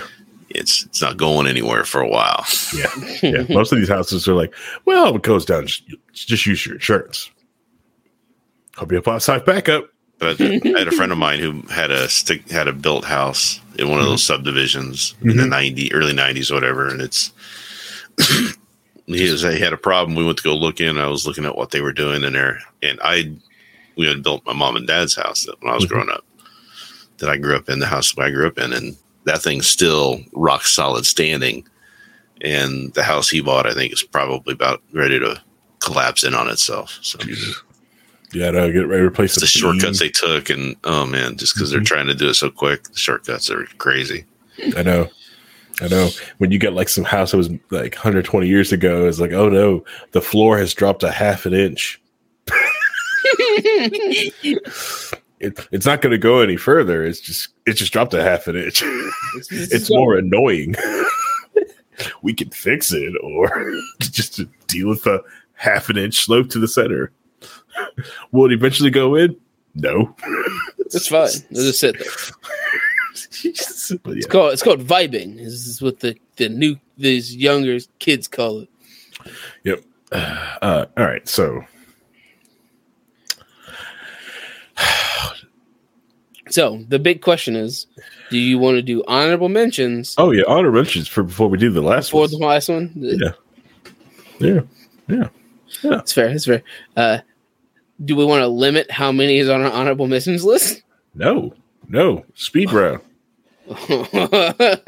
It's 0.56 0.84
it's 0.86 1.00
not 1.02 1.16
going 1.16 1.46
anywhere 1.46 1.84
for 1.84 2.00
a 2.00 2.08
while. 2.08 2.44
Yeah, 2.74 2.90
yeah. 3.22 3.44
Most 3.48 3.72
of 3.72 3.78
these 3.78 3.88
houses 3.88 4.26
are 4.28 4.34
like, 4.34 4.54
well, 4.84 5.08
if 5.10 5.16
it 5.16 5.22
goes 5.22 5.44
down, 5.44 5.66
just, 5.66 5.82
just 6.12 6.46
use 6.46 6.64
your 6.66 6.76
insurance. 6.76 7.30
Hope 8.76 8.90
you 8.92 8.96
have 8.96 9.08
outside 9.08 9.44
backup. 9.44 9.88
But 10.18 10.40
I 10.40 10.44
had 10.78 10.88
a 10.88 10.92
friend 10.92 11.12
of 11.12 11.18
mine 11.18 11.40
who 11.40 11.60
had 11.72 11.90
a 11.90 12.08
stick 12.08 12.48
had 12.50 12.68
a 12.68 12.72
built 12.72 13.04
house 13.04 13.60
in 13.78 13.90
one 13.90 14.00
of 14.00 14.06
those 14.06 14.22
subdivisions 14.24 15.14
in 15.20 15.36
the 15.36 15.42
Mhm. 15.44 15.48
ninety 15.50 15.92
early 15.92 16.14
nineties, 16.14 16.50
whatever, 16.50 16.88
and 16.88 17.02
it's 17.02 17.32
he 19.06 19.30
was 19.30 19.42
he 19.42 19.58
had 19.58 19.72
a 19.74 19.76
problem. 19.78 20.16
We 20.16 20.24
went 20.24 20.38
to 20.38 20.44
go 20.44 20.54
look 20.54 20.80
in. 20.80 20.98
I 20.98 21.06
was 21.08 21.26
looking 21.26 21.44
at 21.44 21.56
what 21.56 21.70
they 21.70 21.80
were 21.82 21.92
doing 21.92 22.24
in 22.24 22.32
there, 22.32 22.60
and 22.82 22.98
I 23.02 23.32
we 23.96 24.06
had 24.06 24.22
built 24.22 24.44
my 24.46 24.52
mom 24.54 24.76
and 24.76 24.86
dad's 24.86 25.14
house 25.14 25.46
when 25.60 25.70
I 25.70 25.74
was 25.74 25.84
Mhm. 25.84 25.88
growing 25.88 26.10
up. 26.10 26.24
That 27.18 27.30
I 27.30 27.36
grew 27.38 27.56
up 27.56 27.68
in 27.68 27.78
the 27.78 27.86
house 27.86 28.12
I 28.18 28.30
grew 28.30 28.46
up 28.46 28.58
in, 28.58 28.72
and 28.72 28.96
that 29.26 29.42
thing's 29.42 29.66
still 29.66 30.20
rock 30.32 30.64
solid 30.64 31.04
standing. 31.04 31.66
And 32.40 32.92
the 32.94 33.02
house 33.02 33.28
he 33.28 33.40
bought, 33.40 33.66
I 33.66 33.74
think, 33.74 33.92
is 33.92 34.02
probably 34.02 34.54
about 34.54 34.82
ready 34.92 35.18
to 35.18 35.40
collapse 35.80 36.24
in 36.24 36.34
on 36.34 36.48
itself. 36.48 36.98
So 37.02 37.18
Yeah, 38.32 38.50
to 38.50 38.72
get 38.72 38.88
ready 38.88 39.02
to 39.02 39.06
replace 39.06 39.34
the 39.34 39.40
the 39.40 39.46
shortcuts 39.46 39.98
they 39.98 40.08
took, 40.08 40.50
and 40.50 40.76
oh 40.84 41.06
man, 41.06 41.36
just 41.36 41.54
because 41.54 41.70
they're 41.70 41.80
mm-hmm. 41.80 41.86
trying 41.86 42.06
to 42.06 42.14
do 42.14 42.28
it 42.28 42.34
so 42.34 42.50
quick, 42.50 42.84
the 42.84 42.98
shortcuts 42.98 43.50
are 43.50 43.64
crazy. 43.78 44.24
I 44.76 44.82
know. 44.82 45.08
I 45.80 45.88
know. 45.88 46.08
When 46.38 46.50
you 46.50 46.58
get 46.58 46.72
like 46.72 46.88
some 46.88 47.04
house 47.04 47.30
that 47.30 47.36
was 47.36 47.50
like 47.70 47.94
120 47.94 48.48
years 48.48 48.72
ago, 48.72 49.06
it's 49.06 49.20
like, 49.20 49.32
oh 49.32 49.48
no, 49.48 49.84
the 50.12 50.22
floor 50.22 50.58
has 50.58 50.74
dropped 50.74 51.02
a 51.02 51.10
half 51.10 51.46
an 51.46 51.54
inch. 51.54 52.00
It, 55.38 55.68
it's 55.70 55.86
not 55.86 56.00
going 56.00 56.12
to 56.12 56.18
go 56.18 56.40
any 56.40 56.56
further. 56.56 57.04
It's 57.04 57.20
just 57.20 57.48
it 57.66 57.74
just 57.74 57.92
dropped 57.92 58.14
a 58.14 58.22
half 58.22 58.46
an 58.46 58.56
inch. 58.56 58.82
it's 59.50 59.90
more 59.94 60.16
annoying. 60.16 60.74
we 62.22 62.34
can 62.34 62.50
fix 62.50 62.92
it, 62.92 63.14
or 63.22 63.50
just 64.00 64.40
deal 64.66 64.88
with 64.88 65.06
a 65.06 65.20
half 65.54 65.88
an 65.88 65.98
inch 65.98 66.24
slope 66.24 66.48
to 66.50 66.58
the 66.58 66.68
center. 66.68 67.12
Will 68.32 68.46
it 68.46 68.52
eventually 68.52 68.90
go 68.90 69.14
in? 69.14 69.36
No. 69.74 70.14
It's 70.78 71.08
fine. 71.08 71.28
It'll 71.50 71.64
just 71.64 71.80
sit 71.80 71.98
there. 71.98 72.06
Yeah. 73.42 73.52
It's 73.52 74.26
called 74.26 74.52
it's 74.52 74.62
called 74.62 74.80
vibing. 74.80 75.36
This 75.36 75.66
is 75.66 75.82
what 75.82 76.00
the 76.00 76.16
the 76.36 76.48
new 76.48 76.76
these 76.96 77.34
younger 77.36 77.78
kids 77.98 78.28
call 78.28 78.60
it. 78.60 78.68
Yep. 79.64 79.84
Uh, 80.62 80.86
all 80.96 81.04
right. 81.04 81.28
So 81.28 81.62
So 86.56 86.82
the 86.88 86.98
big 86.98 87.20
question 87.20 87.54
is, 87.54 87.86
do 88.30 88.38
you 88.38 88.58
want 88.58 88.76
to 88.76 88.82
do 88.82 89.04
honorable 89.06 89.50
mentions 89.50 90.14
Oh 90.16 90.30
yeah, 90.30 90.44
honor 90.48 90.72
mentions 90.72 91.06
for 91.06 91.22
before 91.22 91.48
we 91.48 91.58
do 91.58 91.70
the 91.70 91.82
last 91.82 92.12
for 92.12 92.22
one. 92.22 92.30
the 92.30 92.38
last 92.38 92.70
one? 92.70 92.92
Yeah. 92.94 93.32
Yeah. 94.38 94.60
Yeah. 95.06 95.28
It's 95.82 96.14
fair. 96.14 96.30
It's 96.30 96.46
fair. 96.46 96.62
Uh, 96.96 97.18
do 98.02 98.16
we 98.16 98.24
want 98.24 98.40
to 98.40 98.48
limit 98.48 98.90
how 98.90 99.12
many 99.12 99.36
is 99.36 99.50
on 99.50 99.60
our 99.60 99.70
honorable 99.70 100.06
mentions 100.06 100.46
list? 100.46 100.82
No. 101.14 101.52
No. 101.90 102.24
Speed 102.36 102.72
round. 102.72 103.02
okay. 103.90 104.78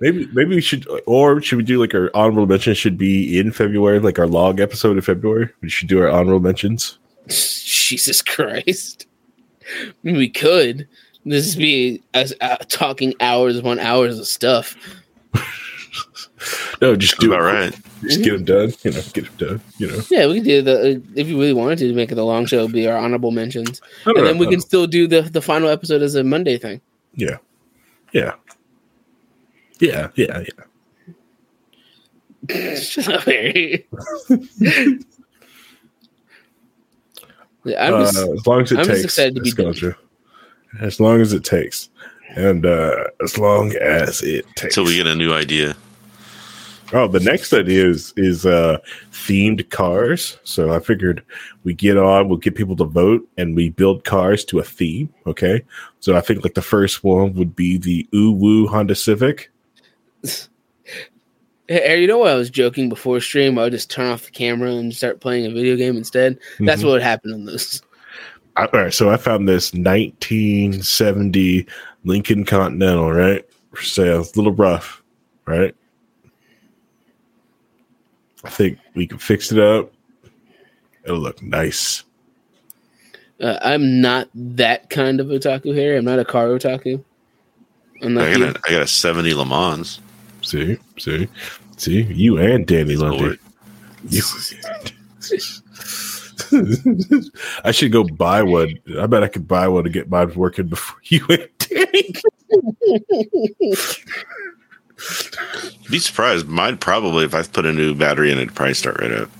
Maybe 0.00 0.26
maybe 0.32 0.56
we 0.56 0.60
should 0.60 0.84
or 1.06 1.40
should 1.42 1.58
we 1.58 1.64
do 1.64 1.80
like 1.80 1.94
our 1.94 2.10
honorable 2.12 2.46
mentions 2.46 2.76
should 2.76 2.98
be 2.98 3.38
in 3.38 3.52
February, 3.52 4.00
like 4.00 4.18
our 4.18 4.26
log 4.26 4.58
episode 4.58 4.98
of 4.98 5.04
February? 5.04 5.48
We 5.60 5.68
should 5.68 5.86
do 5.86 6.02
our 6.02 6.10
honorable 6.10 6.40
mentions. 6.40 6.98
Jesus 7.28 8.20
Christ. 8.20 9.06
I 9.88 9.92
mean, 10.02 10.16
we 10.16 10.28
could. 10.28 10.88
This 11.24 11.54
would 11.54 11.62
be 11.62 12.02
as 12.12 12.34
uh, 12.40 12.56
talking 12.68 13.14
hours 13.20 13.56
upon 13.56 13.78
hours 13.78 14.18
of 14.18 14.26
stuff. 14.26 14.76
no, 16.82 16.96
just 16.96 17.18
do 17.18 17.32
it. 17.32 17.38
right. 17.38 17.74
Just 18.02 18.22
get 18.22 18.32
them 18.32 18.44
done. 18.44 18.74
You 18.82 18.90
know, 18.90 19.02
get 19.14 19.24
them 19.24 19.48
done. 19.48 19.60
You 19.78 19.86
know. 19.86 20.00
Yeah, 20.10 20.26
we 20.26 20.34
can 20.34 20.44
do 20.44 20.62
the 20.62 21.02
if 21.14 21.28
you 21.28 21.40
really 21.40 21.54
wanted 21.54 21.78
to 21.78 21.94
make 21.94 22.12
it 22.12 22.18
a 22.18 22.22
long 22.22 22.44
show, 22.44 22.68
be 22.68 22.86
our 22.86 22.98
honorable 22.98 23.30
mentions, 23.30 23.80
and 24.04 24.26
then 24.26 24.36
we 24.38 24.46
can 24.46 24.60
still 24.60 24.86
do 24.86 25.06
the 25.06 25.22
the 25.22 25.40
final 25.40 25.70
episode 25.70 26.02
as 26.02 26.14
a 26.14 26.22
Monday 26.22 26.58
thing. 26.58 26.82
Yeah. 27.14 27.38
Yeah. 28.12 28.34
Yeah. 29.80 30.08
Yeah. 30.14 30.44
Yeah. 32.48 32.74
Shut 32.74 33.08
up, 33.08 33.22
Harry. 33.22 33.88
Yeah, 37.64 37.86
I'm 37.86 38.04
just, 38.04 38.16
uh, 38.16 38.32
as 38.32 38.46
long 38.46 38.62
as 38.62 38.72
it 38.72 38.78
I'm 38.78 38.84
just 38.84 39.02
takes. 39.02 39.04
excited 39.04 39.34
to 39.36 39.40
be 39.40 39.52
done. 39.52 39.72
Escoja. 39.72 39.96
As 40.80 41.00
long 41.00 41.20
as 41.20 41.32
it 41.32 41.44
takes, 41.44 41.88
and 42.36 42.66
uh, 42.66 43.04
as 43.22 43.38
long 43.38 43.74
as 43.76 44.22
it 44.22 44.44
takes. 44.56 44.74
So 44.74 44.84
we 44.84 44.96
get 44.96 45.06
a 45.06 45.14
new 45.14 45.32
idea. 45.32 45.76
Oh, 46.92 47.08
the 47.08 47.20
next 47.20 47.52
idea 47.52 47.86
is 47.86 48.12
is 48.16 48.44
uh, 48.44 48.78
themed 49.10 49.68
cars. 49.70 50.38
So 50.44 50.72
I 50.72 50.80
figured 50.80 51.24
we 51.64 51.74
get 51.74 51.96
on, 51.96 52.28
we'll 52.28 52.38
get 52.38 52.54
people 52.54 52.76
to 52.76 52.84
vote, 52.84 53.26
and 53.38 53.56
we 53.56 53.70
build 53.70 54.04
cars 54.04 54.44
to 54.46 54.58
a 54.58 54.64
theme. 54.64 55.12
Okay, 55.26 55.62
so 56.00 56.16
I 56.16 56.20
think 56.20 56.44
like 56.44 56.54
the 56.54 56.62
first 56.62 57.02
one 57.02 57.34
would 57.34 57.56
be 57.56 57.78
the 57.78 58.06
Ooh 58.14 58.32
Woo 58.32 58.66
Honda 58.66 58.94
Civic. 58.94 59.50
Harry, 61.68 62.02
you 62.02 62.06
know 62.06 62.18
what 62.18 62.30
I 62.30 62.34
was 62.34 62.50
joking 62.50 62.88
before 62.88 63.20
stream? 63.20 63.58
I 63.58 63.62
would 63.64 63.72
just 63.72 63.90
turn 63.90 64.10
off 64.10 64.26
the 64.26 64.30
camera 64.30 64.70
and 64.72 64.94
start 64.94 65.20
playing 65.20 65.46
a 65.46 65.50
video 65.50 65.76
game 65.76 65.96
instead. 65.96 66.38
That's 66.60 66.82
Mhm. 66.82 66.84
what 66.84 66.90
would 66.92 67.02
happen 67.02 67.32
on 67.32 67.44
this. 67.46 67.80
I, 68.56 68.66
all 68.66 68.80
right, 68.82 68.92
so 68.94 69.10
I 69.10 69.16
found 69.16 69.48
this 69.48 69.72
1970 69.74 71.66
Lincoln 72.04 72.44
Continental, 72.44 73.10
right? 73.12 73.44
For 73.74 73.82
sale. 73.82 74.20
It's 74.20 74.34
a 74.34 74.36
little 74.36 74.52
rough, 74.52 75.02
right? 75.46 75.74
I 78.44 78.50
think 78.50 78.78
we 78.94 79.06
can 79.06 79.18
fix 79.18 79.50
it 79.50 79.58
up. 79.58 79.90
It'll 81.04 81.18
look 81.18 81.42
nice. 81.42 82.04
Uh, 83.40 83.58
I'm 83.62 84.00
not 84.00 84.28
that 84.34 84.90
kind 84.90 85.18
of 85.18 85.26
otaku, 85.28 85.74
Harry. 85.74 85.96
I'm 85.96 86.04
not 86.04 86.18
a 86.18 86.24
car 86.24 86.46
otaku. 86.48 87.02
I'm 88.02 88.14
not 88.14 88.28
I 88.28 88.32
got, 88.38 88.42
a, 88.42 88.60
I 88.66 88.70
got 88.70 88.82
a 88.82 88.86
70 88.86 89.34
Le 89.34 89.44
Mans. 89.46 89.98
See, 90.44 90.78
see, 90.98 91.28
see, 91.76 92.02
you 92.02 92.38
and 92.38 92.66
Danny 92.66 92.96
Lundy. 92.96 93.18
Lord. 93.18 93.38
You. 94.08 94.22
I 97.64 97.70
should 97.70 97.90
go 97.92 98.04
buy 98.04 98.42
one. 98.42 98.78
I 98.98 99.06
bet 99.06 99.22
I 99.22 99.28
could 99.28 99.48
buy 99.48 99.66
one 99.68 99.84
to 99.84 99.90
get 99.90 100.10
mine 100.10 100.34
working 100.34 100.66
before 100.68 101.00
you 101.04 101.24
and 101.30 101.48
Danny. 101.58 102.12
Be 105.90 105.98
surprised. 105.98 106.46
Mine 106.46 106.76
probably, 106.78 107.24
if 107.24 107.34
I 107.34 107.42
put 107.42 107.66
a 107.66 107.72
new 107.72 107.94
battery 107.94 108.30
in 108.30 108.38
it, 108.38 108.42
it'd 108.42 108.54
probably 108.54 108.74
start 108.74 109.00
right 109.00 109.12
up. 109.12 109.30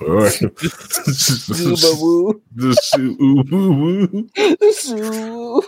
All 0.00 0.08
right. 0.08 0.32
Ooba-woo. 1.50 2.40
The 2.56 2.74
su- 2.82 3.16
woo, 3.18 3.42
woo. 3.52 4.28
Sue. 4.72 5.62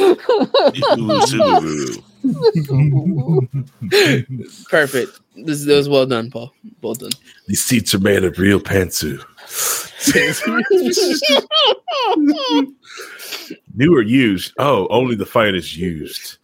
Ooh, 0.00 1.20
Subaru. 1.26 2.02
Perfect. 4.70 5.20
This 5.36 5.64
that 5.64 5.74
was 5.74 5.88
well 5.88 6.06
done, 6.06 6.30
Paul. 6.30 6.52
Well 6.80 6.94
done. 6.94 7.10
These 7.46 7.64
seats 7.64 7.92
are 7.94 7.98
made 7.98 8.24
of 8.24 8.38
real 8.38 8.60
pantsu. 8.60 9.22
New 13.74 13.96
or 13.96 14.02
used? 14.02 14.52
Oh, 14.58 14.86
only 14.88 15.14
the 15.16 15.26
finest 15.26 15.76
used. 15.76 16.38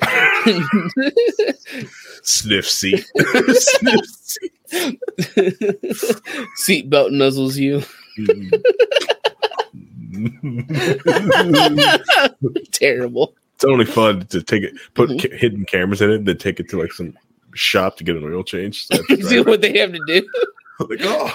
Sniff 2.22 2.68
seat. 2.68 3.06
Sniff 3.16 4.06
seat. 4.06 4.52
Seatbelt 6.66 7.10
nuzzles 7.10 7.56
you. 7.56 7.82
Mm-hmm. 8.18 8.50
Terrible. 12.72 13.34
It's 13.62 13.70
only 13.70 13.84
fun 13.84 14.26
to 14.26 14.42
take 14.42 14.64
it, 14.64 14.74
put 14.94 15.08
mm-hmm. 15.08 15.30
ca- 15.30 15.36
hidden 15.36 15.64
cameras 15.64 16.02
in 16.02 16.10
it, 16.10 16.16
and 16.16 16.26
then 16.26 16.36
take 16.36 16.58
it 16.58 16.68
to 16.70 16.80
like 16.80 16.92
some 16.92 17.16
shop 17.54 17.96
to 17.98 18.04
get 18.04 18.16
an 18.16 18.24
oil 18.24 18.42
change. 18.42 18.86
So 18.86 18.94
I 18.94 18.96
have 19.08 19.20
to 19.20 19.24
See 19.24 19.40
what 19.40 19.60
they 19.60 19.78
have 19.78 19.92
to 19.92 20.00
do. 20.06 20.28
like, 20.80 21.00
oh, 21.02 21.32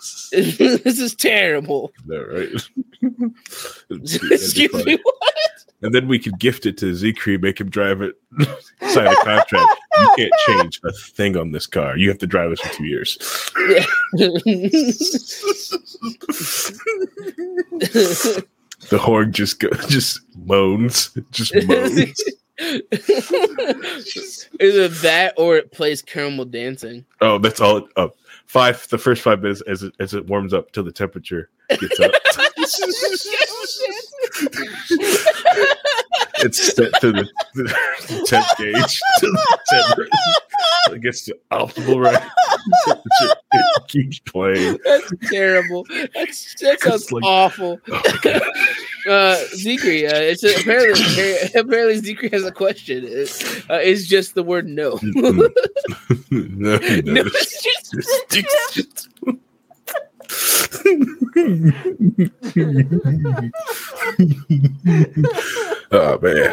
this 0.32 0.98
is 0.98 1.14
terrible. 1.14 1.92
no, 2.06 2.22
right? 2.22 2.48
It'd 3.02 3.18
be- 3.18 3.34
that'd 3.90 4.20
be 4.20 4.34
Excuse 4.34 4.84
me. 4.86 4.98
What? 5.02 5.34
And 5.82 5.92
then 5.92 6.06
we 6.06 6.20
could 6.20 6.38
gift 6.38 6.64
it 6.64 6.78
to 6.78 6.92
Zcree, 6.92 7.42
make 7.42 7.60
him 7.60 7.68
drive 7.68 8.02
it, 8.02 8.14
sign 8.88 9.08
a 9.08 9.16
contract. 9.16 9.80
You 9.98 10.14
can't 10.16 10.32
change 10.46 10.80
a 10.84 10.92
thing 10.92 11.36
on 11.36 11.50
this 11.50 11.66
car. 11.66 11.96
You 11.96 12.08
have 12.08 12.18
to 12.18 12.26
drive 12.26 12.50
this 12.50 12.60
for 12.60 12.72
two 12.72 12.84
years. 12.84 13.18
The 18.92 18.98
horn 18.98 19.32
just 19.32 19.58
go, 19.58 19.70
just 19.88 20.20
moans, 20.44 21.16
just 21.30 21.54
moans. 21.66 22.22
Either 24.60 24.88
that 24.88 25.32
or 25.38 25.56
it 25.56 25.72
plays 25.72 26.02
Caramelldansen. 26.02 27.02
Oh, 27.22 27.38
that's 27.38 27.58
all. 27.58 27.78
It, 27.78 27.84
oh, 27.96 28.12
five. 28.44 28.86
The 28.88 28.98
first 28.98 29.22
five 29.22 29.40
minutes 29.40 29.62
as 29.62 29.82
it 29.82 29.94
as 29.98 30.12
it 30.12 30.26
warms 30.26 30.52
up 30.52 30.72
till 30.72 30.84
the 30.84 30.92
temperature 30.92 31.48
gets 31.70 31.98
up. 32.00 32.12
it's 36.44 36.74
set 36.74 36.92
to 37.00 37.12
the, 37.12 37.26
the 37.54 38.24
temp 38.26 38.46
gauge 38.58 39.00
to 39.20 39.26
the 39.26 39.58
temperature. 39.70 40.10
It 40.90 41.00
gets 41.00 41.24
to 41.24 41.38
optimal 41.50 42.04
right 42.04 42.22
temperature. 42.84 43.36
It 43.52 43.88
keeps 43.88 44.18
playing. 44.20 44.78
That's 44.84 45.12
terrible. 45.30 45.86
That's, 46.14 46.54
that 46.60 46.80
sounds 46.80 47.12
like- 47.12 47.24
awful. 47.24 47.80
Oh 47.90 48.02
my 48.04 48.18
God. 48.22 48.42
Uh, 49.08 49.36
Zekri, 49.56 50.04
uh, 50.04 50.14
it's 50.16 50.44
apparently 50.44 51.42
apparently 51.60 52.00
Zekri 52.14 52.32
has 52.32 52.44
a 52.44 52.52
question. 52.52 53.04
It, 53.06 53.64
uh, 53.68 53.74
it's 53.82 54.06
just 54.06 54.34
the 54.34 54.42
word 54.42 54.68
no. 54.68 54.98
no, 55.02 55.30
no, 55.30 55.48
no, 56.30 56.76
it's- 56.80 57.66
it's 58.30 58.74
just, 58.74 59.08
oh 65.92 66.18
man, 66.22 66.52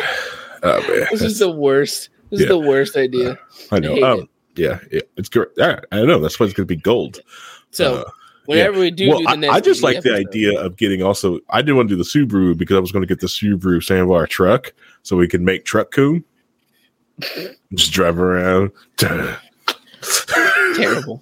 oh 0.64 0.82
man. 0.88 1.08
this 1.12 1.22
is 1.22 1.40
the 1.40 1.52
worst. 1.52 2.10
This 2.30 2.42
is 2.42 2.48
the 2.48 2.60
worst 2.60 2.96
idea. 2.96 3.40
I 3.72 3.80
know. 3.80 3.94
hate 3.96 4.04
Oh, 4.04 4.20
it. 4.22 4.30
yeah, 4.56 4.80
it, 4.92 5.10
it's 5.18 5.30
great. 5.30 5.48
Yeah, 5.58 5.80
I 5.92 6.04
know. 6.04 6.20
That's 6.20 6.40
why 6.40 6.46
it's 6.46 6.54
going 6.54 6.68
to 6.68 6.76
be 6.76 6.80
gold. 6.82 7.20
So 7.72 8.04
Uh, 8.50 8.56
whenever 8.56 8.80
we 8.80 8.92
do, 8.92 9.10
well, 9.10 9.20
do 9.20 9.24
the 9.26 9.30
I, 9.30 9.36
next 9.36 9.54
I 9.54 9.60
just 9.60 9.84
like 9.84 10.02
the 10.02 10.16
idea 10.16 10.60
of 10.60 10.76
getting 10.76 11.04
also. 11.04 11.40
I 11.50 11.62
didn't 11.62 11.78
want 11.78 11.90
to 11.90 11.96
do 11.96 12.04
the 12.04 12.10
Subaru 12.10 12.58
because 12.58 12.76
I 12.76 12.80
was 12.80 12.92
going 12.92 13.04
to 13.04 13.08
get 13.08 13.20
the 13.20 13.28
Subaru 13.28 13.84
Sandbar 13.84 14.26
truck 14.28 14.74
so 15.04 15.16
we 15.16 15.28
could 15.28 15.42
make 15.42 15.66
truck 15.66 15.92
coon. 15.92 16.24
Just 17.74 17.92
drive 17.92 18.18
around. 18.18 18.72
Terrible. 18.98 19.36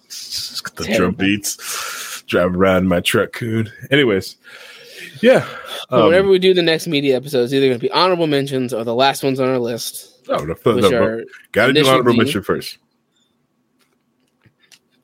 Just 0.07 0.75
the 0.75 0.83
Terrible. 0.85 0.97
drum 0.97 1.13
beats. 1.15 2.23
Drive 2.27 2.55
around 2.55 2.87
my 2.87 2.99
truck 3.01 3.33
coon. 3.33 3.69
Anyways, 3.91 4.37
yeah. 5.21 5.47
So 5.89 5.97
Um, 5.97 6.05
whenever 6.09 6.27
we 6.27 6.39
do 6.39 6.53
the 6.53 6.61
next 6.61 6.87
media 6.87 7.15
episode, 7.15 7.43
it's 7.43 7.53
either 7.53 7.67
going 7.67 7.79
to 7.79 7.81
be 7.81 7.91
honorable 7.91 8.27
mentions 8.27 8.73
or 8.73 8.83
the 8.83 8.95
last 8.95 9.23
ones 9.23 9.39
on 9.39 9.49
our 9.49 9.59
list, 9.59 10.27
no, 10.27 10.37
no, 10.37 10.55
no, 10.65 10.89
no, 10.89 11.23
gotta 11.51 11.73
do 11.73 11.87
honorable 11.87 12.11
D. 12.11 12.17
mention 12.19 12.43
first. 12.43 12.77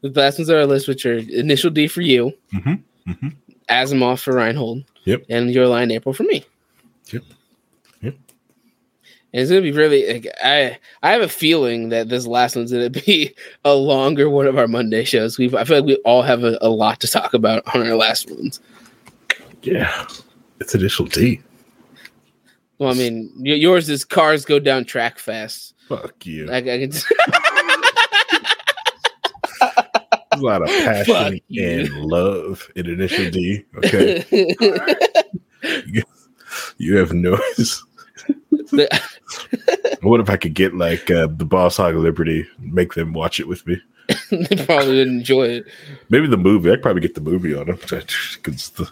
The 0.04 0.20
last 0.20 0.38
ones 0.38 0.50
on 0.50 0.58
our 0.58 0.66
list, 0.66 0.88
which 0.88 1.06
are 1.06 1.18
initial 1.18 1.70
D 1.72 1.88
for 1.88 2.02
you, 2.02 2.34
Mhm, 2.54 2.82
mhm. 3.08 3.34
Asimov 3.70 4.20
for 4.22 4.36
Reinhold, 4.36 4.84
Yep. 5.06 5.24
and 5.30 5.50
Your 5.52 5.68
Lie 5.68 5.84
in 5.84 5.92
April 5.92 6.14
for 6.14 6.24
me. 6.24 6.44
Yep. 7.12 7.24
Yep. 8.02 8.16
And 9.34 9.42
it's 9.42 9.50
gonna 9.50 9.62
be 9.62 9.72
really. 9.72 10.12
Like, 10.14 10.28
I 10.44 10.78
I 11.02 11.12
have 11.12 11.22
a 11.22 11.28
feeling 11.30 11.90
that 11.90 12.10
this 12.10 12.28
last 12.28 12.56
one's 12.56 12.72
gonna 12.72 12.90
be 13.06 13.34
a 13.66 13.74
longer 13.74 14.30
one 14.30 14.46
of 14.46 14.58
our 14.58 14.68
Monday 14.68 15.06
shows. 15.06 15.38
We 15.38 15.46
I 15.56 15.64
feel 15.64 15.78
like 15.78 15.86
we 15.86 15.96
all 16.06 16.22
have 16.22 16.44
a, 16.44 16.58
a 16.62 16.70
lot 16.70 17.00
to 17.00 17.08
talk 17.08 17.34
about 17.34 17.64
on 17.74 17.88
our 17.88 17.96
last 17.96 18.30
ones. 18.30 18.60
Yeah, 19.64 20.06
it's 20.60 20.76
initial 20.76 21.06
D. 21.06 21.42
Well, 22.78 22.90
I 22.92 22.94
mean, 22.96 23.32
yours 23.40 23.88
is 23.90 24.04
cars 24.04 24.44
go 24.44 24.60
down 24.60 24.84
track 24.84 25.18
fast. 25.18 25.74
Fuck 25.88 26.26
you. 26.26 26.52
I, 26.52 26.58
I 26.58 26.62
can. 26.62 26.92
A 30.34 30.42
lot 30.42 30.62
of 30.62 30.68
passion 30.70 31.40
and 31.58 31.90
love 32.06 32.70
in 32.76 32.88
initial 32.88 33.30
D. 33.32 33.64
Okay, 33.78 34.24
you 36.78 36.96
have 36.98 37.14
noise. 37.14 37.84
What 40.02 40.20
if 40.20 40.30
I 40.30 40.36
could 40.38 40.54
get 40.54 40.76
like 40.76 41.10
uh, 41.10 41.28
the 41.28 41.46
Boss 41.46 41.78
Hog 41.78 41.96
Liberty, 41.96 42.46
make 42.60 42.94
them 42.94 43.14
watch 43.14 43.40
it 43.40 43.48
with 43.48 43.66
me? 43.66 43.80
they 44.32 44.66
probably 44.66 44.98
would 44.98 45.08
enjoy 45.08 45.44
it. 45.48 45.66
Maybe 46.10 46.28
the 46.28 46.38
movie. 46.38 46.70
I 46.70 46.72
would 46.74 46.82
probably 46.82 47.02
get 47.02 47.16
the 47.16 47.22
movie 47.22 47.56
on 47.56 47.70
it. 47.70 47.92
It's 47.92 48.70
the 48.70 48.90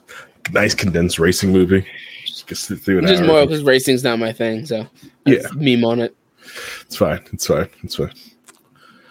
nice 0.52 0.74
condensed 0.74 1.20
racing 1.20 1.52
movie. 1.52 1.86
Just 2.26 2.48
get 2.48 2.58
sit 2.58 2.80
through 2.80 3.00
an 3.00 3.08
Just 3.08 3.24
more 3.24 3.46
because 3.46 3.64
racing's 3.64 4.04
not 4.04 4.20
my 4.20 4.32
thing, 4.32 4.66
so 4.66 4.88
Yeah. 5.26 5.48
meme 5.54 5.84
on 5.84 6.00
it. 6.00 6.16
It's 6.82 6.96
fine. 6.96 7.22
It's 7.34 7.46
fine. 7.48 7.68
It's 7.84 7.96
fine. 7.96 8.14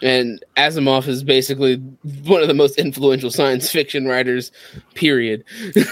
And 0.01 0.43
Asimov 0.57 1.07
is 1.07 1.23
basically 1.23 1.75
one 2.23 2.41
of 2.41 2.47
the 2.47 2.53
most 2.53 2.77
influential 2.77 3.29
science 3.29 3.71
fiction 3.71 4.07
writers. 4.07 4.51
Period. 4.95 5.43
One 5.73 5.83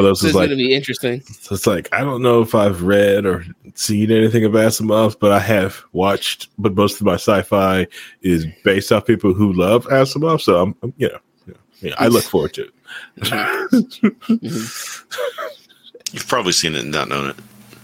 those 0.04 0.20
so 0.20 0.28
is 0.28 0.34
like 0.34 0.48
going 0.48 0.50
to 0.50 0.56
be 0.56 0.74
interesting. 0.74 1.22
So 1.22 1.54
it's 1.54 1.66
like 1.66 1.88
I 1.92 2.00
don't 2.00 2.22
know 2.22 2.42
if 2.42 2.54
I've 2.54 2.82
read 2.82 3.24
or 3.24 3.44
seen 3.74 4.10
anything 4.10 4.44
of 4.44 4.52
Asimov, 4.52 5.18
but 5.20 5.32
I 5.32 5.40
have 5.40 5.82
watched. 5.92 6.48
But 6.58 6.74
most 6.74 7.00
of 7.00 7.06
my 7.06 7.14
sci-fi 7.14 7.86
is 8.22 8.46
based 8.64 8.92
off 8.92 9.06
people 9.06 9.34
who 9.34 9.52
love 9.52 9.86
Asimov, 9.86 10.40
so 10.40 10.60
I'm, 10.60 10.74
I'm 10.82 10.92
you 10.96 11.08
know, 11.08 11.18
you 11.46 11.54
know, 11.54 11.60
yeah, 11.80 11.94
I 11.98 12.08
look 12.08 12.24
forward 12.24 12.54
to 12.54 12.62
it. 12.62 12.70
You've 16.12 16.26
probably 16.26 16.52
seen 16.52 16.74
it 16.74 16.82
and 16.82 16.92
not 16.92 17.08
known 17.08 17.30
it. 17.30 17.36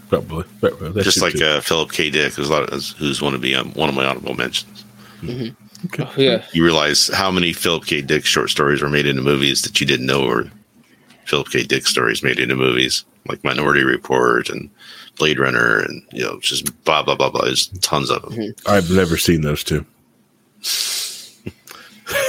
probably, 0.09 0.45
probably. 0.61 1.03
Just 1.03 1.20
like 1.20 1.41
uh, 1.41 1.61
Philip 1.61 1.93
K. 1.93 2.11
Dick, 2.11 2.32
who's, 2.32 2.49
a 2.49 2.53
lot 2.53 2.73
of, 2.73 2.85
who's 2.97 3.20
one 3.20 3.35
of 3.35 3.43
the 3.43 3.55
um, 3.55 3.73
one 3.74 3.89
of 3.89 3.95
my 3.95 4.07
honorable 4.07 4.35
mentions. 4.35 4.84
Mm-hmm. 5.26 6.02
Oh, 6.02 6.12
yeah. 6.16 6.44
You 6.52 6.64
realize 6.64 7.09
how 7.09 7.30
many 7.30 7.52
Philip 7.52 7.86
K. 7.86 8.01
Dick 8.01 8.24
short 8.24 8.51
stories 8.51 8.82
were 8.82 8.88
made 8.88 9.06
into 9.06 9.22
movies 9.22 9.62
that 9.62 9.80
you 9.80 9.86
didn't 9.86 10.06
know 10.06 10.26
were 10.26 10.51
Philip 11.26 11.51
K. 11.51 11.62
Dick 11.64 11.86
stories 11.86 12.22
made 12.22 12.38
into 12.38 12.56
movies, 12.56 13.05
like 13.28 13.42
Minority 13.44 13.84
Report 13.84 14.48
and 14.48 14.70
Blade 15.18 15.38
Runner, 15.38 15.80
and 15.80 16.02
you 16.12 16.24
know, 16.24 16.38
just 16.40 16.84
blah 16.84 17.02
blah 17.02 17.14
blah 17.14 17.30
blah. 17.30 17.44
There's 17.44 17.68
tons 17.80 18.10
of 18.10 18.22
them. 18.22 18.32
Mm-hmm. 18.32 18.68
I've 18.68 18.90
never 18.90 19.16
seen 19.16 19.42
those 19.42 19.64
two. 19.64 19.84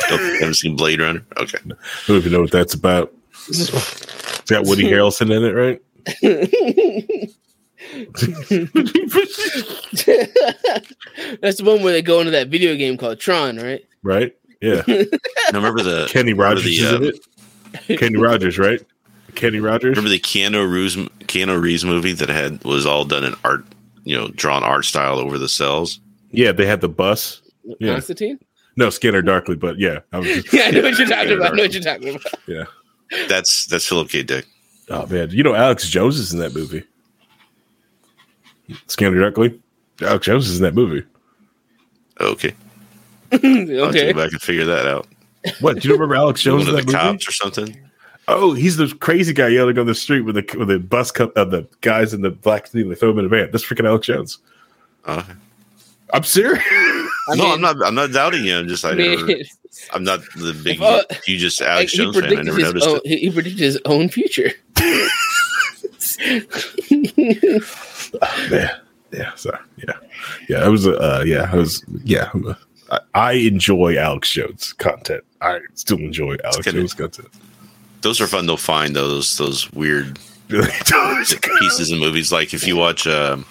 Nope, 0.09 0.19
haven't 0.39 0.55
seen 0.55 0.76
Blade 0.76 1.01
Runner? 1.01 1.26
Okay. 1.38 1.57
I 1.65 1.73
don't 2.07 2.17
even 2.17 2.31
know 2.31 2.41
what 2.41 2.51
that's 2.51 2.73
about. 2.73 3.13
It's 3.47 4.41
got 4.49 4.65
Woody 4.65 4.84
Harrelson 4.91 5.31
in 5.35 5.43
it, 5.43 5.53
right? 5.53 5.81
That's 11.41 11.57
the 11.57 11.63
one 11.63 11.81
where 11.84 11.93
they 11.93 12.01
go 12.01 12.19
into 12.19 12.31
that 12.31 12.49
video 12.49 12.76
game 12.76 12.97
called 12.97 13.19
Tron, 13.19 13.57
right? 13.57 13.85
Right? 14.03 14.35
Yeah. 14.61 14.84
Now 15.51 15.59
remember 15.59 15.84
the 15.84 16.07
Kenny 16.09 16.34
remember 16.34 16.55
Rogers 16.55 16.63
the, 16.63 16.76
is 16.76 16.91
in 16.91 16.95
um, 16.95 17.03
it. 17.88 17.99
Kenny 17.99 18.17
Rogers, 18.17 18.57
right? 18.57 18.81
Kenny 19.35 19.59
Rogers. 19.59 19.91
Remember 19.91 20.09
the 20.09 20.19
Keanu 20.19 20.69
Reeves 20.69 20.95
Keanu 21.26 21.61
Reeves 21.61 21.85
movie 21.85 22.13
that 22.13 22.30
had 22.30 22.63
was 22.63 22.85
all 22.85 23.05
done 23.05 23.23
in 23.23 23.35
art, 23.43 23.63
you 24.03 24.17
know, 24.17 24.30
drawn 24.30 24.63
art 24.63 24.85
style 24.85 25.19
over 25.19 25.38
the 25.38 25.47
cells. 25.47 25.99
Yeah, 26.31 26.51
they 26.51 26.65
had 26.65 26.81
the 26.81 26.89
bus. 26.89 27.41
Yeah. 27.80 27.93
Constantine? 27.93 28.39
No, 28.76 28.89
Scanner 28.89 29.22
Darkly, 29.22 29.55
but 29.55 29.77
yeah, 29.77 29.99
I 30.11 30.19
was 30.19 30.27
just, 30.27 30.53
Yeah, 30.53 30.63
I 30.63 30.72
know 30.72 30.81
what 30.81 30.97
you're 30.97 31.07
talking 31.07 31.31
about. 31.34 31.53
I 31.53 31.55
know 31.55 31.63
what 31.63 31.73
you're 31.73 31.84
talking 31.84 32.09
about. 32.15 32.34
yeah. 32.47 32.63
That's 33.27 33.67
that's 33.67 33.88
Philip 33.88 34.09
K. 34.09 34.23
Dick. 34.23 34.47
Oh 34.89 35.05
man, 35.05 35.30
you 35.30 35.43
know 35.43 35.53
Alex 35.53 35.88
Jones 35.88 36.17
is 36.17 36.34
in 36.34 36.39
that 36.39 36.55
movie. 36.55 36.84
Scanner 38.88 39.20
Darkly. 39.20 39.60
Alex 40.02 40.26
Jones 40.26 40.50
is 40.50 40.58
in 40.58 40.64
that 40.64 40.76
movie. 40.76 41.06
Okay, 42.20 42.54
I'll 43.32 43.40
okay. 43.40 44.14
go 44.14 44.24
back 44.24 44.32
and 44.32 44.42
figure 44.42 44.66
that 44.66 44.88
out. 44.88 45.08
What? 45.60 45.80
Do 45.80 45.88
you 45.88 45.94
remember 45.94 46.16
Alex 46.16 46.42
Jones 46.42 46.66
One 46.66 46.74
in 46.76 46.80
of 46.80 46.86
the 46.86 46.92
movie? 46.92 46.98
cops 46.98 47.28
or 47.28 47.32
something. 47.32 47.78
Oh, 48.28 48.54
he's 48.54 48.78
the 48.78 48.88
crazy 49.00 49.34
guy 49.34 49.50
yelling 49.50 49.78
on 49.78 49.86
the 49.86 49.94
street 49.94 50.22
with 50.22 50.36
the 50.36 50.58
with 50.58 50.70
the 50.70 50.80
bus 50.80 51.12
cup 51.12 51.36
of 51.38 51.52
the 51.52 51.68
guys 51.82 52.14
in 52.14 52.22
the 52.22 52.32
black 52.32 52.68
thing. 52.68 52.90
They 52.90 52.96
throw 52.96 53.12
him 53.12 53.20
in 53.20 53.26
a 53.26 53.30
van. 53.30 53.52
That's 53.52 53.64
freaking 53.64 53.88
Alex 53.88 54.08
Jones. 54.08 54.40
Uh, 55.06 55.24
I'm 56.14 56.24
serious. 56.24 56.64
I 57.28 57.36
no, 57.36 57.54
I'm 57.54 57.62
not. 57.62 57.76
I'm 57.86 57.96
not 57.96 58.12
doubting 58.12 58.46
you. 58.46 58.58
I'm 58.58 58.68
just. 58.68 58.86
I 58.86 58.92
I 58.92 58.94
never, 58.96 59.26
mean, 59.26 59.44
I'm 59.94 60.04
not 60.04 60.22
the 60.36 60.60
big, 60.64 60.82
uh, 60.82 61.04
hugest 61.24 61.62
like, 61.62 61.70
Alex 61.70 61.92
he 61.92 61.98
Jones 62.00 62.20
fan. 62.20 62.38
I 62.38 62.42
never 62.42 62.60
noticed 62.60 62.88
own, 62.88 63.00
it. 63.04 63.08
he 63.08 63.18
he 63.18 63.32
predicted 63.32 63.60
his 63.60 63.80
own 63.86 64.10
future. 64.10 64.52
man. 68.49 68.69
Yeah. 69.11 69.34
So 69.36 69.57
yeah, 69.77 69.94
yeah. 70.49 70.57
I 70.64 70.68
was. 70.68 70.88
Uh, 70.88 71.23
yeah. 71.26 71.49
I 71.52 71.56
was. 71.56 71.84
Yeah. 72.03 72.30
I, 72.91 72.99
I 73.14 73.32
enjoy 73.34 73.98
Alex 73.98 74.30
Jones 74.32 74.73
content. 74.73 75.23
I 75.41 75.60
still 75.76 75.99
enjoy 75.99 76.38
Alex 76.44 76.65
Jones 76.72 76.94
content. 76.94 77.30
Those 78.02 78.19
are 78.22 78.27
fun 78.27 78.45
to 78.48 78.57
find. 78.57 78.95
Those 78.95 79.38
those 79.38 79.72
weird 79.73 80.19
pieces 80.49 81.91
in 81.91 81.99
movies. 81.99 82.32
Like 82.32 82.53
if 82.53 82.68
you 82.68 82.76
watch 82.76 83.07
um, 83.07 83.45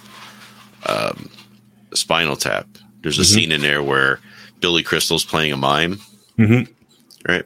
um, 0.87 1.29
Spinal 1.95 2.37
Tap, 2.37 2.67
there's 3.03 3.19
a 3.19 3.23
Mhm. 3.23 3.35
scene 3.35 3.53
in 3.53 3.61
there 3.63 3.83
where 3.83 4.21
Billy 4.61 4.83
Crystal's 4.83 5.25
playing 5.25 5.53
a 5.53 5.57
mime, 5.57 6.01
Mhm. 6.39 6.69
right? 7.29 7.45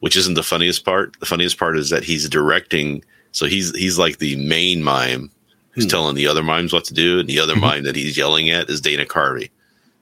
Which 0.00 0.16
isn't 0.16 0.34
the 0.34 0.42
funniest 0.42 0.84
part. 0.84 1.16
The 1.20 1.26
funniest 1.26 1.58
part 1.58 1.76
is 1.78 1.90
that 1.90 2.04
he's 2.04 2.28
directing. 2.28 3.04
So 3.32 3.46
he's 3.46 3.74
he's 3.76 3.98
like 3.98 4.18
the 4.18 4.36
main 4.36 4.82
mime 4.82 5.30
who's 5.78 5.84
Hmm. 5.84 5.90
telling 5.90 6.14
the 6.16 6.26
other 6.26 6.42
mimes 6.42 6.72
what 6.72 6.84
to 6.86 6.94
do, 6.94 7.20
and 7.20 7.28
the 7.28 7.38
other 7.38 7.54
mime 7.56 7.84
that 7.84 7.94
he's 7.96 8.16
yelling 8.16 8.50
at 8.50 8.68
is 8.68 8.80
Dana 8.80 9.04
Carvey. 9.06 9.50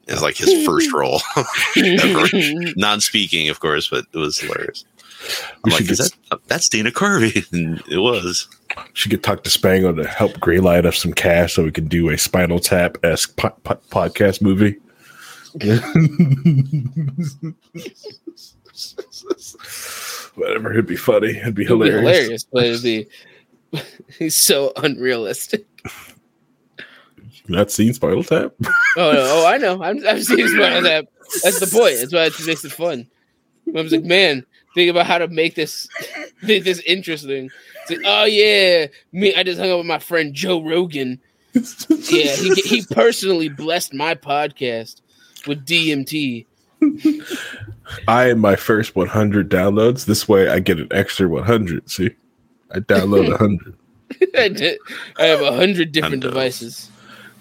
It's 0.09 0.23
like 0.23 0.37
his 0.37 0.65
first 0.65 0.93
role 0.95 1.21
ever. 1.77 2.27
Non-speaking, 2.77 3.49
of 3.49 3.61
course, 3.61 3.89
but 3.89 4.05
it 4.13 4.19
was 4.19 4.39
hilarious. 4.39 4.85
I'm 5.65 5.73
like, 5.73 5.81
is 5.91 5.99
get- 6.01 6.17
that 6.31 6.39
that's 6.47 6.69
Dana 6.69 6.91
Carvey? 6.91 7.45
And 7.53 7.83
it 7.91 7.99
was. 7.99 8.49
Should 8.93 9.11
get 9.11 9.23
talk 9.23 9.43
to 9.45 9.51
Spango 9.51 9.97
to 9.97 10.07
help 10.07 10.33
greenlight 10.35 10.85
up 10.87 10.95
some 10.95 11.13
cash 11.13 11.55
so 11.55 11.65
we 11.65 11.73
can 11.73 11.89
do 11.89 12.09
a 12.11 12.19
Spinal 12.19 12.59
Tap 12.59 12.99
esque 13.05 13.35
po- 13.37 13.51
po- 13.65 13.81
podcast 13.91 14.43
movie. 14.43 14.77
Whatever, 20.35 20.73
it'd 20.73 20.87
be 20.87 20.97
funny. 20.97 21.31
It'd 21.39 21.55
be 21.55 21.65
It'd 21.65 21.79
be 21.81 21.87
hilarious. 21.87 22.01
hilarious, 22.01 22.47
but 22.53 22.65
it'd 22.65 22.83
be 22.83 23.07
he's 24.19 24.37
so 24.37 24.73
unrealistic. 24.77 25.67
Not 27.49 27.71
seen 27.71 27.93
Spinal 27.95 28.25
Tap? 28.25 28.53
Oh 28.99 29.13
no! 29.13 29.27
Oh, 29.27 29.47
I 29.47 29.59
know. 29.59 29.83
I'm, 29.83 30.07
I've 30.07 30.25
seen 30.25 30.49
Spinal 30.49 30.83
Tap. 30.83 31.05
That's 31.43 31.61
the 31.61 31.67
point. 31.67 31.99
That's 31.99 32.13
why 32.13 32.25
it 32.25 32.47
makes 32.47 32.65
it 32.65 32.73
fun. 32.73 33.07
I 33.69 33.83
was 33.83 33.93
like, 33.93 34.05
man, 34.05 34.47
think 34.75 34.91
about 34.91 35.07
how 35.07 35.19
to 35.19 35.29
make 35.29 35.55
this 35.55 35.87
make 36.43 36.65
this 36.65 36.81
interesting. 36.81 37.51
Like, 37.91 38.01
oh 38.05 38.25
yeah, 38.25 38.87
me. 39.13 39.35
I 39.35 39.43
just 39.43 39.61
hung 39.61 39.71
out 39.71 39.79
with 39.79 39.87
my 39.87 39.99
friend 39.99 40.33
Joe 40.33 40.63
Rogan. 40.63 41.21
Yeah, 41.55 42.35
he 42.37 42.55
he 42.55 42.85
personally 42.91 43.49
blessed 43.49 43.93
my 43.93 44.15
podcast 44.15 45.03
with 45.47 45.65
DMT. 45.67 46.47
I 48.09 48.31
am 48.31 48.39
my 48.39 48.57
first 48.57 48.97
100 48.97 49.51
downloads. 49.51 50.05
This 50.05 50.29
way 50.29 50.49
I 50.49 50.59
get 50.59 50.79
an 50.79 50.89
extra 50.91 51.29
100. 51.29 51.91
See? 51.91 52.11
I 52.73 52.79
download 52.81 53.27
a 53.29 53.31
100. 53.39 53.75
I 54.37 54.49
did- 54.49 54.79
I 55.19 55.25
have 55.27 55.41
a 55.41 55.55
hundred 55.57 55.93
different 55.93 56.23
Hundo. 56.23 56.29
devices. 56.29 56.91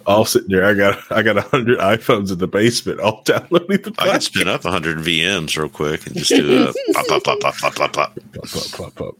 all 0.08 0.26
sitting 0.26 0.50
there. 0.50 0.66
I 0.66 0.74
got 0.74 1.00
I 1.12 1.22
got 1.22 1.38
a 1.38 1.42
100 1.42 1.80
iPhones 1.80 2.32
in 2.32 2.38
the 2.40 2.48
basement 2.48 3.00
all 3.00 3.22
downloading 3.26 3.68
the 3.82 3.94
I 3.98 4.10
could 4.12 4.22
podcast. 4.22 4.22
spin 4.24 4.48
up 4.48 4.64
a 4.66 4.70
100 4.70 4.98
VMs 5.00 5.58
real 5.58 5.70
quick 5.70 6.06
and 6.08 6.16
just 6.16 6.30
do 6.30 6.64
a 6.70 6.74
pop, 6.94 7.08
pop, 7.08 7.24
pop, 7.24 7.40
pop, 7.40 7.56
pop, 7.58 7.76
pop, 7.76 7.94
pop. 7.94 8.16
pop, 8.34 8.50
pop, 8.50 8.72
pop, 8.72 8.96
pop. 8.96 9.16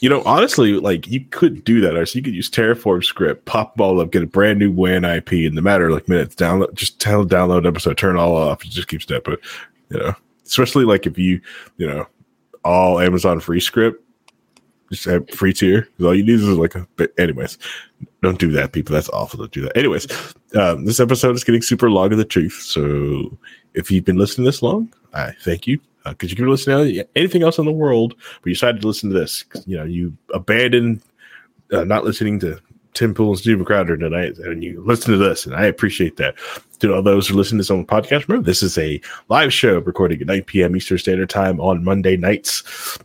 You 0.00 0.10
know, 0.10 0.22
honestly, 0.24 0.72
like 0.74 1.06
you 1.08 1.20
could 1.30 1.64
do 1.64 1.80
that. 1.80 1.96
Or 1.96 2.04
so 2.04 2.18
you 2.18 2.22
could 2.22 2.34
use 2.34 2.50
Terraform 2.50 3.02
script, 3.02 3.46
pop 3.46 3.74
them 3.76 3.84
all 3.84 4.00
up, 4.00 4.12
get 4.12 4.22
a 4.22 4.26
brand 4.26 4.58
new 4.58 4.70
WAN 4.70 5.04
IP 5.04 5.32
in 5.32 5.54
the 5.54 5.62
matter 5.62 5.86
of 5.88 5.94
like 5.94 6.08
minutes. 6.08 6.34
Download, 6.34 6.72
just 6.74 7.00
tell 7.00 7.24
download 7.24 7.66
episode, 7.66 7.96
turn 7.96 8.16
all 8.16 8.36
off. 8.36 8.62
It 8.64 8.70
just 8.70 8.88
keeps 8.88 9.06
that. 9.06 9.24
But 9.24 9.40
you 9.90 9.98
know, 9.98 10.14
especially 10.44 10.84
like 10.84 11.06
if 11.06 11.18
you, 11.18 11.40
you 11.78 11.86
know, 11.86 12.06
all 12.62 13.00
Amazon 13.00 13.40
free 13.40 13.60
script, 13.60 14.02
just 14.90 15.04
have 15.04 15.28
free 15.30 15.52
tier. 15.52 15.88
All 16.00 16.14
you 16.14 16.24
need 16.24 16.34
is 16.34 16.44
like 16.44 16.74
a. 16.74 16.86
But 16.96 17.12
anyways, 17.18 17.58
don't 18.22 18.38
do 18.38 18.50
that, 18.52 18.72
people. 18.72 18.94
That's 18.94 19.08
awful 19.10 19.40
to 19.40 19.48
do 19.48 19.62
that. 19.62 19.76
Anyways, 19.76 20.06
um, 20.54 20.84
this 20.84 21.00
episode 21.00 21.34
is 21.34 21.44
getting 21.44 21.62
super 21.62 21.90
long 21.90 22.12
in 22.12 22.18
the 22.18 22.24
truth. 22.24 22.60
So 22.62 23.36
if 23.74 23.90
you've 23.90 24.04
been 24.04 24.18
listening 24.18 24.44
this 24.44 24.62
long, 24.62 24.92
I 25.12 25.32
thank 25.42 25.66
you. 25.66 25.80
Because 26.04 26.30
you 26.30 26.36
can 26.36 26.46
listen 26.46 26.72
to 26.72 27.08
anything 27.16 27.42
else 27.42 27.58
in 27.58 27.64
the 27.64 27.72
world, 27.72 28.14
but 28.16 28.46
you 28.46 28.54
decided 28.54 28.80
to 28.80 28.86
listen 28.86 29.10
to 29.10 29.18
this. 29.18 29.44
You 29.66 29.76
know, 29.76 29.82
you 29.82 30.16
abandoned 30.32 31.02
uh, 31.72 31.82
not 31.82 32.04
listening 32.04 32.38
to 32.40 32.60
Tim 32.94 33.12
Pool 33.12 33.30
and 33.30 33.38
Steve 33.38 33.62
Crowder 33.64 33.96
tonight, 33.96 34.38
and 34.38 34.64
you 34.64 34.82
listen 34.86 35.12
to 35.12 35.18
this, 35.18 35.44
and 35.46 35.54
I 35.54 35.66
appreciate 35.66 36.16
that. 36.16 36.34
To 36.80 36.94
all 36.94 37.02
those 37.02 37.26
who 37.26 37.34
listen 37.34 37.56
to 37.56 37.62
this 37.62 37.70
on 37.70 37.78
the 37.78 37.84
podcast, 37.84 38.28
remember 38.28 38.44
this 38.44 38.62
is 38.62 38.76
a 38.78 39.00
live 39.28 39.52
show 39.52 39.78
recording 39.78 40.20
at 40.20 40.26
9 40.26 40.42
p.m. 40.44 40.76
Eastern 40.76 40.98
Standard 40.98 41.30
Time 41.30 41.58
on 41.58 41.82
Monday 41.82 42.16
nights. 42.16 42.98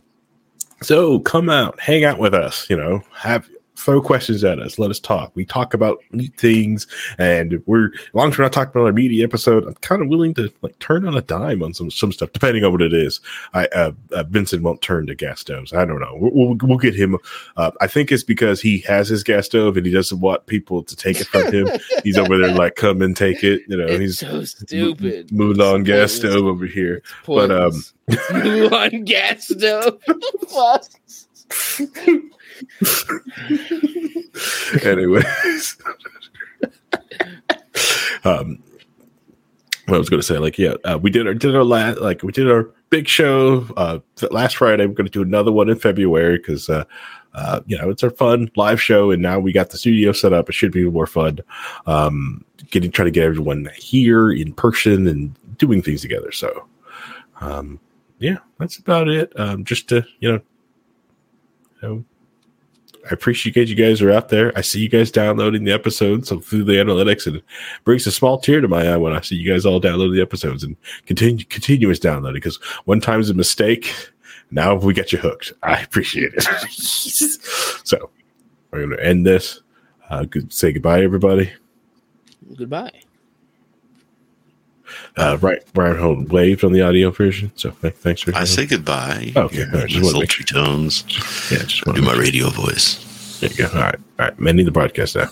So 0.82 1.20
come 1.20 1.48
out, 1.48 1.78
hang 1.80 2.04
out 2.04 2.18
with 2.18 2.34
us. 2.34 2.68
You 2.68 2.76
know, 2.76 3.02
have 3.14 3.48
throw 3.84 4.00
questions 4.00 4.44
at 4.44 4.58
us. 4.58 4.78
Let 4.78 4.90
us 4.90 5.00
talk. 5.00 5.32
We 5.34 5.44
talk 5.44 5.74
about 5.74 5.98
neat 6.12 6.36
things, 6.38 6.86
and 7.18 7.62
we're 7.66 7.86
as 7.94 8.14
long 8.14 8.30
as 8.30 8.38
we're 8.38 8.44
not 8.44 8.52
talking 8.52 8.70
about 8.72 8.86
our 8.86 8.92
media 8.92 9.24
episode, 9.24 9.64
I'm 9.66 9.74
kind 9.74 10.02
of 10.02 10.08
willing 10.08 10.34
to 10.34 10.52
like 10.62 10.78
turn 10.78 11.06
on 11.06 11.16
a 11.16 11.22
dime 11.22 11.62
on 11.62 11.74
some 11.74 11.90
some 11.90 12.12
stuff, 12.12 12.32
depending 12.32 12.64
on 12.64 12.72
what 12.72 12.82
it 12.82 12.94
is. 12.94 13.20
I 13.54 13.66
uh, 13.66 13.92
uh, 14.12 14.24
Vincent 14.24 14.62
won't 14.62 14.82
turn 14.82 15.06
to 15.06 15.14
gas 15.14 15.40
stoves. 15.40 15.72
I 15.72 15.84
don't 15.84 16.00
know. 16.00 16.16
We'll, 16.18 16.32
we'll, 16.32 16.56
we'll 16.62 16.78
get 16.78 16.94
him. 16.94 17.18
Uh, 17.56 17.70
I 17.80 17.86
think 17.86 18.12
it's 18.12 18.22
because 18.24 18.60
he 18.60 18.78
has 18.80 19.08
his 19.08 19.22
gas 19.22 19.46
stove 19.46 19.76
and 19.76 19.84
he 19.86 19.92
doesn't 19.92 20.20
want 20.20 20.46
people 20.46 20.82
to 20.82 20.96
take 20.96 21.20
it 21.20 21.26
from 21.26 21.52
him. 21.52 21.68
he's 22.04 22.18
over 22.18 22.38
there 22.38 22.54
like, 22.54 22.76
come 22.76 23.02
and 23.02 23.16
take 23.16 23.42
it. 23.44 23.62
You 23.68 23.76
know, 23.76 23.86
It's 23.86 23.98
he's 24.00 24.18
so 24.18 24.44
stupid. 24.44 25.32
moving 25.32 25.62
on 25.64 25.82
gas 25.82 26.12
stove 26.12 26.44
over 26.46 26.66
here. 26.66 27.02
But 27.26 27.50
um, 27.50 27.82
on 28.72 29.04
gas 29.04 29.48
stove. 29.48 30.00
Anyways. 34.84 35.76
um, 38.24 38.62
what 39.86 39.96
I 39.96 39.98
was 39.98 40.08
going 40.08 40.20
to 40.20 40.26
say, 40.26 40.38
like, 40.38 40.58
yeah, 40.58 40.74
uh, 40.84 40.98
we 41.00 41.10
did 41.10 41.26
our 41.26 41.34
did 41.34 41.56
our 41.56 41.64
last 41.64 41.98
like 41.98 42.22
we 42.22 42.32
did 42.32 42.50
our 42.50 42.70
big 42.90 43.08
show 43.08 43.66
uh, 43.76 43.98
last 44.30 44.56
Friday. 44.56 44.86
We're 44.86 44.94
going 44.94 45.06
to 45.06 45.12
do 45.12 45.22
another 45.22 45.50
one 45.50 45.68
in 45.68 45.78
February 45.78 46.38
because 46.38 46.70
uh, 46.70 46.84
uh, 47.34 47.60
you 47.66 47.76
know 47.76 47.90
it's 47.90 48.04
our 48.04 48.10
fun 48.10 48.50
live 48.56 48.80
show, 48.80 49.10
and 49.10 49.20
now 49.20 49.38
we 49.38 49.52
got 49.52 49.70
the 49.70 49.78
studio 49.78 50.12
set 50.12 50.32
up. 50.32 50.48
It 50.48 50.52
should 50.52 50.72
be 50.72 50.88
more 50.88 51.06
fun. 51.06 51.40
Um, 51.86 52.44
getting 52.70 52.90
trying 52.90 53.06
to 53.06 53.12
get 53.12 53.24
everyone 53.24 53.68
here 53.76 54.30
in 54.30 54.52
person 54.52 55.08
and 55.08 55.34
doing 55.58 55.82
things 55.82 56.02
together. 56.02 56.30
So, 56.30 56.68
um, 57.40 57.80
yeah, 58.18 58.38
that's 58.58 58.78
about 58.78 59.08
it. 59.08 59.32
Um, 59.38 59.64
just 59.64 59.88
to 59.88 60.06
you 60.20 60.32
know, 60.32 60.40
you 61.82 61.88
know 61.88 62.04
I 63.10 63.14
appreciate 63.14 63.68
you 63.68 63.74
guys 63.74 64.00
are 64.00 64.12
out 64.12 64.28
there. 64.28 64.56
I 64.56 64.60
see 64.60 64.80
you 64.80 64.88
guys 64.88 65.10
downloading 65.10 65.64
the 65.64 65.72
episodes 65.72 66.28
through 66.28 66.64
the 66.64 66.74
analytics, 66.74 67.26
and 67.26 67.36
it 67.36 67.44
brings 67.84 68.06
a 68.06 68.12
small 68.12 68.38
tear 68.38 68.60
to 68.60 68.68
my 68.68 68.86
eye 68.86 68.96
when 68.96 69.12
I 69.12 69.20
see 69.20 69.34
you 69.34 69.50
guys 69.50 69.66
all 69.66 69.80
download 69.80 70.14
the 70.14 70.22
episodes 70.22 70.62
and 70.62 70.76
continue 71.06 71.44
continuous 71.44 71.98
downloading. 71.98 72.40
Because 72.40 72.56
one 72.84 73.00
time's 73.00 73.28
a 73.28 73.34
mistake, 73.34 73.92
now 74.52 74.74
we 74.74 74.94
get 74.94 75.12
you 75.12 75.18
hooked. 75.18 75.52
I 75.62 75.80
appreciate 75.80 76.32
it. 76.34 76.42
so 77.84 78.10
we're 78.70 78.86
going 78.86 78.96
to 78.96 79.04
end 79.04 79.26
this. 79.26 79.62
Uh, 80.08 80.24
good, 80.24 80.52
say 80.52 80.72
goodbye, 80.72 81.02
everybody. 81.02 81.52
Goodbye. 82.56 83.02
Uh, 85.16 85.38
right, 85.40 85.62
Reinhold 85.74 86.30
waved 86.32 86.64
on 86.64 86.72
the 86.72 86.82
audio 86.82 87.10
version. 87.10 87.52
So 87.54 87.70
th- 87.70 87.94
thanks 87.94 88.22
for. 88.22 88.34
I 88.34 88.44
say 88.44 88.66
goodbye. 88.66 89.32
Okay, 89.36 89.64
all 89.64 89.70
right, 89.70 89.88
just 89.88 90.00
my 90.00 90.06
wanna 90.06 90.20
make 90.20 90.32
sultry 90.32 90.44
tones. 90.44 91.04
Yeah, 91.50 91.58
just 91.64 91.84
do 91.84 92.02
my 92.02 92.14
radio 92.14 92.48
voice. 92.50 93.38
There 93.40 93.50
you 93.50 93.56
go. 93.56 93.66
All 93.66 93.82
right, 93.82 93.94
all 94.18 94.26
right. 94.26 94.40
Mending 94.40 94.66
the 94.66 94.72
broadcast 94.72 95.16
now. 95.16 95.28